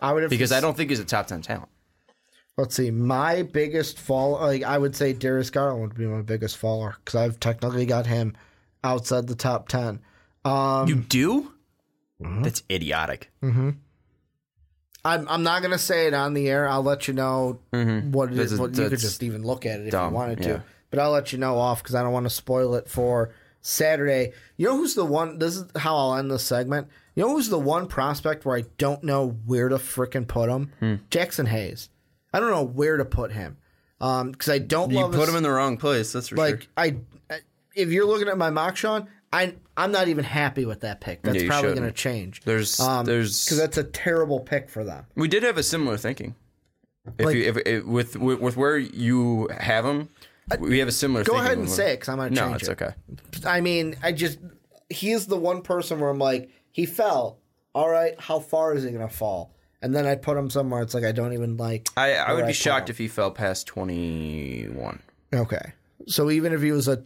I 0.00 0.12
would 0.12 0.22
have 0.24 0.30
because 0.30 0.52
I 0.52 0.60
don't 0.60 0.76
think 0.76 0.90
he's 0.90 0.98
a 1.00 1.04
top 1.04 1.26
ten 1.28 1.40
talent. 1.42 1.68
Let's 2.56 2.74
see. 2.74 2.90
My 2.90 3.42
biggest 3.42 3.98
fall, 3.98 4.32
like 4.32 4.62
I 4.62 4.78
would 4.78 4.96
say, 4.96 5.12
Darius 5.12 5.50
Garland 5.50 5.82
would 5.82 5.94
be 5.94 6.06
my 6.06 6.22
biggest 6.22 6.56
faller 6.56 6.96
because 7.04 7.14
I've 7.14 7.38
technically 7.38 7.86
got 7.86 8.06
him 8.06 8.36
outside 8.82 9.26
the 9.26 9.34
top 9.34 9.68
ten. 9.68 10.00
Um, 10.44 10.88
You 10.88 10.96
do? 10.96 11.52
Mm-hmm. 12.22 12.42
That's 12.42 12.62
idiotic. 12.70 13.30
I'm 15.06 15.28
I'm 15.28 15.42
not 15.42 15.62
gonna 15.62 15.78
say 15.78 16.06
it 16.06 16.14
on 16.14 16.34
the 16.34 16.48
air. 16.48 16.68
I'll 16.68 16.82
let 16.82 17.06
you 17.08 17.14
know 17.14 17.60
what 17.70 17.78
it 17.78 17.86
Mm-hmm. 17.86 18.40
Is. 18.40 18.58
What, 18.58 18.76
you 18.76 18.88
could 18.88 18.98
just 18.98 19.22
even 19.22 19.42
look 19.44 19.64
at 19.66 19.80
it 19.80 19.86
if 19.86 19.92
dumb, 19.92 20.10
you 20.12 20.16
wanted 20.16 20.40
yeah. 20.40 20.46
to, 20.54 20.62
but 20.90 20.98
I'll 20.98 21.10
let 21.12 21.32
you 21.32 21.38
know 21.38 21.58
off 21.58 21.82
because 21.82 21.94
I 21.94 22.02
don't 22.02 22.12
want 22.12 22.26
to 22.26 22.30
spoil 22.30 22.74
it 22.74 22.88
for 22.88 23.32
Saturday. 23.60 24.32
You 24.56 24.66
know 24.66 24.76
who's 24.76 24.94
the 24.94 25.04
one? 25.04 25.38
This 25.38 25.56
is 25.56 25.64
how 25.76 25.96
I'll 25.96 26.14
end 26.16 26.30
this 26.30 26.42
segment. 26.44 26.88
You 27.14 27.22
know 27.22 27.30
who's 27.30 27.48
the 27.48 27.58
one 27.58 27.86
prospect 27.88 28.44
where 28.44 28.56
I 28.58 28.64
don't 28.78 29.02
know 29.02 29.36
where 29.46 29.68
to 29.68 29.76
frickin' 29.76 30.26
put 30.28 30.50
him? 30.50 30.72
Hmm. 30.80 30.94
Jaxson 31.10 31.48
Hayes. 31.48 31.88
I 32.32 32.40
don't 32.40 32.50
know 32.50 32.64
where 32.64 32.96
to 32.98 33.04
put 33.04 33.32
him 33.32 33.56
because 33.98 34.48
I 34.50 34.58
don't 34.58 34.90
You 34.90 35.06
put 35.08 35.14
his- 35.20 35.28
him 35.30 35.36
in 35.36 35.42
the 35.42 35.50
wrong 35.50 35.78
place. 35.78 36.12
That's 36.12 36.28
for 36.28 36.36
like 36.36 36.62
sure. 36.62 36.70
I, 36.76 36.96
I- 37.30 37.40
if 37.74 37.88
you're 37.90 38.06
looking 38.06 38.28
at 38.28 38.36
my 38.38 38.50
mock 38.50 38.76
Sean, 38.76 39.08
I 39.32 39.54
I'm 39.76 39.92
not 39.92 40.08
even 40.08 40.24
happy 40.24 40.64
with 40.64 40.80
that 40.80 41.00
pick. 41.00 41.22
That's 41.22 41.42
Yeah, 41.42 41.48
probably 41.48 41.72
going 41.74 41.82
to 41.84 41.92
change. 41.92 42.42
There's 42.44 42.78
um, 42.80 43.04
there's 43.06 43.44
because 43.44 43.58
that's 43.58 43.76
a 43.78 43.84
terrible 43.84 44.40
pick 44.40 44.68
for 44.70 44.84
them. 44.84 45.04
we 45.14 45.28
did 45.28 45.42
have 45.42 45.58
a 45.58 45.62
similar 45.62 45.96
thinking. 45.96 46.34
If 47.18 47.26
Like- 47.26 47.36
you 47.36 47.42
if, 47.44 47.56
if 47.66 47.84
with, 47.84 48.16
with 48.16 48.40
with 48.40 48.56
where 48.56 48.78
you 48.78 49.48
have 49.60 49.84
him, 49.84 50.08
we 50.58 50.78
have 50.78 50.88
a 50.88 50.92
similar. 50.92 51.24
Go 51.24 51.36
ahead 51.36 51.58
and 51.58 51.68
say 51.68 51.92
it 51.92 51.96
because 51.96 52.08
I'm 52.08 52.16
going 52.18 52.30
to 52.30 52.36
change. 52.36 52.44
No, 52.46 52.50
change 52.58 52.62
it's 52.62 52.70
it. 52.70 52.82
okay. 53.44 53.48
I 53.48 53.60
mean, 53.60 53.96
I 54.02 54.12
just 54.12 54.38
he 54.90 55.12
is 55.12 55.26
the 55.26 55.36
one 55.36 55.62
person 55.62 56.00
where 56.00 56.10
I'm 56.10 56.18
like, 56.18 56.50
he 56.72 56.86
fell. 56.86 57.38
All 57.74 57.90
right, 57.90 58.18
how 58.18 58.38
far 58.40 58.74
is 58.74 58.84
he 58.84 58.90
going 58.90 59.06
to 59.06 59.14
fall? 59.14 59.52
And 59.82 59.94
then 59.94 60.06
I 60.06 60.14
put 60.14 60.36
him 60.38 60.48
somewhere. 60.48 60.80
It's 60.82 60.94
like 60.94 61.04
I 61.04 61.12
don't 61.12 61.34
even 61.34 61.58
like. 61.58 61.88
I, 61.96 62.14
I 62.14 62.32
would 62.32 62.42
be 62.42 62.46
put 62.48 62.56
shocked 62.56 62.88
him. 62.88 62.94
if 62.94 62.98
he 62.98 63.06
fell 63.08 63.30
past 63.30 63.66
twenty 63.66 64.64
one. 64.68 65.00
Okay, 65.34 65.72
so 66.06 66.30
even 66.30 66.52
if 66.54 66.62
he 66.62 66.72
was 66.72 66.88
a 66.88 67.04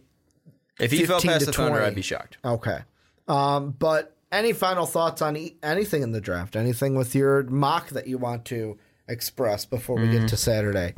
If 0.81 0.91
he 0.91 1.05
fell 1.05 1.19
15 1.19 1.31
past 1.31 1.39
to 1.41 1.45
the 1.47 1.53
Thunder, 1.53 1.77
20. 1.77 1.85
I'd 1.85 1.95
be 1.95 2.01
shocked. 2.01 2.37
okay, 2.43 2.79
um, 3.27 3.71
but 3.77 4.15
any 4.31 4.53
final 4.53 4.85
thoughts 4.85 5.21
on 5.21 5.35
e- 5.37 5.57
anything 5.63 6.01
in 6.03 6.11
the 6.11 6.21
draft? 6.21 6.55
Anything 6.55 6.95
with 6.95 7.13
your 7.15 7.43
mock 7.43 7.89
that 7.89 8.07
you 8.07 8.17
want 8.17 8.45
to 8.45 8.77
express 9.07 9.65
before 9.65 9.97
we 9.97 10.07
Mm. 10.07 10.11
get 10.21 10.29
to 10.29 10.37
Saturday? 10.37 10.95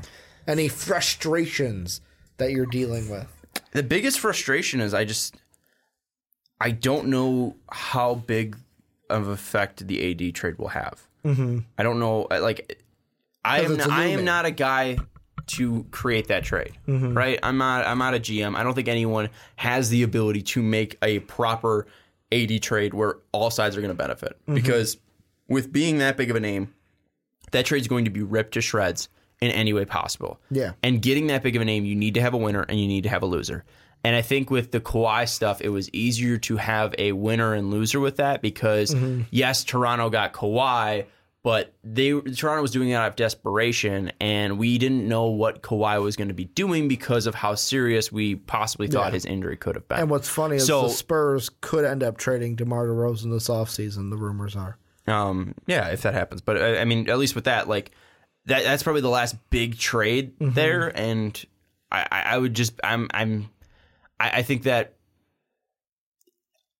Any 0.48 0.68
frustrations 0.68 2.02
that 2.38 2.52
you're 2.52 2.66
dealing 2.66 3.10
with? 3.10 3.28
The 3.72 3.84
biggest 3.84 4.20
frustration 4.20 4.82
is 4.82 4.94
I 4.94 5.06
just 5.06 5.36
I 6.62 6.72
don't 6.72 7.08
know 7.08 7.56
how 7.70 8.16
big 8.16 8.58
of 9.10 9.28
effect 9.28 9.86
the 9.88 10.12
AD 10.12 10.34
trade 10.34 10.58
will 10.58 10.70
have. 10.70 11.08
Mm-hmm. 11.26 11.60
I 11.78 11.84
don't 11.84 12.00
know. 12.00 12.28
Like 12.30 12.82
I 13.44 13.62
am 13.62 13.78
not, 13.78 13.90
I 13.90 14.06
am 14.06 14.24
not 14.26 14.46
a 14.46 14.52
guy 14.52 14.98
to 15.48 15.86
create 15.92 16.28
that 16.28 16.44
trade. 16.44 16.74
Mm-hmm. 16.88 17.14
Right? 17.14 17.40
I'm 17.44 17.58
not 17.58 17.86
I'm 17.86 17.98
not 17.98 18.14
a 18.14 18.20
GM. 18.20 18.56
I 18.56 18.64
don't 18.64 18.74
think 18.74 18.88
anyone 18.88 19.30
has 19.56 19.90
the 19.90 20.04
ability 20.04 20.42
to 20.44 20.62
make 20.62 20.98
a 21.02 21.20
proper 21.20 21.88
AD 22.32 22.62
trade 22.62 22.94
where 22.94 23.18
all 23.32 23.50
sides 23.50 23.78
are 23.78 23.82
going 23.82 23.92
to 23.92 23.98
benefit. 23.98 24.38
Mm-hmm. 24.42 24.56
Because 24.56 24.98
with 25.48 25.72
being 25.72 26.00
that 26.00 26.18
big 26.18 26.30
of 26.30 26.36
a 26.36 26.40
name, 26.40 26.74
that 27.52 27.66
trade's 27.66 27.88
going 27.88 28.06
to 28.06 28.12
be 28.12 28.22
ripped 28.22 28.54
to 28.54 28.62
shreds 28.62 29.10
in 29.42 29.52
any 29.52 29.74
way 29.74 29.86
possible. 29.86 30.40
Yeah. 30.50 30.74
And 30.82 31.02
getting 31.02 31.28
that 31.28 31.44
big 31.44 31.56
of 31.56 31.62
a 31.62 31.66
name, 31.66 31.86
you 31.86 31.96
need 31.96 32.14
to 32.16 32.22
have 32.22 32.34
a 32.34 32.38
winner 32.38 32.64
and 32.64 32.80
you 32.80 32.88
need 32.88 33.04
to 33.04 33.10
have 33.10 33.24
a 33.24 33.26
loser. 33.26 33.66
And 34.04 34.16
I 34.16 34.22
think 34.22 34.50
with 34.50 34.72
the 34.72 34.82
Kawhi 34.82 35.30
stuff, 35.30 35.62
it 35.62 35.70
was 35.70 35.90
easier 35.94 36.38
to 36.40 36.58
have 36.58 36.94
a 36.98 37.14
winner 37.14 37.54
and 37.54 37.72
loser 37.72 38.00
with 38.00 38.18
that 38.18 38.42
because 38.42 38.94
mm-hmm. 38.94 39.24
yes, 39.32 39.64
Toronto 39.64 40.10
got 40.10 40.34
Kawhi, 40.34 41.06
but 41.44 41.74
they 41.84 42.12
Toronto 42.20 42.62
was 42.62 42.72
doing 42.72 42.90
it 42.90 42.94
out 42.94 43.08
of 43.10 43.16
desperation, 43.16 44.12
and 44.22 44.58
we 44.58 44.78
didn't 44.78 45.08
know 45.08 45.26
what 45.26 45.62
Kawhi 45.62 46.02
was 46.02 46.16
going 46.16 46.30
to 46.30 46.34
be 46.34 46.46
doing 46.46 46.88
because 46.88 47.28
of 47.28 47.36
how 47.36 47.54
serious 47.56 48.12
we 48.12 48.36
possibly 48.36 48.88
thought 48.88 49.08
Yeah. 49.08 49.12
his 49.16 49.26
injury 49.26 49.58
could 49.58 49.76
have 49.76 49.88
been. 49.88 50.00
And 50.00 50.10
what's 50.10 50.30
funny 50.30 50.56
is 50.56 50.66
So- 50.68 50.84
the 50.84 50.90
Spurs 50.90 51.50
could 51.62 51.86
end 51.86 52.02
up 52.02 52.18
trading 52.18 52.56
DeMar 52.56 52.88
DeRozan 52.88 53.32
this 53.32 53.50
offseason, 53.50 54.10
the 54.10 54.18
rumors 54.18 54.56
are. 54.56 54.78
Um, 55.06 55.54
yeah, 55.68 55.90
if 55.90 56.02
that 56.04 56.14
happens, 56.14 56.40
but 56.42 56.58
I, 56.58 56.78
I 56.80 56.86
mean, 56.86 57.10
at 57.10 57.18
least 57.18 57.36
with 57.36 57.44
that, 57.44 57.68
like 57.68 57.92
that, 58.46 58.64
that's 58.64 58.84
probably 58.84 59.02
the 59.02 59.10
last 59.10 59.36
big 59.50 59.78
trade 59.78 60.40
Mm-hmm. 60.40 60.54
there, 60.54 60.92
and 60.98 61.44
I, 61.92 62.08
I 62.10 62.22
I 62.22 62.38
would 62.38 62.54
just, 62.54 62.80
I'm, 62.86 63.10
I'm, 63.14 63.50
I, 64.18 64.30
I 64.40 64.42
think 64.44 64.64
that 64.64 64.94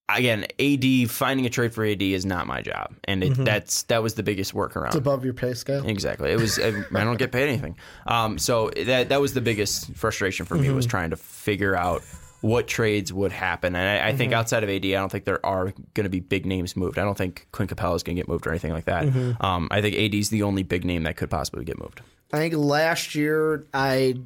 again, 0.08 0.46
AD 0.58 1.10
finding 1.10 1.46
a 1.46 1.50
trade 1.50 1.72
for 1.72 1.84
AD 1.84 2.02
is 2.02 2.26
not 2.26 2.46
my 2.46 2.62
job, 2.62 2.94
and 3.04 3.24
it, 3.24 3.34
that's 3.36 3.84
that 3.84 4.02
was 4.02 4.14
the 4.14 4.22
biggest 4.22 4.54
workaround. 4.54 4.88
It's 4.88 4.96
above 4.96 5.24
your 5.24 5.34
pay 5.34 5.54
scale. 5.54 5.86
Exactly. 5.86 6.30
It 6.30 6.40
was. 6.40 6.58
I 6.58 6.70
don't 6.92 7.18
get 7.18 7.32
paid 7.32 7.48
anything. 7.48 7.76
Um, 8.06 8.38
so 8.38 8.70
that 8.86 9.08
that 9.08 9.20
was 9.20 9.34
the 9.34 9.40
biggest 9.40 9.94
frustration 9.94 10.46
for 10.46 10.56
me 10.56 10.70
was 10.70 10.86
trying 10.86 11.10
to 11.10 11.16
figure 11.16 11.76
out 11.76 12.02
what 12.40 12.66
trades 12.66 13.10
would 13.10 13.32
happen. 13.32 13.74
And 13.74 14.02
I, 14.02 14.08
I 14.08 14.14
think 14.14 14.34
outside 14.34 14.62
of 14.62 14.68
AD, 14.68 14.84
I 14.84 14.90
don't 14.90 15.10
think 15.10 15.24
there 15.24 15.44
are 15.46 15.72
going 15.94 16.04
to 16.04 16.10
be 16.10 16.20
big 16.20 16.44
names 16.44 16.76
moved. 16.76 16.98
I 16.98 17.02
don't 17.02 17.16
think 17.16 17.48
Clint 17.52 17.74
Capela 17.74 17.96
is 17.96 18.02
going 18.02 18.16
to 18.16 18.20
get 18.20 18.28
moved 18.28 18.46
or 18.46 18.50
anything 18.50 18.72
like 18.72 18.84
that. 18.84 19.04
Um, 19.40 19.68
I 19.70 19.80
think 19.80 19.96
AD 19.96 20.14
is 20.14 20.28
the 20.28 20.42
only 20.42 20.62
big 20.62 20.84
name 20.84 21.04
that 21.04 21.16
could 21.16 21.30
possibly 21.30 21.64
get 21.64 21.78
moved. 21.78 22.02
I 22.34 22.36
think 22.36 22.54
last 22.54 23.14
year 23.14 23.66
I 23.72 24.16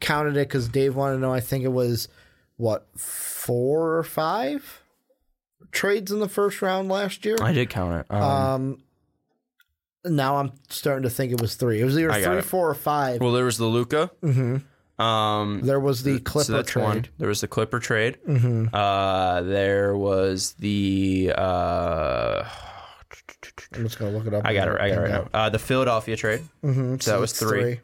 counted 0.00 0.38
it 0.38 0.48
because 0.48 0.68
Dave 0.68 0.96
wanted 0.96 1.16
to 1.16 1.20
know. 1.20 1.34
I 1.34 1.40
think 1.40 1.64
it 1.64 1.72
was 1.72 2.08
what 2.56 2.86
four 2.96 3.96
or 3.96 4.04
five 4.04 4.79
trades 5.72 6.10
in 6.12 6.20
the 6.20 6.28
first 6.28 6.62
round 6.62 6.88
last 6.88 7.24
year. 7.24 7.36
I 7.40 7.52
did 7.52 7.70
count 7.70 8.06
it. 8.10 8.14
Um, 8.14 8.82
now 10.04 10.36
I'm 10.36 10.52
starting 10.68 11.02
to 11.04 11.10
think 11.10 11.32
it 11.32 11.40
was 11.40 11.54
three. 11.54 11.80
It 11.80 11.84
was 11.84 11.98
either 11.98 12.10
I 12.10 12.20
got 12.20 12.30
three, 12.30 12.38
it. 12.38 12.44
four, 12.44 12.70
or 12.70 12.74
five. 12.74 13.20
well, 13.20 13.32
there 13.32 13.44
was 13.44 13.58
the 13.58 13.66
Luka. 13.66 14.10
Mm-hmm. 14.22 15.02
Um, 15.02 15.60
there 15.62 15.80
was 15.80 16.02
the 16.02 16.20
Clipper 16.20 16.44
so 16.44 16.52
that's 16.52 16.70
trade. 16.70 16.82
one. 16.84 17.06
There 17.18 17.28
was 17.28 17.40
the 17.40 17.48
Clipper 17.48 17.80
trade. 17.80 18.18
Mm-hmm. 18.28 18.74
Uh, 18.74 19.42
there 19.42 19.96
was 19.96 20.52
the. 20.58 21.32
Uh, 21.36 22.44
I'm 23.72 23.84
just 23.84 23.98
gonna 23.98 24.10
look 24.10 24.26
it 24.26 24.34
up. 24.34 24.44
I 24.44 24.52
got 24.52 24.68
it. 24.68 24.80
I 24.80 24.88
got 24.90 24.98
it 24.98 25.00
right 25.00 25.10
now. 25.10 25.28
Uh, 25.32 25.48
the 25.48 25.58
Philadelphia 25.58 26.16
trade. 26.16 26.42
Mm-hmm. 26.62 26.96
So 27.00 27.12
that 27.12 27.20
was 27.20 27.32
three. 27.32 27.80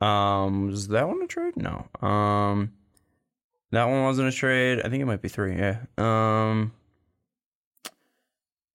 Um, 0.00 0.68
was 0.68 0.88
that 0.88 1.06
one 1.08 1.22
a 1.22 1.26
trade? 1.26 1.54
No. 1.56 1.86
Um, 2.06 2.72
that 3.70 3.84
one 3.84 4.02
wasn't 4.04 4.28
a 4.28 4.32
trade. 4.32 4.80
I 4.84 4.88
think 4.88 5.02
it 5.02 5.06
might 5.06 5.22
be 5.22 5.28
three. 5.28 5.56
Yeah. 5.56 5.78
Um. 5.98 6.72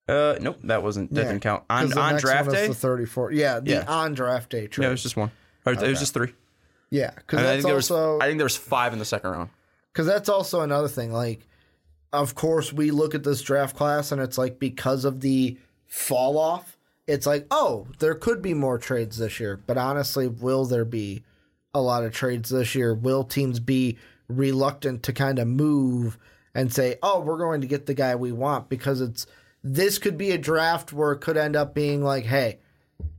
Uh, 0.10 0.38
nope, 0.42 0.58
that 0.64 0.82
wasn't. 0.84 1.14
That 1.14 1.22
Yeah, 1.24 1.28
didn't 1.30 1.44
count 1.44 1.68
'Cause 1.68 1.84
on 1.84 1.90
the 1.90 2.00
on 2.00 2.12
next 2.14 2.24
draft 2.24 2.48
one 2.48 2.56
is 2.56 2.62
day. 2.62 2.68
the 2.70 2.74
34. 2.74 3.32
Yeah, 3.32 3.60
the 3.60 3.72
Yeah. 3.72 3.84
on 3.88 4.14
draft 4.14 4.50
day 4.50 4.68
trade. 4.68 4.84
Yeah, 4.84 4.90
it 4.90 4.92
was 4.94 5.04
just 5.04 5.16
one. 5.18 5.32
Or 5.66 5.74
It 5.74 5.82
was 5.82 6.00
just 6.00 6.14
three. 6.14 6.34
yeah, 6.90 7.12
because 7.16 7.40
And 7.40 7.48
I 7.48 7.52
that's 7.52 7.56
think 7.58 7.66
there 7.68 7.76
was. 7.76 7.92
also 7.92 8.20
I 8.20 8.26
think 8.28 8.38
there 8.40 8.46
was 8.46 8.56
five 8.58 8.94
in 8.94 9.00
the 9.00 9.06
second 9.06 9.30
round. 9.32 9.50
because 9.94 10.08
that's 10.08 10.30
also 10.30 10.62
another 10.62 10.88
thing. 10.88 11.12
Like, 11.12 11.48
of 12.14 12.34
course, 12.36 12.72
we 12.74 12.90
look 12.92 13.14
at 13.14 13.24
this 13.24 13.42
draft 13.42 13.76
class 13.76 14.12
and 14.12 14.22
it's 14.22 14.38
like 14.38 14.60
because 14.60 15.06
of 15.06 15.20
the 15.22 15.58
fall 15.88 16.38
off, 16.38 16.78
it's 17.08 17.26
like, 17.28 17.46
oh, 17.52 17.88
there 18.00 18.16
could 18.16 18.42
be 18.42 18.54
more 18.54 18.78
trades 18.78 19.18
this 19.18 19.40
year. 19.40 19.60
But 19.68 19.78
honestly, 19.78 20.28
will 20.28 20.66
there 20.66 20.86
be 20.86 21.24
a 21.74 21.82
lot 21.82 22.04
of 22.04 22.14
trades 22.14 22.50
this 22.50 22.74
year? 22.76 22.94
Will 22.96 23.24
teams 23.24 23.60
be 23.60 23.98
reluctant 24.28 25.04
to 25.04 25.14
kind 25.14 25.38
of 25.40 25.48
move 25.48 26.18
and 26.56 26.74
say, 26.74 26.98
oh, 27.04 27.20
we're 27.20 27.38
going 27.38 27.62
to 27.62 27.68
get 27.68 27.86
the 27.88 27.94
guy 27.94 28.16
we 28.16 28.32
want? 28.32 28.70
Because 28.70 29.02
it's 29.02 29.26
this 29.64 29.98
could 30.00 30.18
be 30.18 30.32
a 30.32 30.38
draft 30.38 30.94
where 30.94 31.12
it 31.12 31.20
could 31.20 31.38
end 31.38 31.56
up 31.56 31.74
being 31.74 32.04
like, 32.04 32.26
hey, 32.26 32.60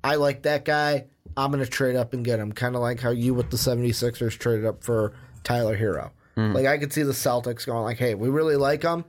I 0.02 0.16
like 0.16 0.42
that 0.42 0.64
guy. 0.64 1.06
I'm 1.36 1.50
going 1.52 1.64
to 1.64 1.70
trade 1.70 1.96
up 1.96 2.12
and 2.12 2.24
get 2.24 2.38
him. 2.40 2.52
Kind 2.52 2.74
of 2.74 2.80
like 2.82 3.00
how 3.00 3.10
you 3.10 3.34
with 3.34 3.50
the 3.50 3.56
76ers 3.56 4.36
traded 4.38 4.64
up 4.66 4.82
for 4.82 5.12
Tyler 5.44 5.76
Herro. 5.76 6.10
Hmm. 6.34 6.52
Like 6.52 6.66
I 6.66 6.78
could 6.78 6.92
see 6.92 7.02
the 7.02 7.12
Celtics 7.12 7.66
going 7.66 7.82
like, 7.82 7.98
"Hey, 7.98 8.14
we 8.14 8.28
really 8.28 8.56
like 8.56 8.82
him. 8.82 9.04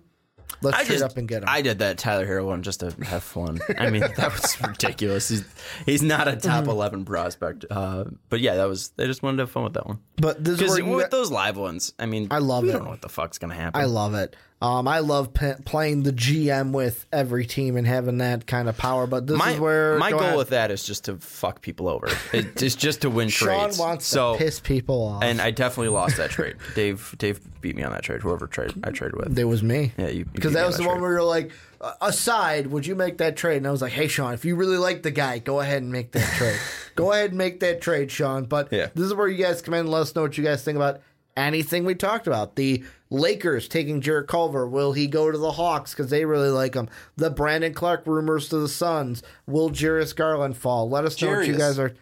Let's 0.62 0.78
I 0.78 0.84
trade 0.84 1.00
just 1.00 1.04
up 1.12 1.18
and 1.18 1.28
get 1.28 1.44
him." 1.44 1.50
I 1.50 1.62
did 1.62 1.80
that 1.80 1.98
Tyler 1.98 2.26
Herro 2.26 2.46
one 2.48 2.64
just 2.64 2.82
to 2.82 2.92
have 3.04 3.24
fun. 3.24 3.60
I 3.78 3.90
mean, 3.90 4.02
that 4.18 4.32
was 4.34 4.60
ridiculous. 4.62 5.30
He's 5.30 5.44
he's 5.86 6.02
not 6.04 6.28
a 6.28 6.36
top 6.36 6.62
Mm-hmm. 6.64 6.70
eleven 6.72 7.06
prospect. 7.06 7.66
Uh, 7.70 8.06
but 8.30 8.40
yeah, 8.40 8.56
that 8.56 8.66
was. 8.68 8.90
They 8.98 9.06
just 9.08 9.24
wanted 9.24 9.38
to 9.38 9.44
have 9.44 9.52
fun 9.52 9.64
with 9.64 9.74
that 9.74 9.86
one. 9.88 10.00
but 10.18 10.44
this 10.44 10.54
is 10.54 10.60
Because 10.60 10.72
where 10.80 10.88
you 10.90 10.96
with 10.96 11.12
those 11.12 11.32
live 11.32 11.58
ones, 11.58 11.94
I 12.00 12.06
mean, 12.08 12.28
I 12.32 12.40
love 12.40 12.64
we 12.64 12.70
it. 12.70 12.74
don't 12.74 12.84
know 12.86 12.90
what 12.92 13.02
the 13.02 13.10
fuck's 13.10 13.38
gonna 13.38 13.56
happen. 13.56 13.80
I 13.80 13.86
love 13.86 14.14
it. 14.16 14.36
Um, 14.62 14.88
I 14.88 15.00
love 15.00 15.34
p- 15.34 15.54
playing 15.66 16.04
the 16.04 16.14
GM 16.14 16.72
with 16.72 17.08
every 17.12 17.48
team 17.48 17.78
and 17.78 17.88
having 17.88 18.20
that 18.20 18.46
kind 18.46 18.70
of 18.70 18.78
power. 18.78 19.08
But 19.08 19.26
this 19.26 19.36
my 19.38 19.54
is 19.54 19.60
where 19.60 19.98
my 19.98 20.12
go 20.12 20.18
goal 20.20 20.26
ahead. 20.28 20.38
with 20.38 20.50
that 20.50 20.70
is 20.70 20.84
just 20.84 21.06
to 21.06 21.16
fuck 21.18 21.62
people 21.62 21.88
over. 21.90 22.08
It- 22.32 22.62
It's 22.62 22.76
just 22.76 23.02
to 23.02 23.10
win 23.10 23.30
Sean 23.30 23.48
trades. 23.48 23.80
wants 23.80 24.06
so, 24.06 24.34
to 24.34 24.38
piss 24.38 24.60
people 24.60 25.02
off. 25.04 25.24
and 25.24 25.42
I 25.42 25.50
definitely 25.50 25.90
lost 25.90 26.18
that 26.18 26.30
trade. 26.30 26.58
Dave 26.76 27.16
Dave 27.18 27.40
beat 27.62 27.76
me 27.76 27.82
on 27.84 27.92
that 27.92 28.04
trade. 28.04 28.22
Whoever 28.22 28.46
trade 28.46 28.72
I 28.84 28.92
traded 28.92 29.18
with. 29.18 29.38
it 29.40 29.46
was 29.46 29.64
me. 29.64 29.94
Yeah, 29.98 30.10
you- 30.10 30.26
because 30.26 30.54
that 30.54 30.68
was 30.68 30.78
the 30.78 30.86
one 30.88 31.02
where 31.02 31.12
you're 31.14 31.24
like, 31.24 31.52
aside, 32.00 32.68
would 32.68 32.86
you 32.86 32.94
make 32.96 33.18
that 33.18 33.36
trade? 33.36 33.58
And 33.58 33.68
I 33.68 33.72
was 33.72 33.82
like, 33.82 33.92
hey, 33.94 34.08
Sean, 34.08 34.34
if 34.34 34.46
you 34.46 34.56
really 34.56 34.78
like 34.78 35.02
the 35.04 35.12
guy, 35.12 35.40
go 35.40 35.60
ahead 35.60 35.82
and 35.82 35.92
make 35.92 36.12
that 36.12 36.32
trade. 36.36 36.60
go 36.96 37.12
ahead 37.12 37.30
and 37.30 37.38
make 37.38 37.62
that 37.62 37.82
trade, 37.82 38.12
Sean. 38.12 38.46
But 38.46 38.68
Yeah. 38.72 38.88
this 38.94 39.06
is 39.06 39.14
where 39.16 39.28
you 39.28 39.44
guys 39.44 39.62
come 39.62 39.74
in 39.74 39.82
and 39.82 39.90
let 39.90 40.02
us 40.02 40.16
know 40.16 40.22
what 40.22 40.38
you 40.38 40.44
guys 40.44 40.64
think 40.64 40.76
about 40.76 41.02
anything 41.48 41.86
we 41.86 41.96
talked 41.96 42.28
about. 42.28 42.56
The 42.56 42.84
Lakers 43.10 43.68
taking 43.68 44.02
Jarrett 44.02 44.28
Culver. 44.28 44.68
Will 44.68 44.94
he 44.94 45.08
go 45.08 45.32
to 45.32 45.38
the 45.38 45.52
Hawks 45.52 45.94
because 45.94 46.10
they 46.10 46.26
really 46.26 46.50
like 46.50 46.76
him? 46.76 46.90
The 47.18 47.30
Brandon 47.30 47.74
Clarke 47.74 48.06
rumors 48.06 48.50
to 48.50 48.58
the 48.58 48.70
Suns. 48.70 49.22
Will 49.48 49.70
Jarius 49.70 50.16
Garland 50.16 50.58
fall? 50.58 50.90
Let 50.90 51.06
us 51.06 51.22
know 51.22 51.32
what 51.32 51.48
you 51.48 51.58
guys 51.58 51.78
are. 51.78 51.94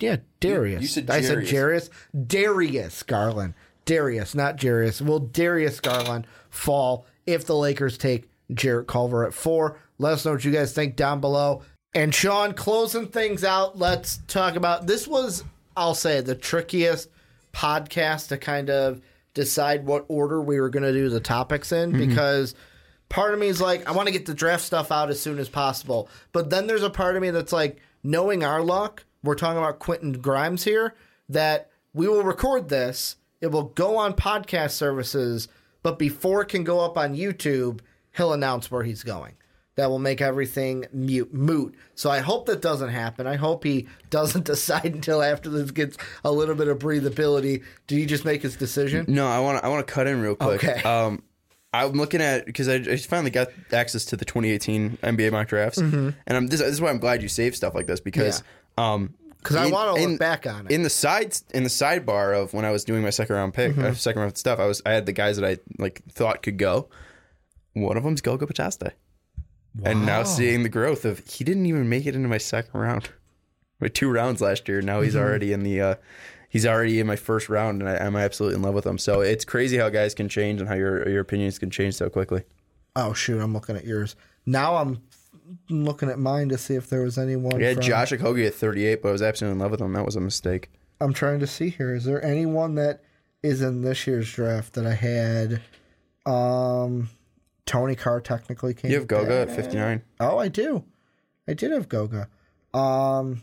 Yeah, 0.00 0.16
Darius. 0.40 0.82
you 0.82 0.88
said 0.88 1.10
I 1.10 1.20
said 1.20 1.38
Jarius. 1.38 1.90
Jarius. 2.12 2.26
Darius 2.26 3.02
Garland. 3.04 3.54
Darius, 3.84 4.34
not 4.34 4.56
Jarius. 4.56 5.00
Will 5.00 5.20
Darius 5.20 5.80
Garland 5.80 6.26
fall 6.50 7.06
if 7.26 7.46
the 7.46 7.56
Lakers 7.56 7.98
take 7.98 8.28
Jarrett 8.52 8.88
Culver 8.88 9.24
at 9.24 9.34
four? 9.34 9.78
Let 9.98 10.14
us 10.14 10.24
know 10.24 10.32
what 10.32 10.44
you 10.44 10.52
guys 10.52 10.72
think 10.72 10.96
down 10.96 11.20
below. 11.20 11.62
And 11.94 12.14
Sean, 12.14 12.54
closing 12.54 13.06
things 13.06 13.44
out, 13.44 13.78
let's 13.78 14.18
talk 14.26 14.56
about 14.56 14.86
this 14.86 15.06
was, 15.06 15.44
I'll 15.76 15.94
say, 15.94 16.20
the 16.20 16.34
trickiest 16.34 17.08
podcast 17.52 18.28
to 18.28 18.38
kind 18.38 18.70
of 18.70 19.00
decide 19.34 19.86
what 19.86 20.04
order 20.08 20.40
we 20.40 20.60
were 20.60 20.70
going 20.70 20.82
to 20.82 20.92
do 20.92 21.08
the 21.08 21.20
topics 21.20 21.72
in 21.72 21.92
mm-hmm. 21.92 22.08
because 22.08 22.54
part 23.08 23.34
of 23.34 23.40
me 23.40 23.48
is 23.48 23.60
like, 23.60 23.88
I 23.88 23.92
want 23.92 24.06
to 24.06 24.12
get 24.12 24.26
the 24.26 24.34
draft 24.34 24.62
stuff 24.64 24.92
out 24.92 25.10
as 25.10 25.20
soon 25.20 25.38
as 25.38 25.48
possible. 25.48 26.08
But 26.32 26.50
then 26.50 26.66
there's 26.66 26.82
a 26.82 26.90
part 26.90 27.16
of 27.16 27.22
me 27.22 27.30
that's 27.30 27.52
like, 27.52 27.80
knowing 28.02 28.42
our 28.42 28.62
luck, 28.62 29.04
we're 29.22 29.34
talking 29.34 29.58
about 29.58 29.78
Quentin 29.78 30.12
Grimes 30.12 30.64
here, 30.64 30.94
that 31.28 31.70
we 31.94 32.08
will 32.08 32.22
record 32.22 32.68
this, 32.68 33.16
it 33.40 33.48
will 33.48 33.64
go 33.64 33.96
on 33.96 34.14
podcast 34.14 34.70
services, 34.70 35.48
but 35.82 35.98
before 35.98 36.42
it 36.42 36.48
can 36.48 36.64
go 36.64 36.80
up 36.80 36.96
on 36.96 37.16
YouTube, 37.16 37.80
he'll 38.16 38.32
announce 38.32 38.70
where 38.70 38.82
he's 38.82 39.02
going. 39.02 39.34
That 39.76 39.88
will 39.88 39.98
make 39.98 40.20
everything 40.20 40.84
mute, 40.92 41.32
moot. 41.32 41.74
So 41.94 42.10
I 42.10 42.18
hope 42.18 42.44
that 42.46 42.60
doesn't 42.60 42.90
happen. 42.90 43.26
I 43.26 43.36
hope 43.36 43.64
he 43.64 43.86
doesn't 44.10 44.44
decide 44.52 44.84
until 44.94 45.22
after 45.22 45.48
this 45.48 45.70
gets 45.70 45.96
a 46.24 46.30
little 46.30 46.54
bit 46.54 46.68
of 46.68 46.78
breathability. 46.78 47.62
Did 47.86 47.96
he 47.98 48.04
just 48.04 48.24
make 48.26 48.42
his 48.42 48.54
decision? 48.56 49.06
No, 49.08 49.26
I 49.26 49.40
want 49.40 49.58
to 49.60 49.64
I 49.64 49.68
want 49.68 49.86
to 49.86 49.90
cut 49.92 50.06
in 50.06 50.20
real 50.20 50.34
quick. 50.36 50.62
Okay. 50.62 50.82
Um, 50.82 51.22
I'm 51.72 51.92
looking 51.92 52.20
at 52.20 52.44
because 52.44 52.68
I, 52.68 52.74
I 52.74 52.96
finally 52.98 53.30
got 53.30 53.48
access 53.72 54.04
to 54.06 54.16
the 54.18 54.26
2018 54.26 54.98
NBA 55.02 55.32
mock 55.32 55.48
drafts, 55.48 55.78
and 55.78 56.14
I'm 56.28 56.48
this, 56.48 56.60
this 56.60 56.68
is 56.72 56.82
why 56.82 56.90
I'm 56.90 56.98
glad 56.98 57.22
you 57.22 57.28
save 57.28 57.56
stuff 57.56 57.74
like 57.74 57.86
this 57.86 57.98
because 58.00 58.42
um 58.76 59.14
'Cause 59.42 59.56
I 59.56 59.64
in- 59.66 59.72
wanna 59.72 59.92
look 59.92 60.00
in- 60.02 60.16
back 60.18 60.46
on 60.46 60.66
it. 60.66 60.70
in 60.72 60.82
the 60.82 60.90
sides 60.90 61.44
in 61.54 61.62
the 61.62 61.70
sidebar 61.70 62.38
of 62.38 62.52
when 62.52 62.66
I 62.66 62.70
was 62.72 62.84
doing 62.84 63.00
my 63.02 63.08
second 63.08 63.36
round 63.36 63.54
pick, 63.54 63.76
uh, 63.78 63.94
second 63.94 64.20
round 64.20 64.36
stuff. 64.36 64.58
I 64.58 64.66
was 64.66 64.82
I 64.84 64.92
had 64.92 65.06
the 65.06 65.12
guys 65.12 65.38
that 65.38 65.46
I 65.48 65.56
like 65.78 66.02
thought 66.10 66.42
could 66.42 66.58
go. 66.58 66.90
One 67.72 67.96
of 67.96 68.04
them's 68.04 68.20
Goga 68.20 68.46
Pachasta. 69.78 69.90
And 69.90 70.06
now 70.06 70.22
seeing 70.22 70.62
the 70.62 70.68
growth 70.68 71.04
of 71.04 71.20
he 71.26 71.44
didn't 71.44 71.66
even 71.66 71.88
make 71.88 72.06
it 72.06 72.14
into 72.14 72.28
my 72.28 72.38
second 72.38 72.78
round. 72.78 73.08
My 73.80 73.88
two 73.88 74.10
rounds 74.12 74.40
last 74.40 74.68
year. 74.68 74.80
Now 74.80 75.00
he's 75.00 75.16
already 75.16 75.52
in 75.52 75.64
the 75.64 75.80
uh 75.80 75.94
he's 76.48 76.64
already 76.64 77.00
in 77.00 77.06
my 77.08 77.16
first 77.16 77.48
round 77.48 77.82
and 77.82 77.90
I, 77.90 77.96
I'm 77.96 78.14
absolutely 78.14 78.54
in 78.56 78.62
love 78.62 78.74
with 78.74 78.86
him. 78.86 78.96
So 78.96 79.22
it's 79.22 79.44
crazy 79.44 79.76
how 79.76 79.88
guys 79.88 80.14
can 80.14 80.28
change 80.28 80.60
and 80.60 80.68
how 80.68 80.76
your 80.76 81.08
your 81.08 81.20
opinions 81.20 81.58
can 81.58 81.68
change 81.68 81.94
so 81.96 82.08
quickly. 82.08 82.44
Oh 82.94 83.12
shoot, 83.12 83.40
I'm 83.40 83.52
looking 83.52 83.74
at 83.76 83.84
yours. 83.84 84.14
Now 84.46 84.76
I'm 84.76 85.02
looking 85.68 86.10
at 86.10 86.18
mine 86.20 86.48
to 86.50 86.58
see 86.58 86.74
if 86.74 86.88
there 86.88 87.02
was 87.02 87.18
anyone. 87.18 87.56
We 87.56 87.64
had 87.64 87.76
from- 87.78 87.84
Josh 87.84 88.12
Okogie 88.12 88.46
at 88.46 88.54
38, 88.54 89.02
but 89.02 89.08
I 89.08 89.12
was 89.12 89.22
absolutely 89.22 89.54
in 89.54 89.58
love 89.58 89.72
with 89.72 89.80
him. 89.80 89.92
That 89.94 90.06
was 90.06 90.14
a 90.14 90.20
mistake. 90.20 90.70
I'm 91.00 91.12
trying 91.12 91.40
to 91.40 91.46
see 91.48 91.70
here. 91.70 91.92
Is 91.92 92.04
there 92.04 92.24
anyone 92.24 92.76
that 92.76 93.02
is 93.42 93.62
in 93.62 93.82
this 93.82 94.06
year's 94.06 94.32
draft 94.32 94.74
that 94.74 94.86
I 94.86 94.94
had? 94.94 95.60
Um, 96.24 97.08
Tony 97.66 97.94
Carr 97.94 98.20
technically 98.20 98.74
came. 98.74 98.90
You 98.90 98.98
have 98.98 99.06
Goga 99.06 99.42
at 99.42 99.54
59. 99.54 100.02
Oh, 100.20 100.38
I 100.38 100.48
do. 100.48 100.84
I 101.48 101.54
did 101.54 101.70
have 101.72 101.88
Goga. 101.88 102.28
Um, 102.74 103.42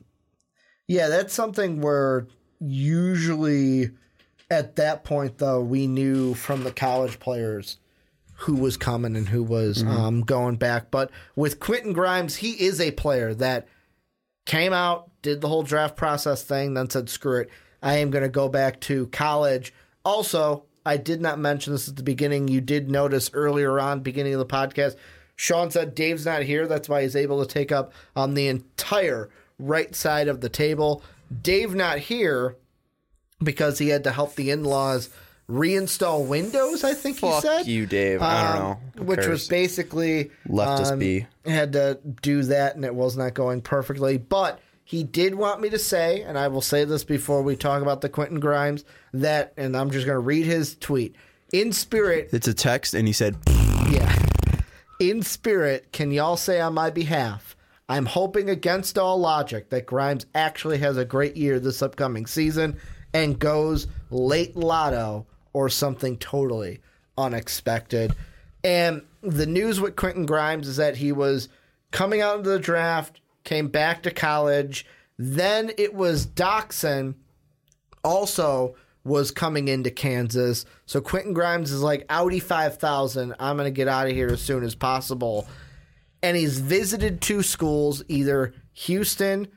yeah, 0.88 1.08
that's 1.08 1.34
something 1.34 1.82
where 1.82 2.28
usually 2.60 3.92
at 4.52 4.76
that 4.76 5.04
point 5.04 5.38
though 5.38 5.62
we 5.62 5.88
knew 5.88 6.34
from 6.34 6.64
the 6.64 6.72
college 6.72 7.20
players 7.20 7.78
who 8.40 8.56
was 8.56 8.78
coming 8.78 9.16
and 9.16 9.28
who 9.28 9.44
was 9.44 9.84
um, 9.84 10.22
going 10.22 10.56
back. 10.56 10.90
But 10.90 11.12
with 11.36 11.60
Quentin 11.60 11.92
Grimes, 11.92 12.38
he 12.38 12.52
is 12.52 12.80
a 12.80 12.92
player 12.92 13.34
that 13.34 13.68
came 14.46 14.72
out, 14.72 15.12
did 15.22 15.42
the 15.42 15.50
whole 15.50 15.64
draft 15.64 15.98
process 15.98 16.42
thing, 16.42 16.74
then 16.74 16.90
said, 16.90 17.10
screw 17.10 17.42
it. 17.42 17.50
I 17.84 17.98
am 17.98 18.12
going 18.12 18.24
to 18.24 18.30
go 18.30 18.48
back 18.48 18.80
to 18.82 19.08
college. 19.08 19.74
Also, 20.06 20.64
I 20.86 20.98
did 20.98 21.22
not 21.22 21.40
mention 21.40 21.74
this 21.74 21.88
at 21.90 21.96
the 21.96 22.04
beginning. 22.04 22.48
You 22.48 22.62
did 22.62 22.90
notice 22.90 23.30
earlier 23.34 23.80
on, 23.80 24.00
beginning 24.02 24.34
of 24.34 24.40
the 24.40 24.46
podcast, 24.46 24.96
Sean 25.36 25.72
said 25.72 25.96
Dave's 25.96 26.26
not 26.26 26.42
here. 26.44 26.68
That's 26.68 26.90
why 26.90 27.04
he's 27.04 27.16
able 27.16 27.46
to 27.46 27.52
take 27.52 27.72
up 27.72 27.94
on 28.16 28.34
the 28.34 28.48
entire 28.48 29.30
right 29.58 29.94
side 29.96 30.28
of 30.28 30.42
the 30.42 30.50
table. 30.50 31.04
Dave 31.42 31.76
not 31.76 32.00
here 32.00 32.56
because 33.44 33.78
he 33.80 33.90
had 33.90 34.04
to 34.06 34.12
help 34.12 34.36
the 34.36 34.50
in 34.52 34.64
laws 34.64 35.10
reinstall 35.50 36.28
Windows, 36.28 36.84
I 36.84 36.94
think 36.94 37.16
he 37.18 37.22
Fuck 37.22 37.42
said. 37.42 37.66
you, 37.68 37.86
Dave. 37.86 38.22
I 38.22 38.44
don't 38.54 38.62
Um, 38.62 38.64
know. 38.70 38.80
Who 38.98 39.04
Which 39.06 39.26
was 39.28 39.48
basically 39.48 40.30
Left 40.48 40.82
us 40.82 40.92
um, 40.92 41.00
be. 41.00 41.26
Had 41.46 41.74
to 41.74 42.00
do 42.22 42.44
that, 42.44 42.76
and 42.76 42.86
it 42.86 42.94
was 42.94 43.18
not 43.18 43.34
going 43.34 43.62
perfectly. 43.62 44.18
But 44.18 44.60
he 44.90 45.04
did 45.04 45.36
want 45.36 45.62
me 45.62 45.70
to 45.70 45.78
say, 45.78 46.24
and 46.24 46.36
I 46.36 46.48
will 46.48 46.64
say 46.64 46.84
this 46.84 47.04
before 47.04 47.44
we 47.44 47.56
talk 47.56 47.84
about 47.84 48.02
the 48.02 48.10
Quentin 48.10 48.40
Grimes, 48.40 48.86
that, 49.14 49.54
and 49.56 49.78
I'm 49.78 49.92
just 49.92 50.08
going 50.08 50.16
to 50.16 50.20
read 50.20 50.48
his 50.48 50.76
tweet. 50.78 51.16
In 51.54 51.74
spirit, 51.74 52.30
It's 52.32 52.48
a 52.48 52.56
text, 52.56 52.96
and 52.96 53.06
he 53.06 53.14
said, 53.14 53.38
yeah. 53.92 54.12
In 55.00 55.22
spirit, 55.22 55.92
can 55.92 56.10
y'all 56.10 56.38
say 56.38 56.60
on 56.60 56.74
my 56.74 56.90
behalf, 56.90 57.56
I'm 57.88 58.08
hoping 58.08 58.50
against 58.50 58.98
all 58.98 59.20
logic 59.20 59.70
that 59.70 59.86
Grimes 59.86 60.26
actually 60.34 60.80
has 60.80 60.98
a 60.98 61.06
great 61.06 61.38
year 61.38 61.60
this 61.60 61.84
upcoming 61.84 62.26
season 62.26 62.76
and 63.14 63.38
goes 63.38 63.86
late 64.10 64.56
lotto 64.56 65.28
or 65.54 65.70
something 65.70 66.18
totally 66.18 66.82
unexpected. 67.16 68.16
And 68.64 69.04
the 69.22 69.46
news 69.46 69.80
with 69.80 69.96
Quentin 69.96 70.26
Grimes 70.26 70.68
is 70.68 70.78
that 70.78 70.98
he 70.98 71.12
was 71.12 71.48
coming 71.92 72.22
out 72.22 72.40
of 72.40 72.44
the 72.44 72.58
draft, 72.58 73.22
came 73.44 73.68
back 73.68 74.04
to 74.04 74.12
college. 74.12 74.86
Then 75.18 75.72
it 75.78 75.94
was 75.94 76.26
Dotson 76.26 77.16
also 78.04 78.76
was 79.04 79.32
coming 79.32 79.68
into 79.68 79.92
Kansas. 79.92 80.66
So 80.86 81.02
Quentin 81.02 81.34
Grimes 81.34 81.72
is 81.72 81.82
like 81.82 82.06
Audi 82.10 82.40
5000. 82.40 83.34
I'm 83.40 83.58
going 83.58 83.66
to 83.66 83.76
get 83.76 83.88
out 83.88 84.08
of 84.08 84.14
here 84.14 84.30
as 84.30 84.42
soon 84.42 84.64
as 84.64 84.76
possible. 84.76 85.48
And 86.22 86.36
he's 86.36 86.60
visited 86.60 87.22
two 87.22 87.42
schools, 87.44 88.04
either 88.08 88.54
Houston, 88.74 89.48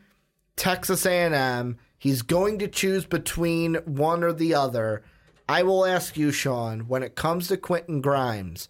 Texas 0.56 1.04
A&M. 1.06 1.76
He's 1.98 2.22
going 2.22 2.59
to 2.60 2.68
choose 2.68 3.04
between 3.04 3.74
one 3.84 4.24
or 4.24 4.32
the 4.32 4.54
other. 4.54 5.02
I 5.48 5.64
will 5.64 5.84
ask 5.84 6.16
you, 6.16 6.30
Sean, 6.30 6.88
when 6.88 7.02
it 7.02 7.14
comes 7.14 7.48
to 7.48 7.56
Quentin 7.56 8.00
Grimes, 8.00 8.68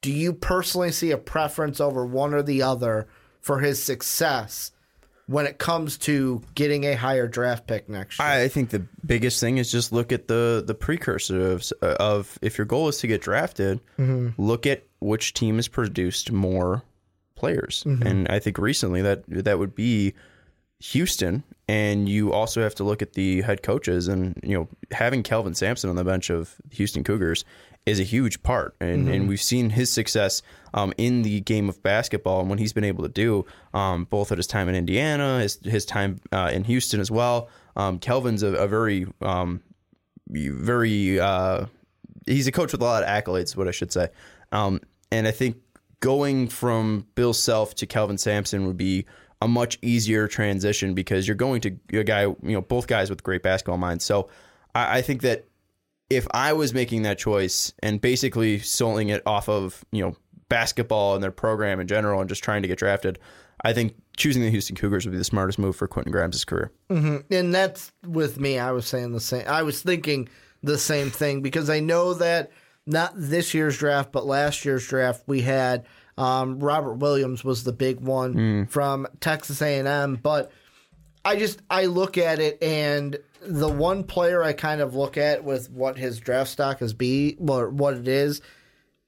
do 0.00 0.12
you 0.12 0.32
personally 0.32 0.92
see 0.92 1.10
a 1.10 1.18
preference 1.18 1.80
over 1.80 2.04
one 2.04 2.34
or 2.34 2.42
the 2.42 2.62
other 2.62 3.06
for 3.46 3.60
his 3.60 3.80
success 3.80 4.72
when 5.28 5.46
it 5.46 5.58
comes 5.58 5.98
to 5.98 6.42
getting 6.56 6.82
a 6.84 6.94
higher 6.94 7.28
draft 7.28 7.68
pick 7.68 7.88
next 7.88 8.18
year? 8.18 8.26
I 8.26 8.48
think 8.48 8.70
the 8.70 8.80
biggest 9.06 9.38
thing 9.40 9.58
is 9.58 9.70
just 9.70 9.92
look 9.92 10.10
at 10.10 10.26
the 10.26 10.64
the 10.66 10.74
precursor 10.74 11.52
of, 11.52 11.72
of 11.80 12.38
if 12.42 12.58
your 12.58 12.64
goal 12.64 12.88
is 12.88 12.98
to 12.98 13.06
get 13.06 13.22
drafted, 13.22 13.80
mm-hmm. 13.98 14.30
look 14.36 14.66
at 14.66 14.82
which 14.98 15.32
team 15.32 15.56
has 15.56 15.68
produced 15.68 16.32
more 16.32 16.82
players, 17.36 17.84
mm-hmm. 17.86 18.04
and 18.04 18.28
I 18.28 18.40
think 18.40 18.58
recently 18.58 19.00
that 19.02 19.22
that 19.28 19.60
would 19.60 19.76
be 19.76 20.14
Houston, 20.80 21.44
and 21.68 22.08
you 22.08 22.32
also 22.32 22.62
have 22.62 22.74
to 22.76 22.84
look 22.84 23.00
at 23.00 23.12
the 23.12 23.42
head 23.42 23.62
coaches, 23.62 24.08
and 24.08 24.40
you 24.42 24.58
know 24.58 24.68
having 24.90 25.22
Kelvin 25.22 25.54
Sampson 25.54 25.88
on 25.88 25.94
the 25.94 26.04
bench 26.04 26.30
of 26.30 26.56
Houston 26.72 27.04
Cougars 27.04 27.44
is 27.86 28.00
a 28.00 28.02
huge 28.02 28.42
part, 28.42 28.74
and 28.80 29.08
and 29.08 29.28
we've 29.28 29.40
seen 29.40 29.70
his 29.70 29.90
success 29.92 30.42
um, 30.74 30.92
in 30.98 31.22
the 31.22 31.40
game 31.40 31.68
of 31.68 31.82
basketball 31.82 32.40
and 32.40 32.50
what 32.50 32.58
he's 32.58 32.72
been 32.72 32.84
able 32.84 33.04
to 33.04 33.08
do, 33.08 33.46
um, 33.72 34.04
both 34.04 34.32
at 34.32 34.38
his 34.38 34.48
time 34.48 34.68
in 34.68 34.74
Indiana, 34.74 35.40
his 35.40 35.58
his 35.62 35.86
time 35.86 36.20
uh, 36.32 36.50
in 36.52 36.64
Houston 36.64 37.00
as 37.00 37.10
well. 37.10 37.48
Um, 37.76 37.98
Kelvin's 37.98 38.42
a, 38.42 38.48
a 38.48 38.66
very 38.66 39.06
um, 39.22 39.62
very 40.28 41.20
uh, 41.20 41.66
he's 42.26 42.48
a 42.48 42.52
coach 42.52 42.72
with 42.72 42.80
a 42.80 42.84
lot 42.84 43.04
of 43.04 43.08
accolades, 43.08 43.56
what 43.56 43.68
I 43.68 43.70
should 43.70 43.92
say. 43.92 44.08
Um, 44.50 44.80
and 45.12 45.28
I 45.28 45.30
think 45.30 45.56
going 46.00 46.48
from 46.48 47.06
Bill 47.14 47.32
Self 47.32 47.74
to 47.76 47.86
Kelvin 47.86 48.18
Sampson 48.18 48.66
would 48.66 48.76
be 48.76 49.06
a 49.40 49.48
much 49.48 49.78
easier 49.82 50.26
transition 50.26 50.94
because 50.94 51.28
you're 51.28 51.36
going 51.36 51.60
to 51.60 51.76
a 51.92 52.04
guy, 52.04 52.22
you 52.22 52.36
know, 52.42 52.62
both 52.62 52.86
guys 52.86 53.10
with 53.10 53.22
great 53.22 53.42
basketball 53.42 53.78
minds. 53.78 54.04
So 54.04 54.28
I, 54.74 54.98
I 54.98 55.02
think 55.02 55.22
that 55.22 55.46
if 56.10 56.26
I 56.30 56.52
was 56.52 56.72
making 56.72 57.02
that 57.02 57.18
choice 57.18 57.72
and 57.82 58.00
basically 58.00 58.58
selling 58.60 59.08
it 59.08 59.22
off 59.26 59.48
of, 59.48 59.84
you 59.92 60.02
know, 60.02 60.16
basketball 60.48 61.14
and 61.14 61.22
their 61.22 61.32
program 61.32 61.80
in 61.80 61.86
general 61.86 62.20
and 62.20 62.28
just 62.28 62.44
trying 62.44 62.62
to 62.62 62.68
get 62.68 62.78
drafted, 62.78 63.18
I 63.64 63.72
think 63.72 63.94
choosing 64.16 64.42
the 64.42 64.50
Houston 64.50 64.76
Cougars 64.76 65.04
would 65.04 65.12
be 65.12 65.18
the 65.18 65.24
smartest 65.24 65.58
move 65.58 65.74
for 65.76 65.88
Quentin 65.88 66.12
Grimes' 66.12 66.44
career. 66.44 66.70
and 66.88 67.54
that's 67.54 67.90
with 68.06 68.38
me. 68.38 68.58
I 68.58 68.70
was 68.72 68.86
saying 68.86 69.12
the 69.12 69.20
same. 69.20 69.44
I 69.48 69.62
was 69.62 69.82
thinking 69.82 70.28
the 70.62 70.78
same 70.78 71.10
thing 71.10 71.42
because 71.42 71.68
I 71.70 71.80
know 71.80 72.14
that 72.14 72.50
not 72.86 73.12
this 73.16 73.52
year's 73.54 73.76
draft, 73.76 74.12
but 74.12 74.26
last 74.26 74.64
year's 74.64 74.86
draft, 74.86 75.24
we 75.26 75.40
had 75.40 75.86
um, 76.16 76.60
Robert 76.60 76.94
Williams 76.94 77.42
was 77.44 77.64
the 77.64 77.72
big 77.72 78.00
one 78.00 78.66
from 78.66 79.06
Texas 79.20 79.60
A&M. 79.60 80.16
But 80.22 80.52
I 81.26 81.34
just 81.34 81.60
I 81.68 81.86
look 81.86 82.18
at 82.18 82.38
it 82.38 82.62
and 82.62 83.18
the 83.42 83.68
one 83.68 84.04
player 84.04 84.44
I 84.44 84.52
kind 84.52 84.80
of 84.80 84.94
look 84.94 85.16
at 85.16 85.42
with 85.42 85.68
what 85.70 85.98
his 85.98 86.20
draft 86.20 86.50
stock 86.50 86.80
is 86.80 86.94
be 86.94 87.36
or 87.40 87.68
what 87.68 87.94
it 87.94 88.06
is, 88.06 88.40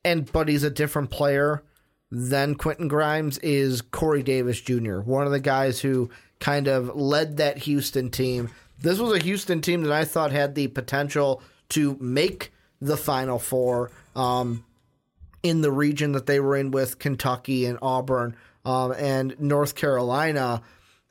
and 0.04 0.30
but 0.30 0.48
he's 0.48 0.64
a 0.64 0.70
different 0.70 1.10
player 1.10 1.62
than 2.10 2.56
Quentin 2.56 2.88
Grimes 2.88 3.38
is 3.38 3.82
Corey 3.82 4.24
Davis 4.24 4.60
Jr. 4.60 4.98
One 4.98 5.26
of 5.26 5.32
the 5.32 5.38
guys 5.38 5.80
who 5.80 6.10
kind 6.40 6.66
of 6.66 6.96
led 6.96 7.36
that 7.36 7.58
Houston 7.58 8.10
team. 8.10 8.50
This 8.80 8.98
was 8.98 9.12
a 9.12 9.22
Houston 9.22 9.60
team 9.60 9.82
that 9.82 9.92
I 9.92 10.04
thought 10.04 10.32
had 10.32 10.56
the 10.56 10.66
potential 10.66 11.40
to 11.70 11.96
make 12.00 12.52
the 12.80 12.96
Final 12.96 13.38
Four 13.38 13.92
um, 14.16 14.64
in 15.44 15.60
the 15.60 15.70
region 15.70 16.12
that 16.12 16.26
they 16.26 16.40
were 16.40 16.56
in 16.56 16.72
with 16.72 16.98
Kentucky 16.98 17.64
and 17.64 17.78
Auburn 17.80 18.34
um, 18.64 18.92
and 18.92 19.38
North 19.38 19.76
Carolina. 19.76 20.62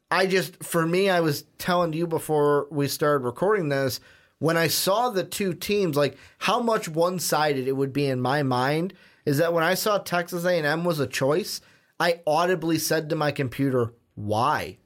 I 0.09 0.25
just, 0.25 0.63
for 0.63 0.85
me, 0.85 1.09
I 1.09 1.19
was 1.19 1.43
telling 1.57 1.93
you 1.93 2.07
before 2.07 2.67
we 2.71 2.87
started 2.87 3.25
recording 3.25 3.69
this, 3.69 3.99
when 4.39 4.55
I 4.55 4.67
saw 4.67 5.09
the 5.09 5.23
two 5.23 5.53
teams, 5.53 5.97
like 5.97 6.17
how 6.37 6.61
much 6.61 6.87
one 6.87 7.19
sided 7.19 7.67
it 7.67 7.75
would 7.75 7.91
be 7.91 8.07
in 8.07 8.21
my 8.21 8.43
mind, 8.43 8.93
is 9.25 9.39
that 9.39 9.51
when 9.51 9.63
I 9.63 9.73
saw 9.73 9.97
Texas 9.97 10.45
A&M 10.45 10.85
was 10.85 10.99
a 10.99 11.07
choice, 11.07 11.59
I 11.99 12.21
audibly 12.25 12.77
said 12.77 13.09
to 13.09 13.15
my 13.15 13.31
computer, 13.31 13.93
"Why? 14.15 14.77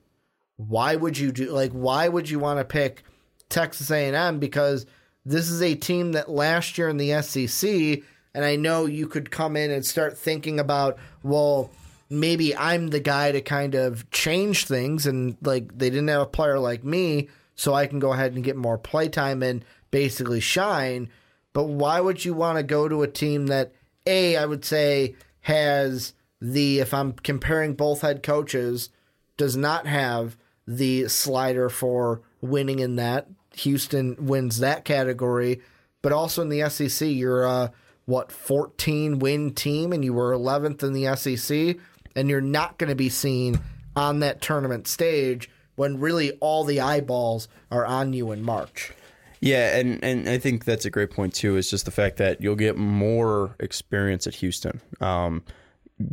Why 0.56 0.96
would 0.96 1.18
you 1.18 1.32
do 1.32 1.52
like? 1.52 1.72
Why 1.72 2.08
would 2.08 2.30
you 2.30 2.40
want 2.40 2.60
to 2.60 2.66
pick 2.66 3.04
Texas 3.50 3.92
A&M? 3.92 4.40
Because 4.40 4.86
this 5.26 5.50
is 5.50 5.62
a 5.62 5.76
team 5.76 6.14
that 6.14 6.30
last 6.30 6.78
year 6.78 6.90
in 6.90 6.98
the 6.98 7.12
SEC, 7.22 8.02
and 8.34 8.46
I 8.46 8.56
know 8.56 8.86
you 8.86 9.08
could 9.08 9.30
come 9.30 9.58
in 9.58 9.70
and 9.70 9.86
start 9.86 10.18
thinking 10.18 10.60
about, 10.60 10.98
well." 11.22 11.70
Maybe 12.12 12.56
I'm 12.56 12.90
the 12.90 13.00
guy 13.00 13.32
to 13.32 13.42
kind 13.42 13.74
of 13.74 14.10
change 14.12 14.66
things 14.66 15.08
and 15.08 15.38
like 15.42 15.78
they 15.78 15.90
didn't 15.90 16.10
have 16.10 16.22
a 16.22 16.26
player 16.28 16.60
like 16.60 16.84
me, 16.84 17.30
so 17.56 17.74
I 17.74 17.88
can 17.88 18.00
go 18.00 18.14
ahead 18.14 18.34
and 18.34 18.44
get 18.44 18.56
more 18.56 18.78
playtime 18.78 19.42
and 19.42 19.64
basically 19.92 20.40
shine. 20.40 21.10
But 21.54 21.66
why 21.66 22.00
would 22.00 22.24
you 22.24 22.34
want 22.34 22.58
to 22.58 22.64
go 22.64 22.88
to 22.88 23.04
a 23.04 23.08
team 23.08 23.48
that 23.48 23.74
A, 24.06 24.36
I 24.36 24.46
would 24.46 24.66
say 24.66 25.16
has 25.42 26.14
the 26.42 26.80
if 26.80 26.94
I'm 26.94 27.14
comparing 27.14 27.74
both 27.74 28.02
head 28.02 28.24
coaches, 28.24 28.90
does 29.38 29.56
not 29.56 29.88
have 29.88 30.38
the 30.68 31.08
slider 31.08 31.70
for 31.70 32.22
winning 32.42 32.80
in 32.80 32.96
that. 32.98 33.28
Houston 33.58 34.16
wins 34.28 34.60
that 34.60 34.86
category, 34.86 35.62
but 36.02 36.14
also 36.14 36.42
in 36.42 36.50
the 36.50 36.70
SEC, 36.70 37.08
you're 37.10 37.44
a 37.44 37.72
what 38.06 38.32
14 38.32 39.20
win 39.20 39.54
team 39.54 39.94
and 39.94 40.04
you 40.04 40.14
were 40.14 40.34
11th 40.34 40.84
in 40.84 40.94
the 40.94 41.16
SEC 41.16 41.78
and 42.16 42.30
you're 42.30 42.42
not 42.42 42.78
going 42.78 42.90
to 42.90 42.96
be 42.96 43.10
seen 43.10 43.60
on 43.96 44.20
that 44.20 44.42
tournament 44.42 44.88
stage 44.88 45.50
when 45.76 46.00
really 46.00 46.32
all 46.40 46.64
the 46.64 46.80
eyeballs 46.80 47.48
are 47.72 47.86
on 47.86 48.14
you 48.14 48.32
in 48.32 48.44
March. 48.44 48.92
Yeah, 49.40 49.78
and, 49.78 50.04
and 50.04 50.30
I 50.30 50.38
think 50.38 50.66
that's 50.66 50.86
a 50.86 50.90
great 50.92 51.10
point 51.12 51.34
too. 51.34 51.58
Is 51.58 51.70
just 51.70 51.86
the 51.86 51.92
fact 51.92 52.18
that 52.18 52.42
you'll 52.42 52.56
get 52.56 52.78
more 52.78 53.56
experience 53.60 54.28
at 54.28 54.36
Houston, 54.36 54.80
um, 55.00 55.44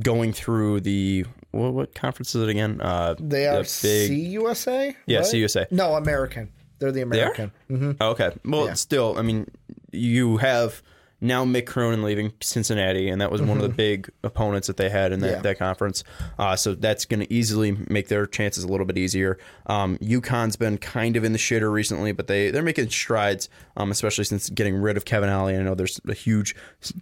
going 0.03 0.33
through 0.33 0.81
the 0.81 1.25
what, 1.51 1.75
what 1.75 1.95
conference 1.95 2.35
is 2.35 2.43
it 2.43 2.49
again? 2.49 2.81
Uh, 2.81 3.15
They 3.19 3.47
are 3.47 3.63
the 3.63 3.79
big, 3.83 4.11
CUSA? 4.11 4.95
Yeah, 5.07 5.19
right? 5.19 5.27
CUSA. 5.27 5.71
No, 5.71 5.95
American. 5.95 6.51
They're 6.79 6.91
the 6.93 7.01
They? 7.01 7.03
American. 7.03 7.53
Mm-hmm. 7.71 7.93
Oh, 8.01 8.11
okay. 8.11 8.31
Well, 8.45 8.67
Yeah. 8.67 8.75
still, 8.75 9.19
I 9.19 9.23
mean, 9.23 9.47
you 9.93 10.37
have 10.39 10.83
now 11.21 11.45
Mick 11.45 11.67
Cronin 11.67 12.03
leaving 12.03 12.33
Cincinnati, 12.41 13.09
and 13.09 13.21
that 13.21 13.31
was 13.33 13.43
one 13.43 13.57
of 13.57 13.63
the 13.63 13.69
big 13.69 14.09
opponents 14.23 14.67
that 14.69 14.77
they 14.77 14.89
had 14.89 15.13
in 15.13 15.21
that, 15.21 15.27
Mm-hmm. 15.27 15.35
Yeah. 15.37 15.43
that 15.43 15.59
conference. 15.59 16.05
Uh, 16.39 16.55
so 16.57 16.75
that's 16.75 17.05
going 17.05 17.21
to 17.21 17.33
easily 17.33 17.77
make 17.91 18.09
their 18.09 18.27
chances 18.27 18.63
a 18.65 18.69
little 18.69 18.87
bit 18.87 18.97
easier. 18.97 19.37
Um, 19.67 19.99
UConn's 19.99 20.57
been 20.57 20.79
kind 20.79 21.17
of 21.17 21.25
in 21.25 21.33
the 21.33 21.39
shitter 21.39 21.73
recently, 21.73 22.13
but 22.13 22.29
they 22.29 22.51
they're 22.51 22.63
making 22.63 22.91
strides, 22.91 23.49
um, 23.77 23.91
especially 23.91 24.25
since 24.25 24.49
getting 24.49 24.77
rid 24.77 24.97
of 24.97 25.05
Kevin 25.05 25.29
Ollie. 25.29 25.57
I 25.57 25.63
know 25.63 25.75
there's 25.75 26.01
a 26.09 26.15
huge 26.15 26.55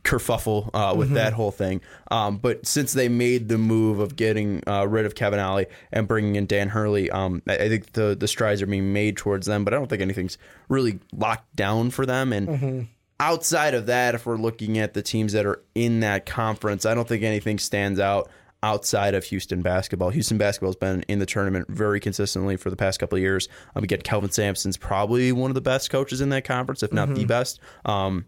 kerfuffle 0.02 0.70
uh, 0.74 0.94
with 0.96 1.10
that 1.12 1.32
whole 1.32 1.50
thing, 1.50 1.80
um, 2.10 2.38
but 2.38 2.66
since 2.66 2.92
they 2.94 3.08
made 3.08 3.48
the 3.48 3.58
move 3.58 3.98
of 3.98 4.16
getting 4.16 4.62
uh, 4.66 4.86
rid 4.88 5.06
of 5.06 5.14
Kevin 5.14 5.40
Ollie 5.40 5.66
and 5.92 6.08
bringing 6.08 6.36
in 6.36 6.46
Dan 6.46 6.68
Hurley, 6.70 7.10
um, 7.10 7.42
I, 7.46 7.54
I 7.56 7.68
think 7.68 7.92
the 7.92 8.16
the 8.18 8.28
strides 8.28 8.62
are 8.62 8.66
being 8.66 8.92
made 8.92 9.16
towards 9.16 9.46
them. 9.46 9.64
But 9.64 9.74
I 9.74 9.76
don't 9.76 9.88
think 9.88 10.02
anything's 10.02 10.38
really 10.68 10.98
locked 11.12 11.54
down 11.56 11.90
for 11.90 12.06
them. 12.06 12.32
And 12.32 12.88
outside 13.20 13.74
of 13.74 13.86
that, 13.86 14.14
if 14.14 14.26
we're 14.26 14.36
looking 14.36 14.78
at 14.78 14.94
the 14.94 15.02
teams 15.02 15.32
that 15.32 15.46
are 15.46 15.62
in 15.74 16.00
that 16.00 16.26
conference, 16.26 16.84
I 16.86 16.94
don't 16.94 17.08
think 17.08 17.22
anything 17.22 17.58
stands 17.58 18.00
out 18.00 18.28
outside 18.62 19.14
of 19.14 19.24
Houston 19.24 19.62
basketball. 19.62 20.10
Houston 20.10 20.38
basketball 20.38 20.70
has 20.70 20.76
been 20.76 21.02
in 21.02 21.18
the 21.18 21.26
tournament 21.26 21.68
very 21.68 22.00
consistently 22.00 22.56
for 22.56 22.70
the 22.70 22.76
past 22.76 22.98
couple 22.98 23.16
of 23.16 23.22
years. 23.22 23.48
Um, 23.74 23.84
again, 23.84 24.00
Kelvin 24.00 24.30
Sampson's 24.30 24.76
probably 24.76 25.30
one 25.32 25.50
of 25.50 25.54
the 25.54 25.60
best 25.60 25.90
coaches 25.90 26.20
in 26.20 26.30
that 26.30 26.44
conference, 26.44 26.82
if 26.82 26.92
not 26.92 27.08
the 27.14 27.24
best. 27.26 27.60
Um, 27.84 28.24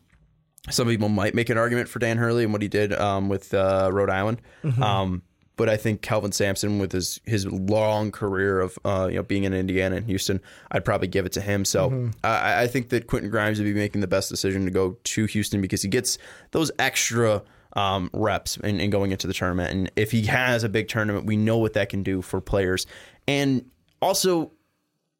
some 0.70 0.86
people 0.86 1.08
might 1.08 1.34
make 1.34 1.50
an 1.50 1.58
argument 1.58 1.88
for 1.88 1.98
Dan 1.98 2.18
Hurley 2.18 2.44
and 2.44 2.52
what 2.52 2.62
he 2.62 2.68
did 2.68 2.92
um, 2.92 3.28
with 3.28 3.54
uh, 3.54 3.90
Rhode 3.92 4.10
Island. 4.10 4.42
Um, 4.82 5.22
but 5.58 5.68
I 5.68 5.76
think 5.76 6.00
Kelvin 6.00 6.32
Sampson, 6.32 6.78
with 6.78 6.92
his 6.92 7.20
his 7.26 7.44
long 7.44 8.10
career 8.10 8.60
of 8.60 8.78
uh, 8.84 9.08
you 9.10 9.16
know 9.16 9.22
being 9.22 9.44
in 9.44 9.52
Indiana 9.52 9.96
and 9.96 10.06
Houston, 10.06 10.40
I'd 10.70 10.84
probably 10.84 11.08
give 11.08 11.26
it 11.26 11.32
to 11.32 11.42
him. 11.42 11.66
So 11.66 12.10
I, 12.24 12.62
I 12.62 12.66
think 12.68 12.88
that 12.90 13.08
Quentin 13.08 13.30
Grimes 13.30 13.58
would 13.58 13.64
be 13.64 13.74
making 13.74 14.00
the 14.00 14.06
best 14.06 14.30
decision 14.30 14.64
to 14.64 14.70
go 14.70 14.96
to 15.02 15.26
Houston 15.26 15.60
because 15.60 15.82
he 15.82 15.88
gets 15.88 16.16
those 16.52 16.70
extra 16.78 17.42
um, 17.74 18.08
reps 18.14 18.56
and, 18.62 18.80
and 18.80 18.90
going 18.90 19.10
into 19.10 19.26
the 19.26 19.34
tournament. 19.34 19.72
And 19.72 19.90
if 19.96 20.12
he 20.12 20.22
has 20.26 20.64
a 20.64 20.68
big 20.68 20.88
tournament, 20.88 21.26
we 21.26 21.36
know 21.36 21.58
what 21.58 21.74
that 21.74 21.88
can 21.88 22.02
do 22.02 22.22
for 22.22 22.40
players. 22.40 22.86
And 23.26 23.68
also, 24.00 24.52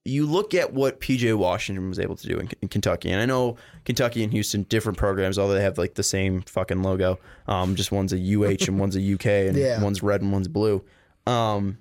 you 0.09 0.27
look 0.27 0.55
at 0.55 0.73
what 0.73 1.01
PJ 1.01 1.37
Washington 1.37 1.89
was 1.89 1.99
able 1.99 2.17
to 2.17 2.27
do 2.27 2.39
in, 2.39 2.49
in 2.63 2.69
Kentucky, 2.69 3.11
and 3.11 3.21
I 3.21 3.27
know 3.27 3.57
Kentucky 3.85 4.23
and 4.25 4.33
Houston 4.33 4.63
different 4.65 4.99
programs, 4.99 5.39
although 5.39 5.55
they 5.55 5.63
have 5.63 5.79
like 5.79 5.95
the 5.95 6.03
same 6.03 6.43
fucking 6.43 6.83
logo. 6.83 7.19
Um, 7.47 7.75
just 7.77 7.93
one's 7.93 8.13
a 8.13 8.17
UH 8.19 8.67
and 8.67 8.79
one's 8.81 8.97
a 8.97 9.15
UK, 9.15 9.27
and 9.49 9.57
Yeah. 9.57 9.83
one's 9.83 10.03
red 10.03 10.23
and 10.23 10.33
one's 10.33 10.49
blue. 10.49 10.85
Um, 11.27 11.79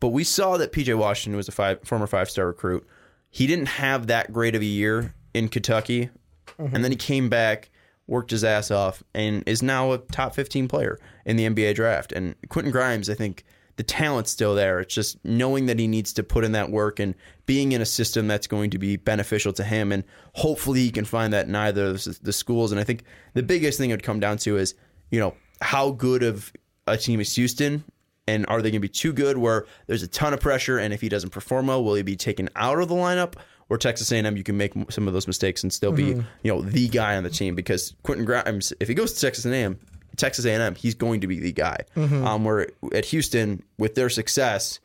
but 0.00 0.08
we 0.08 0.24
saw 0.24 0.56
that 0.58 0.72
PJ 0.72 0.96
Washington 0.98 1.36
was 1.36 1.48
a 1.48 1.52
five, 1.52 1.80
former 1.84 2.06
five 2.06 2.28
star 2.30 2.46
recruit. 2.46 2.86
He 3.30 3.46
didn't 3.46 3.66
have 3.68 4.06
that 4.08 4.32
great 4.32 4.54
of 4.54 4.62
a 4.62 4.66
year 4.66 5.14
in 5.32 5.48
Kentucky, 5.48 6.10
and 6.58 6.84
then 6.84 6.90
he 6.92 6.96
came 6.96 7.28
back, 7.28 7.70
worked 8.06 8.30
his 8.30 8.44
ass 8.44 8.70
off, 8.70 9.02
and 9.14 9.42
is 9.46 9.62
now 9.62 9.92
a 9.92 9.98
top 9.98 10.34
15 10.34 10.68
player 10.68 10.98
in 11.24 11.36
the 11.36 11.46
NBA 11.48 11.74
draft. 11.74 12.12
And 12.12 12.34
Quentin 12.48 12.70
Grimes, 12.70 13.08
I 13.10 13.14
think 13.14 13.44
the 13.76 13.82
talent's 13.82 14.30
still 14.30 14.54
there. 14.54 14.80
It's 14.80 14.94
just 14.94 15.22
knowing 15.24 15.66
that 15.66 15.78
he 15.78 15.86
needs 15.86 16.12
to 16.14 16.22
put 16.22 16.44
in 16.44 16.52
that 16.52 16.70
work 16.70 17.00
and 17.00 17.14
being 17.46 17.72
in 17.72 17.80
a 17.80 17.86
system 17.86 18.28
that's 18.28 18.46
going 18.46 18.70
to 18.70 18.78
be 18.78 18.96
beneficial 18.96 19.52
to 19.54 19.64
him. 19.64 19.90
And 19.92 20.04
hopefully 20.34 20.80
he 20.80 20.90
can 20.90 21.04
find 21.04 21.32
that 21.32 21.48
in 21.48 21.54
either 21.54 21.86
of 21.86 22.22
the 22.22 22.32
schools. 22.32 22.70
And 22.72 22.80
I 22.80 22.84
think 22.84 23.04
the 23.34 23.42
biggest 23.42 23.78
thing 23.78 23.90
it 23.90 23.94
would 23.94 24.02
come 24.02 24.20
down 24.20 24.38
to 24.38 24.56
is, 24.56 24.74
you 25.10 25.18
know, 25.18 25.34
how 25.60 25.90
good 25.90 26.22
of 26.22 26.52
a 26.86 26.96
team 26.96 27.20
is 27.20 27.34
Houston 27.34 27.84
and 28.26 28.46
are 28.48 28.62
they 28.62 28.70
going 28.70 28.80
to 28.80 28.80
be 28.80 28.88
too 28.88 29.12
good 29.12 29.38
where 29.38 29.66
there's 29.86 30.02
a 30.02 30.08
ton 30.08 30.32
of 30.32 30.40
pressure 30.40 30.78
and 30.78 30.94
if 30.94 31.00
he 31.00 31.08
doesn't 31.08 31.30
perform 31.30 31.66
well 31.66 31.82
will 31.82 31.94
he 31.94 32.02
be 32.02 32.16
taken 32.16 32.48
out 32.56 32.78
of 32.78 32.88
the 32.88 32.94
lineup 32.94 33.34
or 33.68 33.78
Texas 33.78 34.10
A&M 34.12 34.36
you 34.36 34.42
can 34.42 34.56
make 34.56 34.72
some 34.90 35.06
of 35.06 35.14
those 35.14 35.26
mistakes 35.26 35.62
and 35.62 35.72
still 35.72 35.92
be 35.92 36.12
mm-hmm. 36.12 36.20
you 36.42 36.52
know 36.52 36.62
the 36.62 36.88
guy 36.88 37.16
on 37.16 37.22
the 37.22 37.30
team 37.30 37.54
because 37.54 37.94
Quentin 38.02 38.24
Grimes 38.24 38.72
if 38.80 38.88
he 38.88 38.94
goes 38.94 39.12
to 39.14 39.20
Texas 39.20 39.44
A&M 39.44 39.78
Texas 40.16 40.44
A&M 40.44 40.74
he's 40.74 40.94
going 40.94 41.20
to 41.20 41.26
be 41.26 41.40
the 41.40 41.52
guy. 41.52 41.78
Um, 41.96 42.44
where 42.44 42.68
at 42.92 43.04
Houston 43.06 43.62
with 43.78 43.94
their 43.94 44.08
success 44.10 44.80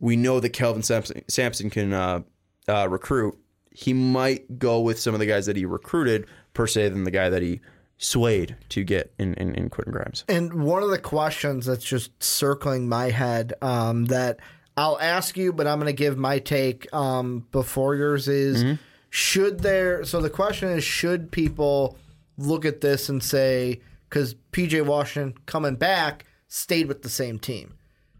we 0.00 0.16
know 0.16 0.40
that 0.40 0.50
Kelvin 0.50 0.82
Sampson, 0.82 1.22
Sampson 1.28 1.70
can 1.70 1.92
uh, 1.92 2.20
uh, 2.68 2.88
recruit. 2.88 3.38
He 3.70 3.92
might 3.92 4.58
go 4.58 4.80
with 4.80 4.98
some 4.98 5.14
of 5.14 5.20
the 5.20 5.26
guys 5.26 5.46
that 5.46 5.56
he 5.56 5.64
recruited 5.64 6.26
per 6.54 6.66
se 6.66 6.88
than 6.88 7.04
the 7.04 7.10
guy 7.10 7.28
that 7.28 7.42
he 7.42 7.60
swayed 7.98 8.56
to 8.70 8.82
get 8.82 9.12
in, 9.18 9.34
in, 9.34 9.54
in 9.54 9.68
Quentin 9.68 9.92
Grimes. 9.92 10.24
And 10.28 10.64
one 10.64 10.82
of 10.82 10.90
the 10.90 10.98
questions 10.98 11.66
that's 11.66 11.84
just 11.84 12.10
circling 12.22 12.88
my 12.88 13.10
head 13.10 13.52
um, 13.60 14.06
that 14.06 14.40
I'll 14.76 14.98
ask 14.98 15.36
you, 15.36 15.52
but 15.52 15.66
I'm 15.66 15.78
going 15.78 15.94
to 15.94 15.96
give 15.96 16.16
my 16.16 16.38
take 16.38 16.92
um, 16.94 17.46
before 17.52 17.94
yours 17.94 18.26
is 18.26 18.78
should 19.10 19.60
there, 19.60 20.04
so 20.04 20.20
the 20.20 20.30
question 20.30 20.70
is 20.70 20.82
should 20.82 21.30
people 21.30 21.98
look 22.38 22.64
at 22.64 22.80
this 22.80 23.08
and 23.08 23.22
say, 23.22 23.80
because 24.10 24.34
PJ 24.52 24.84
Washington 24.84 25.40
coming 25.46 25.76
back 25.76 26.26
stayed 26.48 26.88
with 26.88 27.02
the 27.02 27.08
same 27.08 27.38
team. 27.38 27.74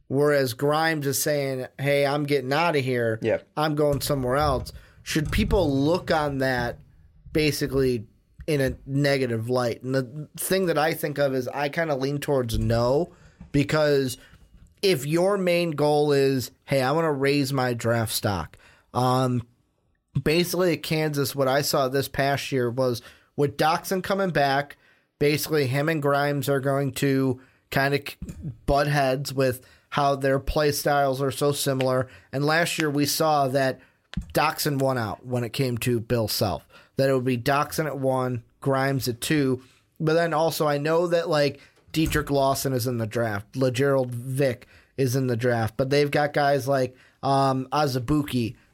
Whereas 0.06 0.54
Grimes 0.54 1.06
is 1.06 1.20
saying, 1.22 1.66
hey, 1.78 2.06
I'm 2.06 2.24
getting 2.24 2.52
out 2.52 2.76
of 2.76 2.84
here. 2.84 3.18
Yeah. 3.22 3.38
I'm 3.56 3.74
going 3.74 4.00
somewhere 4.00 4.36
else. 4.36 4.72
Should 5.02 5.30
people 5.30 5.70
look 5.70 6.10
on 6.10 6.38
that 6.38 6.78
basically 7.32 8.06
in 8.46 8.60
a 8.60 8.76
negative 8.86 9.48
light? 9.48 9.82
And 9.82 9.94
the 9.94 10.28
thing 10.36 10.66
that 10.66 10.78
I 10.78 10.94
think 10.94 11.18
of 11.18 11.34
is 11.34 11.48
I 11.48 11.68
kind 11.68 11.90
of 11.90 12.00
lean 12.00 12.18
towards 12.18 12.58
no 12.58 13.12
because 13.52 14.16
if 14.82 15.06
your 15.06 15.36
main 15.38 15.72
goal 15.72 16.12
is, 16.12 16.50
hey, 16.64 16.82
I 16.82 16.92
want 16.92 17.04
to 17.04 17.12
raise 17.12 17.52
my 17.52 17.74
draft 17.74 18.12
stock, 18.12 18.56
um, 18.94 19.42
basically 20.20 20.72
at 20.72 20.82
Kansas, 20.82 21.34
what 21.34 21.48
I 21.48 21.62
saw 21.62 21.88
this 21.88 22.08
past 22.08 22.50
year 22.50 22.70
was 22.70 23.02
with 23.36 23.56
Dotson 23.56 24.02
coming 24.02 24.30
back, 24.30 24.76
basically 25.20 25.68
him 25.68 25.88
and 25.88 26.02
Grimes 26.02 26.48
are 26.48 26.58
going 26.58 26.90
to 26.94 27.40
kind 27.70 27.94
of 27.94 28.00
butt 28.66 28.88
heads 28.88 29.32
with 29.32 29.64
how 29.90 30.16
their 30.16 30.40
play 30.40 30.72
styles 30.72 31.22
are 31.22 31.30
so 31.30 31.52
similar. 31.52 32.08
And 32.32 32.44
last 32.44 32.78
year 32.78 32.90
we 32.90 33.06
saw 33.06 33.46
that 33.48 33.78
Dotson 34.34 34.78
won 34.78 34.98
out 34.98 35.24
when 35.24 35.44
it 35.44 35.52
came 35.52 35.78
to 35.78 36.00
Bill 36.00 36.26
Self. 36.26 36.66
That 36.96 37.08
it 37.08 37.14
would 37.14 37.24
be 37.24 37.38
Dotson 37.38 37.86
at 37.86 37.98
one, 37.98 38.42
Grimes 38.60 39.06
at 39.06 39.20
two. 39.20 39.62
But 40.00 40.14
then 40.14 40.34
also 40.34 40.66
I 40.66 40.78
know 40.78 41.06
that 41.06 41.28
like 41.28 41.60
Dedric 41.92 42.30
Lawson 42.30 42.72
is 42.72 42.86
in 42.86 42.98
the 42.98 43.06
draft, 43.06 43.54
Lagerald 43.54 44.10
Vick 44.10 44.66
is 44.96 45.14
in 45.16 45.28
the 45.28 45.36
draft, 45.36 45.76
but 45.76 45.90
they've 45.90 46.10
got 46.10 46.32
guys 46.32 46.66
like 46.66 46.96
um, 47.22 47.68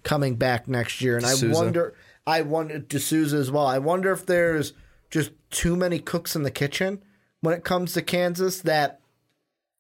coming 0.03 0.37
back 0.37 0.69
next 0.69 1.01
year, 1.01 1.17
and 1.17 1.25
De 1.25 1.33
Sousa. 1.33 1.47
I 1.47 1.55
wonder, 1.55 1.95
I 2.27 2.43
wonder 2.43 2.79
De 2.79 3.01
Sousa 3.01 3.37
as 3.37 3.51
well. 3.51 3.67
I 3.67 3.79
wonder 3.79 4.13
if 4.13 4.27
there's 4.27 4.73
just 5.11 5.31
too 5.51 5.77
many 5.77 5.99
cooks 5.99 6.37
in 6.37 6.43
the 6.43 6.51
kitchen 6.51 7.03
when 7.41 7.55
it 7.55 7.65
comes 7.65 7.93
to 7.93 8.03
Kansas 8.03 8.61
that 8.63 9.01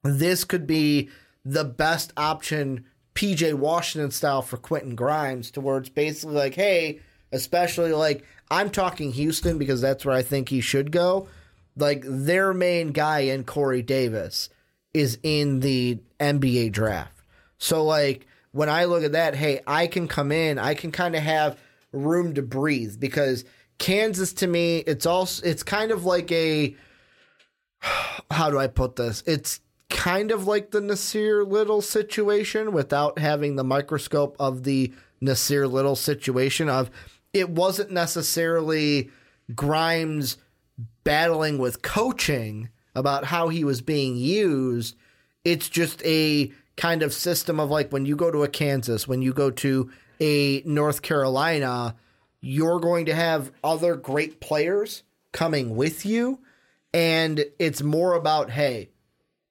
this 0.02 0.44
could 0.44 0.66
be 0.66 1.08
the 1.44 1.64
best 1.64 2.12
option 2.16 2.84
PJ 3.14 3.54
Washington 3.54 4.10
style 4.10 4.42
for 4.42 4.56
Quentin 4.56 4.94
Grimes 4.94 5.50
towards 5.50 5.88
basically 5.88 6.34
like, 6.34 6.54
hey, 6.54 7.00
especially 7.32 7.92
like 7.92 8.24
I'm 8.50 8.70
talking 8.70 9.12
Houston 9.12 9.58
because 9.58 9.80
that's 9.80 10.04
where 10.04 10.14
I 10.14 10.22
think 10.22 10.48
he 10.48 10.60
should 10.60 10.92
go. 10.92 11.28
Like 11.76 12.02
their 12.06 12.54
main 12.54 12.92
guy 12.92 13.20
in 13.20 13.44
Corey 13.44 13.82
Davis 13.82 14.48
is 14.94 15.18
in 15.22 15.60
the 15.60 15.98
NBA 16.20 16.72
draft. 16.72 17.12
So 17.58 17.84
like 17.84 18.26
when 18.52 18.68
I 18.68 18.84
look 18.84 19.02
at 19.02 19.12
that, 19.12 19.34
hey, 19.34 19.60
I 19.66 19.86
can 19.86 20.08
come 20.08 20.32
in, 20.32 20.58
I 20.58 20.74
can 20.74 20.92
kind 20.92 21.16
of 21.16 21.22
have 21.22 21.58
room 21.92 22.34
to 22.34 22.42
breathe 22.42 22.98
because 22.98 23.44
Kansas 23.78 24.32
to 24.34 24.46
me, 24.46 24.78
it's 24.78 25.06
also 25.06 25.44
it's 25.46 25.62
kind 25.62 25.90
of 25.90 26.04
like 26.04 26.30
a 26.32 26.74
how 28.30 28.50
do 28.50 28.58
I 28.58 28.66
put 28.66 28.96
this? 28.96 29.22
It's 29.26 29.60
kind 29.88 30.30
of 30.30 30.46
like 30.46 30.70
the 30.70 30.80
Nassir 30.80 31.48
Little 31.48 31.80
situation 31.80 32.72
without 32.72 33.18
having 33.18 33.56
the 33.56 33.64
microscope 33.64 34.36
of 34.38 34.64
the 34.64 34.92
Nassir 35.22 35.70
Little 35.70 35.96
situation 35.96 36.68
of 36.68 36.90
it 37.32 37.50
wasn't 37.50 37.90
necessarily 37.90 39.10
Grimes 39.54 40.38
battling 41.04 41.58
with 41.58 41.82
coaching 41.82 42.70
about 42.94 43.26
how 43.26 43.48
he 43.48 43.62
was 43.62 43.80
being 43.80 44.16
used. 44.16 44.96
It's 45.44 45.68
just 45.68 46.02
a 46.04 46.50
kind 46.76 47.02
of 47.02 47.12
system 47.12 47.60
of 47.60 47.70
like 47.70 47.92
when 47.92 48.06
you 48.06 48.16
go 48.16 48.30
to 48.30 48.42
a 48.42 48.48
Kansas, 48.48 49.06
when 49.06 49.22
you 49.22 49.32
go 49.32 49.50
to 49.50 49.90
a 50.20 50.62
North 50.64 51.02
Carolina, 51.02 51.94
you're 52.40 52.80
going 52.80 53.06
to 53.06 53.14
have 53.14 53.52
other 53.64 53.96
great 53.96 54.40
players 54.40 55.02
coming 55.32 55.76
with 55.76 56.06
you. 56.06 56.40
And 56.94 57.44
it's 57.58 57.82
more 57.82 58.14
about, 58.14 58.50
hey, 58.50 58.90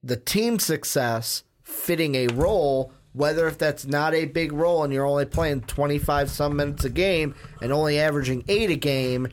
the 0.03 0.17
team 0.17 0.59
success 0.59 1.43
fitting 1.63 2.15
a 2.15 2.27
role, 2.27 2.91
whether 3.13 3.47
if 3.47 3.57
that's 3.57 3.85
not 3.85 4.13
a 4.13 4.25
big 4.25 4.51
role 4.51 4.83
and 4.83 4.93
you're 4.93 5.05
only 5.05 5.25
playing 5.25 5.61
25 5.61 6.29
some 6.29 6.55
minutes 6.55 6.85
a 6.85 6.89
game 6.89 7.35
and 7.61 7.71
only 7.71 7.99
averaging 7.99 8.43
eight 8.47 8.69
a 8.69 8.75
game, 8.75 9.27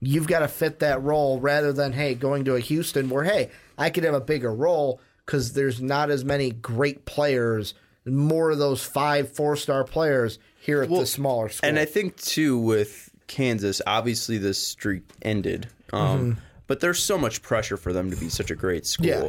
you've 0.00 0.26
got 0.26 0.40
to 0.40 0.48
fit 0.48 0.80
that 0.80 1.02
role 1.02 1.40
rather 1.40 1.72
than, 1.72 1.92
hey, 1.92 2.14
going 2.14 2.44
to 2.44 2.54
a 2.54 2.60
Houston 2.60 3.08
where, 3.08 3.24
hey, 3.24 3.50
I 3.78 3.90
could 3.90 4.04
have 4.04 4.14
a 4.14 4.20
bigger 4.20 4.52
role 4.52 5.00
because 5.24 5.52
there's 5.52 5.82
not 5.82 6.10
as 6.10 6.24
many 6.24 6.50
great 6.50 7.04
players, 7.04 7.74
more 8.04 8.50
of 8.50 8.58
those 8.58 8.84
five, 8.84 9.32
four 9.32 9.56
star 9.56 9.84
players 9.84 10.38
here 10.66 10.82
at 10.82 10.90
the 10.90 11.06
smaller 11.06 11.48
school. 11.48 11.68
And 11.68 11.78
I 11.78 11.84
think 11.84 12.16
too 12.16 12.58
with 12.58 13.08
Kansas, 13.28 13.80
obviously 13.86 14.36
this 14.38 14.58
streak 14.62 15.02
ended, 15.22 15.68
um, 15.92 16.36
but 16.66 16.80
there's 16.80 17.02
so 17.02 17.16
much 17.16 17.40
pressure 17.40 17.76
for 17.76 17.92
them 17.92 18.10
to 18.10 18.16
be 18.16 18.28
such 18.28 18.50
a 18.50 18.54
great 18.56 18.84
school. 18.86 19.06
Yeah. 19.06 19.28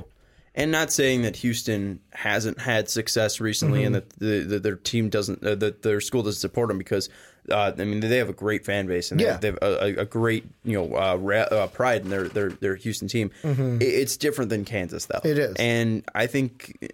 And 0.56 0.72
not 0.72 0.92
saying 0.92 1.22
that 1.22 1.36
Houston 1.36 2.00
hasn't 2.14 2.60
had 2.60 2.90
success 2.90 3.40
recently 3.40 3.84
and 3.84 3.94
that 3.94 4.10
the, 4.18 4.40
the, 4.40 4.60
their 4.60 4.76
team 4.76 5.10
doesn't, 5.10 5.44
uh, 5.46 5.54
that 5.54 5.84
their 5.84 6.02
school 6.02 6.24
doesn't 6.24 6.40
support 6.40 6.70
them 6.70 6.80
because, 6.80 7.10
uh, 7.52 7.74
I 7.78 7.84
mean, 7.84 8.00
they 8.00 8.18
have 8.18 8.30
a 8.30 8.34
great 8.34 8.66
fan 8.66 8.88
base 8.88 9.12
and 9.12 9.20
they 9.20 9.26
Yeah. 9.26 9.34
have, 9.34 9.42
they 9.42 9.48
have 9.50 9.60
a, 9.62 10.02
a 10.02 10.06
great, 10.06 10.46
you 10.64 10.74
know, 10.74 10.96
uh, 10.98 11.16
ra- 11.18 11.42
uh, 11.52 11.68
pride 11.68 12.02
in 12.02 12.10
their, 12.10 12.28
their, 12.28 12.50
their 12.50 12.76
Houston 12.76 13.08
team. 13.08 13.30
It- 13.44 13.82
It's 13.84 14.18
different 14.18 14.50
than 14.50 14.66
Kansas, 14.66 15.06
though. 15.06 15.22
It 15.24 15.38
is. 15.38 15.56
And 15.60 16.04
I 16.16 16.26
think 16.26 16.92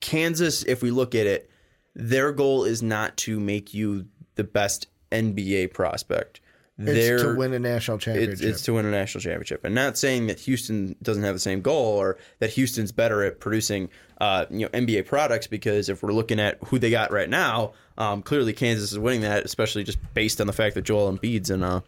Kansas, 0.00 0.62
if 0.64 0.82
we 0.82 0.90
look 0.90 1.14
at 1.14 1.26
it, 1.26 1.49
their 1.94 2.32
goal 2.32 2.64
is 2.64 2.82
not 2.82 3.16
to 3.18 3.40
make 3.40 3.74
you 3.74 4.06
the 4.36 4.44
best 4.44 4.86
NBA 5.12 5.72
prospect. 5.72 6.40
it's 6.78 7.22
to 7.22 7.34
win 7.36 7.52
a 7.52 7.58
national 7.58 7.98
championship. 7.98 8.32
it's, 8.32 8.40
it's 8.40 8.62
to 8.62 8.74
win 8.74 8.86
a 8.86 8.90
national 8.90 9.20
championship, 9.20 9.64
and 9.64 9.74
not 9.74 9.98
saying 9.98 10.28
that 10.28 10.40
Houston 10.40 10.96
doesn't 11.02 11.22
have 11.22 11.34
the 11.34 11.40
same 11.40 11.60
goal 11.60 11.98
or 11.98 12.16
that 12.38 12.50
Houston's 12.50 12.90
better 12.90 13.22
at 13.22 13.38
producing, 13.38 13.90
uh, 14.20 14.46
you 14.50 14.60
know, 14.60 14.68
NBA 14.68 15.06
products. 15.06 15.46
Because 15.46 15.90
if 15.90 16.02
we're 16.02 16.12
looking 16.12 16.40
at 16.40 16.58
who 16.64 16.78
they 16.78 16.90
got 16.90 17.12
right 17.12 17.28
now, 17.28 17.72
um, 17.98 18.22
clearly 18.22 18.54
Kansas 18.54 18.92
is 18.92 18.98
winning 18.98 19.20
that, 19.22 19.44
especially 19.44 19.84
just 19.84 19.98
based 20.14 20.40
on 20.40 20.46
the 20.46 20.54
fact 20.54 20.74
that 20.74 20.82
Joel 20.82 21.12
Embiid's 21.12 21.50
in 21.50 21.62
uh, 21.62 21.80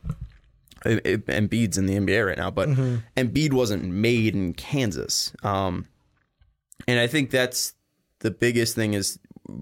Embiid's 0.85 1.79
in 1.79 1.87
the 1.87 1.95
NBA 1.95 2.27
right 2.27 2.39
now. 2.39 2.51
But 2.51 2.69
Embiid 3.16 3.55
wasn't 3.55 3.85
made 3.85 4.35
in 4.35 4.53
Kansas, 4.53 5.33
um, 5.43 5.87
and 6.87 7.01
I 7.01 7.07
think 7.07 7.31
that's 7.31 7.74
the 8.19 8.31
biggest 8.31 8.74
thing 8.74 8.95
is 8.95 9.19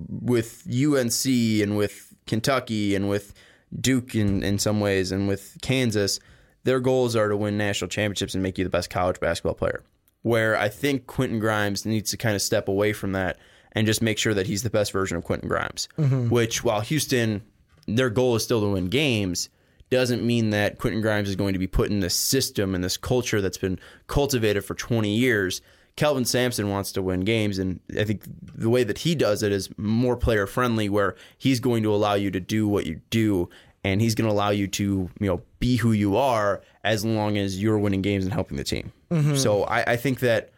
with 0.09 0.67
UNC 0.67 1.27
and 1.27 1.77
with 1.77 2.15
Kentucky 2.27 2.95
and 2.95 3.09
with 3.09 3.35
Duke 3.79 4.15
in, 4.15 4.43
in 4.43 4.59
some 4.59 4.81
ways 4.81 5.13
and 5.13 5.29
with 5.29 5.57
Kansas, 5.63 6.21
their 6.65 6.81
goals 6.81 7.17
are 7.17 7.29
to 7.29 7.37
win 7.37 7.57
national 7.57 7.89
championships 7.89 8.35
and 8.35 8.43
make 8.43 8.59
you 8.59 8.65
the 8.65 8.71
best 8.71 8.91
college 8.91 9.21
basketball 9.21 9.55
player. 9.55 9.83
Where 10.23 10.57
I 10.57 10.69
think 10.69 11.07
Quentin 11.07 11.39
Grimes 11.39 11.87
needs 11.87 12.11
to 12.11 12.17
kind 12.17 12.35
of 12.35 12.43
step 12.43 12.69
away 12.69 12.93
from 12.93 13.13
that 13.13 13.39
and 13.73 13.87
just 13.87 14.03
make 14.03 14.19
sure 14.19 14.35
that 14.35 14.47
he's 14.47 14.63
the 14.63 14.71
best 14.71 14.93
version 14.93 15.17
of 15.17 15.25
Quentin 15.25 15.49
Grimes. 15.49 15.89
Mm-hmm. 15.97 16.29
Which, 16.29 16.63
while 16.65 16.81
Houston, 16.81 17.43
their 17.87 18.11
goal 18.11 18.37
is 18.37 18.45
still 18.45 18.61
to 18.61 18.69
win 18.69 18.89
games, 18.89 19.49
doesn't 19.91 20.25
mean 20.25 20.51
that 20.51 20.79
Quentin 20.79 21.01
Grimes 21.01 21.29
is 21.29 21.37
going 21.37 21.53
to 21.53 21.59
be 21.59 21.67
put 21.67 21.91
in 21.91 22.01
this 22.01 22.15
system 22.15 22.75
and 22.75 22.83
this 22.83 22.97
culture 22.97 23.41
that's 23.41 23.59
been 23.59 23.79
cultivated 24.07 24.65
for 24.65 24.75
20 24.75 25.15
years. 25.17 25.63
Kelvin 26.01 26.25
Sampson 26.25 26.71
wants 26.71 26.93
to 26.93 27.03
win 27.03 27.21
games, 27.21 27.59
and 27.59 27.79
I 27.95 28.05
think 28.05 28.23
the 28.43 28.71
way 28.71 28.85
that 28.85 28.97
he 28.97 29.15
does 29.15 29.43
it 29.43 29.53
is 29.53 29.69
more 29.77 30.17
player 30.17 30.47
friendly, 30.47 30.89
where 30.89 31.15
he's 31.37 31.61
going 31.61 31.83
to 31.83 31.95
allow 31.95 32.15
you 32.15 32.31
to 32.31 32.41
do 32.41 32.67
what 32.67 32.87
you 32.87 33.03
do, 33.11 33.51
and 33.85 34.01
he's 34.01 34.15
going 34.15 34.27
to 34.27 34.33
allow 34.33 34.49
you 34.49 34.67
to 34.67 35.11
you 35.21 35.27
know 35.27 35.43
be 35.59 35.77
who 35.77 35.93
you 35.93 36.17
are 36.17 36.63
as 36.85 37.05
long 37.05 37.37
as 37.37 37.61
you're 37.61 37.77
winning 37.77 38.01
games 38.01 38.25
and 38.25 38.33
helping 38.33 38.57
the 38.57 38.65
team. 38.65 38.91
So 39.37 39.65
I, 39.65 39.93
I 39.93 39.97
think 39.97 40.21
that 40.21 40.53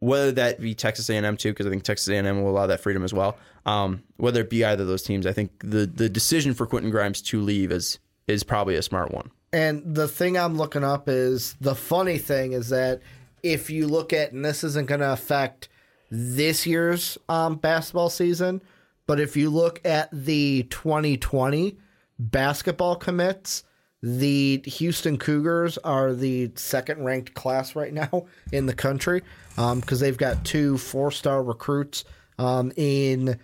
whether 0.00 0.30
that 0.32 0.60
be 0.60 0.74
Texas 0.74 1.08
A&M 1.08 1.38
too, 1.38 1.52
because 1.52 1.66
I 1.66 1.70
think 1.70 1.84
Texas 1.84 2.08
A&M 2.08 2.42
will 2.42 2.50
allow 2.50 2.66
that 2.66 2.80
freedom 2.80 3.04
as 3.04 3.14
well. 3.14 3.38
Um, 3.64 4.02
whether 4.18 4.42
it 4.42 4.50
be 4.50 4.66
either 4.66 4.82
of 4.82 4.88
those 4.88 5.02
teams, 5.02 5.24
I 5.24 5.32
think 5.32 5.50
the 5.60 5.86
the 5.86 6.10
decision 6.10 6.52
for 6.52 6.66
Quentin 6.66 6.90
Grimes 6.90 7.22
to 7.22 7.40
leave 7.40 7.72
is 7.72 8.00
is 8.28 8.44
probably 8.44 8.74
a 8.74 8.82
smart 8.82 9.12
one. 9.12 9.30
And 9.50 9.94
the 9.94 10.08
thing 10.08 10.36
I'm 10.36 10.58
looking 10.58 10.84
up 10.84 11.08
is 11.08 11.56
the 11.58 11.74
funny 11.74 12.18
thing 12.18 12.52
is 12.52 12.68
that 12.68 13.00
if 13.44 13.68
you 13.68 13.86
look 13.86 14.12
at, 14.12 14.32
and 14.32 14.44
this 14.44 14.64
isn't 14.64 14.88
going 14.88 15.00
to 15.00 15.12
affect 15.12 15.68
this 16.10 16.66
year's 16.66 17.18
um, 17.28 17.56
basketball 17.56 18.08
season, 18.08 18.62
but 19.06 19.20
if 19.20 19.36
you 19.36 19.50
look 19.50 19.80
at 19.84 20.08
the 20.10 20.64
2020 20.70 21.76
basketball 22.18 22.96
commits, 22.96 23.62
the 24.02 24.62
Houston 24.64 25.18
Cougars 25.18 25.76
are 25.78 26.14
the 26.14 26.52
second 26.56 27.04
ranked 27.04 27.34
class 27.34 27.76
right 27.76 27.92
now 27.92 28.26
in 28.50 28.66
the 28.66 28.74
country 28.74 29.22
because 29.56 30.00
they've 30.00 30.18
got 30.18 30.44
two 30.44 30.78
four 30.78 31.10
star 31.10 31.42
recruits 31.42 32.04
um, 32.38 32.72
in 32.76 33.38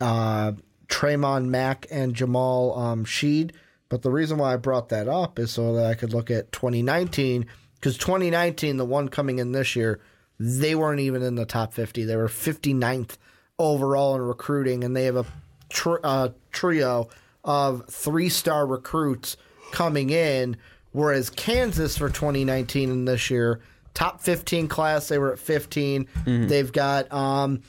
uh, 0.00 0.52
Tramon 0.88 1.48
Mark 1.48 1.86
and 1.90 2.14
Jamal 2.14 2.78
um, 2.78 3.04
Shead. 3.04 3.54
But 3.88 4.02
the 4.02 4.10
reason 4.10 4.38
why 4.38 4.54
I 4.54 4.56
brought 4.56 4.88
that 4.90 5.08
up 5.08 5.38
is 5.38 5.50
so 5.50 5.74
that 5.74 5.86
I 5.86 5.94
could 5.94 6.14
look 6.14 6.30
at 6.30 6.52
2019, 6.52 7.46
because 7.82 7.98
2019, 7.98 8.76
the 8.76 8.84
one 8.84 9.08
coming 9.08 9.40
in 9.40 9.50
this 9.50 9.74
year, 9.74 9.98
they 10.38 10.76
weren't 10.76 11.00
even 11.00 11.20
in 11.20 11.34
the 11.34 11.44
top 11.44 11.74
50. 11.74 12.04
They 12.04 12.14
were 12.14 12.28
59th 12.28 13.16
overall 13.58 14.14
in 14.14 14.22
recruiting, 14.22 14.84
and 14.84 14.94
they 14.94 15.06
have 15.06 15.16
a 15.16 15.26
tr- 15.68 15.96
uh, 16.04 16.28
trio 16.52 17.08
of 17.42 17.84
three 17.88 18.28
star 18.28 18.68
recruits 18.68 19.36
coming 19.72 20.10
in. 20.10 20.56
Whereas 20.92 21.28
Kansas 21.28 21.98
for 21.98 22.08
2019 22.08 22.88
and 22.88 23.08
this 23.08 23.30
year, 23.30 23.58
top 23.94 24.20
15 24.20 24.68
class, 24.68 25.08
they 25.08 25.18
were 25.18 25.32
at 25.32 25.40
15. 25.40 26.06
They've 26.46 26.70
got 26.70 27.12
um, 27.12 27.62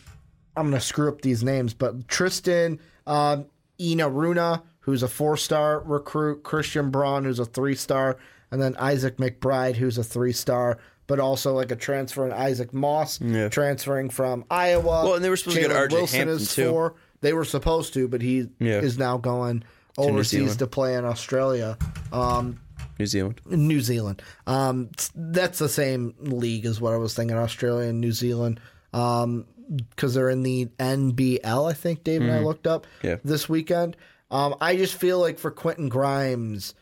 I'm 0.56 0.70
going 0.70 0.80
to 0.80 0.86
screw 0.86 1.10
up 1.10 1.22
these 1.22 1.44
names, 1.44 1.74
but 1.74 2.08
Tristan 2.08 2.80
um, 3.08 3.48
Enaruna, 3.80 4.62
who's 4.82 5.02
a 5.02 5.08
four 5.08 5.38
star 5.38 5.80
recruit, 5.80 6.44
Christian 6.44 6.92
Braun, 6.92 7.24
who's 7.24 7.40
a 7.40 7.46
three 7.46 7.74
star, 7.74 8.18
and 8.54 8.62
then 8.62 8.76
Isaac 8.78 9.18
McBride, 9.18 9.76
who's 9.76 9.98
a 9.98 10.04
three 10.04 10.32
star, 10.32 10.78
but 11.08 11.20
also 11.20 11.54
like 11.54 11.72
a 11.72 11.76
transfer 11.76 12.26
in 12.26 12.32
Isaac 12.32 12.74
Moss, 12.74 13.20
transferring 13.50 14.10
from 14.10 14.46
Iowa. 14.50 14.84
Well, 15.04 15.16
and 15.16 15.26
they 15.26 15.30
were 15.30 15.36
supposed 15.38 15.58
to 15.58 15.62
get 15.64 15.72
RJ 15.72 15.92
Wilson 15.92 16.18
Hampton, 16.20 16.38
is 16.38 16.56
too. 16.56 16.70
four. 16.70 16.96
They 17.22 17.34
were 17.34 17.46
supposed 17.46 17.94
to, 17.96 18.08
but 18.08 18.22
he 18.22 18.48
Yeah. 18.60 18.80
is 18.80 18.98
now 18.98 19.18
going 19.18 19.64
overseas 19.98 20.30
Zealand. 20.40 20.60
to 20.60 20.68
play 20.68 20.96
in 20.96 21.04
Australia. 21.06 21.78
Um, 22.12 22.60
New 23.00 23.06
Zealand. 23.08 23.42
New 23.46 23.82
Zealand. 23.82 24.22
Um, 24.48 24.90
that's 25.16 25.60
the 25.60 25.70
same 25.70 26.14
league 26.20 26.66
as 26.66 26.80
what 26.80 26.94
I 26.94 26.98
was 26.98 27.14
thinking. 27.16 27.36
Australia 27.38 27.90
and 27.90 28.00
New 28.00 28.12
Zealand. 28.12 28.60
um, 28.94 29.46
because 29.90 30.14
they're 30.14 30.30
in 30.30 30.44
the 30.44 30.68
NBL. 30.80 31.66
I 31.70 31.74
think 31.74 32.04
Dave 32.04 32.22
and 32.22 32.32
I 32.32 32.40
looked 32.40 32.68
up 32.68 32.86
Yeah. 33.02 33.16
this 33.24 33.48
weekend. 33.50 33.96
Um, 34.30 34.56
I 34.62 34.76
just 34.76 34.94
feel 34.96 35.20
like 35.20 35.40
for 35.40 35.50
Quentin 35.52 35.90
Grimes, 35.90 36.76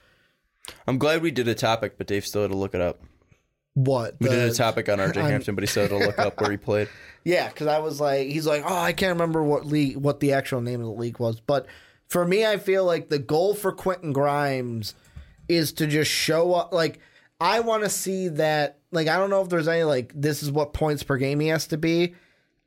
I'm 0.88 0.98
glad 0.98 1.22
we 1.22 1.32
did 1.32 1.48
a 1.48 1.56
topic, 1.56 1.98
but 1.98 2.08
Dave 2.08 2.26
still 2.26 2.44
had 2.44 2.52
to 2.52 2.58
look 2.58 2.74
it 2.76 2.82
up. 2.82 3.02
what 3.74 4.16
We 4.20 4.30
did 4.30 4.50
a 4.50 4.54
topic 4.54 4.90
on 4.90 5.00
RJ 5.00 5.16
Hampton, 5.22 5.56
but 5.56 5.64
he 5.64 5.68
still 5.68 5.84
had 5.84 5.92
to 5.92 5.98
look 5.98 6.20
up 6.20 6.40
where 6.42 6.52
he 6.52 6.58
played. 6.58 6.90
Yeah, 7.24 7.50
because 7.50 7.68
I 7.68 7.78
was 7.78 8.02
like, 8.02 8.30
he's 8.30 8.48
like, 8.48 8.64
oh, 8.66 8.76
I 8.76 8.94
can't 8.94 9.14
remember 9.14 9.44
what 9.44 9.64
league, 9.68 9.96
what 9.96 10.22
the 10.22 10.34
actual 10.34 10.60
name 10.60 10.80
of 10.80 10.88
the 10.88 10.94
league 10.94 11.20
was. 11.20 11.40
But 11.40 11.68
for 12.08 12.26
me, 12.26 12.44
I 12.44 12.58
feel 12.58 12.84
like 12.84 13.10
the 13.10 13.20
goal 13.20 13.54
for 13.54 13.72
Quentin 13.72 14.12
Grimes 14.12 14.96
is 15.48 15.72
to 15.74 15.86
just 15.86 16.10
show 16.10 16.56
up. 16.56 16.74
Like, 16.74 17.00
I 17.40 17.60
want 17.60 17.84
to 17.84 17.90
see 17.90 18.28
that. 18.30 18.80
Like, 18.92 19.08
I 19.08 19.18
don't 19.18 19.30
know 19.30 19.44
if 19.44 19.50
there's 19.50 19.68
any 19.68 19.84
like 19.84 20.12
this 20.16 20.42
is 20.42 20.52
what 20.52 20.74
points 20.74 21.04
per 21.04 21.18
game 21.18 21.40
he 21.40 21.50
has 21.50 21.68
to 21.68 21.78
be. 21.78 22.16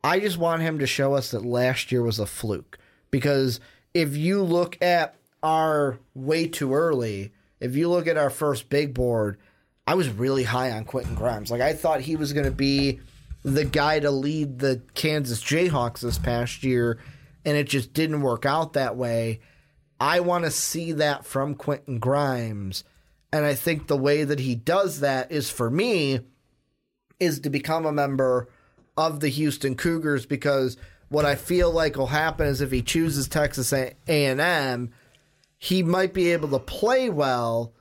I 0.05 0.21
just 0.21 0.39
want 0.39 0.62
him 0.62 0.79
to 0.79 0.87
show 0.87 1.15
us 1.15 1.33
that 1.33 1.45
last 1.45 1.91
year 1.91 2.03
was 2.03 2.21
a 2.21 2.27
fluke. 2.27 2.79
Because 3.11 3.59
if 3.93 4.16
you 4.16 4.41
look 4.41 4.81
at 4.81 5.16
our 5.43 5.99
way 6.15 6.47
too 6.47 6.75
early, 6.75 7.33
if 7.65 7.77
you 7.77 7.89
look 7.89 8.07
at 8.07 8.19
our 8.19 8.28
first 8.28 8.69
big 8.69 8.93
board, 8.93 9.39
I 9.86 9.95
was 9.95 10.11
really 10.11 10.45
high 10.45 10.70
on 10.70 10.85
Quentin 10.85 11.15
Grimes. 11.15 11.51
Like 11.51 11.62
I 11.62 11.73
thought 11.73 12.03
he 12.03 12.15
was 12.15 12.35
going 12.35 12.45
to 12.45 12.51
be 12.51 13.01
the 13.43 13.65
guy 13.65 14.01
to 14.01 14.11
lead 14.11 14.59
the 14.59 14.82
Kansas 14.93 15.43
Jayhawks 15.43 16.01
this 16.01 16.19
past 16.19 16.62
year, 16.62 16.99
and 17.43 17.57
it 17.57 17.66
just 17.66 17.95
didn't 17.95 18.20
work 18.20 18.45
out 18.45 18.74
that 18.74 18.97
way. 18.97 19.41
I 19.99 20.20
want 20.20 20.45
to 20.45 20.51
see 20.51 20.93
that 20.93 21.24
from 21.24 21.55
Quentin 21.55 21.99
Grimes, 21.99 22.85
and 23.32 23.47
I 23.47 23.55
think 23.55 23.86
the 23.86 23.97
way 23.97 24.24
that 24.24 24.41
he 24.41 24.55
does 24.55 25.01
that 25.01 25.32
is 25.32 25.51
for 25.51 25.70
me 25.70 26.20
is 27.19 27.41
to 27.41 27.51
become 27.51 27.86
a 27.86 27.93
member 27.93 28.51
of 28.95 29.20
the 29.20 29.28
Houston 29.28 29.74
Cougars 29.74 30.27
because 30.27 30.77
what 31.09 31.24
I 31.24 31.35
feel 31.35 31.70
like 31.70 31.97
will 31.97 32.09
happen 32.09 32.47
is 32.47 32.61
if 32.61 32.73
he 32.73 32.82
chooses 32.82 33.27
Texas 33.27 33.73
A&M, 33.73 34.93
he 35.65 35.82
might 35.82 36.12
be 36.12 36.32
able 36.32 36.49
to 36.51 36.59
play 36.59 37.09
well, 37.09 37.73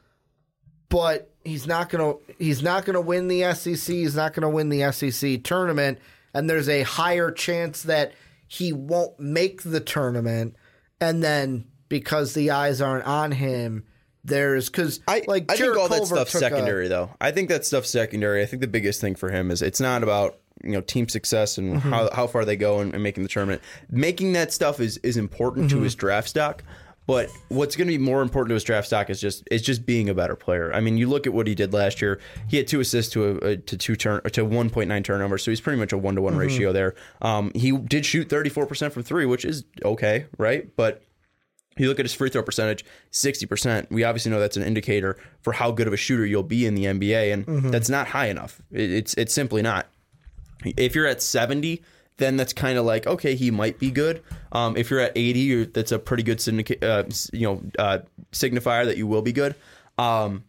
but 0.89 1.31
he's 1.43 1.67
not 1.67 1.89
going 1.89 2.13
to 2.13 2.33
he's 2.43 2.61
not 2.63 2.85
going 2.85 2.93
to 2.93 3.01
win 3.01 3.27
the 3.27 3.53
SEC, 3.53 3.93
he's 3.93 4.15
not 4.15 4.33
going 4.33 4.41
to 4.43 4.49
win 4.49 4.69
the 4.69 4.91
SEC 4.91 5.43
tournament 5.43 5.99
and 6.33 6.49
there's 6.49 6.69
a 6.69 6.83
higher 6.83 7.29
chance 7.31 7.83
that 7.83 8.13
he 8.47 8.71
won't 8.73 9.19
make 9.19 9.63
the 9.63 9.79
tournament 9.79 10.55
and 11.01 11.23
then 11.23 11.65
because 11.89 12.33
the 12.33 12.51
eyes 12.51 12.81
aren't 12.81 13.05
on 13.05 13.31
him 13.31 13.83
there's 14.23 14.69
cuz 14.69 15.01
I 15.07 15.23
like 15.27 15.51
I 15.51 15.57
think 15.57 15.75
all 15.75 15.89
that 15.89 15.97
Culver 15.97 16.15
stuff's 16.15 16.31
took 16.31 16.41
a- 16.41 16.45
secondary, 16.49 16.87
though. 16.87 17.09
I 17.19 17.31
think 17.31 17.49
that 17.49 17.65
stuff's 17.65 17.89
secondary. 17.89 18.41
I 18.41 18.45
think 18.45 18.61
the 18.61 18.67
biggest 18.69 19.01
thing 19.01 19.15
for 19.15 19.29
him 19.29 19.51
is 19.51 19.61
it's 19.61 19.81
not 19.81 20.01
about 20.01 20.39
you 20.63 20.71
know 20.71 20.79
team 20.81 21.09
success 21.09 21.57
and 21.57 21.75
Mm-hmm. 21.75 21.89
how, 21.89 22.09
how 22.13 22.27
far 22.27 22.45
they 22.45 22.55
go 22.55 22.79
and, 22.79 22.93
and 22.93 23.03
making 23.03 23.23
the 23.23 23.29
tournament. 23.29 23.61
Making 23.89 24.31
that 24.33 24.53
stuff 24.53 24.79
is 24.79 24.97
is 25.03 25.17
important 25.17 25.67
Mm-hmm. 25.67 25.77
to 25.79 25.83
his 25.83 25.93
draft 25.95 26.29
stock. 26.29 26.63
But 27.05 27.29
what's 27.49 27.75
going 27.75 27.87
to 27.87 27.91
be 27.93 27.97
more 27.97 28.21
important 28.21 28.49
to 28.51 28.53
his 28.53 28.63
draft 28.63 28.87
stock 28.87 29.09
is 29.09 29.19
just 29.19 29.43
is 29.51 29.61
just 29.61 29.85
being 29.85 30.07
a 30.09 30.13
better 30.13 30.35
player. 30.37 30.73
I 30.73 30.79
mean, 30.79 30.97
you 30.97 31.07
look 31.09 31.27
at 31.27 31.33
what 31.33 31.47
he 31.47 31.55
did 31.55 31.73
last 31.73 32.01
year. 32.01 32.19
He 32.47 32.55
had 32.57 32.65
two 32.67 32.79
assists 32.79 33.11
to 33.13 33.25
a, 33.25 33.35
a 33.49 33.57
to 33.57 33.77
two 33.77 33.95
turn 33.97 34.21
to 34.31 34.45
one 34.45 34.69
point 34.69 34.87
nine 34.87 35.03
turnovers, 35.03 35.43
so 35.43 35.51
he's 35.51 35.59
pretty 35.61 35.79
much 35.79 35.91
a 35.91 35.97
one 35.97 36.15
to 36.15 36.21
one 36.21 36.35
ratio 36.37 36.71
there. 36.71 36.95
Um, 37.21 37.51
he 37.55 37.71
did 37.77 38.05
shoot 38.05 38.29
thirty 38.29 38.49
four 38.49 38.65
percent 38.65 38.93
from 38.93 39.03
three, 39.03 39.25
which 39.25 39.43
is 39.43 39.65
okay, 39.83 40.27
right? 40.37 40.73
But 40.77 41.03
you 41.77 41.87
look 41.89 41.99
at 41.99 42.05
his 42.05 42.13
free 42.13 42.29
throw 42.29 42.43
percentage, 42.43 42.85
60%. 43.11 43.89
We 43.89 44.03
obviously 44.03 44.31
know 44.31 44.39
that's 44.39 44.57
an 44.57 44.61
indicator 44.61 45.17
for 45.41 45.53
how 45.53 45.71
good 45.71 45.87
of 45.87 45.93
a 45.93 45.97
shooter 45.97 46.23
you'll 46.23 46.43
be 46.43 46.67
in 46.67 46.75
the 46.75 46.85
NBA, 46.85 47.33
and 47.33 47.47
Mm-hmm. 47.47 47.71
that's 47.71 47.89
not 47.89 48.05
high 48.07 48.27
enough. 48.27 48.61
It- 48.71 48.91
It's 48.91 49.13
it's 49.15 49.33
simply 49.33 49.61
not. 49.63 49.87
If 50.63 50.93
you're 50.95 51.07
at 51.07 51.21
70, 51.21 51.81
then 52.17 52.37
that's 52.37 52.53
kind 52.53 52.77
of 52.77 52.85
like 52.85 53.07
okay, 53.07 53.35
he 53.35 53.51
might 53.51 53.79
be 53.79 53.91
good. 53.91 54.21
Um, 54.51 54.77
if 54.77 54.89
you're 54.89 54.99
at 54.99 55.13
80, 55.15 55.39
you're, 55.39 55.65
that's 55.65 55.91
a 55.91 55.99
pretty 55.99 56.23
good 56.23 56.37
syndica- 56.37 56.83
uh, 56.83 57.09
you 57.35 57.47
know 57.47 57.61
uh, 57.79 57.99
signifier 58.31 58.85
that 58.85 58.97
you 58.97 59.07
will 59.07 59.21
be 59.21 59.33
good. 59.33 59.55
Um, 59.97 60.43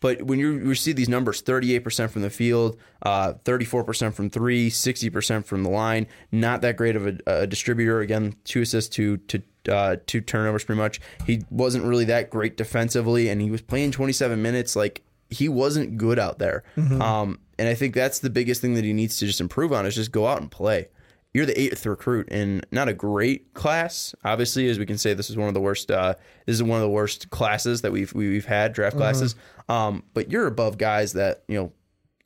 but 0.00 0.22
when 0.22 0.38
you 0.38 0.74
see 0.74 0.92
these 0.92 1.10
numbers, 1.10 1.42
38% 1.42 2.08
from 2.08 2.22
the 2.22 2.30
field, 2.30 2.78
uh, 3.02 3.34
34% 3.44 4.14
from 4.14 4.30
three, 4.30 4.70
60% 4.70 5.44
from 5.44 5.62
the 5.62 5.68
line, 5.68 6.06
not 6.32 6.62
that 6.62 6.76
great 6.76 6.96
of 6.96 7.06
a, 7.06 7.18
a 7.26 7.46
distributor. 7.46 8.00
Again, 8.00 8.34
two 8.44 8.62
assists, 8.62 8.94
two, 8.94 9.18
to 9.18 9.42
uh, 9.68 9.96
two 10.06 10.22
turnovers 10.22 10.64
pretty 10.64 10.80
much. 10.80 11.00
He 11.26 11.42
wasn't 11.50 11.84
really 11.84 12.06
that 12.06 12.30
great 12.30 12.56
defensively, 12.56 13.28
and 13.28 13.42
he 13.42 13.50
was 13.50 13.60
playing 13.60 13.90
27 13.90 14.40
minutes. 14.40 14.74
Like, 14.74 15.02
he 15.30 15.48
wasn't 15.48 15.96
good 15.96 16.18
out 16.18 16.38
there. 16.38 16.62
Um, 17.00 17.38
and 17.58 17.68
I 17.68 17.74
think 17.74 17.94
that's 17.94 18.18
the 18.18 18.30
biggest 18.30 18.60
thing 18.60 18.74
that 18.74 18.84
he 18.84 18.92
needs 18.92 19.18
to 19.18 19.26
just 19.26 19.40
improve 19.40 19.72
on 19.72 19.86
is 19.86 19.94
just 19.94 20.12
go 20.12 20.26
out 20.26 20.40
and 20.40 20.50
play. 20.50 20.88
You're 21.32 21.46
the 21.46 21.60
eighth 21.60 21.86
recruit 21.86 22.28
in 22.28 22.62
not 22.72 22.88
a 22.88 22.92
great 22.92 23.54
class, 23.54 24.14
obviously, 24.24 24.68
as 24.68 24.78
we 24.78 24.86
can 24.86 24.98
say, 24.98 25.14
this 25.14 25.30
is 25.30 25.36
one 25.36 25.46
of 25.46 25.54
the 25.54 25.60
worst. 25.60 25.90
Uh, 25.90 26.14
this 26.46 26.54
is 26.54 26.62
one 26.62 26.78
of 26.78 26.82
the 26.82 26.90
worst 26.90 27.30
classes 27.30 27.82
that 27.82 27.92
we've 27.92 28.12
we've 28.12 28.46
had 28.46 28.72
draft 28.72 28.96
classes. 28.96 29.34
Um, 29.68 30.02
but 30.12 30.30
you're 30.32 30.46
above 30.46 30.78
guys 30.78 31.12
that 31.12 31.44
you 31.48 31.58
know. 31.58 31.72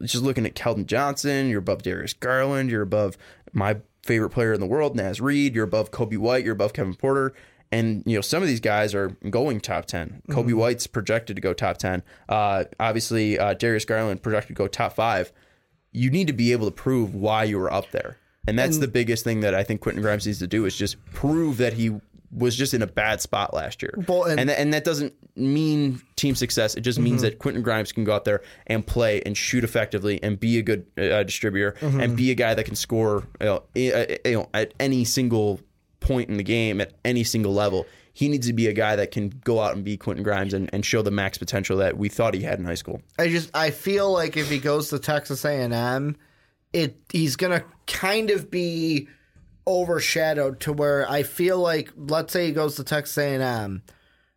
Just 0.02 0.24
looking 0.24 0.44
at 0.44 0.54
Keldon 0.54 0.86
Johnson, 0.86 1.48
you're 1.48 1.60
above 1.60 1.82
Darius 1.82 2.12
Garland, 2.14 2.68
you're 2.68 2.82
above 2.82 3.16
my 3.52 3.76
favorite 4.02 4.30
player 4.30 4.52
in 4.52 4.60
the 4.60 4.66
world, 4.66 4.96
Naz 4.96 5.20
Reid, 5.20 5.54
you're 5.54 5.64
above 5.64 5.92
Coby 5.92 6.18
White, 6.18 6.44
you're 6.44 6.52
above 6.52 6.72
Kevin 6.72 6.94
Porter, 6.94 7.32
and 7.74 8.02
you 8.06 8.14
know 8.16 8.20
some 8.20 8.42
of 8.42 8.48
these 8.48 8.60
guys 8.60 8.94
are 8.94 9.08
going 9.30 9.60
top 9.60 9.84
10 9.86 10.22
Coby 10.30 10.54
White's 10.54 10.86
projected 10.86 11.36
to 11.36 11.42
go 11.42 11.52
top 11.52 11.76
ten. 11.78 12.02
Uh, 12.28 12.64
obviously, 12.80 13.38
uh, 13.38 13.54
Darius 13.54 13.84
Garland 13.84 14.22
projected 14.22 14.56
to 14.56 14.58
go 14.62 14.66
top 14.68 14.92
five 14.94 15.32
you 15.96 16.10
need 16.10 16.26
to 16.26 16.32
be 16.32 16.50
able 16.52 16.66
to 16.66 16.72
prove 16.72 17.14
why 17.14 17.44
you 17.44 17.56
were 17.56 17.72
up 17.72 17.90
there. 17.92 18.16
And 18.48 18.58
that's 18.58 18.78
the 18.78 18.88
biggest 18.88 19.22
thing 19.22 19.40
that 19.40 19.54
I 19.54 19.62
think 19.62 19.80
Quentin 19.80 20.02
Grimes 20.02 20.26
needs 20.26 20.40
to 20.40 20.46
do 20.48 20.66
is 20.66 20.76
just 20.76 20.96
prove 21.12 21.58
that 21.58 21.72
he 21.74 21.92
was 22.32 22.56
just 22.56 22.74
in 22.74 22.82
a 22.82 22.86
bad 22.88 23.20
spot 23.20 23.54
last 23.54 23.80
year. 23.80 23.94
Well, 24.08 24.24
and- 24.24 24.40
and, 24.40 24.48
th- 24.48 24.58
and 24.58 24.74
that 24.74 24.82
doesn't 24.82 25.12
mean 25.36 26.02
team 26.16 26.34
success. 26.34 26.74
It 26.74 26.80
just 26.80 26.98
means 26.98 27.18
Mm-hmm. 27.22 27.30
that 27.30 27.38
Quentin 27.38 27.62
Grimes 27.62 27.92
can 27.92 28.02
go 28.02 28.12
out 28.12 28.24
there 28.24 28.42
and 28.66 28.84
play 28.84 29.22
and 29.24 29.36
shoot 29.36 29.62
effectively 29.62 30.20
and 30.20 30.38
be 30.40 30.58
a 30.58 30.62
good 30.62 30.84
uh, 30.98 31.22
distributor 31.22 31.76
Mm-hmm. 31.80 32.00
and 32.00 32.16
be 32.16 32.32
a 32.32 32.34
guy 32.34 32.54
that 32.54 32.64
can 32.64 32.74
score 32.74 33.22
you 33.40 33.46
know, 33.46 33.62
i- 33.76 34.18
you 34.24 34.32
know, 34.34 34.48
at 34.52 34.74
any 34.80 35.04
single 35.04 35.60
point 36.04 36.28
in 36.28 36.36
the 36.36 36.42
game 36.42 36.80
at 36.80 36.92
any 37.04 37.24
single 37.24 37.52
level. 37.52 37.86
He 38.12 38.28
needs 38.28 38.46
to 38.46 38.52
be 38.52 38.68
a 38.68 38.72
guy 38.72 38.94
that 38.94 39.10
can 39.10 39.30
go 39.44 39.60
out 39.60 39.74
and 39.74 39.84
be 39.84 39.96
Quentin 39.96 40.22
Grimes 40.22 40.54
and, 40.54 40.70
and 40.72 40.84
show 40.84 41.02
the 41.02 41.10
max 41.10 41.38
potential 41.38 41.78
that 41.78 41.96
we 41.96 42.08
thought 42.08 42.34
he 42.34 42.42
had 42.42 42.60
in 42.60 42.64
high 42.64 42.74
school. 42.74 43.02
I 43.18 43.28
just 43.28 43.50
I 43.54 43.70
feel 43.70 44.12
like 44.12 44.36
if 44.36 44.48
he 44.48 44.58
goes 44.58 44.90
to 44.90 44.98
Texas 44.98 45.44
A&M, 45.44 46.16
it 46.72 46.96
he's 47.10 47.34
gonna 47.34 47.64
kind 47.86 48.30
of 48.30 48.50
be 48.50 49.08
overshadowed 49.66 50.60
to 50.60 50.72
where 50.72 51.10
I 51.10 51.22
feel 51.22 51.58
like 51.58 51.90
let's 51.96 52.32
say 52.32 52.46
he 52.46 52.52
goes 52.52 52.76
to 52.76 52.84
Texas 52.84 53.16
A&M, 53.18 53.82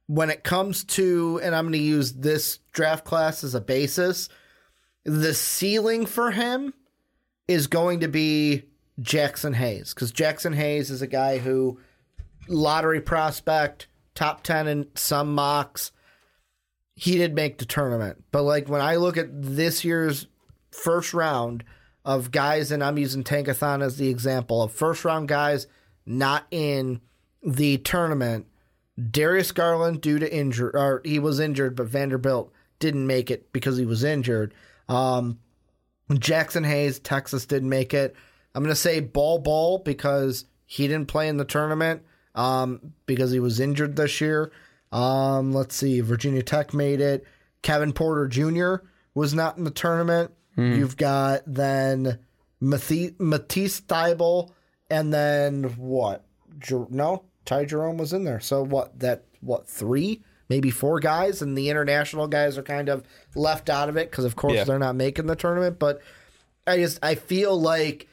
when 0.07 0.29
it 0.29 0.43
comes 0.43 0.83
to 0.85 1.39
and 1.43 1.53
I'm 1.53 1.65
going 1.65 1.73
to 1.73 1.79
use 1.79 2.13
this 2.13 2.59
draft 2.71 3.05
class 3.05 3.43
as 3.43 3.53
a 3.53 3.61
basis, 3.61 4.29
the 5.03 5.33
ceiling 5.33 6.05
for 6.05 6.31
him 6.31 6.73
is 7.47 7.67
going 7.67 8.01
to 8.01 8.07
be 8.07 8.63
Jaxson 9.01 9.55
Hayes 9.55 9.93
because 9.93 10.11
Jaxson 10.11 10.55
Hayes 10.55 10.89
is 10.89 11.01
a 11.01 11.07
guy 11.07 11.37
who 11.37 11.79
lottery 12.47 13.01
prospect, 13.01 13.87
top 14.15 14.43
10 14.43 14.67
in 14.67 14.87
some 14.95 15.33
mocks. 15.33 15.91
He 16.95 17.17
did 17.17 17.35
make 17.35 17.59
the 17.59 17.65
tournament. 17.65 18.23
But 18.31 18.43
like 18.43 18.67
when 18.67 18.81
I 18.81 18.95
look 18.95 19.17
at 19.17 19.27
this 19.31 19.85
year's 19.85 20.27
first 20.71 21.13
round 21.13 21.63
of 22.03 22.31
guys, 22.31 22.71
and 22.71 22.83
I'm 22.83 22.97
using 22.97 23.23
Tankathon 23.23 23.83
as 23.83 23.97
the 23.97 24.09
example 24.09 24.63
of 24.63 24.71
first 24.71 25.05
round 25.05 25.27
guys 25.27 25.67
not 26.05 26.47
in 26.49 27.01
the 27.43 27.77
tournament, 27.79 28.47
Darius 29.11 29.51
Garland 29.51 30.01
due 30.01 30.17
to 30.17 30.33
injury, 30.33 30.71
or 30.73 31.01
he 31.05 31.19
was 31.19 31.39
injured, 31.39 31.75
but 31.75 31.87
Vanderbilt 31.87 32.51
didn't 32.79 33.05
make 33.05 33.29
it 33.29 33.51
because 33.51 33.77
he 33.77 33.85
was 33.85 34.03
injured. 34.03 34.53
Um, 34.89 35.39
Jaxson 36.09 36.65
Hayes, 36.65 36.99
Texas 36.99 37.45
didn't 37.45 37.69
make 37.69 37.93
it. 37.93 38.15
I'm 38.55 38.63
going 38.63 38.71
to 38.73 38.75
say 38.75 38.99
Bol 38.99 39.39
Bol 39.39 39.79
because 39.79 40.45
he 40.65 40.87
didn't 40.87 41.07
play 41.07 41.27
in 41.27 41.37
the 41.37 41.45
tournament 41.45 42.03
um, 42.35 42.93
because 43.05 43.31
he 43.31 43.39
was 43.39 43.59
injured 43.59 43.95
this 43.95 44.19
year. 44.21 44.51
Um, 44.91 45.53
let's 45.53 45.75
see, 45.75 45.99
Virginia 46.01 46.41
Tech 46.43 46.73
made 46.73 47.01
it. 47.01 47.25
Kevin 47.61 47.93
Porter 47.93 48.27
Jr. 48.27 48.85
was 49.13 49.33
not 49.33 49.57
in 49.57 49.63
the 49.63 49.71
tournament. 49.71 50.31
You've 50.55 50.97
got 50.97 51.41
then 51.45 52.17
Matisse, 52.59 53.11
Matisse 53.19 53.79
Thybulle, 53.81 54.49
and 54.89 55.13
then 55.13 55.65
what? 55.77 56.23
Jer- 56.57 56.87
no, 56.89 57.25
Ty 57.45 57.65
Jerome 57.65 57.97
was 57.97 58.11
in 58.11 58.23
there. 58.23 58.39
So 58.39 58.63
what? 58.63 58.97
That 58.99 59.25
what? 59.41 59.67
Three, 59.67 60.23
maybe 60.49 60.71
four 60.71 60.99
guys, 60.99 61.43
and 61.43 61.55
the 61.55 61.69
international 61.69 62.27
guys 62.27 62.57
are 62.57 62.63
kind 62.63 62.89
of 62.89 63.03
left 63.35 63.69
out 63.69 63.87
of 63.87 63.97
it 63.97 64.09
because, 64.09 64.25
of 64.25 64.35
course, 64.35 64.55
Yeah. 64.55 64.63
they're 64.63 64.79
not 64.79 64.95
making 64.95 65.27
the 65.27 65.35
tournament. 65.35 65.77
But 65.77 66.01
I 66.65 66.77
just 66.77 66.97
I 67.03 67.13
feel 67.13 67.59
like 67.61 68.07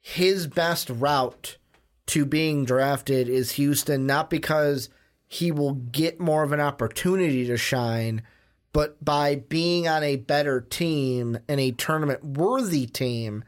his 0.00 0.46
best 0.46 0.90
route 0.90 1.58
to 2.06 2.24
being 2.24 2.64
drafted 2.64 3.28
is 3.28 3.52
Houston, 3.52 4.06
not 4.06 4.30
because 4.30 4.88
he 5.28 5.52
will 5.52 5.74
get 5.74 6.18
more 6.18 6.42
of 6.42 6.52
an 6.52 6.60
opportunity 6.60 7.46
to 7.46 7.56
shine, 7.56 8.22
but 8.72 9.02
by 9.04 9.36
being 9.36 9.86
on 9.86 10.02
a 10.02 10.16
better 10.16 10.60
team 10.60 11.38
and 11.48 11.60
a 11.60 11.70
tournament 11.72 12.24
worthy 12.24 12.86
team 12.86 13.44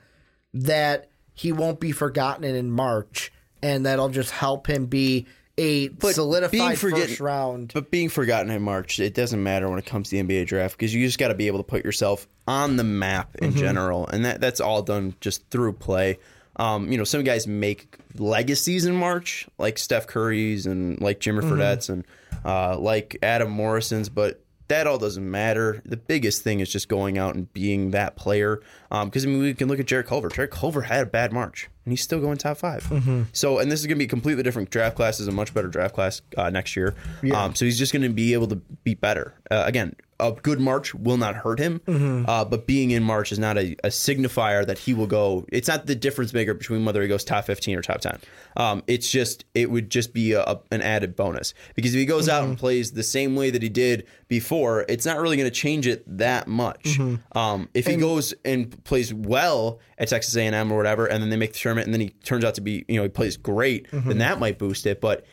that 0.54 1.08
he 1.34 1.50
won't 1.50 1.80
be 1.80 1.92
forgotten 1.92 2.44
in 2.44 2.70
March, 2.70 3.32
and 3.62 3.86
that'll 3.86 4.10
just 4.10 4.30
help 4.30 4.68
him 4.68 4.86
be 4.86 5.26
a 5.58 5.90
solidified 5.98 6.78
forget- 6.78 7.08
first 7.08 7.20
round. 7.20 7.72
But 7.74 7.90
being 7.90 8.08
forgotten 8.08 8.50
in 8.50 8.62
March, 8.62 9.00
it 9.00 9.14
doesn't 9.14 9.42
matter 9.42 9.68
when 9.68 9.78
it 9.78 9.86
comes 9.86 10.10
to 10.10 10.22
the 10.22 10.22
NBA 10.22 10.46
draft 10.46 10.76
because 10.76 10.94
you 10.94 11.04
just 11.04 11.18
got 11.18 11.28
to 11.28 11.34
be 11.34 11.46
able 11.46 11.58
to 11.58 11.64
put 11.64 11.84
yourself 11.84 12.28
on 12.46 12.76
the 12.76 12.84
map 12.84 13.34
in 13.36 13.50
mm-hmm. 13.50 13.58
general, 13.58 14.06
and 14.06 14.24
that 14.24 14.40
that's 14.40 14.60
all 14.60 14.82
done 14.82 15.14
just 15.20 15.48
through 15.50 15.72
play. 15.74 16.18
Um, 16.56 16.92
you 16.92 16.98
know, 16.98 17.04
some 17.04 17.24
guys 17.24 17.46
make 17.46 17.96
legacies 18.16 18.84
in 18.84 18.94
March, 18.94 19.48
like 19.58 19.78
Steph 19.78 20.06
Curry's 20.06 20.66
and 20.66 21.00
like 21.00 21.20
Jimmer 21.20 21.46
Fredette's 21.48 21.88
and 21.88 22.04
uh, 22.44 22.76
like 22.78 23.16
Adam 23.22 23.50
Morrison's, 23.50 24.08
but 24.08 24.42
that 24.68 24.86
all 24.86 24.96
doesn't 24.98 25.28
matter. 25.30 25.82
The 25.84 25.96
biggest 25.98 26.42
thing 26.42 26.60
is 26.60 26.70
just 26.70 26.88
going 26.88 27.18
out 27.18 27.34
and 27.34 27.52
being 27.52 27.90
that 27.90 28.16
player. 28.16 28.60
Because 28.90 29.24
I 29.24 29.28
mean, 29.28 29.40
we 29.42 29.54
can 29.54 29.68
look 29.68 29.80
at 29.80 29.86
Jarrett 29.86 30.06
Culver. 30.06 30.28
Jarrett 30.28 30.50
Culver 30.50 30.80
had 30.82 31.02
a 31.02 31.06
bad 31.06 31.32
March, 31.32 31.68
and 31.84 31.92
he's 31.92 32.00
still 32.02 32.20
going 32.20 32.38
top 32.38 32.56
5 32.56 32.90
So, 33.32 33.58
and 33.58 33.70
this 33.70 33.80
is 33.80 33.86
going 33.86 33.96
to 33.96 33.98
be 33.98 34.06
a 34.06 34.08
completely 34.08 34.42
different 34.42 34.70
draft 34.70 34.96
class. 34.96 35.20
Is 35.20 35.28
a 35.28 35.32
much 35.32 35.52
better 35.52 35.68
draft 35.68 35.94
class 35.94 36.22
uh, 36.38 36.48
next 36.50 36.74
year. 36.76 36.94
Um, 37.34 37.54
so 37.54 37.64
he's 37.66 37.78
just 37.78 37.92
going 37.92 38.02
to 38.02 38.08
be 38.08 38.32
able 38.32 38.48
to 38.48 38.56
be 38.56 38.94
better. 38.94 39.34
Uh, 39.50 39.64
again, 39.66 39.94
a 40.22 40.32
good 40.32 40.60
March 40.60 40.94
will 40.94 41.16
not 41.16 41.34
hurt 41.34 41.58
him, 41.58 41.80
uh, 42.28 42.44
but 42.44 42.66
being 42.66 42.90
in 42.92 43.02
March 43.02 43.32
is 43.32 43.38
not 43.38 43.58
a, 43.58 43.72
a 43.84 43.88
signifier 43.88 44.66
that 44.66 44.78
he 44.78 44.94
will 44.94 45.06
go. 45.06 45.44
It's 45.52 45.68
not 45.68 45.86
the 45.86 45.94
difference 45.94 46.32
maker 46.32 46.54
between 46.54 46.84
whether 46.84 47.02
he 47.02 47.08
goes 47.08 47.24
top 47.24 47.44
fifteen 47.44 47.76
or 47.76 47.82
top 47.82 48.00
ten. 48.00 48.18
Um, 48.56 48.82
it's 48.86 49.10
just 49.10 49.44
it 49.54 49.70
would 49.70 49.90
just 49.90 50.12
be 50.14 50.32
a, 50.32 50.42
a- 50.42 50.60
an 50.70 50.80
added 50.82 51.16
bonus 51.16 51.54
because 51.74 51.94
if 51.94 51.98
he 51.98 52.06
goes 52.06 52.28
out 52.28 52.44
and 52.44 52.56
plays 52.58 52.92
the 52.92 53.02
same 53.02 53.34
way 53.36 53.50
that 53.50 53.62
he 53.62 53.68
did 53.68 54.06
before, 54.28 54.84
it's 54.88 55.04
not 55.04 55.18
really 55.20 55.36
going 55.36 55.48
to 55.50 55.54
change 55.54 55.86
it 55.86 56.04
that 56.18 56.46
much. 56.48 56.98
Um, 57.32 57.68
if 57.74 57.86
he 57.86 57.96
goes 57.96 58.32
and 58.44 58.82
plays 58.84 59.12
well 59.12 59.80
at 59.98 60.08
Texas 60.08 60.36
A 60.36 60.42
and 60.46 60.54
M 60.54 60.70
or 60.72 60.76
whatever, 60.76 61.06
and 61.06 61.22
then 61.22 61.30
they 61.30 61.36
make 61.36 61.52
the 61.52 61.58
tournament, 61.58 61.86
and 61.86 61.94
then 61.94 62.00
he 62.00 62.10
turns 62.24 62.44
out 62.44 62.54
to 62.54 62.60
be 62.60 62.84
you 62.88 62.96
know 62.96 63.02
he 63.02 63.08
plays 63.08 63.36
great, 63.36 63.90
then 63.90 64.18
that 64.18 64.38
might 64.38 64.58
boost 64.58 64.86
it. 64.86 65.00
But 65.00 65.24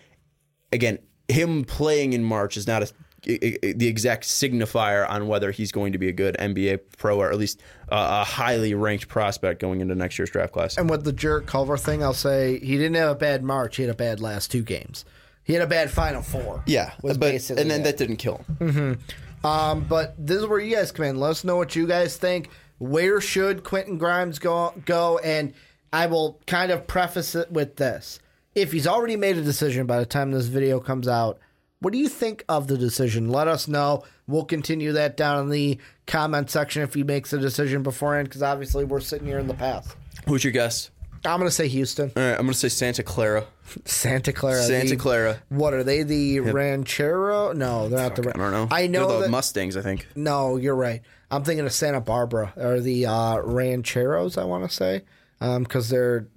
again, 0.72 0.99
him 1.28 1.64
playing 1.64 2.14
in 2.14 2.24
March 2.24 2.57
is 2.57 2.66
not 2.68 2.84
a, 2.84 2.91
the 3.24 3.88
exact 3.88 4.24
signifier 4.24 5.10
on 5.10 5.28
whether 5.28 5.52
he's 5.52 5.72
going 5.72 5.94
to 5.94 5.98
be 5.98 6.08
a 6.08 6.12
good 6.12 6.36
NBA 6.38 6.80
pro 6.98 7.20
or 7.20 7.32
at 7.32 7.38
least 7.38 7.62
uh, 7.91 8.22
a 8.22 8.24
highly 8.24 8.74
ranked 8.74 9.08
prospect 9.08 9.62
going 9.62 9.82
into 9.82 9.96
next 9.96 10.18
year's 10.18 10.30
draft 10.30 10.54
class. 10.54 10.78
And 10.78 10.90
with 10.90 11.04
the 11.04 11.14
Jarrett 11.14 11.46
Culver 11.48 11.78
thing, 11.78 12.04
I'll 12.04 12.14
say 12.14 12.60
he 12.60 12.78
didn't 12.78 12.96
have 12.96 13.10
a 13.12 13.16
bad 13.16 13.44
March. 13.44 13.76
He 13.78 13.84
had 13.84 13.90
a 13.90 13.96
bad 13.96 14.20
last 14.20 14.52
two 14.52 14.64
games. 14.64 15.06
He 15.44 15.54
had 15.54 15.62
a 15.64 15.68
bad 15.68 15.90
Final 15.90 16.22
Four. 16.22 16.64
yeah, 16.68 16.94
was 17.02 17.18
but 17.18 17.32
basically 17.32 17.62
and 17.64 17.72
then 17.72 17.82
it. 17.82 17.84
that 17.86 17.98
didn't 17.98 18.18
kill 18.18 18.46
him. 18.60 19.00
Um, 19.44 19.86
but 19.88 20.14
this 20.18 20.38
is 20.38 20.46
where 20.46 20.60
you 20.60 20.76
guys 20.76 20.91
come 20.91 21.06
in. 21.06 21.20
Let 21.20 21.32
us 21.32 21.44
know 21.44 21.56
what 21.56 21.76
you 21.76 21.88
guys 21.88 22.18
think. 22.18 22.50
Where 22.78 23.20
should 23.22 23.64
Quentin 23.64 23.98
Grimes 23.98 24.38
go? 24.38 24.74
Go, 24.86 25.18
and 25.20 25.54
I 25.91 26.06
will 26.08 26.40
kind 26.46 26.72
of 26.72 26.88
preface 26.88 27.36
it 27.36 27.52
with 27.52 27.78
this: 27.78 28.20
if 28.54 28.72
he's 28.72 28.86
already 28.86 29.16
made 29.16 29.38
a 29.38 29.41
decision 29.41 29.86
by 29.86 30.00
the 30.00 30.06
time 30.06 30.32
this 30.32 30.46
video 30.48 30.80
comes 30.80 31.08
out, 31.08 31.40
what 31.81 31.93
do 31.93 31.99
you 31.99 32.10
think 32.10 32.43
of 32.49 32.68
the 32.68 32.77
decision? 32.77 33.30
Let 33.30 33.47
us 33.47 33.68
know. 33.68 34.03
We'll 34.27 34.45
continue 34.45 34.91
that 34.93 35.18
down 35.18 35.39
in 35.43 35.49
the 35.49 35.77
comment 36.07 36.49
section 36.49 36.81
if 36.84 36.93
he 36.93 37.03
makes 37.03 37.34
a 37.34 37.38
decision 37.39 37.84
beforehand, 37.84 38.27
because 38.30 38.43
obviously 38.43 38.85
we're 38.85 38.99
sitting 38.99 39.27
here 39.27 39.39
in 39.39 39.47
the 39.47 39.53
past. 39.53 39.95
Who's 40.27 40.43
your 40.43 40.53
guess? 40.53 40.91
I'm 41.26 41.38
gonna 41.39 41.51
say 41.51 41.68
Houston, 41.68 42.11
All 42.15 42.23
right, 42.23 42.31
I'm 42.31 42.38
going 42.45 42.53
to 42.53 42.53
say 42.53 42.69
Santa 42.69 43.03
Clara. 43.03 43.45
Santa 43.84 44.31
Clara, 44.31 44.61
Santa 44.64 44.91
the- 44.91 44.95
Clara. 44.95 45.41
What 45.49 45.73
are 45.73 45.84
they? 45.84 46.03
The 46.03 46.39
Ranchero? 46.39 47.51
No, 47.51 47.89
they're 47.89 47.99
not 47.99 48.15
the. 48.15 48.30
I 48.30 48.38
don't 48.38 48.51
know. 48.51 48.68
I 48.72 48.88
know 48.88 49.07
They're 49.07 49.18
the 49.18 49.23
that, 49.23 49.30
Mustangs. 49.30 49.76
I 49.76 49.81
think. 49.81 50.07
No, 50.15 50.56
you're 50.56 50.76
right. 50.76 51.01
I'm 51.30 51.43
thinking 51.43 51.65
of 51.65 51.73
Santa 51.73 51.99
Barbara 52.01 52.53
or 52.56 52.80
the 52.80 53.06
uh, 53.06 53.38
Rancheros. 53.41 54.38
I 54.38 54.45
want 54.45 54.68
to 54.69 54.73
say 54.73 55.01
because 55.39 55.89
their 55.89 56.27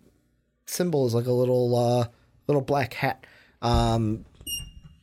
symbol 0.67 1.07
is 1.07 1.15
like 1.15 1.27
a 1.27 1.33
little 1.33 1.75
uh, 1.77 2.09
little 2.49 2.61
black 2.63 2.95
hat, 2.95 3.25
um, 3.63 4.25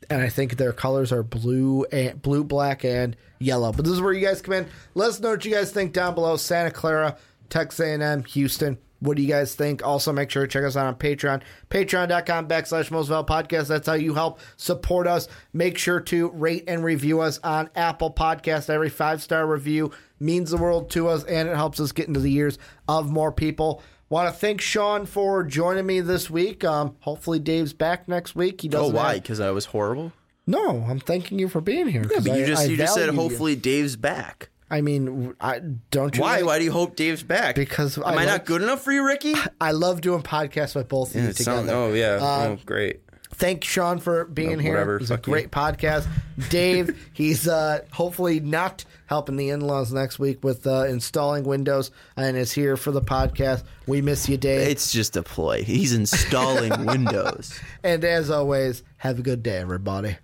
and 0.10 0.22
I 0.22 0.30
think 0.30 0.58
their 0.58 0.74
colors 0.74 1.12
are 1.12 1.24
blue 1.24 1.86
and 1.92 2.22
blue, 2.22 2.44
black, 2.44 2.84
and 2.84 3.16
yellow. 3.40 3.72
But 3.72 3.86
this 3.86 3.94
is 3.94 4.02
where 4.02 4.14
you 4.14 4.26
guys 4.26 4.42
come 4.42 4.54
in. 4.54 4.68
Let 4.96 5.10
us 5.10 5.20
know 5.20 5.32
what 5.32 5.46
you 5.46 5.52
guys 5.52 5.72
think 5.72 5.94
down 5.94 6.16
below. 6.16 6.36
Santa 6.38 6.72
Clara, 6.72 7.18
Texas 7.50 7.80
A&M, 7.80 8.24
Houston. 8.24 8.78
What 9.02 9.16
do 9.16 9.24
you 9.24 9.30
guys 9.30 9.56
think? 9.56 9.86
Also, 9.86 10.12
make 10.12 10.30
sure 10.30 10.46
to 10.46 10.52
check 10.52 10.64
us 10.64 10.76
out 10.76 10.86
on 10.86 10.96
Patreon. 10.96 11.42
Patreon.com 11.70 12.50
backslash 12.50 12.92
Most 12.92 13.10
Podcast. 13.10 13.68
That's 13.68 13.88
how 13.88 13.94
you 13.94 14.14
help 14.14 14.40
support 14.58 15.08
us. 15.08 15.30
Make 15.54 15.78
sure 15.78 16.02
to 16.02 16.30
rate 16.32 16.66
and 16.68 16.84
review 16.84 17.22
us 17.22 17.40
on 17.44 17.70
Apple 17.76 18.12
Podcast. 18.12 18.70
Every 18.70 18.90
five 18.90 19.22
star 19.22 19.48
review 19.48 19.92
means 20.20 20.52
the 20.52 20.58
world 20.58 20.90
to 20.92 21.08
us 21.08 21.24
and 21.24 21.48
it 21.48 21.56
helps 21.56 21.80
us 21.80 21.94
get 21.94 22.10
into 22.10 22.20
the 22.20 22.34
ears 22.36 22.60
of 22.90 23.10
more 23.10 23.32
people. 23.32 23.82
Want 24.10 24.28
to 24.28 24.34
thank 24.40 24.60
Sean 24.62 25.06
for 25.06 25.44
joining 25.44 25.86
me 25.86 26.00
this 26.02 26.30
week. 26.30 26.64
Um, 26.64 26.96
hopefully, 27.02 27.38
Dave's 27.40 27.74
back 27.74 28.08
next 28.08 28.36
week. 28.36 28.62
He 28.62 28.68
Oh, 28.70 28.72
doesn't. 28.72 28.96
why? 28.96 29.14
have- 29.14 29.22
Because 29.24 29.40
I 29.40 29.52
was 29.52 29.66
horrible. 29.66 30.14
no, 30.48 30.84
I'm 30.90 31.00
thanking 31.00 31.38
you 31.38 31.48
for 31.48 31.62
being 31.62 31.88
here. 31.88 32.02
Yeah, 32.10 32.20
but 32.22 32.36
you 32.38 32.44
I- 32.44 32.48
just 32.48 32.62
I 32.64 32.66
you 32.66 32.78
just 32.78 32.94
said 32.96 33.06
value 33.06 33.22
you. 33.22 33.30
hopefully 33.30 33.56
Dave's 33.56 33.96
back. 33.96 34.50
I 34.72 34.82
mean, 34.82 35.34
I 35.42 35.60
don't 35.92 36.16
you? 36.16 36.22
Why? 36.22 36.38
like- 36.38 36.46
Why 36.46 36.60
do 36.60 36.66
you 36.66 36.72
hope 36.72 36.96
Dave's 36.96 37.24
back? 37.24 37.56
Because 37.56 37.98
am 37.98 38.04
I 38.06 38.18
I, 38.18 38.26
not 38.26 38.46
good 38.46 38.62
enough 38.64 38.84
for 38.84 38.92
you, 38.92 39.06
Ricky? 39.06 39.34
I 39.62 39.72
love 39.72 40.02
doing 40.02 40.22
podcasts 40.24 40.76
with 40.76 40.88
both 40.90 41.10
of 41.16 41.22
you 41.22 41.28
together. 41.34 41.44
sound- 41.44 41.70
oh 41.70 41.94
yeah. 41.94 42.18
Uh, 42.22 42.48
oh 42.50 42.58
great. 42.66 43.02
Thank 43.40 43.64
Sean 43.64 44.00
for 44.00 44.26
being 44.26 44.58
No, 44.58 44.58
here. 44.60 44.72
whatever, 44.74 44.96
It 44.98 45.02
was 45.02 45.12
a 45.12 45.16
fuck 45.16 45.28
you. 45.28 45.34
great 45.34 45.50
podcast. 45.52 46.08
Dave, 46.50 47.10
he's 47.14 47.48
uh, 47.48 47.80
hopefully 47.92 48.40
not 48.42 48.84
helping 49.08 49.38
the 49.38 49.50
in-laws 49.50 49.92
next 49.94 50.20
week 50.20 50.44
with 50.44 50.68
uh, 50.68 50.84
installing 50.84 51.44
Windows 51.46 51.90
and 52.18 52.36
is 52.38 52.52
here 52.52 52.76
for 52.78 52.92
the 52.92 53.02
podcast. 53.02 53.64
We 53.88 54.02
miss 54.02 54.28
you, 54.30 54.38
Dave. 54.38 54.68
It's 54.68 54.92
just 54.92 55.16
a 55.18 55.24
play. 55.24 55.64
He's 55.64 55.94
installing 55.94 56.86
Windows. 56.86 57.58
and 57.84 58.04
as 58.04 58.30
always, 58.30 58.84
have 58.98 59.20
a 59.20 59.22
good 59.22 59.42
day, 59.42 59.58
everybody. 59.58 60.18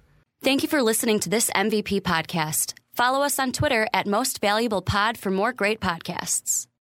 Thank 0.43 0.61
you 0.61 0.69
for 0.69 0.81
listening 0.83 1.19
to 1.21 1.29
this 1.29 1.49
MVP 1.55 2.01
podcast. 2.01 2.73
Follow 2.93 3.23
us 3.23 3.39
on 3.39 3.51
Twitter 3.53 3.87
at 3.93 4.05
Most 4.07 4.39
Valuable 4.41 4.81
Pod 4.81 5.17
for 5.17 5.31
more 5.31 5.51
great 5.53 5.79
podcasts. 5.79 6.67